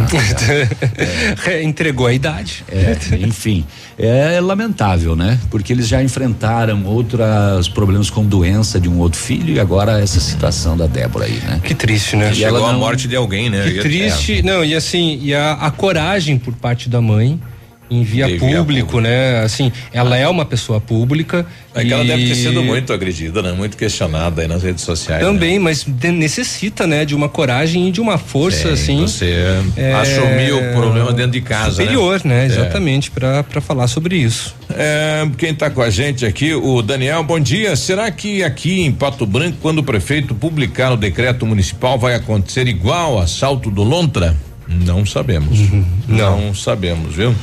é. 1.50 1.62
Entregou 1.62 2.06
a 2.06 2.12
idade. 2.12 2.64
É, 2.70 2.96
enfim, 3.20 3.64
é 3.98 4.40
lamentável, 4.40 5.14
né? 5.14 5.38
Porque 5.50 5.72
eles 5.72 5.86
já 5.86 6.02
enfrentaram 6.02 6.84
outros 6.84 7.68
problemas 7.68 8.10
com 8.10 8.24
doença 8.24 8.80
de 8.80 8.88
um 8.88 8.98
outro 8.98 9.18
filho 9.18 9.54
e 9.54 9.60
agora 9.60 10.00
essa 10.00 10.20
situação 10.20 10.76
da 10.76 10.86
Débora 10.86 11.26
aí, 11.26 11.40
né? 11.40 11.60
Que 11.62 11.74
triste, 11.74 12.16
né? 12.16 12.30
E 12.30 12.36
Chegou 12.36 12.58
ela 12.58 12.68
não, 12.68 12.76
a 12.76 12.78
morte 12.78 13.06
de 13.06 13.16
alguém, 13.16 13.50
né? 13.50 13.68
Que 13.70 13.80
triste, 13.80 14.38
é. 14.38 14.42
não, 14.42 14.64
e 14.64 14.74
assim, 14.74 15.18
e 15.22 15.34
a, 15.34 15.52
a 15.52 15.70
coragem 15.70 16.38
por 16.38 16.54
parte 16.54 16.88
da 16.88 17.00
mãe 17.00 17.40
em 17.90 18.02
via 18.02 18.28
público, 18.28 18.56
público, 18.56 19.00
né? 19.00 19.40
Assim, 19.40 19.72
ela 19.92 20.16
é 20.16 20.28
uma 20.28 20.44
pessoa 20.44 20.80
pública. 20.80 21.46
É 21.74 21.84
que 21.84 21.92
ela 21.92 22.04
deve 22.04 22.28
ter 22.28 22.34
sido 22.34 22.62
muito 22.62 22.92
agredida, 22.92 23.40
né? 23.40 23.52
Muito 23.52 23.76
questionada 23.76 24.42
aí 24.42 24.48
nas 24.48 24.62
redes 24.62 24.82
sociais. 24.82 25.24
Também, 25.24 25.58
né? 25.58 25.64
mas 25.64 25.86
necessita, 25.86 26.86
né? 26.86 27.04
De 27.04 27.14
uma 27.14 27.28
coragem 27.28 27.88
e 27.88 27.92
de 27.92 28.00
uma 28.00 28.18
força, 28.18 28.68
Sim, 28.68 28.72
assim. 28.72 29.00
Você 29.02 29.34
é, 29.76 29.94
assumir 29.94 30.52
o 30.52 30.72
problema 30.74 31.12
dentro 31.12 31.32
de 31.32 31.40
casa. 31.40 31.66
Né? 31.66 31.72
Superior, 31.72 32.20
né? 32.24 32.40
né? 32.40 32.46
Exatamente, 32.46 33.12
é. 33.14 33.42
para 33.42 33.60
falar 33.60 33.86
sobre 33.86 34.16
isso. 34.16 34.54
É, 34.70 35.28
quem 35.38 35.50
está 35.50 35.70
com 35.70 35.80
a 35.80 35.88
gente 35.88 36.26
aqui, 36.26 36.52
o 36.54 36.82
Daniel, 36.82 37.22
bom 37.22 37.38
dia. 37.38 37.74
Será 37.76 38.10
que 38.10 38.42
aqui 38.42 38.82
em 38.82 38.92
Pato 38.92 39.24
Branco, 39.24 39.58
quando 39.62 39.78
o 39.78 39.82
prefeito 39.82 40.34
publicar 40.34 40.92
o 40.92 40.96
decreto 40.96 41.46
municipal, 41.46 41.98
vai 41.98 42.14
acontecer 42.14 42.66
igual 42.66 43.18
assalto 43.18 43.70
do 43.70 43.82
Lontra? 43.82 44.36
Não 44.68 45.06
sabemos. 45.06 45.58
Uhum. 45.58 45.84
Não. 46.06 46.40
Não 46.40 46.54
sabemos, 46.54 47.14
viu? 47.14 47.34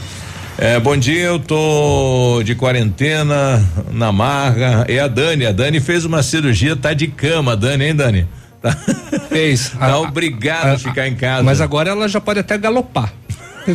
É, 0.58 0.80
bom 0.80 0.96
dia, 0.96 1.24
eu 1.24 1.40
tô 1.40 2.42
de 2.44 2.56
quarentena 2.56 3.62
na 3.92 4.12
marra. 4.12 4.86
É 4.88 5.00
a 5.00 5.08
Dani, 5.08 5.46
a 5.46 5.52
Dani 5.52 5.82
fez 5.82 6.06
uma 6.06 6.24
cirurgia, 6.24 6.78
tá 6.78 6.94
de 6.94 7.08
cama, 7.08 7.58
Dani, 7.58 7.86
hein, 7.86 7.96
Dani? 7.96 8.28
Tá. 8.62 8.72
Fez. 9.28 9.74
tá 9.78 9.86
a, 9.86 10.00
obrigado 10.00 10.68
a, 10.68 10.74
a, 10.74 10.80
ficar 10.80 11.08
em 11.08 11.16
casa. 11.16 11.44
Mas 11.44 11.60
agora 11.60 11.90
ela 11.90 12.08
já 12.08 12.22
pode 12.22 12.40
até 12.40 12.58
galopar. 12.58 13.12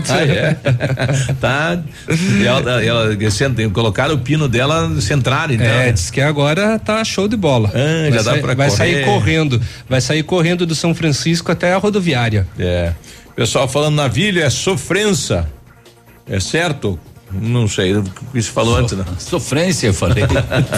Ah, 0.08 0.22
é? 0.22 0.54
tá. 1.38 1.82
E 2.08 2.46
ela, 2.46 2.82
ela, 2.82 3.12
ela, 3.12 3.70
colocaram 3.74 4.14
o 4.14 4.18
pino 4.18 4.48
dela 4.48 4.88
centrado, 5.00 5.52
então. 5.52 5.66
É, 5.66 5.92
diz 5.92 6.10
que 6.10 6.20
agora 6.20 6.78
tá 6.78 7.04
show 7.04 7.28
de 7.28 7.36
bola. 7.36 7.70
Ah, 7.74 8.08
vai 8.08 8.12
já 8.12 8.22
sair, 8.22 8.34
dá 8.36 8.40
pra 8.40 8.54
Vai 8.54 8.68
correr. 8.70 8.76
sair 8.76 9.04
correndo. 9.04 9.60
Vai 9.88 10.00
sair 10.00 10.22
correndo 10.22 10.64
do 10.64 10.74
São 10.74 10.94
Francisco 10.94 11.52
até 11.52 11.74
a 11.74 11.76
rodoviária. 11.76 12.46
É. 12.58 12.92
Pessoal 13.36 13.68
falando 13.68 13.96
na 13.96 14.08
vilha 14.08 14.44
é 14.44 14.50
sofrença. 14.50 15.46
É 16.30 16.38
certo? 16.38 16.98
Não 17.32 17.68
sei, 17.68 17.94
o 17.94 18.02
que 18.02 18.40
você 18.40 18.50
falou 18.50 18.74
so, 18.74 18.80
antes, 18.80 18.96
né? 18.96 19.04
Sofrência, 19.18 19.88
eu 19.88 19.94
falei. 19.94 20.24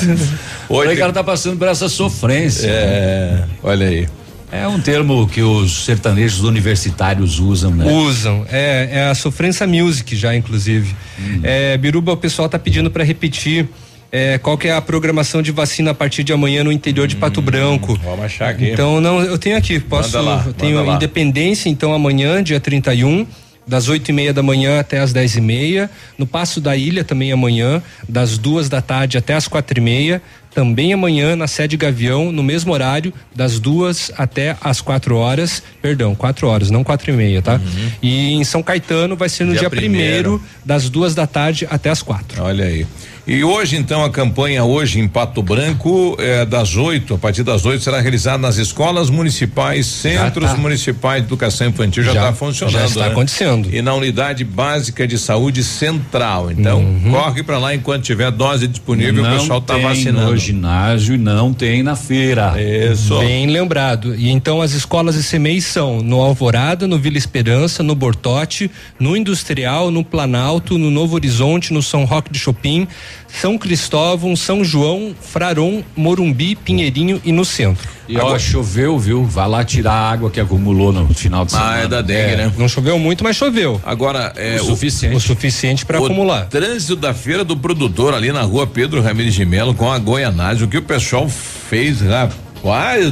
Oi, 0.69 0.95
o 0.95 0.99
cara 0.99 1.12
tá 1.12 1.23
passando 1.23 1.59
por 1.59 1.69
essa 1.69 1.89
sofrência. 1.89 2.69
É, 2.69 3.45
olha 3.62 3.87
aí. 3.87 4.09
É 4.51 4.69
um 4.69 4.79
termo 4.79 5.27
que 5.29 5.41
os 5.43 5.87
sertanejos 5.87 6.41
universitários 6.41 7.39
usam, 7.39 7.70
né? 7.70 7.91
Usam. 7.91 8.47
É, 8.51 8.89
é 8.93 9.05
a 9.09 9.15
sofrência 9.15 9.66
music 9.66 10.15
já, 10.15 10.35
inclusive. 10.35 10.95
Hum. 11.19 11.41
É, 11.43 11.77
Biruba, 11.79 12.12
o 12.12 12.16
pessoal 12.19 12.51
tá 12.51 12.59
pedindo 12.59 12.91
para 12.91 13.03
repetir 13.03 13.66
é, 14.11 14.37
qual 14.37 14.59
que 14.59 14.69
é 14.69 14.73
a 14.73 14.81
programação 14.83 15.41
de 15.41 15.51
vacina 15.51 15.93
a 15.93 15.95
partir 15.95 16.23
de 16.23 16.35
amanhã 16.35 16.62
no 16.62 16.70
interior 16.70 17.07
de 17.07 17.16
Pato 17.16 17.41
Branco. 17.41 17.99
Vamos 18.05 18.27
achar 18.27 18.51
aqui. 18.51 18.70
Então, 18.70 19.01
não, 19.01 19.23
eu 19.23 19.39
tenho 19.39 19.57
aqui, 19.57 19.81
posso. 19.81 20.19
Manda 20.19 20.31
lá, 20.31 20.45
eu 20.47 20.53
tenho 20.53 20.77
manda 20.77 20.91
lá. 20.91 20.97
Independência, 20.97 21.70
então, 21.70 21.95
amanhã, 21.95 22.43
dia 22.43 22.61
31 22.61 23.27
das 23.67 23.89
oito 23.89 24.09
e 24.09 24.13
meia 24.13 24.33
da 24.33 24.43
manhã 24.43 24.81
até 24.81 24.99
as 24.99 25.13
dez 25.13 25.37
e 25.37 25.41
meia, 25.41 25.91
no 26.19 26.27
Passo 26.27 26.61
da 26.61 26.77
Ilha 26.77 27.05
também 27.05 27.33
amanhã, 27.33 27.83
das 28.09 28.39
duas 28.39 28.69
da 28.69 28.83
tarde 28.83 29.17
até 29.17 29.35
as 29.35 29.47
quatro 29.47 29.79
e 29.79 29.81
meia, 29.81 30.21
também 30.55 30.93
amanhã 30.93 31.35
na 31.35 31.47
sede 31.47 31.77
Gavião, 31.77 32.31
no 32.31 32.43
mesmo 32.43 32.73
horário, 32.73 33.13
das 33.35 33.59
duas 33.59 34.13
até 34.19 34.57
as 34.61 34.81
quatro 34.81 35.17
horas, 35.17 35.63
perdão, 35.81 36.15
quatro 36.15 36.47
horas, 36.47 36.71
não 36.71 36.85
quatro 36.85 37.11
e 37.11 37.17
meia, 37.17 37.41
tá? 37.41 37.59
E 38.03 38.35
em 38.35 38.45
São 38.45 38.63
Caetano 38.63 39.17
vai 39.17 39.29
ser 39.29 39.45
no 39.45 39.53
Dia 39.53 39.61
dia, 39.61 39.71
primeiro. 39.71 40.39
primeiro, 40.39 40.43
das 40.65 40.91
duas 40.91 41.15
da 41.15 41.27
tarde 41.27 41.67
até 41.71 41.89
as 41.89 42.03
quatro. 42.03 42.43
Olha 42.43 42.67
aí. 42.67 42.87
E 43.24 43.44
hoje, 43.44 43.77
então, 43.77 44.05
a 44.05 44.11
campanha 44.11 44.65
hoje 44.65 44.99
em 44.99 45.07
Pato 45.07 45.43
Branco, 45.43 46.16
é, 46.19 46.44
das 46.44 46.74
8, 46.74 47.15
a 47.15 47.19
partir 47.19 47.44
das 47.44 47.65
8, 47.65 47.81
será 47.81 48.01
realizada 48.01 48.39
nas 48.39 48.57
escolas 48.57 49.11
municipais, 49.11 49.86
centros 49.86 50.51
tá. 50.51 50.57
municipais 50.57 51.23
de 51.23 51.28
educação 51.28 51.69
infantil, 51.69 52.03
já 52.03 52.12
está 52.12 52.32
funcionando. 52.32 52.74
já 52.74 52.85
está 52.85 53.01
né? 53.03 53.07
acontecendo. 53.12 53.69
E 53.73 53.81
na 53.81 53.94
unidade 53.94 54.44
básica 54.44 55.07
de 55.07 55.16
saúde 55.19 55.62
central. 55.62 56.51
Então, 56.51 56.81
Uhum. 56.81 57.12
corre 57.12 57.44
para 57.44 57.59
lá 57.59 57.73
enquanto 57.73 58.03
tiver 58.03 58.31
dose 58.32 58.66
disponível, 58.66 59.23
não 59.23 59.36
o 59.36 59.39
pessoal 59.39 59.59
está 59.61 59.74
tem 59.74 59.82
vacinando. 59.85 60.31
No 60.32 60.36
ginásio 60.36 61.15
e 61.15 61.19
não 61.19 61.53
tem 61.55 61.82
na 61.82 61.94
feira. 61.94 62.55
Isso. 62.61 63.19
Bem 63.20 63.47
lembrado. 63.47 64.16
E 64.16 64.31
então 64.31 64.61
as 64.61 64.73
escolas 64.73 65.15
e 65.15 65.23
CMEI 65.23 65.61
são 65.61 66.03
no 66.03 66.20
Alvorada, 66.20 66.89
no 66.89 66.99
Vila 66.99 67.19
Esperança, 67.19 67.85
no 67.85 67.94
Bortote, 67.94 68.69
no 68.99 69.16
Industrial, 69.16 69.90
no 69.93 70.05
Planalto, 70.05 70.77
no 70.77 70.90
Novo 70.90 71.15
Horizonte, 71.15 71.73
no 71.73 71.82
São 71.82 72.05
Roque 72.05 72.32
de 72.32 72.39
Chopin, 72.39 72.89
São 73.29 73.57
Cristóvão, 73.57 74.37
São 74.37 74.65
João, 74.65 75.15
Fraron, 75.21 75.83
Morumbi, 75.97 76.55
Pinheirinho 76.55 77.21
e 77.25 77.33
no 77.33 77.45
centro. 77.45 77.89
E 78.09 78.19
ó, 78.19 78.39
choveu, 78.39 78.99
viu? 78.99 79.25
Vai 79.25 79.49
lá 79.49 79.65
tirar 79.65 79.93
a 79.93 80.11
água 80.11 80.31
que 80.31 80.39
acumulou 80.39 80.93
no 80.93 81.15
final 81.15 81.45
de 81.45 81.53
semana. 81.53 81.73
Ah, 81.73 81.79
é 81.79 81.89
da 81.89 82.03
dengue, 82.03 82.37
né? 82.37 82.53
Não 82.59 82.69
choveu 82.69 82.99
muito, 82.99 83.25
mas 83.25 83.37
choveu. 83.37 83.81
Agora, 83.85 84.33
é 84.37 84.61
O 84.61 84.65
suficiente. 84.65 85.17
O 85.17 85.21
suficiente 85.21 85.87
para 85.87 86.01
o 86.01 86.05
acumular. 86.05 86.47
trânsito 86.47 86.97
da 86.97 87.15
feira 87.15 87.43
do 87.45 87.57
produtor 87.57 88.13
ali 88.13 88.31
na 88.33 88.43
rua 88.43 88.67
Pedro 88.67 89.01
Ramirez 89.01 89.35
de 89.35 89.45
Melo 89.45 89.73
com 89.73 89.91
a 89.91 89.99
Goianás, 89.99 90.61
o 90.61 90.69
que 90.69 90.77
o 90.77 90.83
pessoal 90.83 91.29
fez, 91.29 92.01
rapaz 92.03 92.41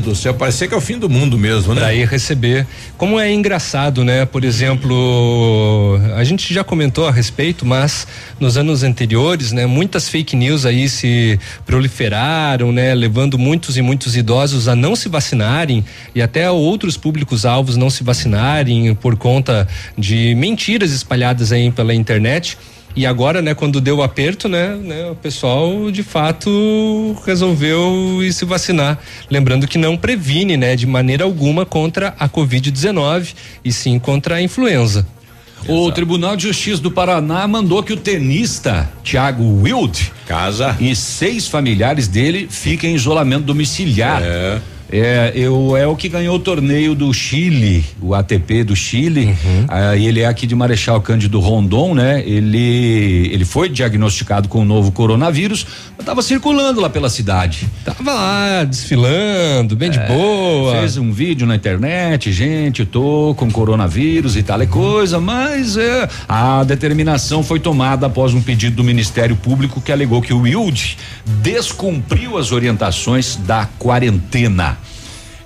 do 0.00 0.14
céu, 0.14 0.32
parecia 0.32 0.68
que 0.68 0.74
é 0.74 0.76
o 0.76 0.80
fim 0.80 0.96
do 0.96 1.08
mundo 1.08 1.36
mesmo, 1.36 1.74
né? 1.74 1.96
Ir 1.96 2.06
receber. 2.06 2.64
Como 2.96 3.18
é 3.18 3.32
engraçado, 3.32 4.04
né? 4.04 4.24
Por 4.24 4.44
exemplo, 4.44 5.98
a 6.14 6.22
gente 6.22 6.54
já 6.54 6.62
comentou 6.62 7.08
a 7.08 7.10
respeito, 7.10 7.66
mas 7.66 8.06
nos 8.38 8.56
anos 8.56 8.84
anteriores, 8.84 9.50
né? 9.50 9.66
Muitas 9.66 10.08
fake 10.08 10.36
news 10.36 10.64
aí 10.64 10.88
se 10.88 11.38
proliferaram, 11.66 12.70
né? 12.70 12.94
Levando 12.94 13.36
muitos 13.36 13.76
e 13.76 13.82
muitos 13.82 14.16
idosos 14.16 14.68
a 14.68 14.76
não 14.76 14.94
se 14.94 15.08
vacinarem 15.08 15.84
e 16.14 16.22
até 16.22 16.48
outros 16.48 16.96
públicos 16.96 17.44
alvos 17.44 17.76
não 17.76 17.90
se 17.90 18.04
vacinarem 18.04 18.94
por 18.94 19.16
conta 19.16 19.66
de 19.98 20.32
mentiras 20.36 20.92
espalhadas 20.92 21.50
aí 21.50 21.72
pela 21.72 21.92
internet. 21.92 22.56
E 22.96 23.06
agora, 23.06 23.40
né, 23.40 23.54
quando 23.54 23.80
deu 23.80 23.98
o 23.98 24.02
aperto, 24.02 24.48
né, 24.48 24.74
né, 24.74 25.10
o 25.10 25.14
pessoal 25.14 25.90
de 25.90 26.02
fato 26.02 27.16
resolveu 27.24 28.18
ir 28.22 28.32
se 28.32 28.44
vacinar. 28.44 28.98
Lembrando 29.30 29.68
que 29.68 29.78
não 29.78 29.96
previne, 29.96 30.56
né, 30.56 30.74
de 30.74 30.86
maneira 30.86 31.24
alguma 31.24 31.64
contra 31.64 32.14
a 32.18 32.28
Covid-19 32.28 33.34
e 33.64 33.72
sim 33.72 33.98
contra 33.98 34.36
a 34.36 34.42
influenza. 34.42 35.06
O 35.68 35.92
Tribunal 35.92 36.36
de 36.36 36.44
Justiça 36.44 36.80
do 36.82 36.90
Paraná 36.90 37.46
mandou 37.46 37.82
que 37.82 37.92
o 37.92 37.96
tenista 37.96 38.90
Thiago 39.04 39.44
Wild 39.62 40.10
casa 40.26 40.76
e 40.80 40.94
seis 40.96 41.46
familiares 41.46 42.08
dele 42.08 42.48
fiquem 42.50 42.92
em 42.92 42.94
isolamento 42.94 43.44
domiciliar. 43.44 44.22
É. 44.22 44.60
É, 44.92 45.32
eu, 45.36 45.76
é 45.76 45.86
o 45.86 45.94
que 45.94 46.08
ganhou 46.08 46.34
o 46.34 46.38
torneio 46.38 46.96
do 46.96 47.12
Chile, 47.14 47.84
o 48.00 48.12
ATP 48.12 48.64
do 48.64 48.74
Chile. 48.74 49.36
Ah, 49.68 49.94
e 49.94 50.06
ele 50.06 50.20
é 50.20 50.26
aqui 50.26 50.46
de 50.46 50.54
Marechal 50.54 51.00
Cândido 51.00 51.38
Rondon, 51.38 51.94
né? 51.94 52.22
Ele, 52.26 53.30
ele 53.32 53.44
foi 53.44 53.68
diagnosticado 53.68 54.48
com 54.48 54.62
o 54.62 54.64
novo 54.64 54.90
coronavírus, 54.90 55.64
mas 55.92 56.00
estava 56.00 56.22
circulando 56.22 56.80
lá 56.80 56.90
pela 56.90 57.08
cidade. 57.08 57.68
Tava 57.84 58.12
lá 58.12 58.64
desfilando, 58.64 59.76
bem 59.76 59.90
de 59.90 60.00
boa. 60.00 60.80
Fez 60.80 60.96
um 60.96 61.12
vídeo 61.12 61.46
na 61.46 61.54
internet, 61.54 62.32
gente, 62.32 62.84
tô 62.84 63.32
com 63.36 63.48
coronavírus 63.50 64.36
e 64.36 64.42
tal 64.42 64.60
e 64.62 64.66
coisa, 64.66 65.20
mas 65.20 65.76
é, 65.76 66.08
a 66.28 66.64
determinação 66.64 67.44
foi 67.44 67.60
tomada 67.60 68.06
após 68.06 68.34
um 68.34 68.42
pedido 68.42 68.76
do 68.76 68.84
Ministério 68.84 69.36
Público 69.36 69.80
que 69.80 69.92
alegou 69.92 70.20
que 70.20 70.32
o 70.32 70.40
Wild 70.40 70.96
descumpriu 71.42 72.36
as 72.36 72.50
orientações 72.50 73.36
da 73.36 73.66
quarentena. 73.78 74.79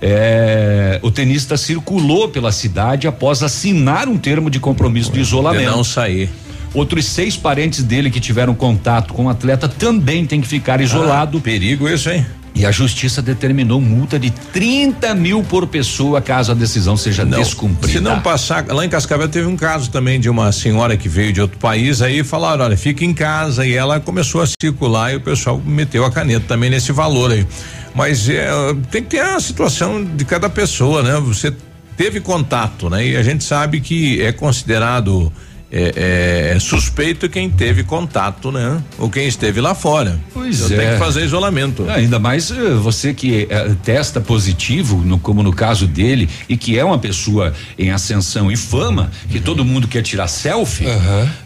É, 0.00 0.98
o 1.02 1.10
tenista 1.10 1.56
circulou 1.56 2.28
pela 2.28 2.52
cidade 2.52 3.06
após 3.06 3.42
assinar 3.42 4.08
um 4.08 4.18
termo 4.18 4.50
de 4.50 4.60
compromisso 4.60 5.12
de 5.12 5.20
isolamento. 5.20 5.70
não 5.70 5.84
sair. 5.84 6.28
Outros 6.74 7.06
seis 7.06 7.36
parentes 7.36 7.82
dele 7.84 8.10
que 8.10 8.18
tiveram 8.18 8.54
contato 8.54 9.14
com 9.14 9.26
o 9.26 9.28
atleta 9.28 9.68
também 9.68 10.26
têm 10.26 10.40
que 10.40 10.48
ficar 10.48 10.80
isolado. 10.80 11.38
Ah, 11.38 11.40
perigo 11.40 11.88
isso, 11.88 12.10
hein? 12.10 12.26
E 12.54 12.64
a 12.64 12.70
justiça 12.70 13.20
determinou 13.20 13.80
multa 13.80 14.16
de 14.16 14.30
30 14.30 15.12
mil 15.14 15.42
por 15.42 15.66
pessoa 15.66 16.22
caso 16.22 16.52
a 16.52 16.54
decisão 16.54 16.96
seja 16.96 17.24
descumprida. 17.24 17.98
Se 17.98 18.00
não 18.00 18.20
passar, 18.20 18.64
lá 18.68 18.84
em 18.84 18.88
Cascavel 18.88 19.28
teve 19.28 19.48
um 19.48 19.56
caso 19.56 19.90
também 19.90 20.20
de 20.20 20.30
uma 20.30 20.52
senhora 20.52 20.96
que 20.96 21.08
veio 21.08 21.32
de 21.32 21.40
outro 21.40 21.58
país 21.58 22.00
aí 22.00 22.22
falaram, 22.22 22.64
olha, 22.64 22.76
fica 22.76 23.04
em 23.04 23.12
casa 23.12 23.66
e 23.66 23.74
ela 23.74 23.98
começou 23.98 24.40
a 24.40 24.46
circular 24.46 25.12
e 25.12 25.16
o 25.16 25.20
pessoal 25.20 25.60
meteu 25.64 26.04
a 26.04 26.12
caneta 26.12 26.44
também 26.46 26.70
nesse 26.70 26.92
valor 26.92 27.32
aí. 27.32 27.44
Mas 27.92 28.28
é, 28.28 28.48
tem 28.88 29.02
que 29.02 29.10
ter 29.10 29.20
a 29.20 29.40
situação 29.40 30.04
de 30.04 30.24
cada 30.24 30.48
pessoa, 30.48 31.02
né? 31.02 31.18
Você 31.20 31.52
teve 31.96 32.20
contato, 32.20 32.88
né? 32.88 33.04
E 33.04 33.16
a 33.16 33.22
gente 33.22 33.42
sabe 33.42 33.80
que 33.80 34.22
é 34.22 34.30
considerado 34.30 35.32
é, 35.76 36.52
é, 36.54 36.60
suspeito 36.60 37.28
quem 37.28 37.50
teve 37.50 37.82
contato, 37.82 38.52
né? 38.52 38.80
Ou 38.96 39.10
quem 39.10 39.26
esteve 39.26 39.60
lá 39.60 39.74
fora. 39.74 40.20
Pois 40.32 40.60
então 40.60 40.76
é. 40.76 40.80
Tem 40.84 40.92
que 40.92 40.98
fazer 40.98 41.24
isolamento. 41.24 41.84
Ainda 41.90 42.20
mais 42.20 42.48
eh, 42.52 42.54
você 42.80 43.12
que 43.12 43.48
eh, 43.50 43.72
testa 43.82 44.20
positivo, 44.20 44.98
no- 45.04 45.18
como 45.18 45.42
no 45.42 45.52
caso 45.52 45.88
dele, 45.88 46.28
e 46.48 46.56
que 46.56 46.78
é 46.78 46.84
uma 46.84 46.96
pessoa 46.98 47.52
em 47.76 47.90
ascensão 47.90 48.52
e 48.52 48.56
fama, 48.56 49.10
que 49.28 49.40
todo 49.40 49.64
mundo 49.64 49.88
quer 49.88 50.02
tirar 50.02 50.28
selfie 50.28 50.86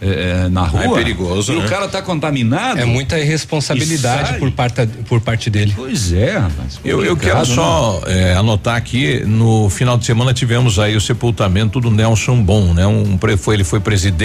eh, 0.02 0.48
na 0.50 0.62
rua. 0.64 0.84
É 0.84 0.88
perigoso, 1.02 1.52
E 1.52 1.56
né? 1.56 1.64
o 1.64 1.68
cara 1.68 1.88
tá 1.88 2.02
contaminado. 2.02 2.80
É 2.80 2.84
muita 2.84 3.18
irresponsabilidade 3.18 4.38
por 4.38 4.50
parte, 4.52 4.86
por 5.08 5.20
parte 5.22 5.48
dele. 5.48 5.72
Pois 5.74 6.12
é, 6.12 6.36
rapaz. 6.36 6.78
Eu, 6.84 7.02
eu 7.02 7.16
quero 7.16 7.46
só 7.46 8.02
né? 8.06 8.32
eh, 8.32 8.34
anotar 8.34 8.76
aqui, 8.76 9.20
no 9.24 9.70
final 9.70 9.96
de 9.96 10.04
semana 10.04 10.34
tivemos 10.34 10.78
aí 10.78 10.94
o 10.96 11.00
sepultamento 11.00 11.80
do 11.80 11.90
Nelson 11.90 12.42
Bom, 12.42 12.74
né? 12.74 12.86
Um, 12.86 13.16
pre- 13.16 13.38
foi, 13.38 13.54
ele 13.56 13.64
foi 13.64 13.80
presidente 13.80 14.17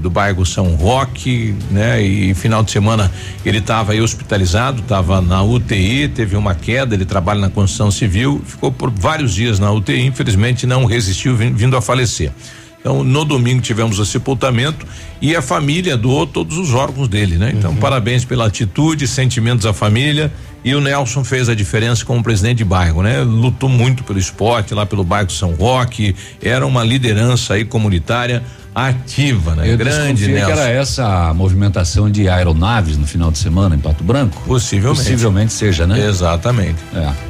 do 0.00 0.08
bairro 0.10 0.44
São 0.46 0.74
Roque, 0.74 1.54
né? 1.70 2.02
E 2.02 2.32
final 2.34 2.62
de 2.62 2.70
semana 2.70 3.10
ele 3.44 3.58
estava 3.58 3.92
aí 3.92 4.00
hospitalizado, 4.00 4.80
estava 4.80 5.20
na 5.20 5.42
UTI, 5.42 6.08
teve 6.08 6.36
uma 6.36 6.54
queda, 6.54 6.94
ele 6.94 7.04
trabalha 7.04 7.40
na 7.40 7.50
construção 7.50 7.90
civil, 7.90 8.40
ficou 8.46 8.72
por 8.72 8.90
vários 8.90 9.34
dias 9.34 9.58
na 9.58 9.70
UTI, 9.70 10.06
infelizmente 10.06 10.66
não 10.66 10.84
resistiu, 10.86 11.36
vin- 11.36 11.52
vindo 11.52 11.76
a 11.76 11.82
falecer. 11.82 12.32
Então, 12.80 13.04
no 13.04 13.26
domingo 13.26 13.60
tivemos 13.60 13.98
o 13.98 14.06
sepultamento 14.06 14.86
e 15.20 15.36
a 15.36 15.42
família 15.42 15.98
doou 15.98 16.26
todos 16.26 16.56
os 16.56 16.72
órgãos 16.72 17.08
dele, 17.08 17.36
né? 17.36 17.52
Então, 17.54 17.76
parabéns 17.76 18.24
pela 18.24 18.46
atitude, 18.46 19.06
sentimentos 19.06 19.66
à 19.66 19.74
família. 19.74 20.32
E 20.64 20.74
o 20.74 20.80
Nelson 20.80 21.22
fez 21.24 21.48
a 21.50 21.54
diferença 21.54 22.04
como 22.06 22.22
presidente 22.22 22.58
de 22.58 22.64
bairro, 22.64 23.02
né? 23.02 23.20
Lutou 23.22 23.68
muito 23.68 24.02
pelo 24.02 24.18
esporte 24.18 24.72
lá 24.74 24.86
pelo 24.86 25.04
bairro 25.04 25.30
São 25.30 25.54
Roque, 25.54 26.14
era 26.42 26.66
uma 26.66 26.82
liderança 26.82 27.52
aí 27.54 27.64
comunitária 27.66 28.42
ativa, 28.74 29.54
né? 29.54 29.72
Eu 29.72 29.76
Grande 29.76 30.26
Nelson. 30.28 30.46
que 30.46 30.52
era 30.52 30.68
essa 30.68 31.34
movimentação 31.34 32.10
de 32.10 32.28
aeronaves 32.28 32.96
no 32.96 33.06
final 33.06 33.30
de 33.30 33.38
semana 33.38 33.74
em 33.74 33.78
Pato 33.78 34.04
Branco. 34.04 34.42
Possivelmente. 34.46 35.02
Possivelmente 35.02 35.52
seja, 35.52 35.86
né? 35.86 36.06
Exatamente. 36.06 36.78
É. 36.94 37.29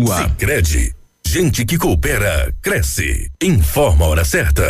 Sicredi, 0.07 0.93
gente 1.25 1.65
que 1.65 1.77
coopera 1.77 2.53
cresce. 2.61 3.29
Informa 3.41 4.05
a 4.05 4.07
hora 4.09 4.25
certa. 4.25 4.69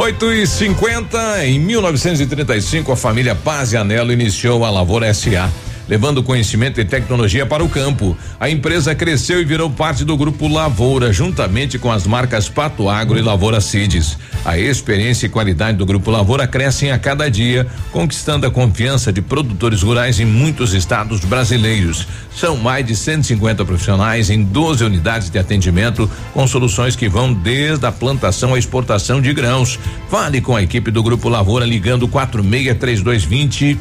8 0.00 0.32
e 0.32 0.46
50 0.46 1.44
em 1.44 1.58
1935 1.58 2.90
a 2.90 2.96
família 2.96 3.34
Paz 3.34 3.74
e 3.74 3.76
Anelo 3.76 4.10
iniciou 4.10 4.64
a 4.64 4.70
Lavoura 4.70 5.12
SA. 5.12 5.52
Levando 5.90 6.22
conhecimento 6.22 6.80
e 6.80 6.84
tecnologia 6.84 7.44
para 7.44 7.64
o 7.64 7.68
campo. 7.68 8.16
A 8.38 8.48
empresa 8.48 8.94
cresceu 8.94 9.40
e 9.40 9.44
virou 9.44 9.68
parte 9.68 10.04
do 10.04 10.16
grupo 10.16 10.46
Lavoura, 10.46 11.12
juntamente 11.12 11.80
com 11.80 11.90
as 11.90 12.06
marcas 12.06 12.48
Pato 12.48 12.88
Agro 12.88 13.18
e 13.18 13.22
Lavoura 13.22 13.60
Cides. 13.60 14.16
A 14.44 14.56
experiência 14.56 15.26
e 15.26 15.28
qualidade 15.28 15.76
do 15.76 15.84
grupo 15.84 16.08
Lavoura 16.12 16.46
crescem 16.46 16.92
a 16.92 16.98
cada 16.98 17.28
dia, 17.28 17.66
conquistando 17.90 18.46
a 18.46 18.50
confiança 18.52 19.12
de 19.12 19.20
produtores 19.20 19.82
rurais 19.82 20.20
em 20.20 20.24
muitos 20.24 20.74
estados 20.74 21.24
brasileiros. 21.24 22.06
São 22.36 22.56
mais 22.56 22.86
de 22.86 22.94
150 22.94 23.64
profissionais 23.64 24.30
em 24.30 24.44
12 24.44 24.84
unidades 24.84 25.28
de 25.28 25.40
atendimento, 25.40 26.08
com 26.32 26.46
soluções 26.46 26.94
que 26.94 27.08
vão 27.08 27.32
desde 27.32 27.84
a 27.84 27.90
plantação 27.90 28.54
à 28.54 28.58
exportação 28.60 29.20
de 29.20 29.32
grãos. 29.32 29.76
Fale 30.08 30.40
com 30.40 30.54
a 30.54 30.62
equipe 30.62 30.92
do 30.92 31.02
Grupo 31.02 31.28
Lavoura 31.28 31.66
ligando 31.66 32.06
463220 32.06 33.76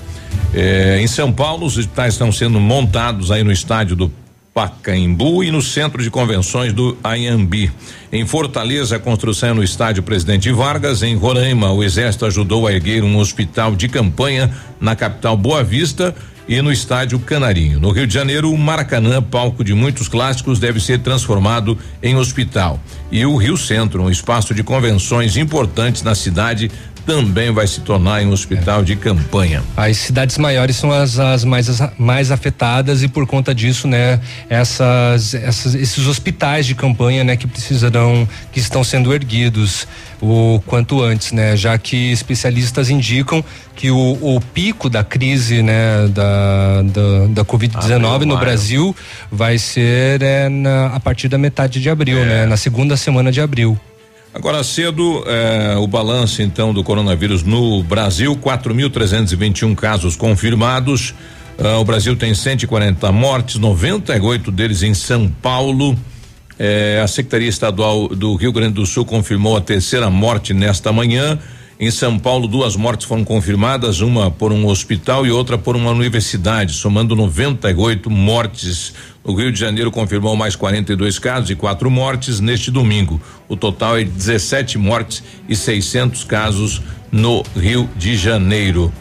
É, 0.55 0.99
em 1.01 1.07
São 1.07 1.31
Paulo, 1.31 1.67
os 1.67 1.77
hospitais 1.77 2.15
estão 2.15 2.33
sendo 2.33 2.59
montados 2.59 3.31
aí 3.31 3.45
no 3.45 3.53
estádio 3.53 3.95
do 3.95 4.24
Pacaembu 4.55 5.43
e 5.43 5.51
no 5.51 5.61
Centro 5.61 6.01
de 6.01 6.09
Convenções 6.09 6.73
do 6.73 6.97
Anhambi. 7.03 7.73
Em 8.13 8.25
Fortaleza, 8.25 8.95
a 8.95 9.01
construção 9.01 9.49
é 9.49 9.53
no 9.53 9.65
estádio 9.65 10.05
Presidente 10.05 10.53
Vargas. 10.53 11.03
Em 11.03 11.17
Roraima, 11.17 11.73
o 11.73 11.83
Exército 11.83 12.25
ajudou 12.25 12.69
a 12.69 12.73
erguer 12.73 13.03
um 13.03 13.19
hospital 13.19 13.75
de 13.75 13.89
campanha 13.89 14.49
na 14.81 14.95
capital 14.95 15.37
Boa 15.37 15.65
Vista 15.65 16.15
e 16.47 16.63
no 16.63 16.71
estádio 16.71 17.19
Canarinho. 17.19 17.81
No 17.81 17.91
Rio 17.91 18.07
de 18.07 18.15
Janeiro, 18.15 18.53
o 18.53 18.57
Maracanã, 18.57 19.21
palco 19.21 19.65
de 19.65 19.75
muitos 19.75 20.07
clássicos, 20.07 20.61
deve 20.61 20.79
ser 20.79 21.01
transformado 21.01 21.77
em 22.01 22.15
hospital. 22.15 22.79
E 23.11 23.27
o 23.27 23.37
Rio 23.37 23.57
Centro, 23.57 24.05
um 24.05 24.11
espaço 24.11 24.55
de 24.55 24.63
convenções 24.63 25.37
importantes 25.37 26.03
na 26.03 26.15
cidade, 26.15 26.71
também 27.07 27.51
vai 27.53 27.67
se 27.67 27.81
tornar 27.81 28.23
um 28.23 28.31
hospital 28.31 28.83
de 28.83 28.97
campanha. 28.97 29.63
As 29.77 29.97
cidades 29.99 30.39
maiores 30.39 30.77
são 30.77 30.91
as, 30.91 31.19
as 31.19 31.45
mais, 31.45 31.69
as 31.69 31.91
mais 31.99 32.31
afetadas 32.31 33.03
e 33.03 33.09
por 33.09 33.27
conta 33.27 33.55
disso, 33.55 33.87
né, 33.87 34.21
essas, 34.49 35.35
essas, 35.35 35.75
esses 35.75 36.07
hospitais 36.07 36.67
de 36.67 36.75
campanha, 36.75 37.23
né, 37.25 37.37
que 37.37 37.47
precisarão, 37.47 38.27
que 38.53 38.59
estão 38.59 38.83
sendo 38.83 39.13
erguidos 39.13 39.87
o 40.21 40.63
quanto 40.67 41.03
antes, 41.03 41.33
né, 41.33 41.57
já 41.57 41.77
que 41.77 42.11
especialistas 42.13 42.89
indicam 42.89 43.45
que 43.77 43.91
o, 43.91 44.19
o 44.23 44.41
pico 44.41 44.89
da 44.89 45.05
crise, 45.05 45.63
né, 45.63 46.09
da, 46.09 46.83
da, 46.83 47.27
da 47.29 47.45
Covid-19 47.45 48.21
no 48.25 48.37
Brasil 48.39 48.97
vai 49.31 49.59
ser 49.59 50.23
é, 50.23 50.49
na, 50.49 50.87
a 50.87 51.01
partir 51.01 51.29
da 51.29 51.37
metade 51.37 51.81
de 51.81 51.91
abril, 51.91 52.19
É. 52.19 52.25
né, 52.25 52.47
na 52.47 52.57
segunda 52.57 52.97
semana 52.97 53.31
de 53.31 53.41
abril. 53.41 53.79
Agora 54.35 54.65
cedo, 54.65 55.23
eh, 55.29 55.77
o 55.79 55.87
balanço 55.87 56.43
então 56.43 56.75
do 56.75 56.83
coronavírus 56.83 57.45
no 57.45 57.85
Brasil, 57.85 58.35
4.321 58.37 59.77
casos 59.77 60.17
confirmados. 60.17 61.15
Ah, 61.57 61.79
o 61.79 61.85
Brasil 61.85 62.17
tem 62.17 62.35
140 62.35 63.13
mortes, 63.13 63.61
98 63.61 64.51
deles 64.51 64.83
em 64.83 64.93
São 64.93 65.29
Paulo. 65.29 65.97
Eh, 66.59 67.01
a 67.01 67.07
Secretaria 67.07 67.49
Estadual 67.49 68.09
do 68.09 68.35
Rio 68.35 68.51
Grande 68.51 68.75
do 68.75 68.85
Sul 68.85 69.05
confirmou 69.05 69.57
a 69.57 69.61
terceira 69.61 70.11
morte 70.11 70.53
nesta 70.53 70.93
manhã. 70.93 71.39
Em 71.79 71.91
São 71.91 72.17
Paulo, 72.21 72.47
duas 72.47 72.77
mortes 72.77 73.05
foram 73.05 73.25
confirmadas, 73.25 74.01
uma 74.01 74.31
por 74.31 74.53
um 74.53 74.67
hospital 74.67 75.27
e 75.27 75.31
outra 75.33 75.59
por 75.59 75.75
uma 75.75 75.91
universidade, 75.91 76.73
somando 76.75 77.17
98 77.17 78.09
mortes. 78.09 78.95
O 79.25 79.35
Rio 79.35 79.51
de 79.51 79.59
Janeiro 79.59 79.91
confirmou 79.91 80.37
mais 80.37 80.55
42 80.55 81.19
casos 81.19 81.51
e 81.51 81.57
quatro 81.57 81.91
mortes 81.91 82.39
neste 82.39 82.71
domingo. 82.71 83.21
O 83.49 83.57
total 83.57 83.99
é 83.99 84.05
de 84.05 84.11
17 84.11 84.79
mortes 84.79 85.25
e 85.49 85.57
600 85.57 86.23
casos 86.23 86.81
no 87.11 87.43
Rio 87.57 87.91
de 87.97 88.17
Janeiro. 88.17 88.93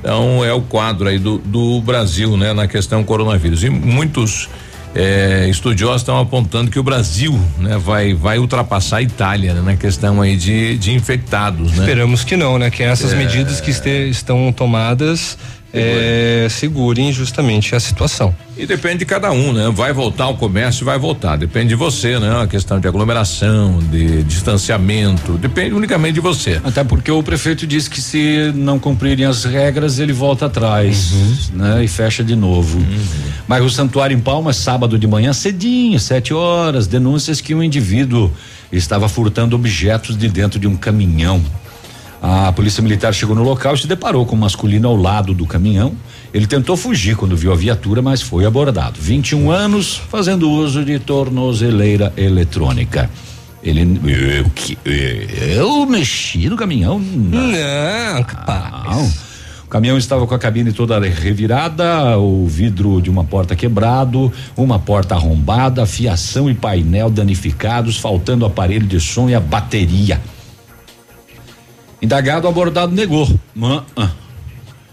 Então 0.00 0.44
é 0.44 0.52
o 0.52 0.60
quadro 0.60 1.08
aí 1.08 1.18
do, 1.18 1.38
do 1.38 1.80
Brasil, 1.80 2.36
né, 2.36 2.52
na 2.52 2.68
questão 2.68 3.02
coronavírus. 3.02 3.64
E 3.64 3.70
muitos 3.70 4.46
eh, 4.94 5.46
estudiosos 5.48 6.02
estão 6.02 6.18
apontando 6.18 6.70
que 6.70 6.78
o 6.78 6.82
Brasil, 6.82 7.38
né, 7.58 7.78
vai 7.78 8.12
vai 8.14 8.38
ultrapassar 8.38 8.96
a 8.98 9.02
Itália 9.02 9.54
né, 9.54 9.60
na 9.60 9.76
questão 9.76 10.20
aí 10.20 10.36
de, 10.36 10.76
de 10.78 10.92
infectados, 10.92 11.72
né? 11.72 11.78
Esperamos 11.78 12.24
que 12.24 12.36
não, 12.36 12.58
né? 12.58 12.70
Que 12.70 12.82
essas 12.82 13.12
É. 13.12 13.16
medidas 13.16 13.60
que 13.60 13.70
este- 13.70 14.08
estão 14.10 14.52
tomadas 14.52 15.38
é, 15.72 16.46
segurem 16.50 17.12
justamente 17.12 17.74
a 17.74 17.80
situação. 17.80 18.34
E 18.56 18.66
depende 18.66 18.98
de 18.98 19.06
cada 19.06 19.30
um, 19.30 19.52
né? 19.52 19.70
Vai 19.72 19.92
voltar 19.92 20.28
o 20.28 20.36
comércio, 20.36 20.84
vai 20.84 20.98
voltar. 20.98 21.36
Depende 21.36 21.68
de 21.68 21.74
você, 21.74 22.18
né? 22.18 22.42
A 22.42 22.46
questão 22.46 22.78
de 22.78 22.86
aglomeração, 22.86 23.78
de 23.78 24.22
distanciamento, 24.24 25.32
depende 25.38 25.74
unicamente 25.74 26.14
de 26.14 26.20
você. 26.20 26.60
Até 26.62 26.84
porque 26.84 27.10
o 27.10 27.22
prefeito 27.22 27.66
disse 27.66 27.88
que 27.88 28.00
se 28.00 28.52
não 28.54 28.78
cumprirem 28.78 29.24
as 29.24 29.44
regras, 29.44 29.98
ele 29.98 30.12
volta 30.12 30.46
atrás, 30.46 31.50
né? 31.54 31.82
E 31.84 31.88
fecha 31.88 32.22
de 32.22 32.36
novo. 32.36 32.78
Mas 33.46 33.64
o 33.64 33.70
Santuário 33.70 34.16
em 34.16 34.20
Palmas, 34.20 34.56
sábado 34.56 34.98
de 34.98 35.06
manhã, 35.06 35.32
cedinho, 35.32 35.98
sete 35.98 36.34
horas, 36.34 36.86
denúncias 36.86 37.40
que 37.40 37.54
um 37.54 37.62
indivíduo 37.62 38.30
estava 38.70 39.08
furtando 39.08 39.56
objetos 39.56 40.16
de 40.16 40.28
dentro 40.28 40.58
de 40.58 40.66
um 40.66 40.76
caminhão. 40.76 41.40
A 42.22 42.52
polícia 42.52 42.82
militar 42.82 43.14
chegou 43.14 43.34
no 43.34 43.42
local 43.42 43.74
e 43.74 43.78
se 43.78 43.86
deparou 43.86 44.26
com 44.26 44.36
um 44.36 44.38
masculino 44.38 44.86
ao 44.88 44.96
lado 44.96 45.32
do 45.32 45.46
caminhão. 45.46 45.94
Ele 46.34 46.46
tentou 46.46 46.76
fugir 46.76 47.16
quando 47.16 47.34
viu 47.36 47.50
a 47.52 47.56
viatura, 47.56 48.02
mas 48.02 48.20
foi 48.20 48.44
abordado. 48.44 48.98
21 49.00 49.50
anos, 49.50 49.96
fazendo 50.10 50.50
uso 50.50 50.84
de 50.84 50.98
tornozeleira 50.98 52.12
eletrônica. 52.16 53.10
Ele. 53.62 54.00
Eu, 54.38 54.50
que- 54.54 54.76
eu 54.84 55.86
mexi 55.86 56.48
no 56.48 56.56
caminhão? 56.56 56.98
Não, 56.98 58.22
capaz. 58.24 59.30
O 59.64 59.68
caminhão 59.70 59.96
estava 59.96 60.26
com 60.26 60.34
a 60.34 60.38
cabine 60.38 60.72
toda 60.72 60.98
revirada, 61.00 62.18
o 62.18 62.46
vidro 62.46 63.00
de 63.00 63.08
uma 63.08 63.22
porta 63.24 63.54
quebrado, 63.54 64.32
uma 64.56 64.78
porta 64.78 65.14
arrombada, 65.14 65.86
fiação 65.86 66.50
e 66.50 66.54
painel 66.54 67.08
danificados, 67.08 67.96
faltando 67.96 68.44
aparelho 68.44 68.86
de 68.86 68.98
som 69.00 69.28
e 69.30 69.34
a 69.34 69.40
bateria. 69.40 70.20
Indagado, 72.02 72.46
o 72.46 72.50
abordado 72.50 72.94
negou. 72.94 73.28
Ah, 73.62 73.82
ah. 73.96 74.10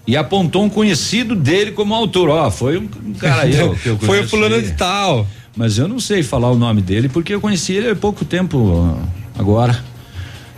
E 0.06 0.16
apontou 0.16 0.64
um 0.64 0.70
conhecido 0.70 1.36
dele 1.36 1.72
como 1.72 1.94
autor. 1.94 2.30
Ó, 2.30 2.50
foi 2.50 2.78
um, 2.78 2.90
um 3.06 3.14
cara 3.14 3.44
aí. 3.44 3.60
ó, 3.62 3.76
que 3.76 3.88
eu 3.88 3.98
Foi 4.00 4.22
o 4.22 4.28
fulano 4.28 4.62
de 4.62 4.72
tal. 4.72 5.28
Mas 5.56 5.78
eu 5.78 5.88
não 5.88 6.00
sei 6.00 6.22
falar 6.22 6.52
o 6.52 6.56
nome 6.56 6.82
dele 6.82 7.10
porque 7.10 7.34
eu 7.34 7.42
conheci 7.42 7.74
ele 7.74 7.90
há 7.90 7.96
pouco 7.96 8.24
tempo 8.24 8.98
agora. 9.38 9.84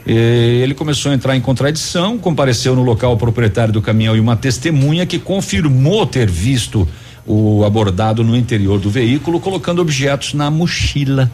E 0.06 0.62
ele 0.64 0.74
começou 0.74 1.12
a 1.12 1.16
entrar 1.16 1.36
em 1.36 1.42
contradição, 1.42 2.18
compareceu 2.18 2.76
no 2.76 2.84
local 2.84 3.14
o 3.14 3.18
proprietário 3.18 3.72
do 3.72 3.82
caminhão 3.82 4.16
e 4.16 4.20
uma 4.20 4.36
testemunha 4.36 5.06
que 5.06 5.20
confirmou 5.20 6.06
ter 6.06 6.30
visto 6.30 6.88
o 7.26 7.64
abordado 7.64 8.24
no 8.24 8.36
interior 8.36 8.80
do 8.80 8.90
veículo 8.90 9.40
colocando 9.40 9.82
objetos 9.82 10.34
na 10.34 10.50
mochila. 10.50 11.32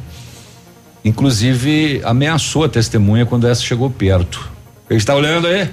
Inclusive 1.03 2.01
ameaçou 2.03 2.65
a 2.65 2.69
testemunha 2.69 3.25
quando 3.25 3.47
essa 3.47 3.61
chegou 3.61 3.89
perto. 3.89 4.55
Ele 4.89 4.97
está 4.97 5.15
olhando 5.15 5.47
aí? 5.47 5.69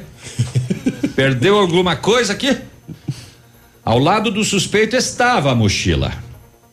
Perdeu 1.14 1.58
alguma 1.58 1.96
coisa 1.96 2.32
aqui? 2.32 2.56
Ao 3.84 3.98
lado 3.98 4.30
do 4.30 4.44
suspeito 4.44 4.96
estava 4.96 5.50
a 5.50 5.54
mochila. 5.54 6.12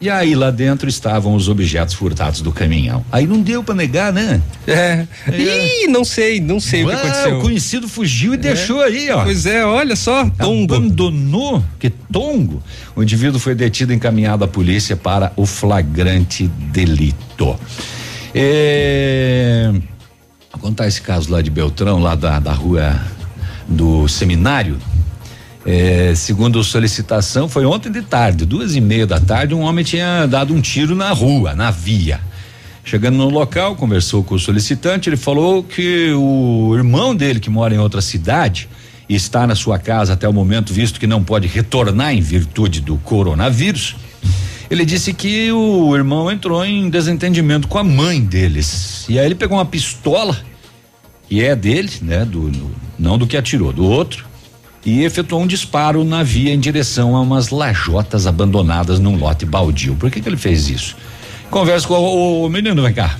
E 0.02 0.10
aí 0.10 0.34
lá 0.34 0.50
dentro 0.50 0.88
estavam 0.88 1.36
os 1.36 1.50
objetos 1.50 1.94
furtados 1.94 2.40
do 2.40 2.54
caminhão. 2.54 3.04
Aí 3.12 3.28
não 3.28 3.42
deu 3.42 3.62
pra 3.62 3.76
negar, 3.76 4.14
né? 4.14 4.42
É. 4.66 5.06
Ih, 5.38 5.88
não 5.88 6.06
sei, 6.06 6.40
não 6.40 6.58
sei 6.58 6.86
o 6.86 6.88
que 6.88 6.94
Ah, 6.94 6.98
aconteceu. 7.00 7.38
O 7.40 7.42
conhecido 7.42 7.90
fugiu 7.90 8.34
e 8.34 8.38
deixou 8.38 8.82
aí, 8.82 9.10
ó. 9.12 9.24
Pois 9.24 9.46
é, 9.46 9.66
olha 9.66 9.98
só, 9.98 10.30
tombo. 10.30 10.74
Abandonou, 10.74 11.62
que 11.78 11.90
tongo. 11.90 12.64
O 12.96 13.04
indivíduo 13.04 13.42
foi 13.42 13.54
detido 13.54 13.92
e 13.92 13.96
encaminhado 13.98 14.46
à 14.46 14.48
polícia 14.48 14.96
para 14.96 15.34
o 15.36 15.46
flagrante 15.46 16.48
delito. 16.48 17.60
É, 18.34 19.74
contar 20.60 20.88
esse 20.88 21.02
caso 21.02 21.32
lá 21.32 21.42
de 21.42 21.50
Beltrão, 21.50 22.00
lá 22.00 22.16
da, 22.16 22.40
da 22.40 22.54
rua 22.54 23.00
do 23.68 24.08
seminário. 24.08 24.78
É, 25.66 26.14
segundo 26.16 26.64
solicitação, 26.64 27.50
foi 27.50 27.66
ontem 27.66 27.92
de 27.92 28.02
tarde, 28.02 28.46
duas 28.46 28.76
e 28.76 28.82
meia 28.82 29.06
da 29.06 29.20
tarde, 29.20 29.54
um 29.54 29.62
homem 29.62 29.84
tinha 29.84 30.26
dado 30.26 30.54
um 30.54 30.62
tiro 30.62 30.96
na 30.96 31.12
rua, 31.12 31.54
na 31.54 31.70
via. 31.70 32.20
Chegando 32.84 33.18
no 33.18 33.30
local, 33.30 33.76
conversou 33.76 34.24
com 34.24 34.36
o 34.36 34.40
solicitante, 34.40 35.10
ele 35.10 35.18
falou 35.18 35.62
que 35.62 36.12
o 36.14 36.74
irmão 36.76 37.16
dele, 37.16 37.40
que 37.40 37.50
mora 37.50 37.76
em 37.76 37.78
outra 37.78 38.02
cidade, 38.02 38.70
e 39.08 39.16
está 39.16 39.46
na 39.46 39.56
sua 39.56 39.78
casa 39.78 40.14
até 40.14 40.28
o 40.28 40.34
momento, 40.34 40.74
visto 40.74 41.00
que 41.00 41.08
não 41.08 41.24
pode 41.24 41.48
retornar 41.48 42.14
em 42.14 42.22
virtude 42.22 42.82
do 42.82 42.98
coronavírus, 42.98 43.96
Ele 44.70 44.86
disse 44.86 45.14
que 45.14 45.52
o 45.52 45.96
irmão 45.96 46.32
entrou 46.32 46.64
em 46.64 46.90
desentendimento 46.92 47.68
com 47.68 47.80
a 47.80 47.84
mãe 47.84 48.22
deles. 48.22 49.06
E 49.10 49.18
aí 49.18 49.26
ele 49.26 49.34
pegou 49.34 49.58
uma 49.58 49.66
pistola, 49.66 50.38
que 51.30 51.44
é 51.44 51.56
dele, 51.56 51.92
né? 52.02 52.26
Do, 52.26 52.52
não 52.98 53.18
do 53.18 53.28
que 53.28 53.38
atirou, 53.38 53.72
do 53.72 53.86
outro, 53.86 54.26
e 54.84 55.04
efetuou 55.04 55.44
um 55.44 55.48
disparo 55.48 56.04
na 56.04 56.24
via 56.24 56.52
em 56.52 56.60
direção 56.60 57.16
a 57.16 57.22
umas 57.22 57.50
lajotas 57.50 58.26
abandonadas 58.26 59.00
num 59.00 59.16
lote 59.16 59.46
baldio. 59.46 59.96
Por 59.96 60.10
que, 60.10 60.20
que 60.20 60.28
ele 60.28 60.38
fez 60.38 60.68
isso? 60.68 60.98
Conversa 61.52 61.88
com 61.88 61.94
o, 61.94 62.46
o 62.46 62.50
menino, 62.50 62.82
vem 62.82 62.94
cá. 62.94 63.18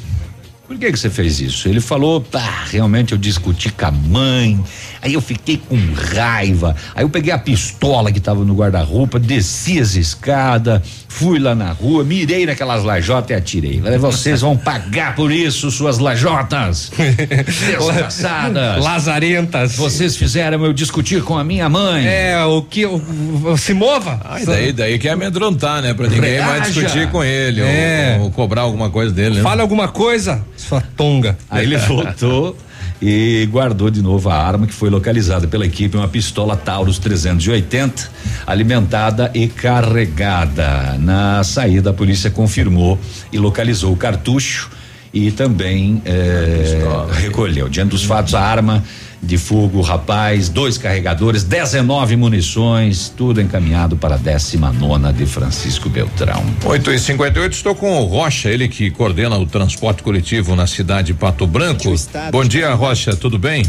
Por 0.70 0.78
que 0.78 0.92
que 0.92 1.00
você 1.00 1.10
fez 1.10 1.42
isso? 1.42 1.68
Ele 1.68 1.82
falou, 1.82 2.24
ah, 2.32 2.64
realmente 2.70 3.12
eu 3.14 3.18
discuti 3.18 3.72
com 3.72 3.88
a 3.88 3.92
mãe, 3.92 4.64
aí 5.02 5.16
eu 5.16 5.20
fiquei 5.22 5.58
com 5.58 5.76
raiva, 6.16 6.76
aí 6.94 7.04
eu 7.04 7.10
peguei 7.10 7.34
a 7.34 7.40
pistola 7.40 8.12
que 8.12 8.20
tava 8.20 8.46
no 8.46 8.54
guarda-roupa, 8.54 9.18
desci 9.20 9.80
as 9.80 9.96
escadas, 9.96 10.80
fui 11.08 11.40
lá 11.40 11.56
na 11.56 11.72
rua, 11.72 12.04
mirei 12.04 12.46
naquelas 12.46 12.84
lajotas 12.84 13.32
e 13.32 13.34
atirei. 13.34 13.82
Falei, 13.82 13.98
vocês 13.98 14.42
vão 14.42 14.56
pagar 14.56 15.16
por 15.16 15.32
isso, 15.32 15.72
suas 15.72 15.98
lajotas. 15.98 16.92
Desgraçadas. 17.68 18.84
Lazarentas. 18.84 19.76
Vocês 19.76 20.16
fizeram 20.16 20.64
eu 20.64 20.72
discutir 20.72 21.24
com 21.24 21.36
a 21.36 21.44
minha 21.44 21.68
mãe. 21.68 22.06
É, 22.06 22.46
o 22.46 22.62
que. 22.62 22.86
o- 22.86 23.02
o- 23.44 23.58
se 23.58 23.74
mova. 23.74 24.22
Ah, 24.24 24.40
e 24.40 24.46
daí, 24.46 24.72
daí 24.72 25.00
quer 25.00 25.10
amedrontar, 25.14 25.82
né? 25.82 25.96
Pra 25.96 26.08
ninguém 26.08 26.40
mais 26.42 26.62
Reaja. 26.68 26.72
discutir 26.72 27.10
com 27.10 27.24
ele 27.24 27.62
É. 27.62 28.18
ou, 28.20 28.26
ou 28.26 28.32
cobrar 28.32 28.62
alguma 28.62 28.92
coisa 28.92 29.12
dele, 29.12 29.38
né? 29.38 29.42
Fala 29.42 29.64
alguma 29.64 29.88
coisa, 29.88 30.44
sua 30.60 30.82
tonga. 30.82 31.38
Aí 31.50 31.66
ele 31.66 31.78
voltou 31.78 32.56
e 33.02 33.48
guardou 33.50 33.90
de 33.90 34.02
novo 34.02 34.30
a 34.30 34.36
arma 34.36 34.68
que 34.68 34.74
foi 34.74 34.90
localizada 34.90 35.48
pela 35.48 35.66
equipe, 35.66 35.96
uma 35.96 36.08
pistola 36.08 36.58
Taurus 36.58 37.00
380, 37.00 38.10
alimentada 38.46 39.32
e 39.34 39.48
carregada. 39.48 40.98
Na 41.00 41.44
saída, 41.44 41.92
a 41.92 41.94
polícia 41.94 42.30
confirmou 42.30 43.00
e 43.32 43.38
localizou 43.38 43.94
o 43.94 43.98
cartucho 43.98 44.70
e 45.14 45.32
também 45.32 46.02
eh, 46.06 47.06
recolheu. 47.14 47.70
Diante 47.70 47.92
dos 47.92 48.04
fatos, 48.04 48.36
a 48.36 48.42
arma 48.42 48.84
de 49.22 49.38
fogo, 49.38 49.82
rapaz, 49.82 50.50
dois 50.50 50.78
carregadores, 50.78 51.44
19 51.44 52.16
munições, 52.16 53.10
tudo 53.10 53.42
encaminhado 53.42 53.98
para 53.98 54.16
a 54.16 54.18
19 54.18 55.14
de 55.14 55.26
Francisco 55.26 55.90
Beltrão. 55.90 56.44
8 56.66 56.92
e 56.92 57.00
58 57.00 57.54
estou 57.54 57.76
com 57.76 58.02
o 58.02 58.06
Rocha, 58.06 58.50
ele 58.50 58.68
que 58.68 58.90
coordena 58.90 59.38
o 59.38 59.46
transporte 59.46 60.02
coletivo 60.02 60.56
na 60.56 60.68
cidade 60.68 61.08
de 61.08 61.14
Pato 61.14 61.46
Branco. 61.46 61.94
Bom 62.32 62.46
dia, 62.46 62.74
Rocha, 62.74 63.16
tudo 63.16 63.38
bem? 63.38 63.64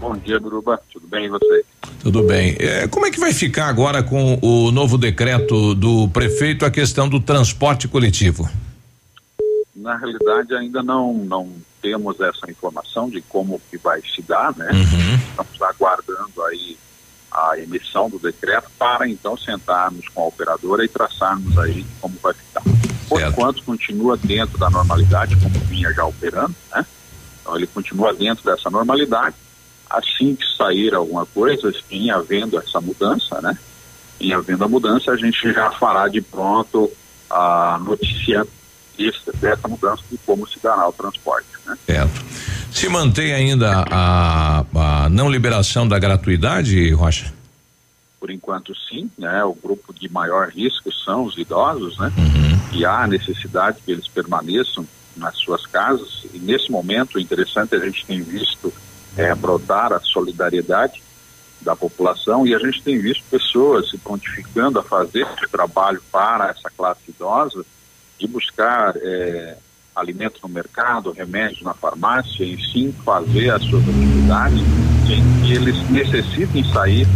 Bom 0.00 0.16
dia, 0.16 0.38
Guruba. 0.38 0.78
Tudo 0.92 1.06
bem 1.08 1.24
e 1.24 1.28
você? 1.28 1.64
Tudo 2.00 2.22
bem. 2.24 2.56
É, 2.58 2.86
como 2.86 3.06
é 3.06 3.10
que 3.10 3.18
vai 3.18 3.32
ficar 3.32 3.68
agora 3.68 4.02
com 4.02 4.38
o 4.42 4.70
novo 4.70 4.98
decreto 4.98 5.74
do 5.74 6.08
prefeito 6.08 6.66
a 6.66 6.70
questão 6.70 7.08
do 7.08 7.18
transporte 7.18 7.88
coletivo? 7.88 8.48
Na 9.74 9.96
realidade, 9.96 10.54
ainda 10.54 10.82
não, 10.82 11.14
não 11.14 11.48
temos 11.84 12.18
essa 12.18 12.50
informação 12.50 13.10
de 13.10 13.20
como 13.20 13.60
que 13.70 13.76
vai 13.76 14.00
se 14.00 14.22
dar, 14.22 14.56
né? 14.56 14.70
Estamos 15.28 15.60
aguardando 15.60 16.42
aí 16.44 16.78
a 17.30 17.58
emissão 17.58 18.08
do 18.08 18.18
decreto 18.18 18.70
para 18.78 19.06
então 19.06 19.36
sentarmos 19.36 20.08
com 20.08 20.22
a 20.22 20.26
operadora 20.26 20.82
e 20.82 20.88
traçarmos 20.88 21.58
aí 21.58 21.84
como 22.00 22.16
vai 22.22 22.32
ficar. 22.32 22.62
Por 23.06 23.20
enquanto, 23.20 23.62
continua 23.64 24.16
dentro 24.16 24.56
da 24.56 24.70
normalidade, 24.70 25.36
como 25.36 25.58
vinha 25.66 25.92
já 25.92 26.06
operando, 26.06 26.54
né? 26.74 26.86
Então, 27.42 27.54
ele 27.54 27.66
continua 27.66 28.14
dentro 28.14 28.42
dessa 28.42 28.70
normalidade. 28.70 29.36
Assim 29.90 30.34
que 30.34 30.56
sair 30.56 30.94
alguma 30.94 31.26
coisa, 31.26 31.70
em 31.90 32.10
havendo 32.10 32.58
essa 32.58 32.80
mudança, 32.80 33.42
né? 33.42 33.58
Em 34.18 34.32
havendo 34.32 34.64
a 34.64 34.68
mudança, 34.68 35.10
a 35.10 35.16
gente 35.18 35.52
já 35.52 35.70
fará 35.72 36.08
de 36.08 36.22
pronto 36.22 36.90
a 37.28 37.78
notícia 37.84 38.46
desse- 38.96 39.36
dessa 39.38 39.68
mudança 39.68 40.02
de 40.10 40.18
como 40.18 40.46
se 40.48 40.58
dará 40.62 40.88
o 40.88 40.92
transporte, 40.92 41.46
né? 41.66 41.76
Certo. 41.86 42.24
Se 42.72 42.88
mantém 42.88 43.32
ainda 43.32 43.84
a, 43.90 44.64
a 44.74 45.08
não 45.08 45.30
liberação 45.30 45.86
da 45.86 45.98
gratuidade, 45.98 46.90
Rocha? 46.92 47.32
Por 48.18 48.30
enquanto, 48.30 48.72
sim, 48.88 49.10
né? 49.18 49.44
O 49.44 49.54
grupo 49.54 49.92
de 49.92 50.08
maior 50.10 50.48
risco 50.48 50.90
são 51.04 51.24
os 51.24 51.36
idosos, 51.38 51.98
né? 51.98 52.12
E 52.72 52.84
há 52.84 53.06
necessidade 53.06 53.78
que 53.84 53.92
eles 53.92 54.08
permaneçam 54.08 54.86
nas 55.16 55.36
suas 55.38 55.64
casas. 55.66 56.26
E 56.32 56.38
nesse 56.38 56.70
momento, 56.72 57.20
interessante 57.20 57.74
é 57.74 57.78
a 57.78 57.84
gente 57.84 58.04
tem 58.04 58.20
visto 58.22 58.72
é, 59.16 59.32
brotar 59.34 59.92
a 59.92 60.00
solidariedade 60.00 61.02
da 61.60 61.76
população 61.76 62.46
e 62.46 62.54
a 62.54 62.58
gente 62.58 62.82
tem 62.82 62.98
visto 62.98 63.22
pessoas 63.30 63.88
se 63.88 63.96
prontificando 63.98 64.78
a 64.78 64.82
fazer 64.82 65.20
esse 65.38 65.48
trabalho 65.50 66.02
para 66.10 66.48
essa 66.48 66.68
classe 66.76 67.00
idosa 67.08 67.64
de 68.18 68.26
buscar 68.26 68.94
é, 68.96 69.56
alimento 69.94 70.40
no 70.42 70.48
mercado, 70.48 71.12
remédios 71.12 71.62
na 71.62 71.74
farmácia, 71.74 72.44
e 72.44 72.56
sim 72.72 72.94
fazer 73.04 73.50
as 73.50 73.62
suas 73.64 73.82
atividades 73.88 74.60
sem 75.06 75.22
que 75.42 75.52
eles 75.52 75.90
necessitem 75.90 76.64
sair 76.72 77.06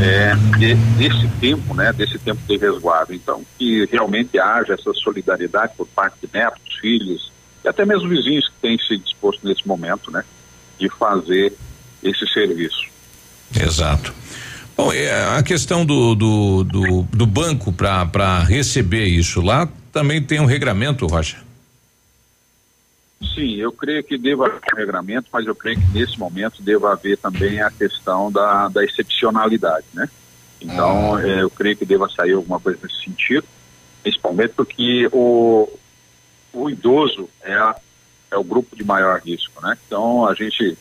é, 0.00 0.34
de- 0.58 0.74
desse 0.96 1.28
tempo, 1.40 1.74
né, 1.74 1.92
desse 1.92 2.18
tempo 2.18 2.40
de 2.48 2.56
resguardo. 2.56 3.14
Então, 3.14 3.44
que 3.56 3.86
realmente 3.86 4.38
haja 4.38 4.74
essa 4.74 4.92
solidariedade 4.94 5.74
por 5.76 5.86
parte 5.88 6.16
de 6.26 6.28
netos, 6.32 6.62
filhos 6.80 7.30
e 7.64 7.68
até 7.68 7.84
mesmo 7.84 8.08
vizinhos 8.08 8.48
que 8.48 8.54
têm 8.60 8.78
se 8.78 8.98
disposto 8.98 9.46
nesse 9.46 9.66
momento, 9.66 10.10
né, 10.10 10.24
de 10.78 10.88
fazer 10.88 11.52
esse 12.02 12.26
serviço. 12.32 12.84
Exato. 13.54 14.12
Bom, 14.76 14.92
é, 14.92 15.36
a 15.36 15.42
questão 15.42 15.86
do, 15.86 16.16
do, 16.16 16.64
do, 16.64 17.02
do 17.04 17.26
banco 17.26 17.72
para 17.72 18.42
receber 18.42 19.06
isso 19.06 19.40
lá 19.40 19.68
também 19.94 20.20
tem 20.20 20.40
um 20.40 20.44
regramento, 20.44 21.06
Rocha. 21.06 21.38
Sim, 23.34 23.54
eu 23.56 23.72
creio 23.72 24.04
que 24.04 24.18
deva 24.18 24.46
haver 24.46 24.60
um 24.74 24.76
regramento, 24.76 25.28
mas 25.32 25.46
eu 25.46 25.54
creio 25.54 25.78
que 25.78 25.86
nesse 25.98 26.18
momento 26.18 26.60
deva 26.62 26.92
haver 26.92 27.16
também 27.16 27.60
a 27.62 27.70
questão 27.70 28.30
da, 28.30 28.68
da 28.68 28.84
excepcionalidade, 28.84 29.86
né? 29.94 30.08
Então, 30.60 31.18
eh, 31.18 31.42
eu 31.42 31.50
creio 31.50 31.76
que 31.76 31.84
deva 31.86 32.08
sair 32.08 32.32
alguma 32.32 32.58
coisa 32.60 32.78
nesse 32.82 33.02
sentido, 33.04 33.44
principalmente 34.02 34.52
porque 34.54 35.08
o, 35.12 35.68
o 36.52 36.70
idoso 36.70 37.28
é, 37.42 37.54
a- 37.54 37.76
é 38.30 38.36
o 38.36 38.44
grupo 38.44 38.76
de 38.76 38.84
maior 38.84 39.20
risco, 39.20 39.60
né? 39.62 39.76
Então, 39.86 40.26
a 40.26 40.34
gente 40.34 40.76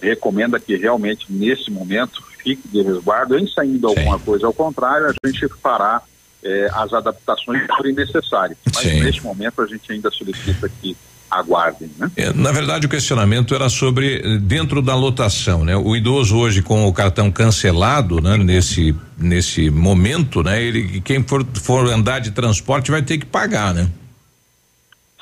recomenda 0.00 0.58
que 0.58 0.76
realmente 0.76 1.26
nesse 1.30 1.70
momento 1.70 2.22
fique 2.42 2.66
de 2.68 2.82
resguardo, 2.82 3.38
em 3.38 3.46
saindo 3.48 3.88
alguma 3.88 4.18
coisa 4.18 4.46
ao 4.46 4.52
contrário, 4.54 5.06
a 5.08 5.26
gente 5.26 5.46
fará 5.60 6.02
eh, 6.42 6.68
as 6.72 6.92
adaptações 6.92 7.66
forem 7.76 7.94
necessárias. 7.94 8.58
Mas 8.74 8.84
neste 8.84 9.22
momento 9.22 9.60
a 9.62 9.66
gente 9.66 9.90
ainda 9.92 10.10
solicita 10.10 10.68
que 10.80 10.96
aguardem, 11.30 11.90
né? 11.98 12.10
É, 12.16 12.32
Na 12.32 12.52
verdade, 12.52 12.86
o 12.86 12.88
questionamento 12.88 13.54
era 13.54 13.68
sobre 13.68 14.16
eh, 14.16 14.38
dentro 14.38 14.80
da 14.80 14.94
lotação, 14.94 15.64
né? 15.64 15.76
O 15.76 15.94
idoso 15.94 16.36
hoje 16.36 16.62
com 16.62 16.86
o 16.86 16.92
cartão 16.92 17.30
cancelado, 17.30 18.20
né? 18.20 18.36
Nesse 18.36 18.94
nesse 19.16 19.68
momento, 19.70 20.42
né? 20.42 20.62
Ele 20.62 21.00
quem 21.00 21.22
for 21.22 21.44
for 21.62 21.86
andar 21.88 22.20
de 22.20 22.30
transporte 22.30 22.90
vai 22.90 23.02
ter 23.02 23.18
que 23.18 23.26
pagar, 23.26 23.74
né? 23.74 23.90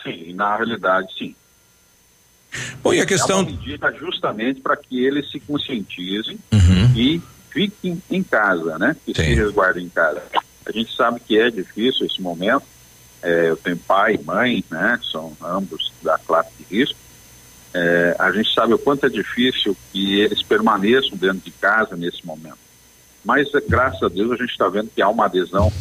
Sim, 0.02 0.34
na 0.34 0.56
realidade, 0.56 1.08
sim. 1.18 1.34
Bom, 2.82 2.94
e 2.94 3.00
a 3.00 3.06
questão 3.06 3.40
É 3.40 3.42
uma 3.42 3.50
medida 3.50 3.92
justamente 3.98 4.60
para 4.60 4.76
que 4.76 5.04
eles 5.04 5.30
se 5.30 5.40
conscientizem 5.40 6.38
e 6.94 7.20
fiquem 7.50 8.00
em 8.10 8.22
casa, 8.22 8.78
né? 8.78 8.96
Que 9.04 9.14
se 9.14 9.34
resguardem 9.34 9.84
em 9.84 9.88
casa. 9.88 10.22
A 10.66 10.72
gente 10.72 10.94
sabe 10.94 11.20
que 11.20 11.38
é 11.38 11.50
difícil 11.50 12.06
esse 12.06 12.20
momento. 12.20 12.64
É, 13.22 13.48
eu 13.50 13.56
tenho 13.56 13.76
pai 13.76 14.14
e 14.20 14.24
mãe, 14.24 14.64
né? 14.70 14.98
São 15.10 15.32
ambos 15.42 15.92
da 16.02 16.18
classe 16.18 16.50
de 16.58 16.76
risco. 16.76 16.96
É, 17.74 18.16
a 18.18 18.30
gente 18.32 18.52
sabe 18.54 18.74
o 18.74 18.78
quanto 18.78 19.06
é 19.06 19.08
difícil 19.08 19.76
que 19.92 20.20
eles 20.20 20.42
permaneçam 20.42 21.16
dentro 21.16 21.40
de 21.44 21.50
casa 21.50 21.94
nesse 21.96 22.24
momento. 22.26 22.58
Mas, 23.24 23.52
é, 23.54 23.60
graças 23.68 24.02
a 24.02 24.08
Deus, 24.08 24.32
a 24.32 24.36
gente 24.36 24.50
está 24.50 24.68
vendo 24.68 24.90
que 24.94 25.02
há 25.02 25.08
uma 25.08 25.26
adesão 25.26 25.72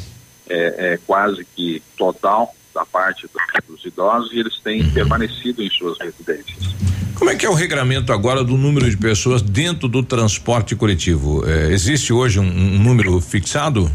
é, 0.48 0.94
é, 0.94 0.99
quase 1.07 1.45
que 1.56 1.82
total 1.98 2.53
da 2.74 2.86
parte 2.86 3.28
do- 3.28 3.74
dos 3.74 3.84
idosos 3.86 4.32
e 4.34 4.40
eles 4.40 4.60
têm 4.64 4.88
permanecido 4.91 5.64
em 5.64 5.70
suas 5.70 5.98
residências. 5.99 6.76
Como 7.16 7.30
é 7.30 7.36
que 7.36 7.45
é 7.45 7.49
o 7.49 7.53
regramento 7.53 8.12
agora 8.12 8.44
do 8.44 8.57
número 8.57 8.90
de 8.90 8.98
pessoas 8.98 9.41
dentro 9.41 9.88
do 9.88 10.03
transporte 10.03 10.76
coletivo? 10.76 11.44
Eh, 11.48 11.70
existe 11.72 12.12
hoje 12.12 12.40
um, 12.40 12.44
um 12.44 12.84
número 12.84 13.20
fixado? 13.22 13.90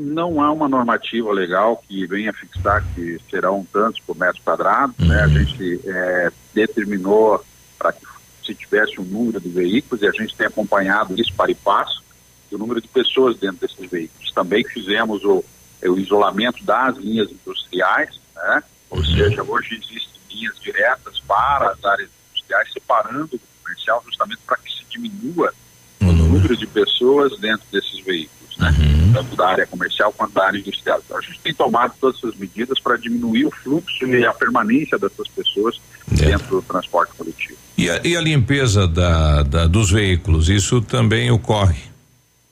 Não 0.00 0.40
há 0.40 0.50
uma 0.50 0.66
normativa 0.66 1.30
legal 1.30 1.82
que 1.86 2.06
venha 2.06 2.32
fixar 2.32 2.82
que 2.94 3.18
serão 3.30 3.66
tantos 3.70 4.00
por 4.00 4.16
metro 4.16 4.40
quadrado, 4.42 4.94
né? 4.98 5.22
A 5.22 5.28
gente 5.28 5.78
eh, 5.84 6.32
determinou 6.54 7.44
para 7.78 7.92
que 7.92 8.06
se 8.42 8.54
tivesse 8.54 8.98
um 8.98 9.04
número 9.04 9.38
de 9.38 9.50
veículos 9.50 10.02
e 10.02 10.06
a 10.06 10.10
gente 10.10 10.34
tem 10.34 10.46
acompanhado 10.46 11.20
isso 11.20 11.32
para 11.34 11.50
e 11.50 11.54
passo, 11.54 12.02
o 12.50 12.56
número 12.56 12.80
de 12.80 12.88
pessoas 12.88 13.36
dentro 13.36 13.58
desses 13.58 13.90
veículos. 13.90 14.32
Também 14.32 14.64
fizemos 14.64 15.22
o, 15.22 15.44
o 15.84 15.98
isolamento 15.98 16.64
das 16.64 16.96
linhas 16.96 17.30
industriais, 17.30 18.18
né? 18.34 18.62
Ou 18.88 19.04
seja, 19.04 19.42
hoje 19.42 19.74
existem 19.74 20.20
linhas 20.30 20.58
diretas 20.60 21.20
para 21.28 21.72
as 21.72 21.84
áreas 21.84 22.08
industriais, 22.30 22.72
separando 22.72 23.36
o 23.36 23.40
comercial 23.62 24.02
justamente 24.06 24.40
para 24.46 24.56
que 24.56 24.72
se 24.72 24.84
diminua 24.88 25.52
o 26.00 26.06
número 26.06 26.56
de 26.56 26.66
pessoas 26.66 27.38
dentro 27.38 27.66
desses 27.70 28.00
veículos. 28.00 28.39
Né? 28.60 28.74
Tanto 29.12 29.34
da 29.34 29.48
área 29.48 29.66
comercial 29.66 30.12
quanto 30.12 30.34
da 30.34 30.44
área 30.46 30.58
industrial. 30.58 31.00
Então 31.04 31.18
a 31.18 31.20
gente 31.20 31.40
tem 31.40 31.54
tomado 31.54 31.94
todas 32.00 32.18
essas 32.18 32.36
medidas 32.36 32.78
para 32.78 32.96
diminuir 32.96 33.46
o 33.46 33.50
fluxo 33.50 34.06
e 34.06 34.24
a 34.24 34.32
permanência 34.32 34.98
dessas 34.98 35.26
pessoas 35.28 35.80
dentro 36.06 36.60
do 36.60 36.62
transporte 36.62 37.12
coletivo. 37.16 37.56
E 37.76 37.88
a, 37.88 38.00
e 38.04 38.16
a 38.16 38.20
limpeza 38.20 38.86
da, 38.86 39.42
da, 39.42 39.66
dos 39.66 39.90
veículos, 39.90 40.48
isso 40.48 40.82
também 40.82 41.30
ocorre? 41.30 41.90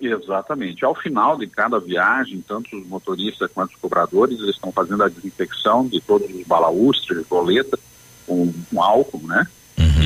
Exatamente. 0.01 0.85
Ao 0.85 0.95
final 0.95 1.37
de 1.37 1.47
cada 1.47 1.79
viagem, 1.79 2.43
tanto 2.47 2.77
os 2.77 2.87
motoristas 2.87 3.51
quanto 3.53 3.73
os 3.73 3.81
cobradores 3.81 4.39
eles 4.39 4.55
estão 4.55 4.73
fazendo 4.73 5.03
a 5.03 5.09
desinfecção 5.09 5.87
de 5.87 6.01
todos 6.01 6.31
os 6.33 6.47
balaústres, 6.47 7.27
boletas, 7.27 7.81
com, 8.27 8.53
com 8.71 8.83
álcool, 8.83 9.27
né? 9.27 9.47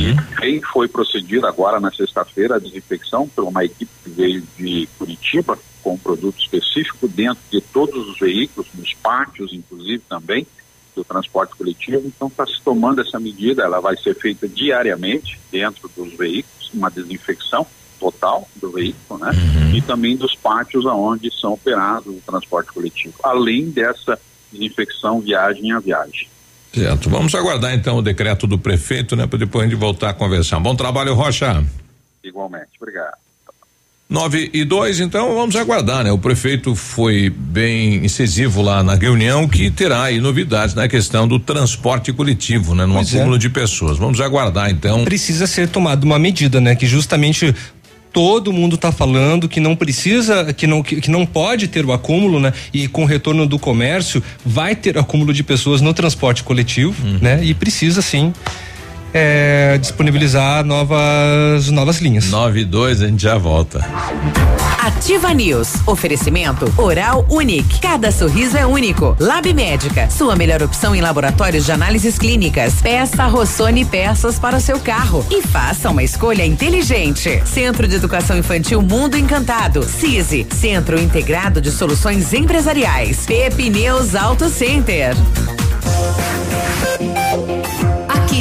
E 0.02 0.36
quem 0.36 0.60
foi 0.60 0.88
procedido 0.88 1.46
agora 1.46 1.78
na 1.78 1.92
sexta-feira 1.92 2.56
a 2.56 2.58
desinfecção 2.58 3.28
por 3.28 3.44
uma 3.44 3.64
equipe 3.64 3.90
que 4.02 4.10
veio 4.10 4.42
de 4.58 4.88
Curitiba 4.98 5.56
com 5.82 5.94
um 5.94 5.98
produto 5.98 6.38
específico 6.40 7.08
dentro 7.08 7.42
de 7.50 7.60
todos 7.60 8.08
os 8.08 8.18
veículos, 8.18 8.68
nos 8.74 8.94
pátios, 8.94 9.52
inclusive 9.52 10.02
também 10.08 10.46
do 10.94 11.04
transporte 11.04 11.54
coletivo. 11.56 12.06
Então 12.06 12.28
está 12.28 12.46
se 12.46 12.60
tomando 12.62 13.00
essa 13.00 13.18
medida, 13.18 13.62
ela 13.62 13.80
vai 13.80 13.96
ser 13.96 14.14
feita 14.14 14.48
diariamente 14.48 15.38
dentro 15.50 15.90
dos 15.96 16.12
veículos, 16.14 16.70
uma 16.72 16.90
desinfecção 16.90 17.66
total 17.98 18.48
do 18.56 18.72
veículo, 18.72 19.20
né? 19.20 19.30
E 19.74 19.80
também 19.80 20.16
dos 20.16 20.34
pátios 20.34 20.84
aonde 20.86 21.30
são 21.40 21.52
operados 21.52 22.14
o 22.14 22.20
transporte 22.26 22.72
coletivo, 22.72 23.14
além 23.22 23.70
dessa 23.70 24.18
desinfecção 24.50 25.20
viagem 25.20 25.72
a 25.72 25.78
viagem. 25.78 26.28
Certo. 26.74 27.10
Vamos 27.10 27.34
aguardar 27.34 27.74
então 27.74 27.98
o 27.98 28.02
decreto 28.02 28.46
do 28.46 28.58
prefeito, 28.58 29.14
né? 29.14 29.26
Para 29.26 29.38
depois 29.38 29.66
a 29.66 29.68
gente 29.68 29.78
voltar 29.78 30.10
a 30.10 30.14
conversar. 30.14 30.58
Bom 30.58 30.74
trabalho, 30.74 31.14
Rocha. 31.14 31.64
Igualmente, 32.24 32.70
obrigado. 32.80 33.16
9 34.12 34.50
e 34.52 34.62
2, 34.62 35.00
então 35.00 35.34
vamos 35.34 35.56
aguardar, 35.56 36.04
né? 36.04 36.12
O 36.12 36.18
prefeito 36.18 36.74
foi 36.74 37.30
bem 37.30 38.04
incisivo 38.04 38.60
lá 38.60 38.82
na 38.82 38.94
reunião 38.94 39.48
que 39.48 39.70
terá 39.70 40.02
aí 40.02 40.20
novidades 40.20 40.74
na 40.74 40.86
questão 40.86 41.26
do 41.26 41.38
transporte 41.38 42.12
coletivo, 42.12 42.74
né? 42.74 42.84
No 42.84 42.92
Pois 42.94 43.14
é. 43.14 43.16
acúmulo 43.16 43.38
de 43.38 43.48
pessoas. 43.48 43.96
Vamos 43.96 44.20
aguardar 44.20 44.70
então. 44.70 45.02
Precisa 45.02 45.46
ser 45.46 45.66
tomada 45.66 46.04
uma 46.04 46.18
medida, 46.18 46.60
né? 46.60 46.76
Que 46.76 46.86
justamente 46.86 47.54
todo 48.12 48.52
mundo 48.52 48.74
está 48.74 48.92
falando 48.92 49.48
que 49.48 49.58
não 49.58 49.74
precisa, 49.74 50.52
que 50.52 50.66
não, 50.66 50.82
que, 50.82 51.00
que 51.00 51.10
não 51.10 51.24
pode 51.24 51.66
ter 51.68 51.84
o 51.86 51.92
acúmulo, 51.92 52.38
né? 52.38 52.52
E 52.70 52.86
com 52.88 53.04
o 53.04 53.06
retorno 53.06 53.46
do 53.46 53.58
comércio 53.58 54.22
vai 54.44 54.76
ter 54.76 54.98
acúmulo 54.98 55.32
de 55.32 55.42
pessoas 55.42 55.80
no 55.80 55.94
transporte 55.94 56.42
coletivo, 56.42 56.94
né? 57.20 57.42
E 57.42 57.54
precisa 57.54 58.02
sim 58.02 58.32
é, 59.12 59.78
disponibilizar 59.78 60.64
novas 60.64 61.70
novas 61.70 62.00
linhas. 62.00 62.30
9 62.30 62.60
e 62.60 62.64
2, 62.64 63.02
a 63.02 63.06
gente 63.06 63.22
já 63.22 63.36
volta. 63.36 63.84
Ativa 64.82 65.32
News. 65.32 65.74
Oferecimento 65.86 66.72
Oral 66.76 67.24
Unique. 67.28 67.80
Cada 67.80 68.10
sorriso 68.10 68.56
é 68.56 68.66
único. 68.66 69.16
Lab 69.20 69.52
Médica. 69.54 70.10
Sua 70.10 70.34
melhor 70.34 70.62
opção 70.62 70.94
em 70.94 71.00
laboratórios 71.00 71.64
de 71.64 71.72
análises 71.72 72.18
clínicas. 72.18 72.74
Peça 72.82 73.26
Rossoni 73.26 73.84
peças 73.84 74.38
para 74.38 74.56
o 74.56 74.60
seu 74.60 74.80
carro. 74.80 75.24
E 75.30 75.42
faça 75.42 75.90
uma 75.90 76.02
escolha 76.02 76.44
inteligente. 76.44 77.42
Centro 77.46 77.86
de 77.86 77.94
Educação 77.94 78.36
Infantil 78.36 78.82
Mundo 78.82 79.16
Encantado. 79.16 79.84
CISI. 79.84 80.46
Centro 80.50 81.00
Integrado 81.00 81.60
de 81.60 81.70
Soluções 81.70 82.32
Empresariais. 82.32 83.24
Pepineus 83.24 84.16
Auto 84.16 84.48
Center. 84.48 85.14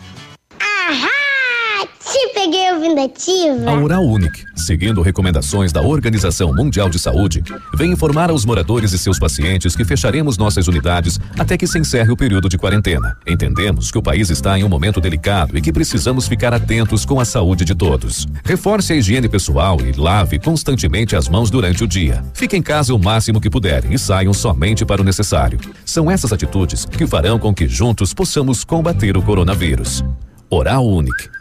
Peguei 2.43 2.72
ouvindo 2.73 2.99
ativa. 2.99 3.69
A 3.69 3.80
Oral 3.80 4.03
Unique, 4.03 4.43
seguindo 4.55 5.03
recomendações 5.03 5.72
da 5.72 5.84
Organização 5.84 6.51
Mundial 6.51 6.89
de 6.89 6.97
Saúde, 6.97 7.43
vem 7.76 7.91
informar 7.91 8.31
aos 8.31 8.45
moradores 8.45 8.93
e 8.93 8.97
seus 8.97 9.19
pacientes 9.19 9.76
que 9.76 9.85
fecharemos 9.85 10.39
nossas 10.39 10.68
unidades 10.68 11.19
até 11.38 11.55
que 11.55 11.68
se 11.68 11.77
encerre 11.77 12.11
o 12.11 12.18
período 12.18 12.49
de 12.49 12.57
quarentena. 12.57 13.15
Entendemos 13.27 13.91
que 13.91 13.97
o 13.99 14.01
país 14.01 14.31
está 14.31 14.57
em 14.57 14.63
um 14.63 14.69
momento 14.69 14.99
delicado 14.99 15.55
e 15.55 15.61
que 15.61 15.72
precisamos 15.72 16.27
ficar 16.27 16.51
atentos 16.51 17.05
com 17.05 17.19
a 17.19 17.26
saúde 17.26 17.63
de 17.63 17.76
todos. 17.76 18.27
Reforce 18.43 18.93
a 18.93 18.95
higiene 18.95 19.30
pessoal 19.30 19.77
e 19.80 19.91
lave 19.91 20.39
constantemente 20.39 21.15
as 21.15 21.30
mãos 21.30 21.51
durante 21.51 21.84
o 21.84 21.88
dia. 21.88 22.23
Fique 22.34 22.57
em 22.57 22.63
casa 22.63 22.91
o 22.91 22.97
máximo 22.97 23.39
que 23.39 23.51
puderem 23.51 23.93
e 23.93 23.99
saiam 23.99 24.34
somente 24.34 24.84
para 24.84 24.99
o 24.99 25.05
necessário. 25.05 25.59
São 25.85 26.09
essas 26.09 26.34
atitudes 26.34 26.85
que 26.85 27.05
farão 27.05 27.38
com 27.38 27.53
que 27.53 27.68
juntos 27.68 28.15
possamos 28.15 28.63
combater 28.63 29.15
o 29.15 29.22
coronavírus. 29.22 30.03
Oral 30.49 30.88
Unique. 30.88 31.40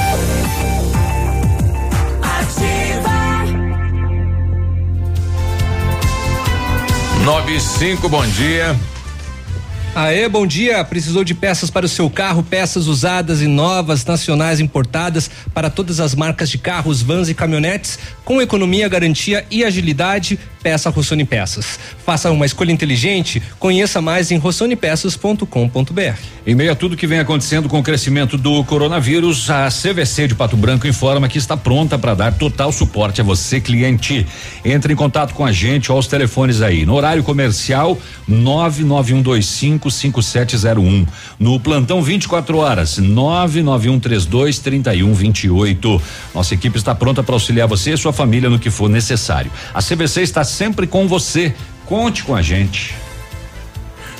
Nove 7.23 7.55
e 7.55 7.59
cinco, 7.59 8.09
bom 8.09 8.25
dia. 8.25 8.75
Aê, 9.93 10.29
bom 10.29 10.47
dia. 10.47 10.81
Precisou 10.85 11.21
de 11.21 11.33
peças 11.33 11.69
para 11.69 11.85
o 11.85 11.89
seu 11.89 12.09
carro, 12.09 12.41
peças 12.41 12.87
usadas 12.87 13.41
e 13.41 13.47
novas, 13.47 14.05
nacionais 14.05 14.61
importadas 14.61 15.29
para 15.53 15.69
todas 15.69 15.99
as 15.99 16.15
marcas 16.15 16.49
de 16.49 16.57
carros, 16.57 17.01
vans 17.01 17.27
e 17.27 17.33
caminhonetes, 17.33 17.99
com 18.23 18.41
economia, 18.41 18.87
garantia 18.87 19.45
e 19.51 19.65
agilidade. 19.65 20.39
peça 20.63 20.89
Rossoni 20.89 21.25
Peças. 21.25 21.77
Faça 22.05 22.31
uma 22.31 22.45
escolha 22.45 22.71
inteligente, 22.71 23.41
conheça 23.59 23.99
mais 23.99 24.31
em 24.31 24.37
rossonepeças.com.br. 24.37 26.19
Em 26.45 26.55
meio 26.55 26.71
a 26.71 26.75
tudo 26.75 26.95
que 26.95 27.07
vem 27.07 27.19
acontecendo 27.19 27.67
com 27.67 27.79
o 27.79 27.83
crescimento 27.83 28.37
do 28.37 28.63
coronavírus, 28.63 29.49
a 29.49 29.67
CVC 29.69 30.29
de 30.29 30.35
Pato 30.35 30.55
Branco 30.55 30.87
informa 30.87 31.27
que 31.27 31.37
está 31.37 31.57
pronta 31.57 31.97
para 31.99 32.13
dar 32.13 32.33
total 32.33 32.71
suporte 32.71 33.21
a 33.21 33.23
você, 33.23 33.59
cliente. 33.59 34.25
Entre 34.63 34.93
em 34.93 34.95
contato 34.95 35.33
com 35.33 35.45
a 35.45 35.51
gente, 35.51 35.91
aos 35.91 36.07
telefones 36.07 36.61
aí. 36.61 36.85
No 36.85 36.93
horário 36.93 37.23
comercial, 37.23 37.97
991255701. 39.81 41.07
No 41.39 41.59
plantão 41.59 42.01
24 42.01 42.57
horas, 42.57 42.97
99132 42.97 44.59
3128. 44.59 46.01
Nossa 46.33 46.53
equipe 46.53 46.77
está 46.77 46.93
pronta 46.93 47.23
para 47.23 47.35
auxiliar 47.35 47.67
você 47.67 47.93
e 47.93 47.97
sua 47.97 48.13
família 48.13 48.49
no 48.49 48.59
que 48.59 48.69
for 48.69 48.89
necessário. 48.89 49.51
A 49.73 49.81
CVC 49.81 50.21
está 50.21 50.43
sempre 50.43 50.85
com 50.87 51.07
você. 51.07 51.53
Conte 51.85 52.23
com 52.23 52.35
a 52.35 52.41
gente. 52.41 52.95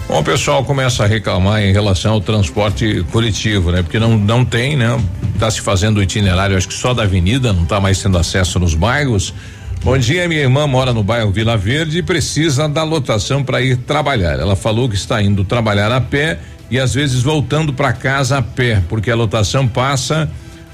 Bom, 0.08 0.20
o 0.20 0.24
pessoal 0.24 0.66
começa 0.66 1.04
a 1.04 1.08
reclamar 1.08 1.62
em 1.62 1.72
relação 1.72 2.14
ao 2.14 2.22
transporte 2.22 3.06
coletivo, 3.12 3.72
né? 3.72 3.82
Porque 3.82 3.98
não 3.98 4.18
não 4.18 4.44
tem, 4.44 4.76
né? 4.76 5.00
Tá 5.40 5.50
se 5.50 5.62
fazendo 5.62 5.98
o 5.98 6.04
itinerário, 6.04 6.58
acho 6.58 6.68
que 6.68 6.74
só 6.74 6.94
da 6.94 7.04
avenida, 7.04 7.54
não 7.54 7.66
tá 7.66 7.80
mais 7.80 8.02
tendo 8.02 8.18
acesso 8.18 8.60
nos 8.60 8.76
bairros. 8.76 9.34
Bom 9.84 9.98
dia, 9.98 10.28
minha 10.28 10.42
irmã 10.42 10.68
mora 10.68 10.94
no 10.94 11.02
bairro 11.02 11.32
Vila 11.32 11.58
Verde 11.58 11.98
e 11.98 12.04
precisa 12.04 12.70
da 12.70 12.84
lotação 12.84 13.44
para 13.44 13.64
ir 13.64 13.78
trabalhar. 13.78 14.40
Ela 14.40 14.56
falou 14.56 14.88
que 14.88 14.94
está 14.94 15.20
indo 15.24 15.44
trabalhar 15.44 15.92
a 15.92 16.00
pé 16.00 16.38
e 16.70 16.80
às 16.80 16.94
vezes 16.94 17.24
voltando 17.24 17.74
para 17.74 17.92
casa 17.92 18.38
a 18.38 18.42
pé, 18.44 18.84
porque 18.88 19.10
a 19.10 19.16
lotação 19.16 19.68
passa 19.68 20.30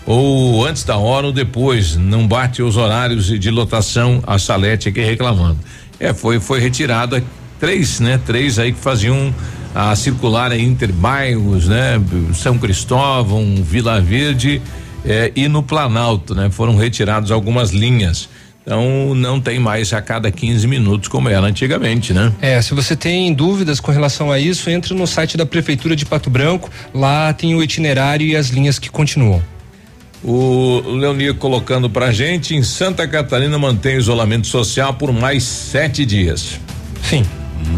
ou 0.06 0.66
antes 0.66 0.84
da 0.84 0.98
hora 0.98 1.28
ou 1.28 1.32
depois, 1.32 1.96
não 1.96 2.28
bate 2.28 2.62
os 2.62 2.76
horários 2.76 3.28
de 3.28 3.50
lotação, 3.50 4.22
a 4.28 4.38
Salete 4.38 4.90
aqui 4.90 5.00
reclamando. 5.00 5.58
É, 5.98 6.14
foi 6.14 6.42
foi 6.42 6.60
retirada 6.60 7.24
três, 7.62 8.02
né? 8.02 8.20
Três 8.26 8.60
aí 8.60 8.74
que 8.74 8.80
faziam 8.80 9.34
a 9.74 9.96
circular 9.96 10.52
entre 10.52 10.92
bairros, 10.92 11.70
né? 11.70 11.94
São 12.34 12.58
Cristóvão, 12.58 13.56
Vila 13.64 14.02
Verde 14.02 14.62
eh, 15.06 15.32
e 15.34 15.48
no 15.48 15.64
Planalto, 15.64 16.36
né? 16.36 16.50
Foram 16.50 16.76
retiradas 16.76 17.32
algumas 17.32 17.72
linhas. 17.72 18.28
Então 18.68 19.15
não 19.15 19.39
tem 19.39 19.60
mais 19.60 19.94
a 19.94 20.02
cada 20.02 20.30
15 20.30 20.68
minutos 20.68 21.07
como 21.07 21.30
era 21.30 21.45
antigamente, 21.45 22.11
né? 22.11 22.34
É, 22.41 22.61
se 22.61 22.73
você 22.73 22.98
tem 22.98 23.34
dúvidas 23.34 23.80
com 23.80 23.94
relação 23.94 24.30
a 24.30 24.38
isso, 24.38 24.69
entre 24.69 24.94
no 24.94 25.07
site 25.07 25.38
da 25.38 25.45
Prefeitura 25.45 25.95
de 25.95 26.06
Pato 26.06 26.30
Branco, 26.30 26.69
lá 26.94 27.31
tem 27.31 27.56
o 27.56 27.64
itinerário 27.64 28.27
e 28.27 28.35
as 28.35 28.49
linhas 28.49 28.77
que 28.77 28.89
continuam. 28.89 29.41
O 30.22 30.81
Leonir 30.85 31.35
colocando 31.35 31.89
pra 31.89 32.11
gente, 32.11 32.56
em 32.56 32.61
Santa 32.61 33.07
Catarina 33.07 33.57
mantém 33.57 33.95
isolamento 33.95 34.48
social 34.48 34.94
por 34.95 35.14
mais 35.14 35.44
sete 35.44 36.06
dias. 36.06 36.60
Sim. 37.02 37.23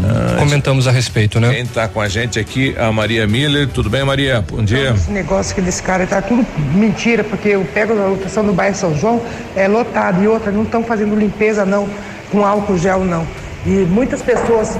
Ah, 0.04 0.36
Comentamos 0.38 0.86
a 0.86 0.90
respeito, 0.90 1.38
né? 1.40 1.52
Quem 1.54 1.66
tá 1.66 1.88
com 1.88 2.00
a 2.00 2.08
gente 2.08 2.38
aqui, 2.38 2.74
a 2.78 2.90
Maria 2.90 3.26
Miller. 3.26 3.68
Tudo 3.68 3.90
bem, 3.90 4.04
Maria? 4.04 4.44
Bom 4.48 4.62
dia. 4.62 4.90
Esse 4.90 5.10
negócio 5.10 5.54
que 5.54 5.60
desse 5.60 5.82
cara 5.82 6.06
tá 6.06 6.22
tudo 6.22 6.46
mentira, 6.74 7.22
porque 7.24 7.50
eu 7.50 7.64
pego 7.72 7.92
a 7.92 8.06
lotação 8.06 8.44
do 8.44 8.52
bairro 8.52 8.74
São 8.74 8.96
João, 8.96 9.22
é 9.54 9.68
lotado, 9.68 10.22
e 10.22 10.28
outra, 10.28 10.50
não 10.50 10.62
estão 10.62 10.82
fazendo 10.82 11.14
limpeza 11.14 11.64
não, 11.64 11.88
com 12.30 12.44
álcool 12.44 12.78
gel 12.78 13.04
não. 13.04 13.26
E 13.66 13.70
muitas 13.70 14.22
pessoas 14.22 14.78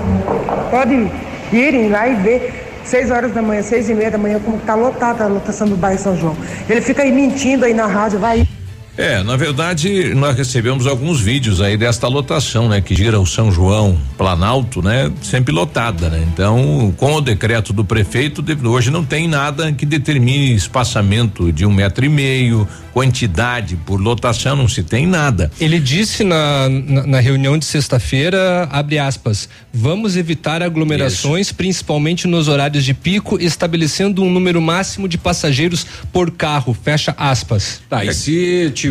podem 0.71 1.11
irem 1.53 1.89
lá 1.91 2.09
e 2.09 2.15
ver 2.15 2.67
seis 2.85 3.11
horas 3.11 3.33
da 3.33 3.43
manhã, 3.43 3.63
seis 3.63 3.89
e 3.89 3.95
meia 3.95 4.11
da 4.11 4.19
manhã, 4.19 4.41
como 4.45 4.59
tá 4.59 4.75
lotada 4.75 5.25
a 5.25 5.27
lotação 5.27 5.69
do 5.69 5.77
bairro 5.77 6.01
São 6.01 6.17
João. 6.17 6.37
Ele 6.69 6.81
fica 6.81 7.03
aí 7.03 7.13
mentindo 7.13 7.65
aí 7.65 7.75
na 7.75 7.87
rádio, 7.87 8.19
vai. 8.19 8.47
É, 9.01 9.23
na 9.23 9.35
verdade, 9.35 10.13
nós 10.15 10.37
recebemos 10.37 10.87
alguns 10.87 11.23
vídeos 11.23 11.63
aí 11.63 11.75
desta 11.75 12.07
lotação, 12.07 12.69
né? 12.69 12.83
Que 12.83 12.95
gira 12.95 13.19
o 13.19 13.25
São 13.25 13.51
João 13.51 13.99
Planalto, 14.19 14.83
né? 14.83 15.11
Sempre 15.23 15.55
lotada, 15.55 16.11
né? 16.11 16.23
Então, 16.31 16.93
com 16.99 17.15
o 17.15 17.21
decreto 17.23 17.73
do 17.73 17.83
prefeito, 17.83 18.45
hoje 18.69 18.91
não 18.91 19.03
tem 19.03 19.27
nada 19.27 19.73
que 19.73 19.87
determine 19.87 20.55
espaçamento 20.55 21.51
de 21.51 21.65
um 21.65 21.73
metro 21.73 22.05
e 22.05 22.11
meio, 22.11 22.69
quantidade 22.93 23.75
por 23.87 23.99
lotação, 23.99 24.55
não 24.55 24.69
se 24.69 24.83
tem 24.83 25.07
nada. 25.07 25.51
Ele 25.59 25.81
disse 25.81 26.23
na, 26.23 26.69
na, 26.69 27.07
na 27.07 27.21
reunião 27.21 27.57
de 27.57 27.65
sexta-feira, 27.65 28.69
abre 28.71 28.99
aspas, 28.99 29.49
vamos 29.73 30.15
evitar 30.15 30.63
aglomerações, 30.63 31.53
principalmente 31.53 32.27
nos 32.27 32.49
horários 32.49 32.85
de 32.85 32.93
pico, 32.93 33.41
estabelecendo 33.41 34.23
um 34.23 34.31
número 34.31 34.61
máximo 34.61 35.09
de 35.09 35.17
passageiros 35.17 35.87
por 36.13 36.31
carro, 36.31 36.75
fecha 36.75 37.15
aspas. 37.17 37.81
Tá, 37.89 38.05
e 38.05 38.13
se 38.13 38.71
tiver 38.75 38.90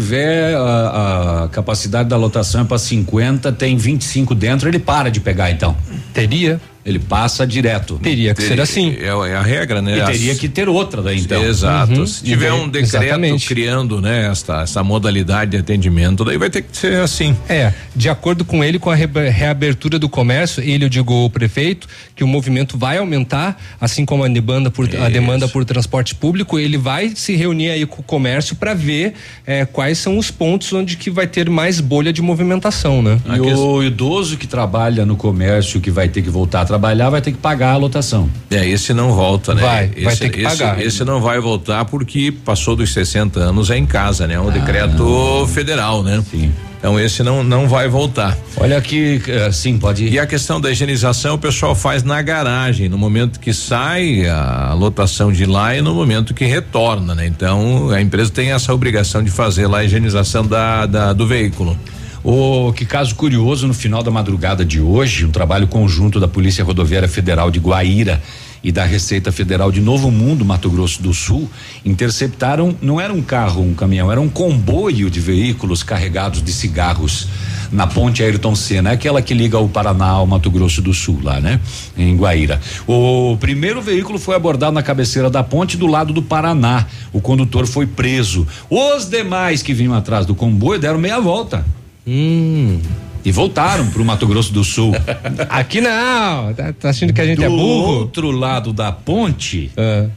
a, 0.55 1.43
a 1.43 1.49
capacidade 1.49 2.09
da 2.09 2.17
lotação 2.17 2.61
é 2.61 2.63
para 2.63 2.77
50, 2.77 3.51
tem 3.51 3.77
25 3.77 4.33
dentro, 4.33 4.67
ele 4.67 4.79
para 4.79 5.09
de 5.09 5.19
pegar 5.19 5.51
então. 5.51 5.75
Teria. 6.13 6.59
Ele 6.89 6.99
passa 6.99 7.45
direto. 7.45 7.99
Teria 8.01 8.33
que 8.33 8.41
ser 8.41 8.59
assim. 8.59 8.95
É, 8.99 9.07
é 9.07 9.35
a 9.35 9.41
regra, 9.41 9.81
né? 9.81 9.97
E 9.99 10.05
teria 10.05 10.31
As- 10.31 10.39
que 10.39 10.49
ter 10.49 10.67
outra 10.67 11.01
daí 11.01 11.19
então. 11.19 11.43
Exato. 11.43 11.93
Uhum. 11.93 12.07
Se 12.07 12.23
tiver 12.23 12.51
um 12.51 12.67
decreto 12.67 13.03
Exatamente. 13.03 13.47
criando, 13.47 14.01
né, 14.01 14.27
esta, 14.31 14.61
essa 14.61 14.83
modalidade 14.83 15.51
de 15.51 15.57
atendimento, 15.57 16.25
daí 16.25 16.37
vai 16.37 16.49
ter 16.49 16.63
que 16.63 16.75
ser 16.75 16.99
assim. 16.99 17.35
É, 17.47 17.73
de 17.95 18.09
acordo 18.09 18.43
com 18.43 18.63
ele, 18.63 18.79
com 18.79 18.89
a 18.89 18.95
reabertura 18.95 19.99
do 19.99 20.09
comércio, 20.09 20.63
ele, 20.63 20.85
eu 20.85 20.89
digo, 20.89 21.25
o 21.25 21.29
prefeito, 21.29 21.87
que 22.15 22.23
o 22.23 22.27
movimento 22.27 22.77
vai 22.77 22.97
aumentar, 22.97 23.61
assim 23.79 24.05
como 24.05 24.23
a 24.23 24.27
demanda 24.27 24.71
por, 24.71 24.89
a 24.95 25.09
demanda 25.09 25.47
por 25.47 25.63
transporte 25.65 26.15
público, 26.15 26.57
ele 26.57 26.77
vai 26.77 27.13
se 27.15 27.35
reunir 27.35 27.69
aí 27.69 27.85
com 27.85 28.01
o 28.01 28.03
comércio 28.03 28.55
para 28.55 28.73
ver 28.73 29.13
eh, 29.45 29.65
quais 29.65 29.97
são 29.97 30.17
os 30.17 30.31
pontos 30.31 30.73
onde 30.73 30.97
que 30.97 31.09
vai 31.09 31.27
ter 31.27 31.49
mais 31.49 31.79
bolha 31.79 32.11
de 32.11 32.21
movimentação, 32.21 33.01
né? 33.01 33.19
E 33.27 33.39
o 33.39 33.83
idoso 33.83 34.37
que 34.37 34.47
trabalha 34.47 35.05
no 35.05 35.15
comércio, 35.15 35.79
que 35.79 35.91
vai 35.91 36.07
ter 36.07 36.21
que 36.21 36.29
voltar 36.29 36.61
a 36.61 36.65
trabalhar, 36.65 36.78
vai 36.79 37.21
ter 37.21 37.31
que 37.31 37.37
pagar 37.37 37.73
a 37.73 37.77
lotação. 37.77 38.29
É, 38.49 38.67
esse 38.67 38.93
não 38.93 39.13
volta, 39.13 39.53
né? 39.53 39.61
Vai, 39.61 39.91
esse, 39.95 40.05
vai 40.05 40.15
ter 40.15 40.29
que 40.29 40.41
esse- 40.41 40.57
pagar. 40.57 40.81
Esse 40.81 41.03
não 41.03 41.21
vai 41.21 41.39
voltar 41.39 41.85
porque 41.85 42.31
passou 42.43 42.75
dos 42.75 42.91
60 42.93 43.39
anos 43.39 43.69
é 43.69 43.77
em 43.77 43.85
casa, 43.85 44.25
né? 44.27 44.35
É 44.35 44.39
um 44.39 44.51
decreto 44.51 45.47
federal, 45.53 46.01
né? 46.03 46.23
Sim. 46.29 46.51
Então 46.79 46.97
esse 46.97 47.21
não 47.23 47.43
não 47.43 47.67
vai 47.67 47.89
voltar. 47.89 48.37
Olha 48.55 48.79
que 48.79 49.21
sim, 49.51 49.77
pode 49.77 50.05
ir. 50.05 50.13
E 50.13 50.19
a 50.19 50.25
questão 50.25 50.61
da 50.61 50.71
higienização 50.71 51.35
o 51.35 51.37
pessoal 51.37 51.75
faz 51.75 52.03
na 52.03 52.21
garagem, 52.21 52.87
no 52.87 52.97
momento 52.97 53.37
que 53.37 53.51
sai 53.53 54.25
a 54.29 54.73
lotação 54.73 55.29
de 55.29 55.45
lá 55.45 55.75
e 55.75 55.81
no 55.81 55.93
momento 55.93 56.33
que 56.33 56.45
retorna, 56.45 57.13
né? 57.13 57.27
Então 57.27 57.89
a 57.91 57.99
empresa 58.01 58.31
tem 58.31 58.53
essa 58.53 58.73
obrigação 58.73 59.21
de 59.21 59.29
fazer 59.29 59.67
lá 59.67 59.79
a 59.79 59.83
higienização 59.83 60.45
da, 60.47 60.85
da- 60.85 61.11
do 61.11 61.27
veículo. 61.27 61.77
O 62.23 62.73
que 62.73 62.85
caso 62.85 63.15
curioso, 63.15 63.65
no 63.65 63.73
final 63.73 64.03
da 64.03 64.11
madrugada 64.11 64.65
de 64.65 64.81
hoje, 64.81 65.25
um 65.25 65.31
trabalho 65.31 65.67
conjunto 65.67 66.19
da 66.19 66.27
Polícia 66.27 66.63
Rodoviária 66.65 67.07
Federal 67.07 67.49
de 67.49 67.59
Guaíra 67.59 68.21
e 68.61 68.73
da 68.73 68.83
Receita 68.83 69.31
Federal 69.31 69.71
de 69.71 69.79
Novo 69.79 70.11
Mundo, 70.11 70.43
Mato 70.43 70.69
Grosso 70.69 71.01
do 71.01 71.13
Sul, 71.13 71.49
interceptaram, 71.85 72.75
não 72.81 72.99
era 72.99 73.13
um 73.13 73.21
carro, 73.21 73.63
um 73.63 73.73
caminhão, 73.73 74.11
era 74.11 74.19
um 74.19 74.27
comboio 74.27 75.09
de 75.09 75.21
veículos 75.21 75.81
carregados 75.81 76.43
de 76.43 76.51
cigarros 76.51 77.27
na 77.71 77.87
ponte 77.87 78.21
Ayrton 78.21 78.53
Senna, 78.53 78.91
aquela 78.91 79.21
que 79.21 79.33
liga 79.33 79.57
o 79.57 79.69
Paraná 79.69 80.07
ao 80.07 80.27
Mato 80.27 80.51
Grosso 80.51 80.81
do 80.81 80.93
Sul, 80.93 81.19
lá, 81.23 81.39
né? 81.39 81.61
Em 81.97 82.17
Guaíra. 82.17 82.59
O 82.85 83.37
primeiro 83.39 83.81
veículo 83.81 84.19
foi 84.19 84.35
abordado 84.35 84.73
na 84.73 84.83
cabeceira 84.83 85.29
da 85.29 85.43
ponte 85.43 85.77
do 85.77 85.87
lado 85.87 86.11
do 86.11 86.21
Paraná. 86.21 86.85
O 87.13 87.21
condutor 87.21 87.65
foi 87.65 87.85
preso. 87.85 88.45
Os 88.69 89.07
demais 89.07 89.61
que 89.61 89.73
vinham 89.73 89.93
atrás 89.93 90.25
do 90.25 90.35
comboio 90.35 90.79
deram 90.79 90.99
meia 90.99 91.19
volta. 91.21 91.63
Hum. 92.07 92.79
E 93.23 93.31
voltaram 93.31 93.85
pro 93.87 94.03
Mato 94.05 94.25
Grosso 94.25 94.53
do 94.53 94.63
Sul. 94.63 94.93
Aqui 95.49 95.81
não, 95.81 96.53
tá, 96.53 96.71
tá 96.73 96.89
achando 96.89 97.11
que 97.11 97.19
a 97.19 97.25
gente 97.25 97.37
do 97.37 97.43
é 97.43 97.49
burro? 97.49 97.99
outro 97.99 98.31
lado 98.31 98.71
da 98.71 98.91
ponte, 98.91 99.69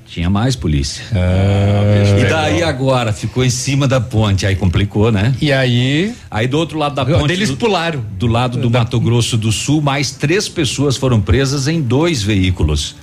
tinha 0.06 0.30
mais 0.30 0.54
polícia. 0.54 1.04
Ah, 1.12 2.20
e 2.20 2.24
daí 2.24 2.62
agora 2.62 3.12
ficou 3.12 3.44
em 3.44 3.50
cima 3.50 3.88
da 3.88 4.00
ponte, 4.00 4.46
aí 4.46 4.54
complicou, 4.54 5.10
né? 5.10 5.34
E 5.40 5.52
aí? 5.52 6.14
Aí 6.30 6.46
do 6.46 6.56
outro 6.56 6.78
lado 6.78 6.94
da 6.94 7.04
ponte. 7.04 7.32
Eles 7.32 7.50
do, 7.50 7.56
pularam. 7.56 8.04
Do 8.16 8.28
lado 8.28 8.58
do 8.58 8.70
Mato 8.70 9.00
Grosso 9.00 9.36
do 9.36 9.50
Sul, 9.50 9.82
mais 9.82 10.12
três 10.12 10.48
pessoas 10.48 10.96
foram 10.96 11.20
presas 11.20 11.66
em 11.66 11.80
dois 11.82 12.22
veículos. 12.22 12.94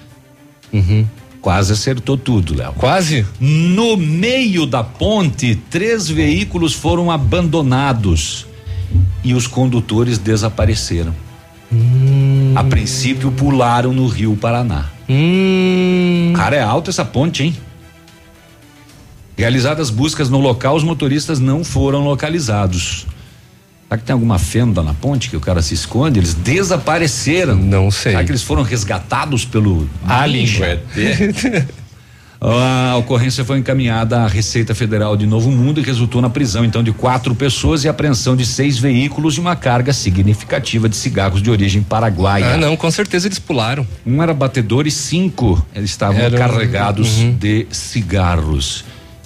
Quase 1.41 1.73
acertou 1.73 2.17
tudo, 2.17 2.55
Léo. 2.55 2.73
Quase? 2.73 3.25
No 3.39 3.95
meio 3.95 4.65
da 4.65 4.83
ponte, 4.83 5.55
três 5.69 6.09
veículos 6.09 6.73
foram 6.73 7.09
abandonados 7.09 8.48
e 9.23 9.33
os 9.33 9.47
condutores 9.47 10.17
desapareceram. 10.17 11.13
A 12.55 12.63
princípio 12.63 13.31
pularam 13.31 13.93
no 13.93 14.07
Rio 14.07 14.35
Paraná. 14.35 14.85
Cara, 16.35 16.55
é 16.55 16.61
alta 16.61 16.89
essa 16.89 17.05
ponte, 17.05 17.43
hein? 17.43 17.55
Realizadas 19.37 19.89
buscas 19.89 20.29
no 20.29 20.39
local, 20.39 20.75
os 20.75 20.83
motoristas 20.83 21.39
não 21.39 21.63
foram 21.63 22.03
localizados. 22.03 23.07
Será 23.87 23.97
que 23.97 24.03
tem 24.03 24.13
alguma 24.13 24.37
fenda 24.37 24.83
na 24.83 24.93
ponte 24.93 25.29
que 25.29 25.37
o 25.37 25.39
cara 25.39 25.61
se 25.61 25.73
esconde? 25.73 26.19
Eles 26.19 26.33
desapareceram. 26.33 27.55
Não 27.55 27.89
sei. 27.89 28.11
Será 28.11 28.23
que 28.23 28.31
eles 28.31 28.43
foram 28.43 28.61
resgatados 28.61 29.45
pelo 29.45 29.89
Alien. 30.05 30.47
A 32.41 32.95
ocorrência 32.95 33.43
foi 33.43 33.59
encaminhada 33.59 34.21
à 34.21 34.27
Receita 34.27 34.73
Federal 34.73 35.17
de 35.17 35.25
Novo 35.25 35.51
Mundo 35.51 35.81
e 35.81 35.83
resultou 35.83 36.21
na 36.21 36.29
prisão 36.29 36.63
então 36.63 36.81
de 36.81 36.93
quatro 36.93 37.35
pessoas 37.35 37.83
e 37.83 37.89
apreensão 37.89 38.33
de 38.33 38.45
seis 38.45 38.77
veículos 38.77 39.35
e 39.35 39.41
uma 39.41 39.57
carga 39.57 39.91
significativa 39.91 40.87
de 40.87 40.95
cigarros 40.95 41.41
de 41.41 41.51
origem 41.51 41.83
paraguaia. 41.83 42.53
Ah, 42.53 42.57
não, 42.57 42.77
com 42.77 42.89
certeza 42.89 43.27
eles 43.27 43.39
pularam. 43.39 43.85
Um 44.05 44.23
era 44.23 44.33
batedor 44.33 44.87
e 44.87 44.91
cinco 44.91 45.65
eles 45.75 45.89
estavam 45.89 46.21
Eram- 46.21 46.37
carregados 46.37 47.17
Uhum. 47.17 47.35
de 47.35 47.67
cigarros. 47.71 48.85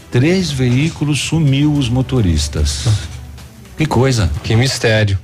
Três 0.09 0.49
veículos 0.49 1.19
sumiu 1.19 1.71
os 1.73 1.89
motoristas. 1.89 2.87
Que 3.77 3.85
coisa. 3.85 4.31
Que 4.43 4.55
mistério. 4.55 5.19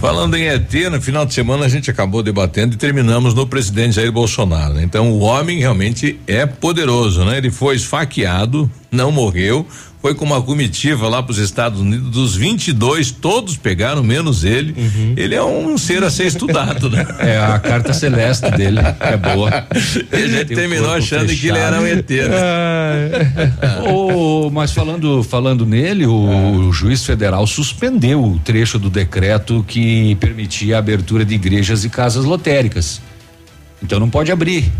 Falando 0.00 0.36
em 0.36 0.46
ET, 0.46 0.72
no 0.92 1.02
final 1.02 1.26
de 1.26 1.34
semana 1.34 1.66
a 1.66 1.68
gente 1.68 1.90
acabou 1.90 2.22
debatendo 2.22 2.74
e 2.74 2.78
terminamos 2.78 3.34
no 3.34 3.48
presidente 3.48 3.96
Jair 3.96 4.12
Bolsonaro. 4.12 4.74
né? 4.74 4.84
Então 4.84 5.10
o 5.10 5.18
homem 5.18 5.58
realmente 5.58 6.20
é 6.24 6.46
poderoso, 6.46 7.24
né? 7.24 7.38
Ele 7.38 7.50
foi 7.50 7.74
esfaqueado, 7.74 8.70
não 8.92 9.10
morreu, 9.10 9.66
foi 10.00 10.14
com 10.14 10.24
uma 10.24 10.40
comitiva 10.40 11.08
lá 11.08 11.22
para 11.22 11.32
os 11.32 11.38
Estados 11.38 11.80
Unidos, 11.80 12.10
dos 12.10 12.36
22 12.36 13.10
todos 13.10 13.56
pegaram, 13.56 14.02
menos 14.02 14.44
ele. 14.44 14.74
Ele 15.16 15.34
é 15.34 15.42
um 15.42 15.76
ser 15.76 16.04
a 16.04 16.10
ser 16.10 16.26
estudado, 16.26 16.88
né? 16.88 17.06
É 17.18 17.38
a 17.38 17.58
carta 17.58 17.92
celeste 17.92 18.50
dele, 18.52 18.78
é 19.00 19.16
boa. 19.16 19.66
Ele 20.12 20.40
o 20.40 20.46
terminou 20.46 20.92
achando 20.92 21.34
que 21.34 21.48
ele 21.48 21.58
era 21.58 21.80
um 21.80 21.86
ET. 21.86 22.08
Né? 22.08 23.32
Ô, 23.90 24.50
mas 24.50 24.72
falando, 24.72 25.22
falando 25.22 25.66
nele, 25.66 26.06
o, 26.06 26.72
juiz 26.72 27.04
federal 27.04 27.46
suspendeu 27.46 28.22
o 28.24 28.38
trecho 28.38 28.78
do 28.78 28.88
decreto 28.88 29.64
que 29.66 30.14
permitia 30.16 30.76
a 30.76 30.78
abertura 30.78 31.24
de 31.24 31.34
igrejas 31.34 31.84
e 31.84 31.88
casas 31.88 32.24
lotéricas. 32.24 33.00
Então 33.82 33.98
não 33.98 34.08
pode 34.08 34.30
abrir. 34.30 34.70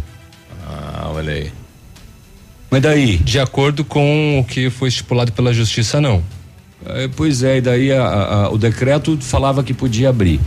Ah, 0.65 1.11
olha 1.13 1.33
aí. 1.33 1.53
Mas 2.71 2.83
daí? 2.83 3.17
De 3.17 3.39
acordo 3.41 3.85
com 3.85 4.39
o 4.41 4.45
que 4.45 4.69
foi 4.71 4.89
estipulado 4.89 5.33
pela 5.33 5.53
justiça, 5.53 6.01
não. 6.01 6.23
É, 6.87 7.09
pois 7.17 7.43
é, 7.43 7.57
e 7.59 7.61
daí 7.61 7.93
a- 7.93 8.03
a- 8.05 8.51
o 8.51 8.59
decreto 8.59 9.19
falava 9.21 9.63
que 9.63 9.73
podia 9.75 10.09
abrir. 10.11 10.39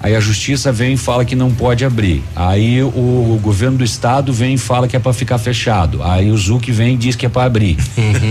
Aí 0.00 0.16
a 0.16 0.20
justiça 0.20 0.72
vem 0.72 0.94
e 0.94 0.96
fala 0.96 1.24
que 1.24 1.36
não 1.36 1.52
pode 1.52 1.84
abrir. 1.84 2.24
Aí 2.34 2.82
o, 2.82 2.86
o 2.88 3.38
governo 3.40 3.78
do 3.78 3.84
estado 3.84 4.32
vem 4.32 4.54
e 4.54 4.58
fala 4.58 4.88
que 4.88 4.96
é 4.96 4.98
para 4.98 5.12
ficar 5.12 5.38
fechado. 5.38 6.02
Aí 6.02 6.28
o 6.30 6.36
Zuc 6.36 6.70
vem 6.72 6.94
e 6.94 6.96
diz 6.96 7.14
que 7.14 7.24
é 7.24 7.28
para 7.28 7.44
abrir. 7.44 7.76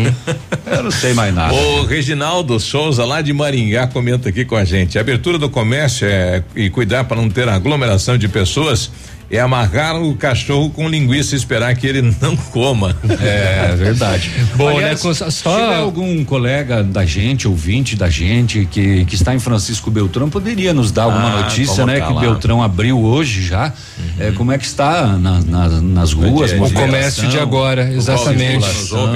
Eu 0.69 0.83
não 0.83 0.91
sei 0.91 1.13
mais 1.13 1.33
nada. 1.33 1.53
O 1.53 1.85
Reginaldo 1.85 2.59
Souza, 2.59 3.05
lá 3.05 3.21
de 3.21 3.31
Maringá, 3.31 3.87
comenta 3.87 4.27
aqui 4.29 4.43
com 4.43 4.55
a 4.57 4.65
gente. 4.65 4.97
A 4.97 5.01
abertura 5.01 5.37
do 5.37 5.49
comércio 5.49 6.05
é, 6.05 6.43
e 6.57 6.69
cuidar 6.69 7.05
para 7.05 7.17
não 7.21 7.29
ter 7.29 7.47
aglomeração 7.47 8.17
de 8.17 8.27
pessoas 8.27 8.91
é 9.31 9.39
amarrar 9.39 10.01
o 10.01 10.15
cachorro 10.15 10.69
com 10.69 10.87
linguiça 10.89 11.33
e 11.33 11.37
esperar 11.37 11.73
que 11.75 11.87
ele 11.87 12.01
não 12.21 12.35
coma. 12.35 12.95
É 13.21 13.75
verdade. 13.75 14.29
Bom, 14.55 14.67
Aliás, 14.69 15.01
né, 15.03 15.09
com- 15.09 15.13
Se 15.31 15.43
tiver 15.43 15.75
algum 15.75 16.23
colega 16.25 16.83
da 16.83 17.05
gente, 17.05 17.47
ouvinte 17.47 17.95
da 17.95 18.09
gente, 18.09 18.67
que, 18.69 19.05
que 19.05 19.15
está 19.15 19.33
em 19.33 19.39
Francisco 19.39 19.89
Beltrão, 19.89 20.29
poderia 20.29 20.73
nos 20.73 20.91
dar 20.91 21.03
alguma 21.03 21.29
Ah, 21.39 21.41
notícia, 21.43 21.85
né? 21.85 21.99
tá 21.99 22.07
Que 22.07 22.13
lá. 22.13 22.21
Beltrão 22.21 22.61
abriu 22.61 22.99
hoje 22.99 23.43
já. 23.45 23.71
É, 24.19 24.31
como 24.31 24.51
é 24.51 24.57
que 24.57 24.65
está 24.65 25.07
na- 25.17 25.39
na- 25.41 25.81
nas 25.81 26.11
ruas? 26.13 26.51
O 26.51 26.71
comércio 26.73 27.27
de 27.27 27.39
agora, 27.39 27.91
exatamente. 27.93 28.65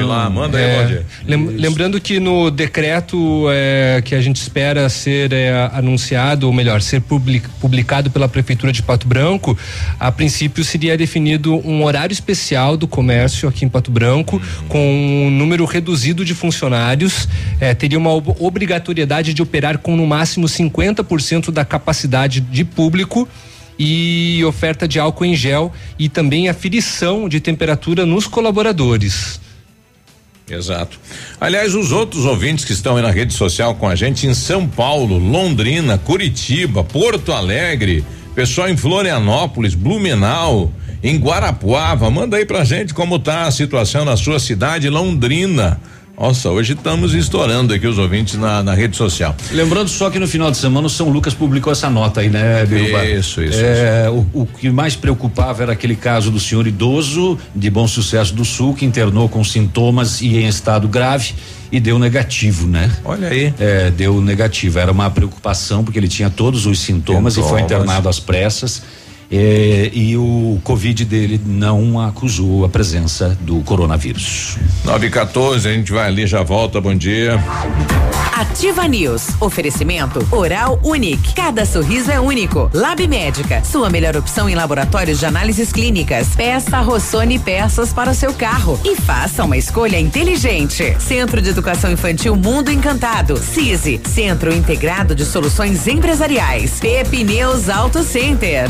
Lá, 0.06 0.30
manda 0.30 0.58
aí, 0.58 0.64
É, 0.64 1.02
lem- 1.28 1.48
lembrando 1.58 2.00
que 2.00 2.20
no 2.20 2.50
decreto 2.52 3.48
é, 3.50 4.02
que 4.06 4.14
a 4.16 4.22
gente 4.22 4.38
espera 4.42 4.88
ser 4.90 5.34
é, 5.34 5.70
anunciado, 5.74 6.48
ou 6.48 6.54
melhor, 6.54 6.82
ser 6.82 7.02
public- 7.02 7.48
publicado 7.60 8.10
pela 8.12 8.28
Prefeitura 8.28 8.72
de 8.72 8.82
Pato 8.84 9.08
Branco, 9.08 9.58
a 10.00 10.05
princípio 10.12 10.64
seria 10.64 10.98
definido 10.98 11.56
um 11.68 11.84
horário 11.84 12.14
especial 12.14 12.76
do 12.78 12.88
comércio 12.88 13.48
aqui 13.48 13.66
em 13.66 13.70
Pato 13.70 13.92
Branco, 13.92 14.42
com 14.68 14.80
um 15.28 15.30
número 15.30 15.66
reduzido 15.66 16.26
de 16.26 16.34
funcionários, 16.34 17.28
é, 17.60 17.74
teria 17.74 17.98
uma 17.98 18.12
ob- 18.12 18.36
obrigatoriedade 18.40 19.34
de 19.34 19.42
operar 19.42 19.78
com 19.78 19.96
no 19.96 20.06
máximo 20.06 20.48
50% 20.48 21.52
da 21.52 21.64
capacidade 21.66 22.42
de 22.42 22.64
público 22.66 23.28
e 23.78 24.42
oferta 24.46 24.88
de 24.88 25.00
álcool 25.00 25.26
em 25.26 25.36
gel 25.36 25.72
e 26.00 26.08
também 26.08 26.48
aferição 26.48 27.28
de 27.28 27.40
temperatura 27.40 28.06
nos 28.06 28.26
colaboradores. 28.28 29.40
Exato. 30.50 31.00
Aliás, 31.42 31.74
os 31.74 31.92
outros 31.92 32.24
ouvintes 32.24 32.64
que 32.66 32.72
estão 32.72 32.96
aí 32.96 33.02
na 33.02 33.10
rede 33.10 33.34
social 33.34 33.74
com 33.76 33.88
a 33.90 33.96
gente 33.96 34.28
em 34.28 34.34
São 34.34 34.68
Paulo, 34.68 35.18
Londrina, 35.18 35.98
Curitiba, 35.98 36.84
Porto 36.84 37.32
Alegre, 37.34 38.06
pessoal 38.36 38.68
em 38.68 38.76
Florianópolis, 38.76 39.74
Blumenau, 39.74 40.70
em 41.02 41.18
Guarapuava, 41.18 42.12
manda 42.12 42.36
aí 42.36 42.46
pra 42.46 42.66
gente 42.66 42.94
como 42.94 43.18
tá 43.18 43.44
a 43.44 43.52
situação 43.52 44.04
na 44.04 44.18
sua 44.18 44.40
cidade, 44.40 44.90
Londrina. 44.90 45.80
Nossa, 46.18 46.50
hoje 46.50 46.74
estamos 46.74 47.14
estourando 47.14 47.74
aqui 47.74 47.86
os 47.86 47.98
ouvintes 47.98 48.36
na, 48.36 48.64
na 48.64 48.74
rede 48.74 48.96
social. 48.96 49.36
Lembrando 49.52 49.90
só 49.90 50.10
que 50.10 50.18
no 50.18 50.28
final 50.28 50.50
de 50.50 50.56
semana 50.58 50.88
o 50.88 50.90
São 50.90 51.10
Lucas 51.10 51.34
publicou 51.34 51.74
essa 51.74 51.90
nota 51.90 52.22
aí, 52.22 52.30
né, 52.30 52.66
Biruba? 52.66 53.06
Isso, 53.06 53.44
isso, 53.44 53.60
É, 53.60 54.10
O, 54.10 54.26
o 54.34 54.46
que 54.46 54.70
mais 54.70 54.96
preocupava 54.96 55.64
era 55.64 55.74
aquele 55.74 55.96
caso 55.96 56.32
do 56.32 56.40
senhor 56.40 56.66
idoso 56.68 57.38
de 57.54 57.70
Bom 57.70 57.86
Sucesso 57.86 58.34
do 58.34 58.46
Sul 58.46 58.74
que 58.74 58.86
internou 58.86 59.28
com 59.28 59.44
sintomas 59.44 60.22
e 60.22 60.38
em 60.38 60.48
estado 60.48 60.88
grave 60.88 61.34
e 61.70 61.80
deu 61.82 62.00
negativo, 62.00 62.66
né? 62.66 62.90
Olha 63.04 63.28
aí. 63.28 63.54
É, 63.60 63.92
deu 63.92 64.22
negativo. 64.22 64.80
Era 64.80 64.92
uma 64.94 65.10
preocupação 65.10 65.84
porque 65.84 66.00
ele 66.00 66.08
tinha 66.08 66.30
todos 66.30 66.66
os 66.66 66.80
sintomas, 66.80 67.34
e 67.36 67.42
foi 67.42 67.60
Sintomas. 67.62 67.66
internado 67.66 68.08
às 68.08 68.20
pressas. 68.22 68.82
É, 69.32 69.90
e 69.94 70.16
o 70.18 70.60
Covid 70.64 71.06
dele 71.06 71.40
não 71.46 72.00
acusou 72.00 72.66
a 72.66 72.70
presença 72.70 73.38
do 73.42 73.62
coronavírus. 73.62 74.58
9 74.84 75.08
e 75.08 75.10
14, 75.10 75.68
a 75.68 75.74
gente 75.74 75.92
vai 75.92 76.08
ali, 76.08 76.28
já 76.28 76.44
volta, 76.44 76.80
bom 76.80 76.96
dia. 76.96 77.40
Ativa 78.36 78.86
News. 78.86 79.30
Oferecimento 79.40 80.26
Oral 80.30 80.78
Unique. 80.84 81.34
Cada 81.34 81.66
sorriso 81.66 82.12
é 82.12 82.20
único. 82.20 82.70
Lab 82.74 83.08
Médica. 83.08 83.64
Sua 83.64 83.90
melhor 83.90 84.18
opção 84.18 84.50
em 84.50 84.56
laboratórios 84.56 85.20
de 85.20 85.26
análises 85.26 85.72
clínicas. 85.72 86.36
Peça 86.36 86.82
Rossoni 86.82 87.40
peças 87.40 87.94
para 87.94 88.12
o 88.12 88.14
seu 88.14 88.34
carro 88.34 88.78
e 88.84 88.96
faça 88.98 89.46
uma 89.46 89.56
escolha 89.58 89.98
inteligente. 89.98 90.98
Centro 91.00 91.42
de 91.42 91.50
Educação 91.50 91.90
Infantil 91.90 92.36
Mundo 92.36 92.70
Encantado. 92.70 93.38
CISI. 93.38 94.02
Centro 94.06 94.54
Integrado 94.54 95.16
de 95.16 95.24
Soluções 95.24 95.88
Empresariais. 95.88 96.80
Pepineus 96.82 97.70
Auto 97.70 98.04
Center. 98.04 98.70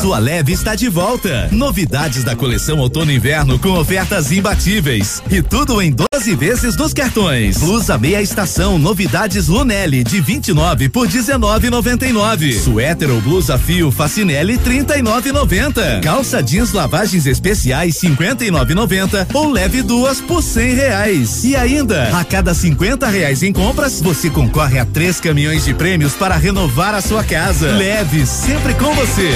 Sua 0.00 0.18
leve 0.18 0.52
está 0.52 0.74
de 0.74 0.88
volta. 0.88 1.48
Novidades 1.52 2.24
da 2.24 2.34
coleção 2.34 2.78
outono 2.78 3.12
inverno 3.12 3.58
com 3.58 3.70
ofertas 3.78 4.32
imbatíveis. 4.32 5.22
E 5.30 5.42
tudo 5.42 5.80
em 5.82 5.92
12 5.92 6.34
vezes 6.34 6.76
nos 6.76 6.92
cartões. 6.92 7.58
Blusa 7.58 7.98
meia 7.98 8.22
estação, 8.22 8.78
novidades 8.78 9.48
Lunelli 9.48 10.02
de 10.02 10.20
29 10.20 10.88
por 10.88 11.06
19,99. 11.06 12.58
Suéter 12.58 13.10
ou 13.10 13.20
blusa 13.20 13.58
fio 13.58 13.90
Facinelli 13.90 14.58
39,90. 14.58 16.00
Calça 16.00 16.42
jeans 16.42 16.72
lavagens 16.72 17.26
especiais 17.26 17.94
59,90 17.96 19.26
ou 19.34 19.50
leve 19.50 19.82
duas 19.82 20.20
por 20.20 20.42
100 20.42 20.74
reais. 20.74 21.44
E 21.44 21.54
ainda, 21.54 22.16
a 22.18 22.24
cada 22.24 22.54
50 22.54 23.06
reais 23.08 23.42
em 23.42 23.52
compras, 23.52 24.00
você 24.00 24.30
concorre 24.30 24.78
a 24.78 24.84
três 24.84 25.20
caminhões 25.20 25.64
de 25.64 25.74
prêmios 25.74 26.14
para 26.14 26.36
renovar 26.36 26.94
a 26.94 27.00
sua 27.00 27.22
casa. 27.22 27.72
Leve 27.72 28.26
sempre 28.26 28.74
com 28.74 28.94
você. 28.94 29.30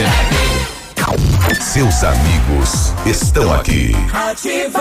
Seus 1.61 2.03
amigos 2.03 2.93
estão 3.07 3.53
aqui. 3.55 3.93
Ativa. 4.13 4.81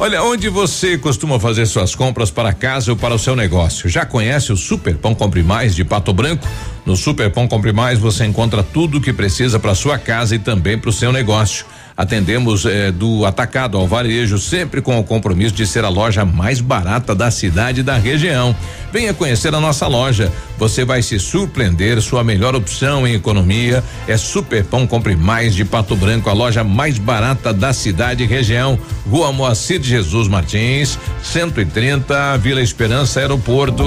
Olha, 0.00 0.22
onde 0.22 0.48
você 0.48 0.96
costuma 0.96 1.40
fazer 1.40 1.66
suas 1.66 1.92
compras 1.92 2.30
para 2.30 2.52
casa 2.52 2.92
ou 2.92 2.96
para 2.96 3.14
o 3.14 3.18
seu 3.18 3.34
negócio? 3.34 3.88
Já 3.88 4.06
conhece 4.06 4.52
o 4.52 4.56
Super 4.56 4.96
Pão 4.96 5.12
Compre 5.12 5.42
Mais 5.42 5.74
de 5.74 5.84
Pato 5.84 6.12
Branco? 6.12 6.46
No 6.86 6.96
Super 6.96 7.32
Pão 7.32 7.48
Compre 7.48 7.72
Mais 7.72 7.98
você 7.98 8.24
encontra 8.24 8.62
tudo 8.62 8.98
o 8.98 9.00
que 9.00 9.12
precisa 9.12 9.58
para 9.58 9.74
sua 9.74 9.98
casa 9.98 10.36
e 10.36 10.38
também 10.38 10.78
para 10.78 10.90
o 10.90 10.92
seu 10.92 11.10
negócio. 11.10 11.66
Atendemos 11.98 12.64
eh, 12.64 12.92
do 12.92 13.26
atacado 13.26 13.76
ao 13.76 13.84
varejo, 13.84 14.38
sempre 14.38 14.80
com 14.80 14.96
o 15.00 15.02
compromisso 15.02 15.52
de 15.52 15.66
ser 15.66 15.84
a 15.84 15.88
loja 15.88 16.24
mais 16.24 16.60
barata 16.60 17.12
da 17.12 17.28
cidade 17.28 17.80
e 17.80 17.82
da 17.82 17.96
região. 17.96 18.54
Venha 18.92 19.12
conhecer 19.12 19.52
a 19.52 19.60
nossa 19.60 19.84
loja. 19.88 20.32
Você 20.56 20.84
vai 20.84 21.02
se 21.02 21.18
surpreender. 21.18 22.00
Sua 22.00 22.22
melhor 22.22 22.54
opção 22.54 23.04
em 23.04 23.14
economia 23.14 23.82
é 24.06 24.16
Super 24.16 24.64
Pão 24.64 24.86
Compre 24.86 25.16
Mais 25.16 25.56
de 25.56 25.64
Pato 25.64 25.96
Branco, 25.96 26.30
a 26.30 26.32
loja 26.32 26.62
mais 26.62 26.98
barata 26.98 27.52
da 27.52 27.72
cidade 27.72 28.22
e 28.22 28.26
região. 28.28 28.78
Rua 29.10 29.32
Moacir 29.32 29.82
Jesus 29.82 30.28
Martins, 30.28 30.96
130, 31.24 32.38
Vila 32.38 32.62
Esperança, 32.62 33.18
Aeroporto. 33.18 33.82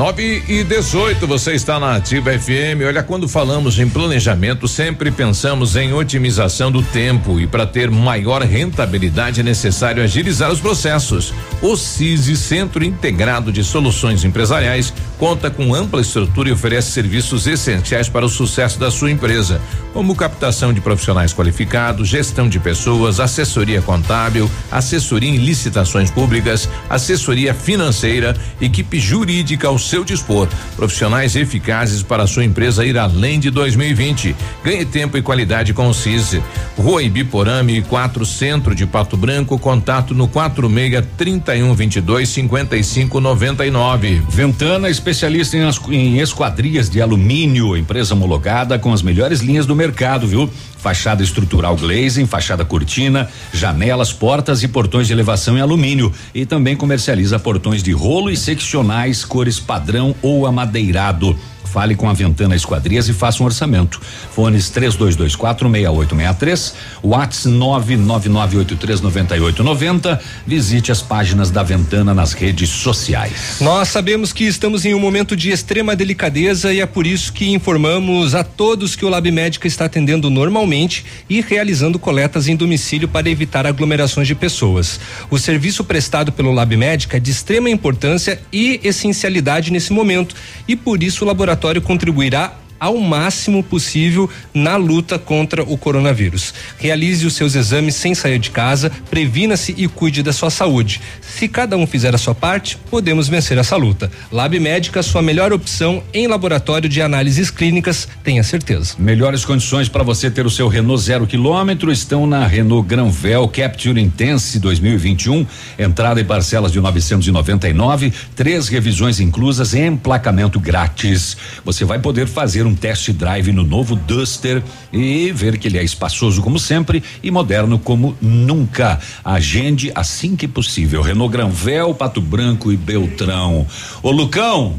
9 0.00 0.44
e 0.48 0.64
18, 0.64 1.26
você 1.26 1.52
está 1.52 1.78
na 1.78 1.96
Ativa 1.96 2.32
FM. 2.32 2.86
Olha, 2.86 3.02
quando 3.02 3.28
falamos 3.28 3.78
em 3.78 3.86
planejamento, 3.86 4.66
sempre 4.66 5.10
pensamos 5.10 5.76
em 5.76 5.92
otimização 5.92 6.72
do 6.72 6.82
tempo 6.82 7.38
e 7.38 7.46
para 7.46 7.66
ter 7.66 7.90
maior 7.90 8.40
rentabilidade 8.40 9.40
é 9.40 9.42
necessário 9.42 10.02
agilizar 10.02 10.50
os 10.50 10.58
processos. 10.58 11.34
O 11.60 11.76
CISI, 11.76 12.34
Centro 12.34 12.82
Integrado 12.82 13.52
de 13.52 13.62
Soluções 13.62 14.24
Empresariais, 14.24 14.90
conta 15.18 15.50
com 15.50 15.74
ampla 15.74 16.00
estrutura 16.00 16.48
e 16.48 16.52
oferece 16.52 16.92
serviços 16.92 17.46
essenciais 17.46 18.08
para 18.08 18.24
o 18.24 18.28
sucesso 18.30 18.80
da 18.80 18.90
sua 18.90 19.10
empresa, 19.10 19.60
como 19.92 20.16
captação 20.16 20.72
de 20.72 20.80
profissionais 20.80 21.34
qualificados, 21.34 22.08
gestão 22.08 22.48
de 22.48 22.58
pessoas, 22.58 23.20
assessoria 23.20 23.82
contábil, 23.82 24.50
assessoria 24.72 25.28
em 25.28 25.36
licitações 25.36 26.10
públicas, 26.10 26.66
assessoria 26.88 27.52
financeira, 27.52 28.34
equipe 28.62 28.98
jurídica 28.98 29.68
ao 29.68 29.78
seu 29.90 30.04
dispor, 30.04 30.48
profissionais 30.76 31.34
eficazes 31.34 32.00
para 32.00 32.24
sua 32.24 32.44
empresa 32.44 32.86
ir 32.86 32.96
além 32.96 33.40
de 33.40 33.50
2020. 33.50 34.36
Ganhe 34.62 34.84
tempo 34.84 35.18
e 35.18 35.22
qualidade 35.22 35.74
com 35.74 35.88
o 35.88 35.92
CISI. 35.92 36.40
Rua 36.78 37.02
Ibiporame 37.02 37.82
4 37.82 38.24
Centro 38.24 38.72
de 38.72 38.86
Pato 38.86 39.16
Branco, 39.16 39.58
contato 39.58 40.14
no 40.14 40.28
46 40.28 41.04
31 41.16 41.74
22 41.74 42.28
55 42.28 43.20
99. 43.20 44.22
Ventana, 44.28 44.88
especialista 44.88 45.56
em, 45.56 45.68
em 45.92 46.20
esquadrias 46.20 46.88
de 46.88 47.02
alumínio, 47.02 47.76
empresa 47.76 48.14
homologada 48.14 48.78
com 48.78 48.92
as 48.92 49.02
melhores 49.02 49.40
linhas 49.40 49.66
do 49.66 49.74
mercado, 49.74 50.24
viu? 50.24 50.48
Fachada 50.78 51.22
estrutural 51.22 51.76
glazing, 51.76 52.26
fachada 52.26 52.64
cortina, 52.64 53.28
janelas, 53.52 54.14
portas 54.14 54.62
e 54.62 54.68
portões 54.68 55.08
de 55.08 55.12
elevação 55.12 55.58
em 55.58 55.60
alumínio. 55.60 56.10
E 56.34 56.46
também 56.46 56.74
comercializa 56.74 57.38
portões 57.38 57.82
de 57.82 57.92
rolo 57.92 58.30
e 58.30 58.36
seccionais, 58.36 59.22
cores 59.22 59.60
padrão 59.70 60.16
ou 60.20 60.46
amadeirado. 60.46 61.38
Fale 61.70 61.94
com 61.94 62.08
a 62.08 62.12
Ventana 62.12 62.56
Esquadrias 62.56 63.08
e 63.08 63.12
faça 63.12 63.44
um 63.44 63.46
orçamento. 63.46 64.00
Fones 64.34 64.72
32246863, 64.72 66.72
Whats 67.04 67.46
999839890. 67.46 70.18
Visite 70.44 70.90
as 70.90 71.00
páginas 71.00 71.52
da 71.52 71.62
Ventana 71.62 72.12
nas 72.12 72.32
redes 72.32 72.70
sociais. 72.70 73.58
Nós 73.60 73.86
sabemos 73.88 74.32
que 74.32 74.42
estamos 74.44 74.84
em 74.84 74.94
um 74.94 74.98
momento 74.98 75.36
de 75.36 75.50
extrema 75.50 75.94
delicadeza 75.94 76.74
e 76.74 76.80
é 76.80 76.86
por 76.86 77.06
isso 77.06 77.32
que 77.32 77.52
informamos 77.52 78.34
a 78.34 78.42
todos 78.42 78.96
que 78.96 79.04
o 79.04 79.08
Lab 79.08 79.30
Médica 79.30 79.68
está 79.68 79.84
atendendo 79.84 80.28
normalmente 80.28 81.04
e 81.28 81.40
realizando 81.40 82.00
coletas 82.00 82.48
em 82.48 82.56
domicílio 82.56 83.06
para 83.06 83.30
evitar 83.30 83.64
aglomerações 83.64 84.26
de 84.26 84.34
pessoas. 84.34 84.98
O 85.30 85.38
serviço 85.38 85.84
prestado 85.84 86.32
pelo 86.32 86.52
Lab 86.52 86.76
Médica 86.76 87.16
é 87.16 87.20
de 87.20 87.30
extrema 87.30 87.70
importância 87.70 88.42
e 88.52 88.80
essencialidade 88.82 89.70
nesse 89.70 89.92
momento 89.92 90.34
e 90.66 90.74
por 90.74 91.00
isso 91.00 91.24
o 91.24 91.28
laboratório 91.28 91.59
contribuirá 91.82 92.52
ao 92.80 92.96
máximo 92.98 93.62
possível 93.62 94.28
na 94.54 94.76
luta 94.76 95.18
contra 95.18 95.62
o 95.62 95.76
coronavírus. 95.76 96.54
Realize 96.78 97.26
os 97.26 97.34
seus 97.34 97.54
exames 97.54 97.94
sem 97.94 98.14
sair 98.14 98.38
de 98.38 98.50
casa, 98.50 98.90
previna-se 99.10 99.74
e 99.76 99.86
cuide 99.86 100.22
da 100.22 100.32
sua 100.32 100.48
saúde. 100.48 101.00
Se 101.20 101.46
cada 101.46 101.76
um 101.76 101.86
fizer 101.86 102.14
a 102.14 102.18
sua 102.18 102.34
parte, 102.34 102.78
podemos 102.90 103.28
vencer 103.28 103.58
essa 103.58 103.76
luta. 103.76 104.10
Lab 104.32 104.58
Médica, 104.58 105.02
sua 105.02 105.20
melhor 105.20 105.52
opção 105.52 106.02
em 106.12 106.26
laboratório 106.26 106.88
de 106.88 107.02
análises 107.02 107.50
clínicas, 107.50 108.08
tenha 108.24 108.42
certeza. 108.42 108.94
Melhores 108.98 109.44
condições 109.44 109.88
para 109.88 110.02
você 110.02 110.30
ter 110.30 110.46
o 110.46 110.50
seu 110.50 110.68
Renault 110.68 111.02
zero 111.02 111.26
quilômetro 111.26 111.92
estão 111.92 112.26
na 112.26 112.46
Renault 112.46 112.88
Granvel 112.88 113.46
Capture 113.48 114.00
Intense 114.00 114.58
2021. 114.58 115.46
Entrada 115.78 116.20
e 116.20 116.24
parcelas 116.24 116.72
de 116.72 116.80
999, 116.80 118.12
três 118.34 118.68
revisões 118.68 119.20
inclusas 119.20 119.74
e 119.74 119.80
emplacamento 119.80 120.58
grátis. 120.58 121.36
Você 121.64 121.84
vai 121.84 121.98
poder 121.98 122.26
fazer 122.26 122.66
um 122.66 122.69
test 122.74 123.10
drive 123.12 123.52
no 123.52 123.62
novo 123.62 123.94
Duster 123.94 124.62
e 124.92 125.30
ver 125.32 125.58
que 125.58 125.68
ele 125.68 125.78
é 125.78 125.82
espaçoso 125.82 126.42
como 126.42 126.58
sempre 126.58 127.02
e 127.22 127.30
moderno 127.30 127.78
como 127.78 128.16
nunca. 128.20 128.98
Agende 129.24 129.92
assim 129.94 130.36
que 130.36 130.48
possível. 130.48 131.02
Renault 131.02 131.32
Granvel, 131.32 131.94
Pato 131.94 132.20
Branco 132.20 132.72
e 132.72 132.76
Beltrão. 132.76 133.66
Ô 134.02 134.10
Lucão, 134.10 134.76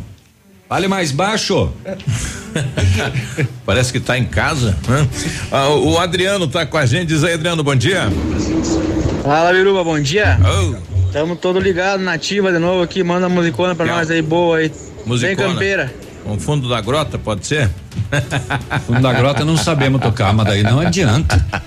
Fale 0.71 0.87
mais 0.87 1.11
baixo. 1.11 1.69
Parece 3.65 3.91
que 3.91 3.97
está 3.97 4.17
em 4.17 4.23
casa. 4.23 4.77
Né? 4.87 5.05
Ah, 5.51 5.67
o 5.67 5.99
Adriano 5.99 6.45
está 6.45 6.65
com 6.65 6.77
a 6.77 6.85
gente. 6.85 7.07
Diz 7.07 7.25
aí, 7.25 7.33
Adriano, 7.33 7.61
bom 7.61 7.75
dia. 7.75 8.03
Fala, 9.21 9.51
Biruba, 9.51 9.83
bom 9.83 9.99
dia. 9.99 10.39
Oh. 10.39 11.11
Tamo 11.11 11.35
todo 11.35 11.59
ligado, 11.59 12.01
nativa 12.01 12.53
de 12.53 12.57
novo 12.57 12.81
aqui. 12.81 13.03
Manda 13.03 13.27
uma 13.27 13.35
musicona 13.35 13.75
pra 13.75 13.85
nós 13.85 14.09
aí, 14.09 14.21
boa 14.21 14.59
aí. 14.59 14.71
Musicona. 15.05 15.35
Bem 15.35 15.53
campeira. 15.53 15.93
Um 16.25 16.40
fundo 16.40 16.69
da 16.69 16.82
grota, 16.82 17.17
pode 17.17 17.45
ser? 17.45 17.69
Fundo 18.85 19.01
da 19.01 19.14
grota 19.14 19.43
não 19.43 19.58
sabemos 19.58 20.01
tocar, 20.01 20.33
mas 20.33 20.45
daí 20.45 20.64
não 20.64 20.80
adianta. 20.80 21.45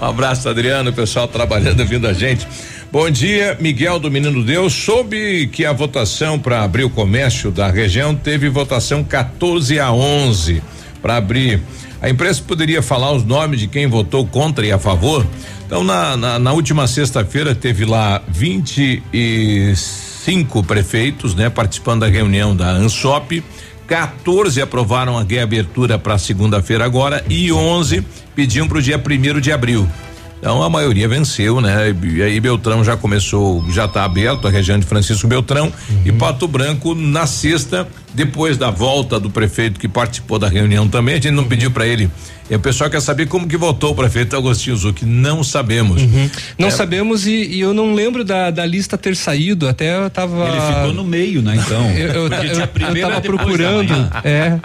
Um 0.00 0.04
abraço, 0.04 0.48
Adriano, 0.48 0.90
o 0.90 0.92
pessoal 0.92 1.28
trabalhando, 1.28 1.86
vindo 1.86 2.08
a 2.08 2.12
gente. 2.12 2.44
Bom 2.90 3.08
dia, 3.08 3.56
Miguel 3.60 4.00
do 4.00 4.10
Menino 4.10 4.42
Deus. 4.42 4.72
Soube 4.72 5.46
que 5.46 5.64
a 5.64 5.72
votação 5.72 6.40
para 6.40 6.64
abrir 6.64 6.82
o 6.82 6.90
comércio 6.90 7.52
da 7.52 7.70
região 7.70 8.16
teve 8.16 8.48
votação 8.48 9.04
14 9.04 9.78
a 9.78 9.92
11 9.92 10.60
para 11.00 11.16
abrir. 11.16 11.62
A 12.00 12.08
imprensa 12.10 12.42
poderia 12.46 12.82
falar 12.82 13.12
os 13.12 13.24
nomes 13.24 13.60
de 13.60 13.66
quem 13.66 13.86
votou 13.86 14.26
contra 14.26 14.66
e 14.66 14.72
a 14.72 14.78
favor? 14.78 15.26
Então, 15.66 15.82
na, 15.82 16.16
na, 16.16 16.38
na 16.38 16.52
última 16.52 16.86
sexta-feira, 16.86 17.52
teve 17.54 17.84
lá 17.84 18.22
25 18.28 20.62
prefeitos, 20.62 21.34
né, 21.34 21.50
participando 21.50 22.00
da 22.00 22.08
reunião 22.08 22.54
da 22.54 22.70
ANSOP. 22.70 23.42
14 23.86 24.60
aprovaram 24.60 25.18
a 25.18 25.22
reabertura 25.22 25.98
para 25.98 26.18
segunda-feira 26.18 26.84
agora 26.84 27.24
e 27.28 27.52
11 27.52 28.04
pediam 28.34 28.66
para 28.66 28.78
o 28.78 28.82
dia 28.82 28.98
primeiro 28.98 29.40
de 29.40 29.52
abril. 29.52 29.88
Então 30.38 30.62
a 30.62 30.68
maioria 30.68 31.08
venceu, 31.08 31.60
né? 31.60 31.94
E 32.02 32.22
aí 32.22 32.38
Beltrão 32.38 32.84
já 32.84 32.96
começou, 32.96 33.64
já 33.70 33.86
está 33.86 34.04
aberto 34.04 34.46
a 34.46 34.50
região 34.50 34.78
de 34.78 34.84
Francisco 34.84 35.26
Beltrão 35.26 35.72
uhum. 35.88 36.02
e 36.04 36.12
Pato 36.12 36.46
Branco 36.46 36.94
na 36.94 37.26
sexta, 37.26 37.88
depois 38.14 38.56
da 38.56 38.70
volta 38.70 39.18
do 39.18 39.28
prefeito 39.28 39.80
que 39.80 39.88
participou 39.88 40.38
da 40.38 40.48
reunião 40.48 40.88
também, 40.88 41.14
a 41.14 41.16
gente 41.16 41.30
não 41.32 41.44
pediu 41.44 41.70
para 41.70 41.86
ele 41.86 42.10
e 42.48 42.54
o 42.54 42.60
pessoal 42.60 42.90
quer 42.90 43.00
saber 43.00 43.26
como 43.26 43.48
que 43.48 43.56
votou 43.56 43.92
o 43.92 43.94
prefeito 43.94 44.36
Agostinho 44.36 44.76
Zuc. 44.76 45.02
Não 45.02 45.42
sabemos. 45.42 46.02
Uhum. 46.02 46.30
Não 46.58 46.68
é. 46.68 46.70
sabemos 46.70 47.26
e, 47.26 47.30
e, 47.30 47.60
eu 47.60 47.72
não 47.72 47.94
lembro 47.94 48.22
da, 48.22 48.50
da 48.50 48.66
lista 48.66 48.98
ter 48.98 49.16
saído. 49.16 49.66
Até 49.66 49.96
eu 49.96 50.10
tava. 50.10 50.46
Ele 50.48 50.60
ficou 50.60 50.92
no 50.92 51.04
meio, 51.04 51.40
né? 51.40 51.56
Então. 51.56 51.90
eu, 51.92 52.08
eu, 52.08 52.28
eu, 52.28 52.96
eu 52.96 53.00
tava 53.00 53.20
procurando. 53.22 53.94
É. 54.22 54.58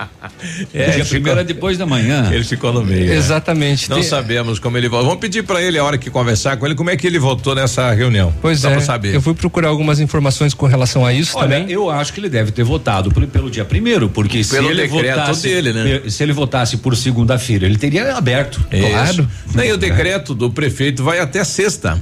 é 0.73 0.89
dia 0.91 1.05
primeiro 1.05 1.39
é 1.39 1.43
depois 1.43 1.77
da 1.77 1.85
manhã. 1.85 2.29
Ele 2.33 2.43
ficou 2.43 2.73
no 2.73 2.83
meio. 2.83 3.13
É. 3.13 3.15
Exatamente. 3.15 3.89
Não 3.89 3.97
Tem... 3.97 4.05
sabemos 4.05 4.59
como 4.59 4.77
ele 4.77 4.89
votou. 4.89 5.05
Vamos 5.05 5.21
pedir 5.21 5.43
para 5.43 5.61
ele 5.61 5.77
a 5.77 5.83
hora 5.83 5.97
que 5.97 6.09
conversar 6.09 6.57
com 6.57 6.65
ele 6.65 6.75
como 6.75 6.89
é 6.89 6.97
que 6.97 7.07
ele 7.07 7.17
votou 7.17 7.55
nessa 7.55 7.91
reunião. 7.93 8.33
Pois 8.41 8.59
Só 8.59 8.71
é. 8.71 8.79
saber. 8.81 9.15
Eu 9.15 9.21
fui 9.21 9.33
procurar 9.33 9.69
algumas 9.69 10.01
informações 10.01 10.53
com 10.53 10.65
relação 10.65 11.05
a 11.05 11.13
isso 11.13 11.37
Olha, 11.37 11.59
também. 11.59 11.71
Eu 11.71 11.89
acho 11.89 12.11
que 12.11 12.19
ele 12.19 12.29
deve 12.29 12.51
ter 12.51 12.63
votado 12.63 13.09
pelo, 13.09 13.25
pelo 13.39 13.49
dia 13.49 13.63
primeiro, 13.63 14.09
porque 14.09 14.43
pelo 14.43 14.67
se 14.67 14.73
ele 14.73 14.87
votasse 14.87 15.47
dele, 15.47 15.71
né? 15.73 16.01
se 16.09 16.21
ele 16.21 16.33
votasse 16.33 16.77
por 16.77 16.95
segunda-feira, 16.95 17.65
ele 17.65 17.77
teria 17.77 18.13
aberto 18.15 18.59
Claro. 18.69 19.27
Nem 19.55 19.71
o 19.71 19.77
decreto 19.77 20.35
do 20.35 20.51
prefeito 20.51 21.03
vai 21.03 21.19
até 21.19 21.43
sexta. 21.43 21.99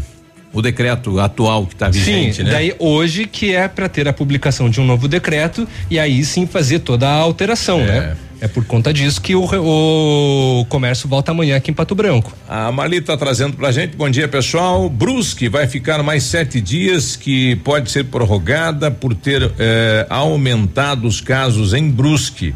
O 0.52 0.62
decreto 0.62 1.20
atual 1.20 1.68
que 1.68 1.74
está 1.76 1.90
vigente, 1.90 2.38
sim, 2.38 2.44
né? 2.44 2.52
Daí 2.52 2.74
hoje 2.80 3.26
que 3.28 3.54
é 3.54 3.68
para 3.68 3.88
ter 3.88 4.08
a 4.08 4.14
publicação 4.14 4.70
de 4.70 4.82
um 4.82 4.86
novo 4.86 5.08
decreto 5.08 5.68
e 5.92 6.00
aí 6.00 6.24
sim 6.26 6.48
fazer 6.48 6.80
toda 6.80 7.08
a 7.08 7.14
alteração, 7.14 7.80
É. 7.82 7.86
né? 7.86 8.18
É 8.40 8.48
por 8.48 8.64
conta 8.66 8.94
disso 8.94 9.20
que 9.20 9.34
o, 9.36 9.44
o 10.62 10.66
comércio 10.66 11.10
volta 11.10 11.32
amanhã 11.32 11.56
aqui 11.58 11.72
em 11.72 11.74
Pato 11.74 11.96
Branco. 11.96 12.32
A 12.48 12.72
Marli 12.72 12.98
está 12.98 13.18
trazendo 13.18 13.56
pra 13.58 13.72
gente. 13.72 13.96
Bom 13.96 14.10
dia, 14.10 14.28
pessoal. 14.28 14.88
Brusque 14.90 15.50
vai 15.50 15.66
ficar 15.68 16.04
mais 16.04 16.24
sete 16.24 16.62
dias, 16.62 17.16
que 17.16 17.56
pode 17.58 17.90
ser 17.90 18.06
prorrogada 18.06 18.92
por 18.92 19.16
ter 19.16 19.52
eh, 19.58 20.06
aumentado 20.10 21.08
os 21.08 21.20
casos 21.20 21.74
em 21.74 21.90
Brusque. 21.90 22.54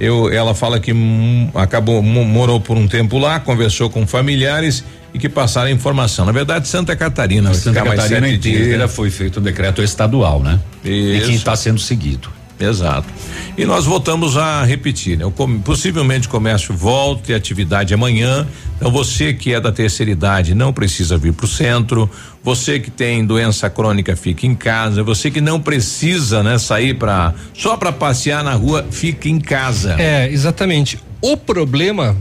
Eu, 0.00 0.32
ela 0.32 0.54
fala 0.54 0.80
que 0.80 0.92
hum, 0.92 1.48
acabou 1.54 2.02
mo- 2.02 2.24
morou 2.24 2.58
por 2.60 2.76
um 2.76 2.88
tempo 2.88 3.18
lá, 3.18 3.38
conversou 3.38 3.88
com 3.88 4.04
familiares 4.04 4.82
e 5.14 5.18
que 5.18 5.28
passaram 5.28 5.68
a 5.68 5.70
informação. 5.70 6.24
Na 6.26 6.32
verdade, 6.32 6.66
Santa 6.66 6.96
Catarina 6.96 7.54
Santa 7.54 7.82
Catarina 7.82 8.28
inteira 8.28 8.78
dias. 8.78 8.94
foi 8.94 9.10
feito 9.10 9.38
um 9.38 9.42
decreto 9.42 9.80
estadual, 9.82 10.42
né? 10.42 10.58
E 10.84 11.18
Isso. 11.18 11.28
que 11.28 11.34
está 11.36 11.54
sendo 11.54 11.78
seguido. 11.78 12.28
Exato. 12.62 13.08
E 13.56 13.64
nós 13.64 13.84
voltamos 13.84 14.36
a 14.36 14.64
repetir, 14.64 15.18
né? 15.18 15.24
Possivelmente 15.64 16.26
o 16.26 16.30
comércio 16.30 16.74
volte 16.74 17.34
à 17.34 17.36
atividade 17.36 17.92
amanhã. 17.92 18.46
Então 18.76 18.90
você 18.90 19.34
que 19.34 19.52
é 19.52 19.60
da 19.60 19.70
terceira 19.70 20.10
idade 20.10 20.54
não 20.54 20.72
precisa 20.72 21.18
vir 21.18 21.32
para 21.32 21.44
o 21.44 21.48
centro. 21.48 22.10
Você 22.42 22.80
que 22.80 22.90
tem 22.90 23.24
doença 23.24 23.68
crônica 23.68 24.16
fica 24.16 24.46
em 24.46 24.54
casa. 24.54 25.02
Você 25.02 25.30
que 25.30 25.40
não 25.40 25.60
precisa, 25.60 26.42
né, 26.42 26.58
sair 26.58 26.94
para 26.94 27.34
só 27.54 27.76
para 27.76 27.92
passear 27.92 28.42
na 28.42 28.54
rua, 28.54 28.86
fica 28.90 29.28
em 29.28 29.38
casa. 29.38 29.96
É, 30.00 30.30
exatamente. 30.30 30.98
O 31.20 31.36
problema 31.36 32.16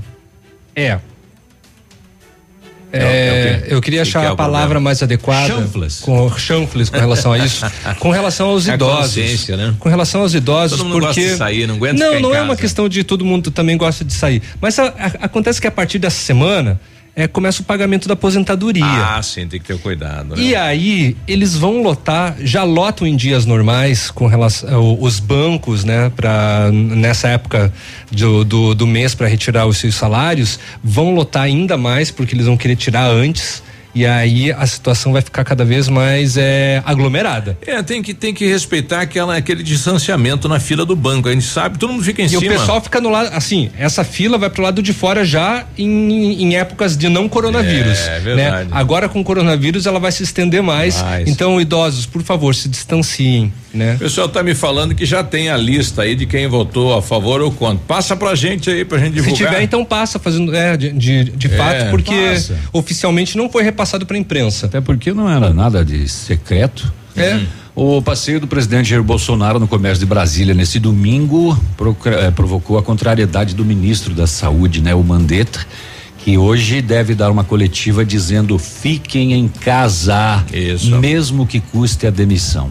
é. 0.75 0.99
É 2.93 2.97
é 2.99 3.67
É, 3.69 3.73
eu 3.73 3.81
queria 3.81 4.01
achar 4.01 4.19
que 4.21 4.25
é 4.25 4.29
a 4.29 4.35
palavra 4.35 4.61
problema? 4.61 4.81
mais 4.81 5.01
adequada. 5.01 5.47
Chanfles. 5.47 5.99
Com 5.99 6.37
chanfles 6.37 6.89
com 6.89 6.99
relação 6.99 7.31
a 7.33 7.37
isso. 7.37 7.65
com 7.99 8.09
relação 8.11 8.49
aos 8.49 8.67
É 8.67 8.73
idosos. 8.73 9.47
né? 9.49 9.73
Com 9.79 9.89
relação 9.89 10.21
aos 10.21 10.33
idosos, 10.33 10.77
Todo 10.77 10.87
mundo 10.89 11.05
porque. 11.05 11.21
gosta 11.21 11.31
de 11.33 11.37
sair, 11.37 11.67
não 11.67 11.75
aguenta 11.75 11.93
Não, 12.03 12.19
não 12.19 12.33
é 12.35 12.39
uma 12.41 12.49
casa. 12.49 12.61
questão 12.61 12.89
de 12.89 13.03
todo 13.03 13.23
mundo 13.23 13.49
também 13.51 13.77
gosta 13.77 14.03
de 14.03 14.13
sair. 14.13 14.41
Mas 14.59 14.77
a- 14.79 14.87
a- 14.87 15.25
acontece 15.25 15.61
que 15.61 15.67
a 15.67 15.71
partir 15.71 15.99
dessa 15.99 16.19
semana 16.21 16.79
é, 17.15 17.27
começa 17.27 17.61
o 17.61 17.65
pagamento 17.65 18.07
da 18.07 18.13
aposentadoria. 18.13 18.85
Ah, 18.85 19.21
sim, 19.21 19.47
tem 19.47 19.59
que 19.59 19.65
ter 19.67 19.77
cuidado. 19.79 20.35
Né? 20.35 20.41
E 20.41 20.55
aí, 20.55 21.15
eles 21.27 21.55
vão 21.55 21.81
lotar, 21.83 22.35
já 22.39 22.63
lotam 22.63 23.05
em 23.05 23.15
dias 23.15 23.45
normais 23.45 24.09
com 24.09 24.27
relação 24.27 24.73
ao- 24.73 25.01
os 25.01 25.19
bancos, 25.19 25.83
né, 25.83 26.09
para 26.15 26.69
nessa 26.71 27.27
época 27.27 27.71
do, 28.11 28.43
do, 28.45 28.73
do 28.75 28.87
mês 28.87 29.13
para 29.13 29.27
retirar 29.27 29.65
os 29.65 29.77
seus 29.77 29.95
salários, 29.95 30.57
vão 30.83 31.13
lotar 31.13 31.43
ainda 31.43 31.77
mais 31.77 32.09
porque 32.11 32.33
eles 32.33 32.45
vão 32.45 32.55
querer 32.57 32.75
tirar 32.75 33.09
antes. 33.09 33.61
E 33.93 34.05
aí 34.05 34.51
a 34.51 34.65
situação 34.65 35.11
vai 35.11 35.21
ficar 35.21 35.43
cada 35.43 35.65
vez 35.65 35.89
mais 35.89 36.37
é, 36.37 36.81
aglomerada. 36.85 37.57
É, 37.65 37.81
tem 37.83 38.01
que 38.01 38.13
tem 38.13 38.33
que 38.33 38.45
respeitar 38.47 39.01
aquela 39.01 39.35
aquele 39.35 39.63
distanciamento 39.63 40.47
na 40.47 40.59
fila 40.59 40.85
do 40.85 40.95
banco. 40.95 41.27
A 41.27 41.31
gente 41.33 41.45
sabe, 41.45 41.77
todo 41.77 41.91
mundo 41.91 42.03
fica 42.03 42.21
em 42.21 42.25
e 42.25 42.29
cima. 42.29 42.41
o 42.41 42.45
pessoal 42.57 42.81
fica 42.81 43.01
no 43.01 43.09
lado, 43.09 43.29
assim, 43.33 43.69
essa 43.77 44.03
fila 44.03 44.37
vai 44.37 44.49
pro 44.49 44.63
lado 44.63 44.81
de 44.81 44.93
fora 44.93 45.25
já 45.25 45.65
em, 45.77 46.41
em 46.43 46.55
épocas 46.55 46.95
de 46.95 47.09
não 47.09 47.27
coronavírus. 47.27 47.99
É, 47.99 48.11
né? 48.11 48.19
verdade. 48.19 48.69
Agora 48.71 49.09
com 49.09 49.21
coronavírus 49.23 49.85
ela 49.85 49.99
vai 49.99 50.11
se 50.11 50.23
estender 50.23 50.63
mais. 50.63 51.01
Mais. 51.01 51.27
Então, 51.27 51.59
idosos, 51.59 52.05
por 52.05 52.23
favor, 52.23 52.55
se 52.55 52.69
distanciem, 52.69 53.51
né? 53.73 53.95
O 53.95 53.99
pessoal 53.99 54.29
tá 54.29 54.41
me 54.41 54.55
falando 54.55 54.95
que 54.95 55.05
já 55.05 55.21
tem 55.23 55.49
a 55.49 55.57
lista 55.57 56.03
aí 56.03 56.15
de 56.15 56.25
quem 56.25 56.47
votou 56.47 56.97
a 56.97 57.01
favor 57.01 57.41
ou 57.41 57.51
contra. 57.51 57.83
Passa 57.87 58.15
pra 58.15 58.35
gente 58.35 58.69
aí 58.69 58.85
pra 58.85 58.97
gente 58.99 59.15
divulgar. 59.15 59.37
Se 59.37 59.43
tiver, 59.45 59.61
então 59.63 59.83
passa 59.83 60.17
fazendo, 60.17 60.55
é, 60.55 60.77
de, 60.77 60.91
de, 60.93 61.23
de 61.25 61.47
É, 61.47 61.57
fato, 61.57 61.89
porque 61.89 62.15
passa. 62.15 62.55
oficialmente 62.71 63.37
não 63.37 63.49
foi 63.49 63.63
repassado 63.63 63.80
pra 64.05 64.17
imprensa. 64.17 64.65
Até 64.65 64.79
porque 64.81 65.13
não 65.13 65.29
era 65.29 65.51
nada 65.53 65.83
de 65.83 66.07
secreto. 66.07 66.91
É. 67.15 67.39
O 67.75 68.01
passeio 68.01 68.39
do 68.39 68.47
presidente 68.47 68.89
Jair 68.89 69.01
Bolsonaro 69.03 69.59
no 69.59 69.67
comércio 69.67 69.99
de 69.99 70.05
Brasília 70.05 70.53
nesse 70.53 70.77
domingo 70.79 71.57
eh, 72.05 72.31
provocou 72.31 72.77
a 72.77 72.83
contrariedade 72.83 73.55
do 73.55 73.63
ministro 73.63 74.13
da 74.13 74.27
Saúde, 74.27 74.81
né, 74.81 74.93
o 74.93 75.01
Mandetta, 75.03 75.65
que 76.17 76.37
hoje 76.37 76.81
deve 76.81 77.15
dar 77.15 77.31
uma 77.31 77.43
coletiva 77.45 78.03
dizendo 78.05 78.57
fiquem 78.59 79.33
em 79.33 79.47
casa, 79.47 80.43
Isso. 80.53 80.97
mesmo 80.99 81.47
que 81.47 81.59
custe 81.61 82.05
a 82.05 82.09
demissão. 82.11 82.69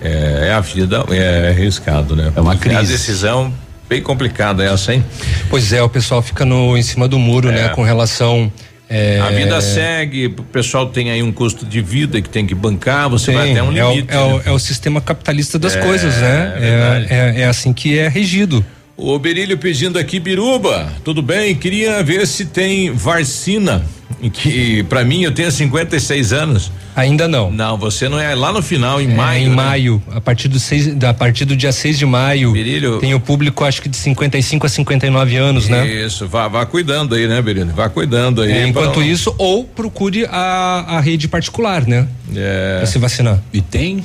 É, 0.00 0.48
é 0.48 0.52
a 0.52 0.60
vida, 0.60 1.04
é 1.10 1.50
arriscado, 1.50 2.16
né? 2.16 2.32
É 2.34 2.40
uma 2.40 2.54
É 2.54 2.56
a 2.56 2.58
crise. 2.58 2.90
decisão 2.92 3.52
bem 3.88 4.02
complicada 4.02 4.64
essa, 4.64 4.94
hein? 4.94 5.04
Pois 5.48 5.72
é, 5.72 5.82
o 5.82 5.88
pessoal 5.88 6.20
fica 6.22 6.44
no 6.44 6.76
em 6.76 6.82
cima 6.82 7.06
do 7.06 7.18
muro, 7.18 7.50
É. 7.50 7.52
né, 7.52 7.68
com 7.68 7.82
relação 7.84 8.50
é, 8.92 9.20
A 9.20 9.30
vida 9.30 9.60
segue, 9.60 10.26
o 10.26 10.42
pessoal 10.44 10.86
tem 10.86 11.10
aí 11.10 11.22
um 11.22 11.32
custo 11.32 11.64
de 11.64 11.80
vida 11.80 12.20
que 12.20 12.28
tem 12.28 12.46
que 12.46 12.54
bancar, 12.54 13.08
você 13.08 13.26
Tem, 13.26 13.34
vai 13.34 13.50
até 13.52 13.62
um 13.62 13.76
é, 13.76 13.84
o, 13.84 13.90
limite. 13.90 14.12
é, 14.14 14.18
o, 14.18 14.36
né? 14.36 14.42
é 14.46 14.50
o 14.50 14.58
sistema 14.58 15.00
capitalista 15.00 15.58
das 15.58 15.74
É, 15.76 15.80
coisas, 15.80 16.14
né? 16.16 16.54
É, 16.60 17.06
é, 17.38 17.40
é 17.42 17.46
assim 17.46 17.72
que 17.72 17.98
é 17.98 18.08
regido. 18.08 18.64
O 18.96 19.18
Berílio 19.18 19.56
pedindo 19.56 19.98
aqui 19.98 20.20
Biruba, 20.20 20.92
tudo 21.02 21.22
bem? 21.22 21.54
Queria 21.54 22.02
ver 22.02 22.26
se 22.26 22.44
tem 22.44 22.92
vacina, 22.92 23.82
que 24.30 24.82
para 24.84 25.04
mim 25.04 25.22
eu 25.22 25.32
tenho 25.32 25.50
56 25.50 26.32
anos. 26.32 26.70
Ainda 26.94 27.26
não. 27.26 27.50
Não, 27.50 27.76
você 27.78 28.08
não 28.08 28.20
é 28.20 28.34
lá 28.34 28.52
no 28.52 28.62
final, 28.62 29.00
em 29.00 29.10
É, 29.10 29.14
maio. 29.14 29.42
em 29.44 29.48
né? 29.48 29.54
maio, 29.54 30.02
a 30.12 30.20
partir 30.20 30.46
do 30.48 30.60
seis, 30.60 30.94
da, 30.94 31.10
a 31.10 31.14
partir 31.14 31.44
do 31.46 31.56
dia 31.56 31.72
6 31.72 31.98
de 31.98 32.04
maio, 32.06 32.52
Berílio- 32.52 32.98
tem 32.98 33.14
o 33.14 33.20
público 33.20 33.64
acho 33.64 33.80
que 33.80 33.88
de 33.88 33.96
55 33.96 34.66
a 34.66 34.68
59 34.68 35.36
anos, 35.36 35.68
né? 35.68 35.86
Isso, 35.86 36.28
vá, 36.28 36.48
vá 36.48 36.64
cuidando 36.66 37.14
aí, 37.14 37.26
né, 37.26 37.40
Berílio? 37.40 37.72
Vá 37.74 37.88
cuidando 37.88 38.42
aí. 38.42 38.52
É, 38.52 38.66
enquanto 38.66 38.94
pra- 38.94 39.04
isso, 39.04 39.34
ou 39.38 39.64
procure 39.64 40.26
a, 40.30 40.84
a 40.96 41.00
rede 41.00 41.26
particular, 41.28 41.86
né? 41.86 42.06
É. 42.36 42.76
Pra 42.78 42.86
se 42.86 42.98
vacinar. 42.98 43.42
E 43.52 43.60
tem? 43.62 44.04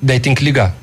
Daí 0.00 0.20
tem 0.20 0.34
que 0.34 0.44
ligar. 0.44 0.76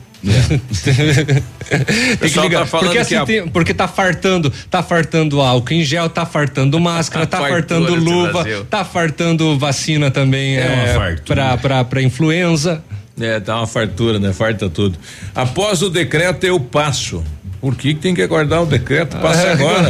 Tem 2.19 2.30
que 2.30 2.39
ligar. 2.39 2.67
tá 2.67 2.77
porque, 2.80 2.89
que 2.93 2.98
assim, 2.98 3.15
a- 3.15 3.25
tem- 3.25 3.48
porque 3.48 3.73
tá 3.73 3.88
fartando, 3.88 4.51
tá 4.69 4.83
fartando 4.83 5.41
álcool 5.41 5.73
em 5.73 5.83
gel, 5.83 6.09
tá 6.09 6.25
fartando 6.25 6.80
máscara, 6.80 7.25
tá 7.25 7.38
Fartura 7.38 7.53
fartando 7.61 7.95
luva, 7.95 8.45
tá 8.69 8.83
fartando 8.85 9.57
vacina 9.57 10.11
também 10.11 10.57
É 10.57 10.61
é, 10.61 11.15
pra, 11.25 11.57
pra, 11.57 11.83
pra 11.83 12.01
influenza. 12.01 12.83
É, 13.19 13.39
tá 13.39 13.57
uma 13.57 13.67
fartura, 13.67 14.17
né? 14.19 14.31
Farta 14.31 14.69
tudo. 14.69 14.98
Após 15.35 15.81
o 15.81 15.89
decreto 15.89 16.45
eu 16.45 16.59
passo. 16.59 17.23
Por 17.62 17.76
que, 17.76 17.94
que 17.94 18.00
tem 18.00 18.16
que 18.16 18.22
aguardar 18.22 18.64
o 18.64 18.66
decreto? 18.66 19.18
Passa 19.18 19.52
agora. 19.52 19.90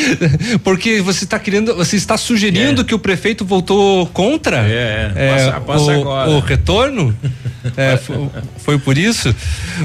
Porque 0.64 1.00
você 1.00 1.24
está 1.24 1.38
querendo, 1.38 1.74
você 1.74 1.96
está 1.96 2.16
sugerindo 2.16 2.84
que 2.84 2.94
o 2.94 2.98
prefeito 2.98 3.44
voltou 3.44 4.06
contra? 4.08 4.58
É, 4.68 5.12
é. 5.14 5.30
Passa- 5.34 5.60
passa 5.60 5.84
o, 5.84 6.00
agora. 6.00 6.30
o 6.30 6.40
retorno? 6.40 7.16
É, 7.76 7.96
fo- 7.96 8.30
foi, 8.58 8.78
por 8.78 8.98
isso? 8.98 9.34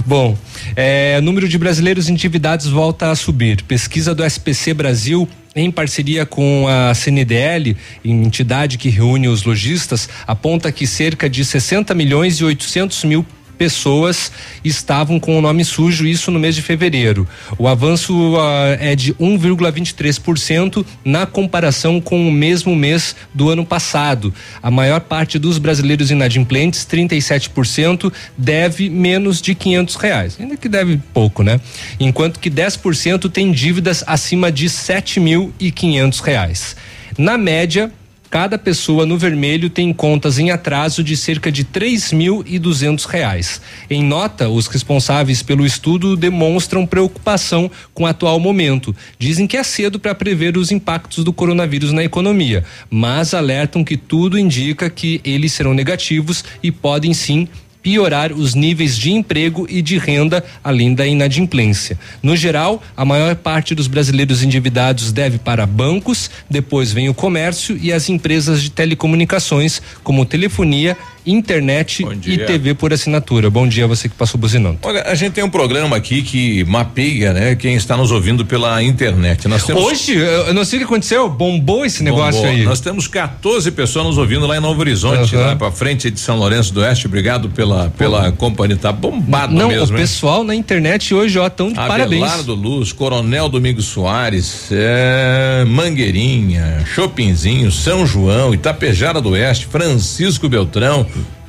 Bom, 0.06 0.38
é, 0.76 1.22
número 1.22 1.48
de 1.48 1.58
brasileiros 1.58 2.10
endividados 2.10 2.68
volta 2.68 3.12
a 3.12 3.16
subir. 3.16 3.62
Pesquisa 3.64 4.16
do 4.16 4.24
SPC 4.26 4.74
Brasil 4.74 5.28
em 5.56 5.72
parceria 5.72 6.26
com 6.26 6.66
a 6.68 6.94
CNDL, 6.94 7.78
entidade 8.04 8.78
que 8.78 8.90
reúne 8.90 9.30
os 9.30 9.44
lojistas, 9.46 10.10
aponta 10.28 10.70
que 10.70 10.86
cerca 10.86 11.30
de 11.30 11.46
60 11.46 11.94
milhões 11.94 12.36
e 12.42 12.44
800 12.44 13.06
mil 13.06 13.26
pessoas 13.56 14.32
estavam 14.64 15.20
com 15.20 15.38
o 15.38 15.42
nome 15.42 15.66
sujo, 15.66 16.06
isso 16.06 16.30
no 16.32 16.40
mês 16.40 16.56
de 16.56 16.62
fevereiro. 16.62 17.28
O 17.58 17.68
avanço 17.68 18.36
ah, 18.38 18.78
é 18.80 18.96
de 18.96 19.14
1,23% 19.16 20.86
na 21.04 21.26
comparação 21.26 22.00
com 22.00 22.28
o 22.28 22.32
mesmo 22.32 22.76
mês 22.76 23.16
do 23.34 23.50
ano 23.50 23.66
passado. 23.66 24.34
A 24.62 24.70
maior 24.70 25.02
parte 25.02 25.40
dos 25.40 25.58
brasileiros 25.58 26.12
inadimplentes, 26.12 26.86
37%, 26.86 28.12
deve 28.38 28.90
menos 28.90 29.42
de 29.42 29.56
500 29.56 29.96
reais. 29.96 30.38
Ainda 30.40 30.58
que 30.58 30.70
deve 30.70 31.00
pouco, 31.14 31.44
né? 31.44 31.60
Enquanto 32.00 32.40
que 32.40 32.50
10% 32.50 33.30
tem 33.32 33.52
dívidas 33.52 34.04
acima 34.06 34.52
de 34.52 34.68
7.500 34.68 36.20
reais. 36.22 36.76
Na 37.18 37.38
média, 37.38 37.92
Cada 38.30 38.58
pessoa 38.58 39.06
no 39.06 39.18
vermelho 39.18 39.70
tem 39.70 39.94
contas 39.94 40.40
em 40.40 40.52
atraso 40.52 41.04
de 41.04 41.16
cerca 41.16 41.52
de 41.52 41.64
três 41.64 42.12
mil 42.12 42.44
e 42.46 42.60
duzentos 42.60 43.06
reais. 43.06 43.62
Em 43.90 44.04
nota, 44.04 44.50
os 44.50 44.68
responsáveis 44.68 45.42
pelo 45.42 45.66
estudo 45.66 46.18
demonstram 46.18 46.86
preocupação 46.86 47.70
com 47.94 48.04
o 48.04 48.08
atual 48.08 48.40
momento. 48.40 48.96
Dizem 49.18 49.48
que 49.48 49.56
é 49.56 49.64
cedo 49.64 50.00
para 50.00 50.16
prever 50.16 50.58
os 50.58 50.72
impactos 50.72 51.24
do 51.24 51.32
coronavírus 51.32 51.94
na 51.94 52.04
economia, 52.04 52.64
mas 52.90 53.34
alertam 53.34 53.84
que 53.84 53.96
tudo 53.96 54.38
indica 54.38 54.90
que 54.90 55.22
eles 55.24 55.54
serão 55.54 55.74
negativos 55.74 56.44
e 56.62 56.72
podem 56.72 57.14
sim 57.14 57.48
piorar 57.86 58.34
os 58.34 58.56
níveis 58.56 58.98
de 58.98 59.12
emprego 59.12 59.68
e 59.70 59.80
de 59.80 60.00
renda, 60.00 60.44
além 60.64 60.96
da 60.96 61.06
inadimplência. 61.06 62.00
No 62.24 62.36
geral, 62.36 62.82
a 62.98 63.06
maior 63.06 63.36
parte 63.36 63.76
dos 63.76 63.86
brasileiros 63.86 64.42
endividados 64.42 65.12
deve 65.12 65.38
para 65.38 65.68
bancos, 65.68 66.32
depois 66.50 66.92
vem 66.92 67.10
o 67.10 67.14
comércio 67.14 67.78
e 67.80 67.94
as 67.94 68.10
empresas 68.10 68.64
de 68.64 68.72
telecomunicações, 68.72 69.84
como 70.04 70.26
telefonia, 70.26 70.98
internet 71.26 72.06
e. 72.26 72.38
TV 72.38 72.74
por 72.74 72.94
assinatura. 72.94 73.50
Bom 73.50 73.68
dia, 73.68 73.88
você 73.88 74.08
que 74.10 74.16
passou 74.16 74.40
buzinando. 74.40 74.80
Olha, 74.84 75.04
a 75.04 75.16
gente 75.16 75.34
tem 75.34 75.44
um 75.44 75.50
programa 75.50 75.96
aqui 75.96 76.22
que 76.22 76.64
mapeia, 76.66 77.34
né, 77.34 77.56
quem 77.56 77.76
está 77.76 77.98
nos 77.98 78.12
ouvindo 78.12 78.46
pela 78.46 78.82
internet. 78.84 79.48
Nós 79.48 79.64
temos 79.64 79.84
Hoje, 79.84 80.16
eu 80.16 80.54
não 80.54 80.64
sei 80.66 80.78
o 80.78 80.82
que 80.82 80.86
aconteceu, 80.86 81.28
bombou 81.30 81.86
esse 81.86 82.04
negócio 82.04 82.42
Bombou. 82.42 82.56
aí. 82.56 82.64
Nós 82.64 82.80
temos 82.80 83.08
14 83.08 83.72
pessoas 83.72 84.06
nos 84.06 84.18
ouvindo 84.18 84.46
lá 84.46 84.58
em 84.58 84.60
Novo 84.60 84.80
Horizonte, 84.80 85.36
Aham. 85.36 85.46
lá 85.46 85.56
pra 85.56 85.72
frente 85.72 86.10
de 86.12 86.20
São 86.20 86.38
Lourenço 86.38 86.74
do 86.74 86.82
Oeste. 86.82 87.08
Obrigado 87.08 87.50
pela, 87.50 87.90
pela 87.98 88.32
companhia. 88.32 88.78
Tá 88.78 88.92
bombado 88.92 89.54
Não, 89.54 89.68
mesmo, 89.70 89.96
o 89.96 89.98
hein? 89.98 90.04
pessoal 90.04 90.44
na 90.44 90.54
internet 90.56 91.14
hoje, 91.14 91.38
ó, 91.40 91.50
tão 91.50 91.70
de 91.70 91.76
parabéns. 91.76 92.22
Abelardo 92.24 92.54
Luz, 92.54 92.92
Coronel 92.92 93.50
Domingos 93.50 93.86
Soares, 93.86 94.68
é, 94.72 95.64
Mangueirinha, 95.68 96.84
Chopinzinho, 96.86 97.72
São 97.72 98.06
João, 98.06 98.54
Itapejara 98.54 99.22
do 99.22 99.30
Oeste, 99.32 99.66
Francisco 99.68 100.48
Beltrão, 100.50 101.06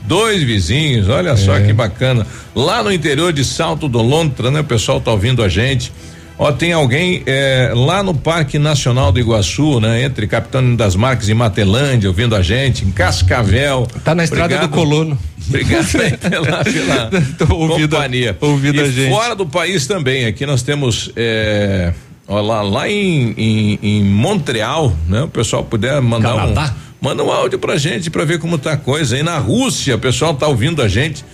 dois 0.07 0.43
vizinhos, 0.43 1.09
olha 1.09 1.37
só 1.37 1.59
que 1.61 1.73
bacana. 1.73 2.27
Lá 2.55 2.83
no 2.83 2.93
interior 2.93 3.33
de 3.33 3.45
Salto 3.45 3.89
do 3.89 4.01
Lontra, 4.01 4.51
né? 4.51 4.61
O 4.61 4.65
pessoal 4.65 5.01
tá 5.01 5.11
ouvindo 5.11 5.43
a 5.43 5.49
gente. 5.49 5.93
Ó, 6.39 6.53
tem 6.53 6.73
alguém 6.73 7.23
é, 7.25 7.73
lá 7.75 8.03
no 8.03 8.13
Parque 8.15 8.59
Nacional 8.59 9.11
do 9.11 9.19
Iguaçu, 9.19 9.81
né? 9.81 10.03
Entre 10.05 10.27
Capitão 10.27 10.77
das 10.77 10.95
Marques 10.95 11.29
e 11.31 11.35
Matelândia, 11.35 12.09
ouvindo 12.11 12.37
a 12.37 12.43
gente, 12.43 12.85
em 12.85 12.91
Cascavel. 12.91 13.87
Tá 14.05 14.15
na 14.15 14.23
estrada 14.25 14.55
Obrigado. 14.55 14.69
do 14.71 14.75
Colono. 14.75 15.19
Obrigado 15.49 15.87
pela, 16.21 16.65
pela 16.65 17.23
Tô 17.39 17.55
ouvindo- 17.55 17.89
companhia. 17.97 18.37
ouvindo 18.41 18.77
e 18.77 18.81
a 18.81 18.91
gente. 18.91 19.11
fora 19.11 19.35
do 19.35 19.47
país 19.47 19.87
também. 19.87 20.27
Aqui 20.27 20.45
nós 20.45 20.63
temos 20.63 21.11
é, 21.17 21.95
ó, 22.29 22.41
lá, 22.41 22.61
lá 22.61 22.89
em, 22.91 23.33
em, 23.39 23.79
em 23.83 24.05
Montreal, 24.05 24.95
né? 25.09 25.23
O 25.23 25.29
pessoal 25.29 25.65
puder 25.65 26.01
mandar 26.03 26.35
Canadá? 26.35 26.75
um 26.75 26.77
manda 27.07 27.23
um 27.23 27.31
áudio 27.31 27.57
pra 27.57 27.77
gente 27.77 28.11
pra 28.11 28.25
ver 28.25 28.41
como 28.41 28.59
tá 28.59 28.73
a 28.73 28.77
coisa. 28.77 29.15
Aí 29.15 29.23
na 29.23 29.39
Rússia, 29.39 29.95
o 29.95 29.99
pessoal 29.99 30.35
tá 30.35 30.49
ouvindo 30.49 30.83
a 30.83 30.89
gente. 30.89 31.25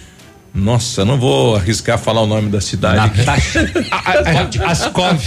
Nossa, 0.55 1.03
não 1.03 1.19
vou 1.19 1.57
arriscar 1.57 1.99
falar 1.99 2.21
o 2.21 2.27
nome 2.27 2.51
da 2.51 2.61
cidade. 2.61 3.23
Askov, 4.67 5.19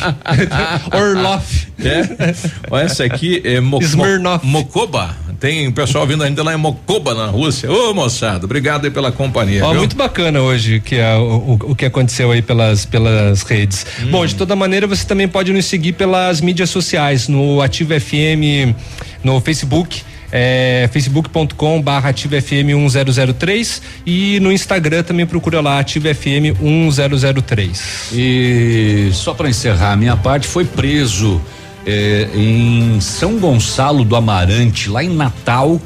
Orlov. 0.94 1.44
É. 1.80 2.84
Essa 2.84 3.06
aqui 3.06 3.42
é. 3.44 3.60
Mocoba. 3.60 5.18
Tem 5.40 5.70
pessoal 5.72 6.06
vindo 6.06 6.24
ainda 6.24 6.44
lá 6.44 6.54
em 6.54 6.58
Mocoba, 6.58 7.16
na 7.16 7.26
Rússia. 7.26 7.70
Ô, 7.70 7.94
moçada, 7.94 8.46
obrigado 8.46 8.86
aí 8.86 8.92
pela 8.92 9.12
companhia. 9.12 9.66
Ó, 9.66 9.72
viu? 9.72 9.80
muito 9.80 9.96
bacana 9.96 10.42
hoje 10.42 10.80
que 10.80 10.96
é, 10.96 11.16
o, 11.16 11.58
o, 11.60 11.72
o 11.72 11.76
que 11.76 11.86
aconteceu 11.86 12.32
aí 12.32 12.44
pelas, 12.44 12.86
pelas 12.86 13.42
redes. 13.42 13.86
Hum. 14.04 14.12
Bom, 14.12 14.26
de 14.26 14.36
toda 14.36 14.56
maneira, 14.56 14.86
você 14.86 15.06
também 15.06 15.28
pode 15.28 15.52
nos 15.52 15.66
seguir 15.66 15.94
pelas 15.94 16.40
mídias 16.40 16.70
sociais, 16.70 17.28
no 17.28 17.62
Ativo 17.62 18.00
FM, 18.00 18.76
no 19.24 19.42
Facebook. 19.42 20.04
É, 20.38 20.90
facebook.com 20.92 21.82
barra 21.82 22.10
Ativo 22.10 22.36
FM 22.42 22.76
1003 22.76 23.82
e 24.06 24.38
no 24.42 24.52
Instagram 24.52 25.02
também 25.02 25.26
procura 25.26 25.62
lá 25.62 25.80
Ativo 25.80 26.14
FM 26.14 26.60
1003. 26.60 28.10
E 28.12 29.12
só 29.14 29.34
para 29.34 29.50
encerrar 29.50 29.94
a 29.94 29.96
minha 29.96 30.18
parte, 30.18 30.46
foi 30.46 30.66
preso 30.66 31.42
eh, 31.86 32.28
em 32.36 33.00
São 33.00 33.40
Gonçalo 33.40 34.04
do 34.04 34.14
Amarante, 34.14 34.90
lá 34.90 35.02
em 35.02 35.08
Natal, 35.10 35.80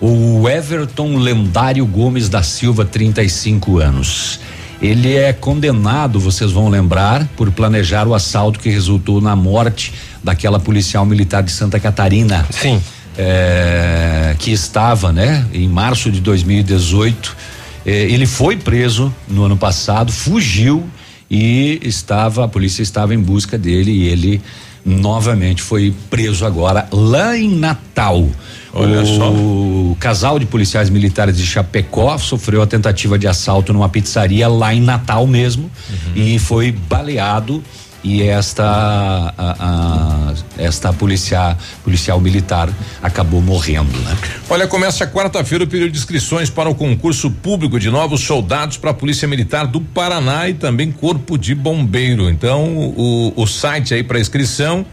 o 0.00 0.48
Everton 0.48 1.16
Lendário 1.16 1.84
Gomes 1.84 2.28
da 2.28 2.44
Silva, 2.44 2.84
35 2.84 3.78
anos. 3.78 4.38
Ele 4.80 5.16
é 5.16 5.32
condenado, 5.32 6.20
vocês 6.20 6.52
vão 6.52 6.68
lembrar, 6.68 7.26
por 7.36 7.50
planejar 7.50 8.06
o 8.06 8.14
assalto 8.14 8.60
que 8.60 8.68
resultou 8.70 9.20
na 9.20 9.34
morte 9.34 9.92
daquela 10.22 10.60
policial 10.60 11.04
militar 11.04 11.42
de 11.42 11.50
Santa 11.50 11.80
Catarina. 11.80 12.46
Sim. 12.50 12.80
É, 13.18 14.36
que 14.38 14.50
estava, 14.50 15.12
né, 15.12 15.46
em 15.52 15.68
março 15.68 16.10
de 16.10 16.20
2018. 16.20 17.36
É, 17.84 17.90
ele 17.90 18.26
foi 18.26 18.56
preso 18.56 19.14
no 19.28 19.44
ano 19.44 19.56
passado, 19.56 20.12
fugiu 20.12 20.84
e 21.30 21.80
estava, 21.82 22.44
a 22.44 22.48
polícia 22.48 22.82
estava 22.82 23.14
em 23.14 23.18
busca 23.18 23.56
dele 23.56 23.90
e 23.90 24.08
ele 24.08 24.42
novamente 24.84 25.62
foi 25.62 25.92
preso 26.08 26.46
agora 26.46 26.86
lá 26.92 27.36
em 27.36 27.48
Natal. 27.48 28.28
Olha 28.72 29.00
o 29.00 29.06
só. 29.06 29.30
o 29.30 29.96
casal 29.98 30.38
de 30.38 30.44
policiais 30.44 30.90
militares 30.90 31.36
de 31.36 31.46
Chapecó 31.46 32.18
sofreu 32.18 32.60
a 32.60 32.66
tentativa 32.66 33.18
de 33.18 33.26
assalto 33.26 33.72
numa 33.72 33.88
pizzaria 33.88 34.46
lá 34.46 34.74
em 34.74 34.80
Natal 34.80 35.26
mesmo 35.26 35.70
e 36.14 36.38
foi 36.38 36.70
baleado 36.70 37.64
e 38.06 38.22
esta 38.22 38.64
a- 38.64 39.56
a- 39.58 40.34
esta 40.58 40.92
policial 40.92 41.56
policial 41.82 42.20
militar 42.20 42.68
acabou 43.02 43.42
morrendo, 43.42 43.98
né? 43.98 44.16
Olha, 44.48 44.66
começa 44.68 45.06
quarta-feira 45.06 45.64
o 45.64 45.66
período 45.66 45.90
de 45.92 45.98
inscrições 45.98 46.48
para 46.48 46.68
o 46.68 46.74
concurso 46.74 47.30
público 47.30 47.80
de 47.80 47.90
novos 47.90 48.20
soldados 48.20 48.76
para 48.76 48.90
a 48.90 48.94
Polícia 48.94 49.26
Militar 49.26 49.66
do 49.66 49.80
Paraná 49.80 50.48
e 50.48 50.54
também 50.54 50.92
Corpo 50.92 51.36
de 51.36 51.54
Bombeiro. 51.54 52.30
Então, 52.30 52.64
o, 52.76 53.32
o 53.36 53.46
site 53.46 53.92
aí 53.92 54.04
para 54.04 54.20
inscrição 54.20 54.86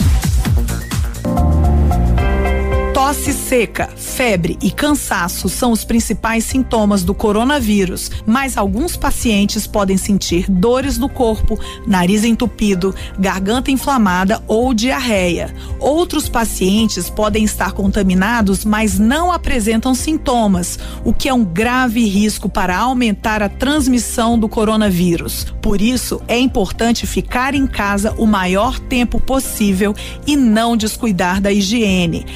Tosse 3.04 3.32
seca, 3.32 3.88
febre 3.96 4.56
e 4.62 4.70
cansaço 4.70 5.48
são 5.48 5.72
os 5.72 5.82
principais 5.82 6.44
sintomas 6.44 7.02
do 7.02 7.12
coronavírus, 7.12 8.12
mas 8.24 8.56
alguns 8.56 8.96
pacientes 8.96 9.66
podem 9.66 9.96
sentir 9.96 10.48
dores 10.48 10.98
no 10.98 11.08
corpo, 11.08 11.58
nariz 11.84 12.22
entupido, 12.22 12.94
garganta 13.18 13.72
inflamada 13.72 14.40
ou 14.46 14.72
diarreia. 14.72 15.52
Outros 15.80 16.28
pacientes 16.28 17.10
podem 17.10 17.42
estar 17.42 17.72
contaminados, 17.72 18.64
mas 18.64 19.00
não 19.00 19.32
apresentam 19.32 19.96
sintomas, 19.96 20.78
o 21.04 21.12
que 21.12 21.28
é 21.28 21.34
um 21.34 21.44
grave 21.44 22.06
risco 22.06 22.48
para 22.48 22.78
aumentar 22.78 23.42
a 23.42 23.48
transmissão 23.48 24.38
do 24.38 24.48
coronavírus. 24.48 25.52
Por 25.60 25.82
isso, 25.82 26.22
é 26.28 26.38
importante 26.38 27.04
ficar 27.04 27.52
em 27.52 27.66
casa 27.66 28.14
o 28.16 28.28
maior 28.28 28.78
tempo 28.78 29.18
possível 29.20 29.92
e 30.24 30.36
não 30.36 30.76
descuidar 30.76 31.40
da 31.40 31.50
higiene. 31.50 32.26